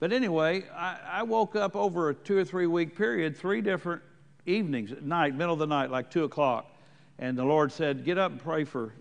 But 0.00 0.12
anyway, 0.12 0.64
I, 0.76 0.98
I 1.10 1.22
woke 1.22 1.56
up 1.56 1.74
over 1.74 2.10
a 2.10 2.14
two 2.14 2.36
or 2.36 2.44
three 2.44 2.66
week 2.66 2.94
period, 2.94 3.38
three 3.38 3.62
different 3.62 4.02
evenings 4.44 4.92
at 4.92 5.02
night, 5.02 5.34
middle 5.34 5.54
of 5.54 5.60
the 5.60 5.66
night, 5.66 5.90
like 5.90 6.10
2 6.10 6.24
o'clock 6.24 6.66
and 7.18 7.38
the 7.38 7.44
Lord 7.44 7.72
said, 7.72 8.04
Get 8.04 8.18
up 8.18 8.32
and 8.32 8.42
pray 8.42 8.64
for 8.64 8.92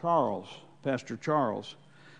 Charles, 0.00 0.48
Pastor 0.82 1.16
Charles. 1.16 1.76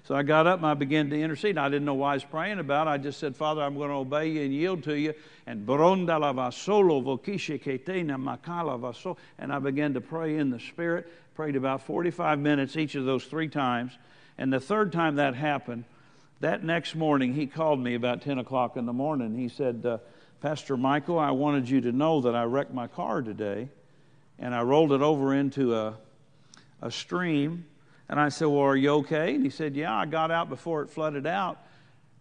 So 0.07 0.15
I 0.15 0.23
got 0.23 0.47
up 0.47 0.59
and 0.59 0.67
I 0.67 0.75
began 0.75 1.09
to 1.11 1.21
intercede. 1.21 1.57
I 1.57 1.71
didn't 1.71 1.87
know 1.87 1.95
why 1.95 2.11
I 2.11 2.15
was 2.15 2.25
praying 2.25 2.59
about. 2.59 2.87
I 2.89 2.99
just 2.99 3.19
said, 3.19 3.35
Father, 3.35 3.63
I'm 3.63 3.75
going 3.75 3.89
to 3.89 3.97
obey 3.97 4.29
you 4.29 4.43
and 4.43 4.53
yield 4.53 4.83
to 4.85 4.99
you. 4.99 5.15
And 5.47 5.67
and 9.39 9.53
I 9.53 9.59
began 9.59 9.95
to 9.95 10.01
pray 10.03 10.37
in 10.37 10.51
the 10.51 10.61
Spirit. 10.61 11.11
Prayed 11.35 11.57
about 11.57 11.83
45 11.83 12.39
minutes 12.39 12.77
each 12.77 12.95
of 12.97 13.07
those 13.07 13.25
three 13.25 13.49
times. 13.49 13.93
And 14.37 14.53
the 14.53 14.61
third 14.61 14.93
time 14.93 15.17
that 15.17 15.35
happened, 15.35 15.85
that 16.41 16.63
next 16.63 16.95
morning, 16.95 17.33
he 17.33 17.47
called 17.47 17.81
me 17.81 17.95
about 17.95 18.21
10 18.21 18.39
o'clock 18.39 18.77
in 18.77 18.85
the 18.85 18.93
morning. 18.93 19.39
He 19.39 19.49
said, 19.49 19.87
uh, 19.87 19.99
Pastor 20.43 20.77
Michael, 20.77 21.19
I 21.19 21.31
wanted 21.31 21.71
you 21.71 21.81
to 21.81 21.93
know 21.93 22.21
that 22.21 22.35
I 22.35 22.45
wrecked 22.45 22.75
my 22.75 22.89
car 22.89 23.23
today 23.23 23.71
and 24.39 24.55
I 24.55 24.61
rolled 24.61 24.93
it 24.93 25.01
over 25.01 25.33
into 25.33 25.75
a, 25.75 25.95
a 26.83 26.91
stream. 26.91 27.65
And 28.09 28.21
I 28.21 28.29
said, 28.29 28.47
Well, 28.47 28.61
are 28.61 28.77
you 28.77 28.91
okay? 28.91 29.35
And 29.35 29.45
he 29.45 29.51
said, 29.51 29.75
Yeah, 29.77 29.95
I 29.95 30.07
got 30.07 30.31
out 30.31 30.49
before 30.49 30.83
it 30.83 30.91
flooded 30.91 31.27
out. 31.27 31.59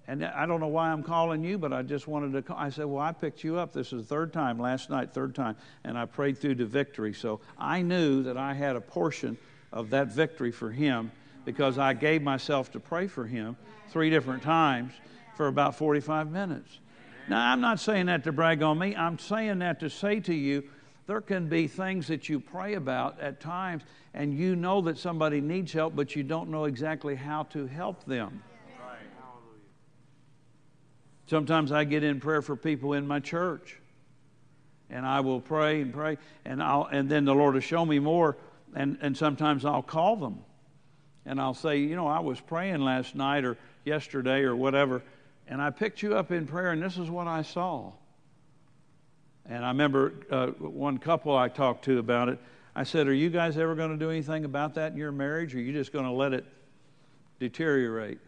And 0.05 0.25
I 0.25 0.45
don't 0.45 0.59
know 0.59 0.67
why 0.67 0.89
I'm 0.89 1.01
calling 1.01 1.45
you, 1.45 1.57
but 1.57 1.71
I 1.71 1.81
just 1.81 2.09
wanted 2.09 2.33
to 2.33 2.41
call. 2.41 2.57
I 2.57 2.69
said, 2.69 2.85
Well, 2.85 3.01
I 3.01 3.11
picked 3.11 3.43
you 3.43 3.57
up. 3.57 3.73
This 3.73 3.93
is 3.93 4.03
the 4.03 4.07
third 4.07 4.33
time, 4.33 4.59
last 4.59 4.89
night, 4.89 5.13
third 5.13 5.33
time. 5.35 5.55
And 5.83 5.97
I 5.97 6.05
prayed 6.05 6.37
through 6.37 6.55
to 6.55 6.65
victory. 6.65 7.13
So 7.13 7.39
I 7.57 7.81
knew 7.81 8.23
that 8.23 8.37
I 8.37 8.53
had 8.53 8.75
a 8.75 8.81
portion 8.81 9.37
of 9.71 9.89
that 9.91 10.11
victory 10.11 10.51
for 10.51 10.71
him 10.71 11.11
because 11.45 11.77
I 11.77 11.93
gave 11.93 12.21
myself 12.21 12.71
to 12.73 12.79
pray 12.79 13.07
for 13.07 13.25
him 13.25 13.57
three 13.89 14.09
different 14.09 14.43
times 14.43 14.93
for 15.35 15.47
about 15.47 15.75
45 15.75 16.31
minutes. 16.31 16.79
Now, 17.29 17.51
I'm 17.51 17.61
not 17.61 17.79
saying 17.79 18.07
that 18.07 18.23
to 18.25 18.31
brag 18.31 18.61
on 18.61 18.77
me. 18.77 18.95
I'm 18.95 19.17
saying 19.17 19.59
that 19.59 19.79
to 19.79 19.89
say 19.89 20.19
to 20.21 20.33
you, 20.33 20.63
there 21.05 21.21
can 21.21 21.47
be 21.47 21.67
things 21.67 22.07
that 22.07 22.29
you 22.29 22.39
pray 22.39 22.75
about 22.75 23.19
at 23.19 23.39
times, 23.39 23.83
and 24.13 24.33
you 24.37 24.55
know 24.55 24.81
that 24.81 24.97
somebody 24.97 25.41
needs 25.41 25.73
help, 25.73 25.95
but 25.95 26.15
you 26.15 26.23
don't 26.23 26.49
know 26.49 26.65
exactly 26.65 27.15
how 27.15 27.43
to 27.43 27.65
help 27.65 28.05
them. 28.05 28.41
Sometimes 31.25 31.71
I 31.71 31.83
get 31.83 32.03
in 32.03 32.19
prayer 32.19 32.41
for 32.41 32.55
people 32.55 32.93
in 32.93 33.07
my 33.07 33.19
church, 33.19 33.79
and 34.89 35.05
I 35.05 35.21
will 35.21 35.41
pray 35.41 35.81
and 35.81 35.93
pray, 35.93 36.17
and 36.45 36.61
I'll, 36.61 36.85
and 36.85 37.09
then 37.09 37.25
the 37.25 37.33
Lord 37.33 37.53
will 37.53 37.61
show 37.61 37.85
me 37.85 37.99
more, 37.99 38.37
and, 38.75 38.97
and 39.01 39.17
sometimes 39.17 39.65
I'll 39.65 39.81
call 39.81 40.15
them, 40.15 40.39
and 41.25 41.39
I'll 41.39 41.53
say, 41.53 41.77
you 41.79 41.95
know, 41.95 42.07
I 42.07 42.19
was 42.19 42.39
praying 42.39 42.81
last 42.81 43.15
night 43.15 43.45
or 43.45 43.57
yesterday 43.85 44.41
or 44.41 44.55
whatever, 44.55 45.01
and 45.47 45.61
I 45.61 45.69
picked 45.69 46.01
you 46.01 46.15
up 46.15 46.31
in 46.31 46.45
prayer, 46.45 46.71
and 46.71 46.81
this 46.81 46.97
is 46.97 47.09
what 47.09 47.27
I 47.27 47.41
saw. 47.41 47.93
And 49.45 49.65
I 49.65 49.69
remember 49.69 50.13
uh, 50.29 50.47
one 50.47 50.97
couple 50.97 51.35
I 51.35 51.49
talked 51.49 51.85
to 51.85 51.99
about 51.99 52.29
it. 52.29 52.39
I 52.75 52.83
said, 52.83 53.07
Are 53.07 53.13
you 53.13 53.29
guys 53.29 53.57
ever 53.57 53.75
going 53.75 53.91
to 53.91 53.97
do 53.97 54.09
anything 54.09 54.45
about 54.45 54.75
that 54.75 54.93
in 54.93 54.97
your 54.97 55.11
marriage, 55.11 55.53
or 55.53 55.57
are 55.57 55.61
you 55.61 55.73
just 55.73 55.91
going 55.91 56.05
to 56.05 56.11
let 56.11 56.33
it 56.33 56.45
deteriorate? 57.39 58.19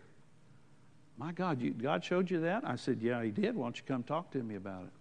My 1.17 1.31
God, 1.31 1.61
you, 1.61 1.71
God 1.71 2.03
showed 2.03 2.29
you 2.29 2.41
that? 2.41 2.63
I 2.65 2.75
said, 2.75 2.99
Yeah, 3.01 3.23
He 3.23 3.31
did. 3.31 3.55
Why 3.55 3.65
don't 3.65 3.77
you 3.77 3.83
come 3.87 4.03
talk 4.03 4.31
to 4.31 4.43
me 4.43 4.55
about 4.55 4.83
it? 4.83 4.91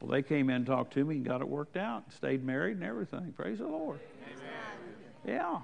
Well, 0.00 0.10
they 0.10 0.22
came 0.22 0.50
in 0.50 0.56
and 0.56 0.66
talked 0.66 0.94
to 0.94 1.04
me 1.04 1.16
and 1.16 1.24
got 1.24 1.40
it 1.40 1.48
worked 1.48 1.76
out, 1.76 2.12
stayed 2.12 2.44
married 2.44 2.76
and 2.76 2.84
everything. 2.84 3.32
Praise 3.36 3.58
the 3.58 3.66
Lord. 3.66 4.00
Amen. 4.26 5.36
Yeah. 5.36 5.60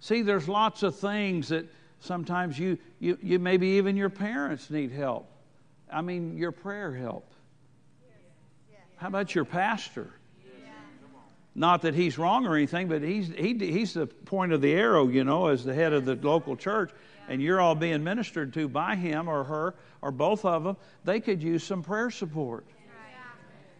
See, 0.00 0.22
there's 0.22 0.48
lots 0.48 0.82
of 0.82 0.96
things 0.96 1.48
that 1.50 1.66
sometimes 2.00 2.58
you, 2.58 2.76
you, 2.98 3.16
you 3.22 3.38
maybe 3.38 3.68
even 3.68 3.96
your 3.96 4.10
parents 4.10 4.68
need 4.68 4.90
help. 4.90 5.28
I 5.92 6.00
mean, 6.00 6.36
your 6.36 6.50
prayer 6.50 6.92
help. 6.92 7.32
How 9.02 9.08
about 9.08 9.34
your 9.34 9.44
pastor? 9.44 10.12
Not 11.56 11.82
that 11.82 11.92
he's 11.92 12.18
wrong 12.18 12.46
or 12.46 12.54
anything, 12.54 12.86
but 12.86 13.02
he's, 13.02 13.26
he, 13.36 13.58
he's 13.58 13.94
the 13.94 14.06
point 14.06 14.52
of 14.52 14.60
the 14.60 14.72
arrow, 14.72 15.08
you 15.08 15.24
know, 15.24 15.48
as 15.48 15.64
the 15.64 15.74
head 15.74 15.92
of 15.92 16.04
the 16.04 16.14
local 16.14 16.54
church, 16.54 16.92
and 17.28 17.42
you're 17.42 17.60
all 17.60 17.74
being 17.74 18.04
ministered 18.04 18.54
to 18.54 18.68
by 18.68 18.94
him 18.94 19.26
or 19.26 19.42
her 19.42 19.74
or 20.02 20.12
both 20.12 20.44
of 20.44 20.62
them. 20.62 20.76
They 21.04 21.18
could 21.18 21.42
use 21.42 21.64
some 21.64 21.82
prayer 21.82 22.12
support. 22.12 22.64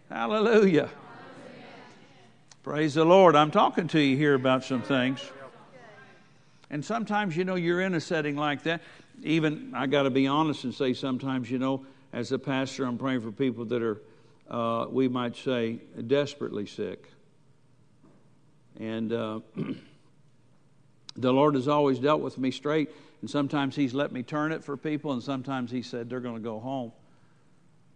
Hallelujah. 0.08 0.50
Hallelujah. 0.50 0.90
Praise 2.64 2.94
the 2.94 3.04
Lord. 3.04 3.36
I'm 3.36 3.52
talking 3.52 3.86
to 3.88 4.00
you 4.00 4.16
here 4.16 4.34
about 4.34 4.64
some 4.64 4.82
things. 4.82 5.20
And 6.68 6.84
sometimes, 6.84 7.36
you 7.36 7.44
know, 7.44 7.54
you're 7.54 7.80
in 7.80 7.94
a 7.94 8.00
setting 8.00 8.34
like 8.34 8.64
that. 8.64 8.82
Even, 9.22 9.72
I 9.72 9.86
got 9.86 10.02
to 10.02 10.10
be 10.10 10.26
honest 10.26 10.64
and 10.64 10.74
say, 10.74 10.94
sometimes, 10.94 11.48
you 11.48 11.60
know, 11.60 11.86
as 12.12 12.32
a 12.32 12.40
pastor, 12.40 12.84
I'm 12.86 12.98
praying 12.98 13.20
for 13.20 13.30
people 13.30 13.64
that 13.66 13.82
are 13.84 14.00
uh, 14.52 14.86
we 14.90 15.08
might 15.08 15.34
say, 15.34 15.78
desperately 16.06 16.66
sick. 16.66 17.08
And 18.78 19.12
uh, 19.12 19.40
the 21.16 21.32
Lord 21.32 21.54
has 21.54 21.68
always 21.68 21.98
dealt 21.98 22.20
with 22.20 22.36
me 22.36 22.50
straight, 22.50 22.90
and 23.22 23.30
sometimes 23.30 23.74
He's 23.74 23.94
let 23.94 24.12
me 24.12 24.22
turn 24.22 24.52
it 24.52 24.62
for 24.62 24.76
people, 24.76 25.12
and 25.12 25.22
sometimes 25.22 25.70
He 25.70 25.80
said, 25.80 26.10
they're 26.10 26.20
going 26.20 26.36
to 26.36 26.42
go 26.42 26.60
home. 26.60 26.92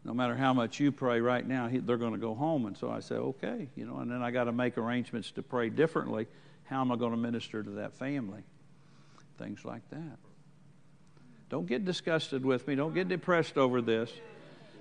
No 0.02 0.14
matter 0.14 0.34
how 0.34 0.54
much 0.54 0.80
you 0.80 0.92
pray 0.92 1.20
right 1.20 1.46
now, 1.46 1.66
he, 1.66 1.78
they're 1.78 1.96
going 1.96 2.12
to 2.12 2.18
go 2.18 2.32
home. 2.32 2.66
And 2.66 2.76
so 2.76 2.88
I 2.88 3.00
said, 3.00 3.18
okay, 3.18 3.68
you 3.74 3.84
know, 3.84 3.98
and 3.98 4.10
then 4.10 4.22
I 4.22 4.30
got 4.30 4.44
to 4.44 4.52
make 4.52 4.78
arrangements 4.78 5.32
to 5.32 5.42
pray 5.42 5.68
differently. 5.68 6.28
How 6.64 6.80
am 6.80 6.92
I 6.92 6.96
going 6.96 7.10
to 7.10 7.16
minister 7.16 7.62
to 7.62 7.70
that 7.70 7.92
family? 7.92 8.44
Things 9.36 9.64
like 9.64 9.82
that. 9.90 10.18
Don't 11.50 11.66
get 11.66 11.84
disgusted 11.84 12.46
with 12.46 12.68
me. 12.68 12.76
Don't 12.76 12.94
get 12.94 13.08
depressed 13.08 13.58
over 13.58 13.82
this. 13.82 14.12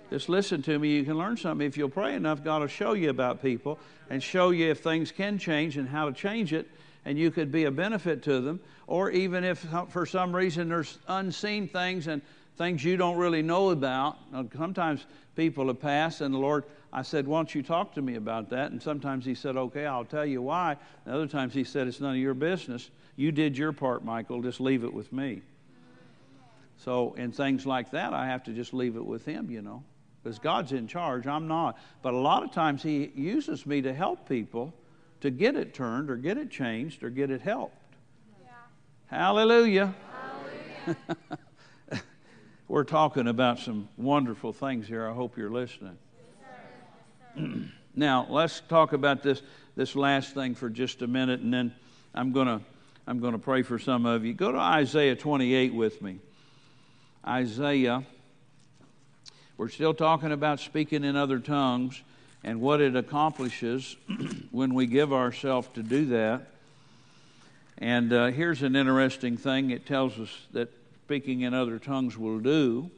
Just 0.09 0.29
listen 0.29 0.61
to 0.63 0.77
me. 0.77 0.95
You 0.95 1.03
can 1.03 1.17
learn 1.17 1.35
something. 1.35 1.65
If 1.65 1.77
you'll 1.77 1.89
pray 1.89 2.15
enough, 2.15 2.43
God 2.43 2.61
will 2.61 2.67
show 2.67 2.93
you 2.93 3.09
about 3.09 3.41
people 3.41 3.79
and 4.09 4.21
show 4.21 4.51
you 4.51 4.69
if 4.69 4.81
things 4.81 5.11
can 5.11 5.37
change 5.37 5.77
and 5.77 5.89
how 5.89 6.05
to 6.09 6.13
change 6.13 6.53
it, 6.53 6.69
and 7.05 7.17
you 7.17 7.31
could 7.31 7.51
be 7.51 7.65
a 7.65 7.71
benefit 7.71 8.21
to 8.23 8.39
them. 8.39 8.59
Or 8.87 9.09
even 9.09 9.43
if 9.43 9.65
for 9.89 10.05
some 10.05 10.35
reason 10.35 10.69
there's 10.69 10.99
unseen 11.07 11.67
things 11.67 12.07
and 12.07 12.21
things 12.55 12.83
you 12.83 12.97
don't 12.97 13.17
really 13.17 13.41
know 13.41 13.71
about. 13.71 14.17
Sometimes 14.55 15.05
people 15.35 15.67
have 15.67 15.81
passed, 15.81 16.21
and 16.21 16.33
the 16.33 16.37
Lord, 16.39 16.65
I 16.93 17.01
said, 17.01 17.27
Why 17.27 17.39
don't 17.39 17.53
you 17.55 17.63
talk 17.63 17.95
to 17.95 18.01
me 18.01 18.15
about 18.15 18.49
that? 18.51 18.71
And 18.71 18.81
sometimes 18.81 19.25
He 19.25 19.33
said, 19.33 19.57
Okay, 19.57 19.87
I'll 19.87 20.05
tell 20.05 20.25
you 20.25 20.41
why. 20.43 20.77
And 21.05 21.15
other 21.15 21.27
times 21.27 21.53
He 21.53 21.63
said, 21.63 21.87
It's 21.87 21.99
none 21.99 22.11
of 22.11 22.21
your 22.21 22.35
business. 22.35 22.91
You 23.15 23.31
did 23.31 23.57
your 23.57 23.73
part, 23.73 24.05
Michael. 24.05 24.41
Just 24.41 24.61
leave 24.61 24.83
it 24.83 24.93
with 24.93 25.11
me. 25.11 25.41
So, 26.77 27.13
in 27.13 27.31
things 27.31 27.65
like 27.65 27.91
that, 27.91 28.13
I 28.13 28.27
have 28.27 28.43
to 28.43 28.51
just 28.51 28.73
leave 28.73 28.97
it 28.97 29.05
with 29.05 29.25
Him, 29.25 29.49
you 29.49 29.61
know 29.61 29.83
because 30.25 30.39
God's 30.39 30.71
in 30.71 30.87
charge. 30.87 31.27
I'm 31.27 31.47
not. 31.47 31.77
But 32.01 32.15
a 32.15 32.17
lot 32.17 32.41
of 32.41 32.51
times 32.51 32.81
He 32.81 33.11
uses 33.13 33.67
me 33.67 33.83
to 33.83 33.93
help 33.93 34.27
people 34.27 34.73
to 35.21 35.29
get 35.29 35.55
it 35.55 35.75
turned 35.75 36.09
or 36.09 36.15
get 36.15 36.39
it 36.39 36.49
changed 36.49 37.03
or 37.03 37.11
get 37.11 37.29
it 37.29 37.41
helped. 37.41 37.77
Yeah. 38.41 38.49
Hallelujah. 39.05 39.93
Hallelujah. 40.87 42.01
We're 42.67 42.85
talking 42.85 43.27
about 43.27 43.59
some 43.59 43.87
wonderful 43.97 44.51
things 44.51 44.87
here. 44.87 45.07
I 45.07 45.13
hope 45.13 45.37
you're 45.37 45.51
listening. 45.51 45.99
now, 47.95 48.25
let's 48.27 48.61
talk 48.61 48.93
about 48.93 49.21
this, 49.21 49.43
this 49.75 49.95
last 49.95 50.33
thing 50.33 50.55
for 50.55 50.71
just 50.71 51.03
a 51.03 51.07
minute, 51.07 51.41
and 51.41 51.53
then 51.53 51.71
I'm 52.15 52.31
going 52.31 52.47
to 52.47 52.61
I'm 53.05 53.19
going 53.19 53.33
to 53.33 53.39
pray 53.39 53.61
for 53.61 53.77
some 53.77 54.07
of 54.07 54.25
you. 54.25 54.33
Go 54.33 54.51
to 54.51 54.57
Isaiah 54.57 55.15
28 55.15 55.75
with 55.75 56.01
me. 56.01 56.17
Isaiah 57.27 58.03
we're 59.57 59.69
still 59.69 59.93
talking 59.93 60.33
about 60.33 60.59
speaking 60.59 61.05
in 61.05 61.15
other 61.15 61.39
tongues 61.39 62.01
and 62.43 62.59
what 62.59 62.81
it 62.81 62.95
accomplishes 62.95 63.95
when 64.51 64.73
we 64.73 64.85
give 64.85 65.13
ourselves 65.13 65.69
to 65.75 65.83
do 65.83 66.07
that. 66.07 66.47
And 67.77 68.11
uh, 68.11 68.27
here's 68.27 68.63
an 68.63 68.75
interesting 68.75 69.37
thing 69.37 69.69
it 69.69 69.85
tells 69.85 70.19
us 70.19 70.29
that 70.51 70.73
speaking 71.05 71.41
in 71.41 71.53
other 71.53 71.79
tongues 71.79 72.17
will 72.17 72.39
do. 72.39 72.91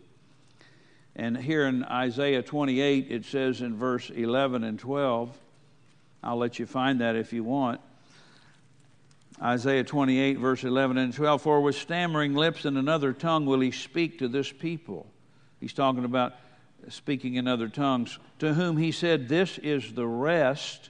And 1.15 1.37
here 1.37 1.67
in 1.67 1.83
Isaiah 1.83 2.41
28, 2.41 3.11
it 3.11 3.25
says 3.25 3.61
in 3.61 3.75
verse 3.75 4.09
11 4.09 4.63
and 4.63 4.79
12, 4.79 5.37
I'll 6.23 6.37
let 6.37 6.57
you 6.57 6.65
find 6.65 7.01
that 7.01 7.15
if 7.15 7.33
you 7.33 7.43
want. 7.43 7.81
Isaiah 9.39 9.83
28, 9.83 10.39
verse 10.39 10.63
11 10.63 10.97
and 10.97 11.13
12, 11.13 11.39
For 11.39 11.61
with 11.61 11.75
stammering 11.75 12.33
lips 12.33 12.65
and 12.65 12.79
another 12.79 13.13
tongue 13.13 13.45
will 13.45 13.59
he 13.59 13.69
speak 13.69 14.19
to 14.19 14.27
this 14.27 14.51
people. 14.51 15.05
He's 15.59 15.73
talking 15.73 16.03
about 16.03 16.33
speaking 16.89 17.35
in 17.35 17.47
other 17.47 17.67
tongues, 17.67 18.19
to 18.39 18.53
whom 18.53 18.77
he 18.77 18.91
said, 18.91 19.27
This 19.27 19.57
is 19.57 19.93
the 19.93 20.07
rest 20.07 20.89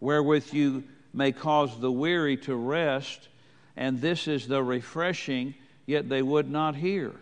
wherewith 0.00 0.52
you 0.52 0.84
may 1.12 1.32
cause 1.32 1.78
the 1.80 1.92
weary 1.92 2.36
to 2.36 2.54
rest, 2.54 3.28
and 3.76 4.00
this 4.00 4.26
is 4.26 4.48
the 4.48 4.62
refreshing, 4.62 5.54
yet 5.86 6.08
they 6.08 6.22
would 6.22 6.50
not 6.50 6.76
hear. 6.76 7.12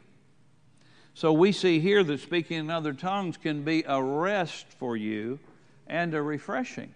So 1.15 1.33
we 1.33 1.53
see 1.53 1.81
here 1.81 2.03
that 2.05 2.21
speaking 2.21 2.59
in 2.59 2.71
other 2.71 2.93
tongues 2.93 3.37
can 3.37 3.63
be 3.63 3.85
a 3.87 4.03
rest 4.03 4.67
for 4.79 4.97
you 4.97 5.39
and 5.87 6.15
a 6.15 6.23
refreshing. 6.23 6.95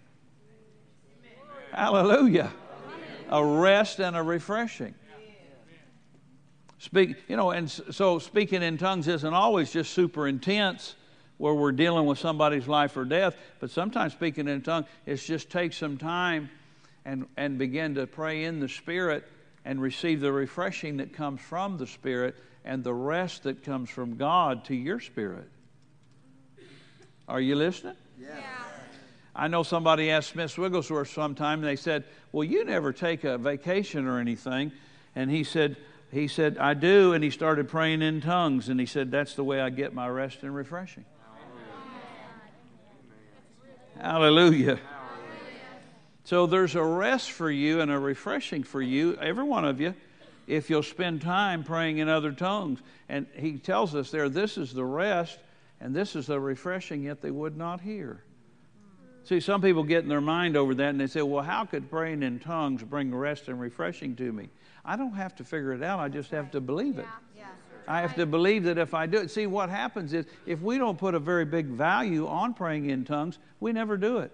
Hallelujah. 1.71 2.51
A 3.29 3.43
rest 3.43 3.99
and 3.99 4.15
a 4.15 4.23
refreshing. 4.23 4.95
Speak, 6.79 7.17
you 7.27 7.35
know, 7.35 7.51
and 7.51 7.69
so 7.69 8.19
speaking 8.19 8.61
in 8.61 8.77
tongues 8.77 9.07
isn't 9.07 9.33
always 9.33 9.71
just 9.71 9.93
super 9.93 10.27
intense 10.27 10.95
where 11.37 11.53
we're 11.53 11.71
dealing 11.71 12.05
with 12.05 12.17
somebody's 12.17 12.67
life 12.67 12.95
or 12.95 13.05
death, 13.05 13.35
but 13.59 13.69
sometimes 13.69 14.13
speaking 14.13 14.47
in 14.47 14.61
tongue 14.61 14.85
is 15.05 15.23
just 15.23 15.49
take 15.49 15.73
some 15.73 15.97
time 15.97 16.49
and, 17.03 17.27
and 17.37 17.57
begin 17.57 17.95
to 17.95 18.07
pray 18.07 18.45
in 18.45 18.59
the 18.59 18.69
Spirit 18.69 19.25
and 19.65 19.81
receive 19.81 20.21
the 20.21 20.31
refreshing 20.31 20.97
that 20.97 21.13
comes 21.13 21.41
from 21.41 21.77
the 21.77 21.87
Spirit 21.87 22.35
and 22.63 22.83
the 22.83 22.93
rest 22.93 23.43
that 23.43 23.63
comes 23.63 23.89
from 23.89 24.17
God 24.17 24.65
to 24.65 24.75
your 24.75 24.99
spirit. 24.99 25.47
Are 27.27 27.39
you 27.39 27.55
listening? 27.55 27.95
Yeah. 28.19 28.39
I 29.35 29.47
know 29.47 29.63
somebody 29.63 30.09
asked 30.09 30.29
Smith 30.29 30.57
Wigglesworth 30.57 31.09
sometime, 31.09 31.59
and 31.59 31.67
they 31.67 31.75
said, 31.75 32.05
Well, 32.31 32.43
you 32.43 32.63
never 32.63 32.93
take 32.93 33.23
a 33.23 33.37
vacation 33.37 34.07
or 34.07 34.19
anything. 34.19 34.71
And 35.15 35.29
he 35.29 35.43
said, 35.43 35.77
he 36.11 36.27
said, 36.27 36.57
I 36.57 36.73
do. 36.73 37.13
And 37.13 37.23
he 37.23 37.29
started 37.29 37.67
praying 37.67 38.01
in 38.01 38.21
tongues. 38.21 38.69
And 38.69 38.79
he 38.79 38.85
said, 38.85 39.11
That's 39.11 39.35
the 39.35 39.43
way 39.43 39.59
I 39.59 39.69
get 39.69 39.93
my 39.93 40.07
rest 40.07 40.43
and 40.43 40.55
refreshing. 40.55 41.05
Hallelujah. 43.99 44.79
So 46.23 46.47
there's 46.47 46.75
a 46.75 46.83
rest 46.83 47.31
for 47.31 47.51
you 47.51 47.81
and 47.81 47.91
a 47.91 47.99
refreshing 47.99 48.63
for 48.63 48.81
you, 48.81 49.15
every 49.17 49.43
one 49.43 49.63
of 49.63 49.79
you, 49.79 49.93
if 50.47 50.69
you'll 50.69 50.83
spend 50.83 51.21
time 51.21 51.63
praying 51.63 51.99
in 51.99 52.09
other 52.09 52.31
tongues. 52.31 52.79
And 53.07 53.27
he 53.35 53.57
tells 53.57 53.93
us 53.93 54.09
there, 54.09 54.27
this 54.27 54.57
is 54.57 54.73
the 54.73 54.83
rest, 54.83 55.37
and 55.79 55.95
this 55.95 56.15
is 56.15 56.25
the 56.27 56.39
refreshing, 56.39 57.03
yet 57.03 57.21
they 57.21 57.29
would 57.29 57.55
not 57.57 57.81
hear. 57.81 58.23
See, 59.23 59.39
some 59.39 59.61
people 59.61 59.83
get 59.83 60.03
in 60.03 60.09
their 60.09 60.21
mind 60.21 60.55
over 60.55 60.75
that 60.75 60.89
and 60.89 60.99
they 60.99 61.07
say, 61.07 61.21
well, 61.21 61.43
how 61.43 61.65
could 61.65 61.89
praying 61.89 62.21
in 62.21 62.39
tongues 62.39 62.83
bring 62.83 63.13
rest 63.13 63.47
and 63.47 63.59
refreshing 63.59 64.15
to 64.17 64.31
me? 64.31 64.49
I 64.83 64.95
don't 64.95 65.13
have 65.13 65.35
to 65.37 65.43
figure 65.43 65.73
it 65.73 65.81
out, 65.81 65.99
I 65.99 66.09
just 66.09 66.31
have 66.31 66.51
to 66.51 66.61
believe 66.61 66.99
it. 66.99 67.07
Yeah. 67.35 67.45
I 67.87 68.01
have 68.01 68.15
to 68.15 68.25
believe 68.25 68.63
that 68.63 68.77
if 68.77 68.93
I 68.93 69.05
do 69.05 69.19
it, 69.19 69.31
see 69.31 69.47
what 69.47 69.69
happens 69.69 70.13
is 70.13 70.25
if 70.45 70.61
we 70.61 70.77
don't 70.77 70.97
put 70.97 71.15
a 71.15 71.19
very 71.19 71.45
big 71.45 71.67
value 71.67 72.27
on 72.27 72.53
praying 72.53 72.89
in 72.89 73.05
tongues, 73.05 73.37
we 73.59 73.71
never 73.71 73.97
do 73.97 74.19
it. 74.19 74.31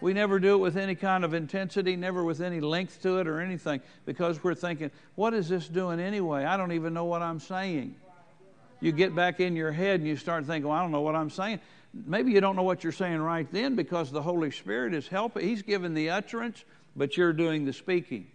We 0.00 0.14
never 0.14 0.38
do 0.38 0.54
it 0.54 0.58
with 0.58 0.76
any 0.76 0.94
kind 0.94 1.24
of 1.24 1.34
intensity, 1.34 1.94
never 1.94 2.24
with 2.24 2.40
any 2.40 2.60
length 2.60 3.02
to 3.02 3.18
it 3.18 3.26
or 3.26 3.40
anything, 3.40 3.82
because 4.06 4.42
we're 4.42 4.54
thinking, 4.54 4.90
what 5.14 5.34
is 5.34 5.48
this 5.48 5.68
doing 5.68 6.00
anyway? 6.00 6.44
I 6.44 6.56
don't 6.56 6.72
even 6.72 6.94
know 6.94 7.04
what 7.04 7.20
I'm 7.20 7.38
saying. 7.38 7.96
You 8.80 8.92
get 8.92 9.14
back 9.14 9.40
in 9.40 9.56
your 9.56 9.72
head 9.72 10.00
and 10.00 10.08
you 10.08 10.16
start 10.16 10.46
thinking, 10.46 10.68
well, 10.68 10.78
I 10.78 10.82
don't 10.82 10.90
know 10.90 11.02
what 11.02 11.14
I'm 11.14 11.28
saying. 11.28 11.60
Maybe 11.92 12.32
you 12.32 12.40
don't 12.40 12.56
know 12.56 12.62
what 12.62 12.82
you're 12.82 12.92
saying 12.92 13.18
right 13.18 13.46
then 13.52 13.76
because 13.76 14.10
the 14.10 14.22
Holy 14.22 14.50
Spirit 14.50 14.94
is 14.94 15.06
helping. 15.06 15.46
He's 15.46 15.60
giving 15.60 15.92
the 15.92 16.08
utterance, 16.08 16.64
but 16.96 17.16
you're 17.16 17.34
doing 17.34 17.66
the 17.66 17.72
speaking. 17.74 18.26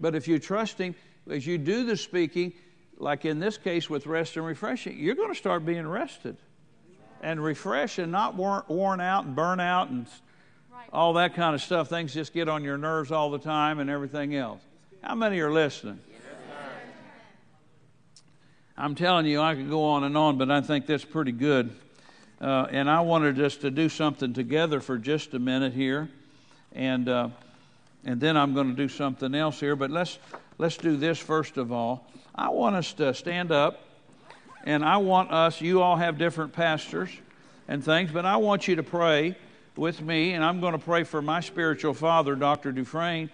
But 0.00 0.14
if 0.14 0.28
you 0.28 0.38
trust 0.38 0.78
Him, 0.78 0.94
as 1.30 1.46
you 1.46 1.58
do 1.58 1.84
the 1.84 1.96
speaking, 1.96 2.52
like 2.98 3.24
in 3.24 3.38
this 3.40 3.58
case 3.58 3.90
with 3.90 4.06
rest 4.06 4.36
and 4.36 4.46
refreshing, 4.46 4.98
you're 4.98 5.14
going 5.14 5.30
to 5.32 5.38
start 5.38 5.64
being 5.64 5.86
rested 5.86 6.36
and 7.22 7.42
refreshed 7.42 7.98
and 7.98 8.12
not 8.12 8.34
worn, 8.34 8.62
worn 8.68 9.00
out 9.00 9.24
and 9.24 9.34
burn 9.34 9.60
out 9.60 9.90
and 9.90 10.06
all 10.92 11.14
that 11.14 11.34
kind 11.34 11.54
of 11.54 11.60
stuff. 11.60 11.88
Things 11.88 12.14
just 12.14 12.32
get 12.32 12.48
on 12.48 12.62
your 12.64 12.78
nerves 12.78 13.10
all 13.12 13.30
the 13.30 13.38
time 13.38 13.78
and 13.78 13.90
everything 13.90 14.34
else. 14.34 14.60
How 15.02 15.14
many 15.14 15.40
are 15.40 15.52
listening? 15.52 16.00
I'm 18.78 18.94
telling 18.94 19.24
you, 19.24 19.40
I 19.40 19.54
could 19.54 19.70
go 19.70 19.84
on 19.84 20.04
and 20.04 20.16
on, 20.16 20.36
but 20.36 20.50
I 20.50 20.60
think 20.60 20.86
that's 20.86 21.04
pretty 21.04 21.32
good. 21.32 21.74
Uh, 22.40 22.66
and 22.70 22.90
I 22.90 23.00
wanted 23.00 23.40
us 23.40 23.56
to 23.58 23.70
do 23.70 23.88
something 23.88 24.34
together 24.34 24.80
for 24.80 24.98
just 24.98 25.32
a 25.32 25.38
minute 25.38 25.72
here, 25.72 26.10
and 26.72 27.08
uh, 27.08 27.28
and 28.04 28.20
then 28.20 28.36
I'm 28.36 28.52
going 28.52 28.68
to 28.68 28.76
do 28.76 28.88
something 28.88 29.34
else 29.34 29.58
here. 29.58 29.74
But 29.74 29.90
let's 29.90 30.18
let's 30.58 30.76
do 30.76 30.96
this 30.96 31.18
first 31.18 31.56
of 31.56 31.72
all. 31.72 32.06
I 32.34 32.50
want 32.50 32.76
us 32.76 32.92
to 32.94 33.14
stand 33.14 33.52
up, 33.52 33.80
and 34.64 34.84
I 34.84 34.98
want 34.98 35.30
us. 35.30 35.60
You 35.60 35.82
all 35.82 35.96
have 35.96 36.18
different 36.18 36.52
pastors 36.52 37.10
and 37.68 37.84
things, 37.84 38.10
but 38.12 38.24
I 38.24 38.36
want 38.36 38.68
you 38.68 38.76
to 38.76 38.82
pray 38.82 39.36
with 39.76 40.00
me, 40.00 40.32
and 40.32 40.44
I'm 40.44 40.60
going 40.60 40.72
to 40.72 40.78
pray 40.78 41.04
for 41.04 41.20
my 41.20 41.40
spiritual 41.40 41.94
father, 41.94 42.34
Dr. 42.34 42.72
Dufresne. 42.72 43.30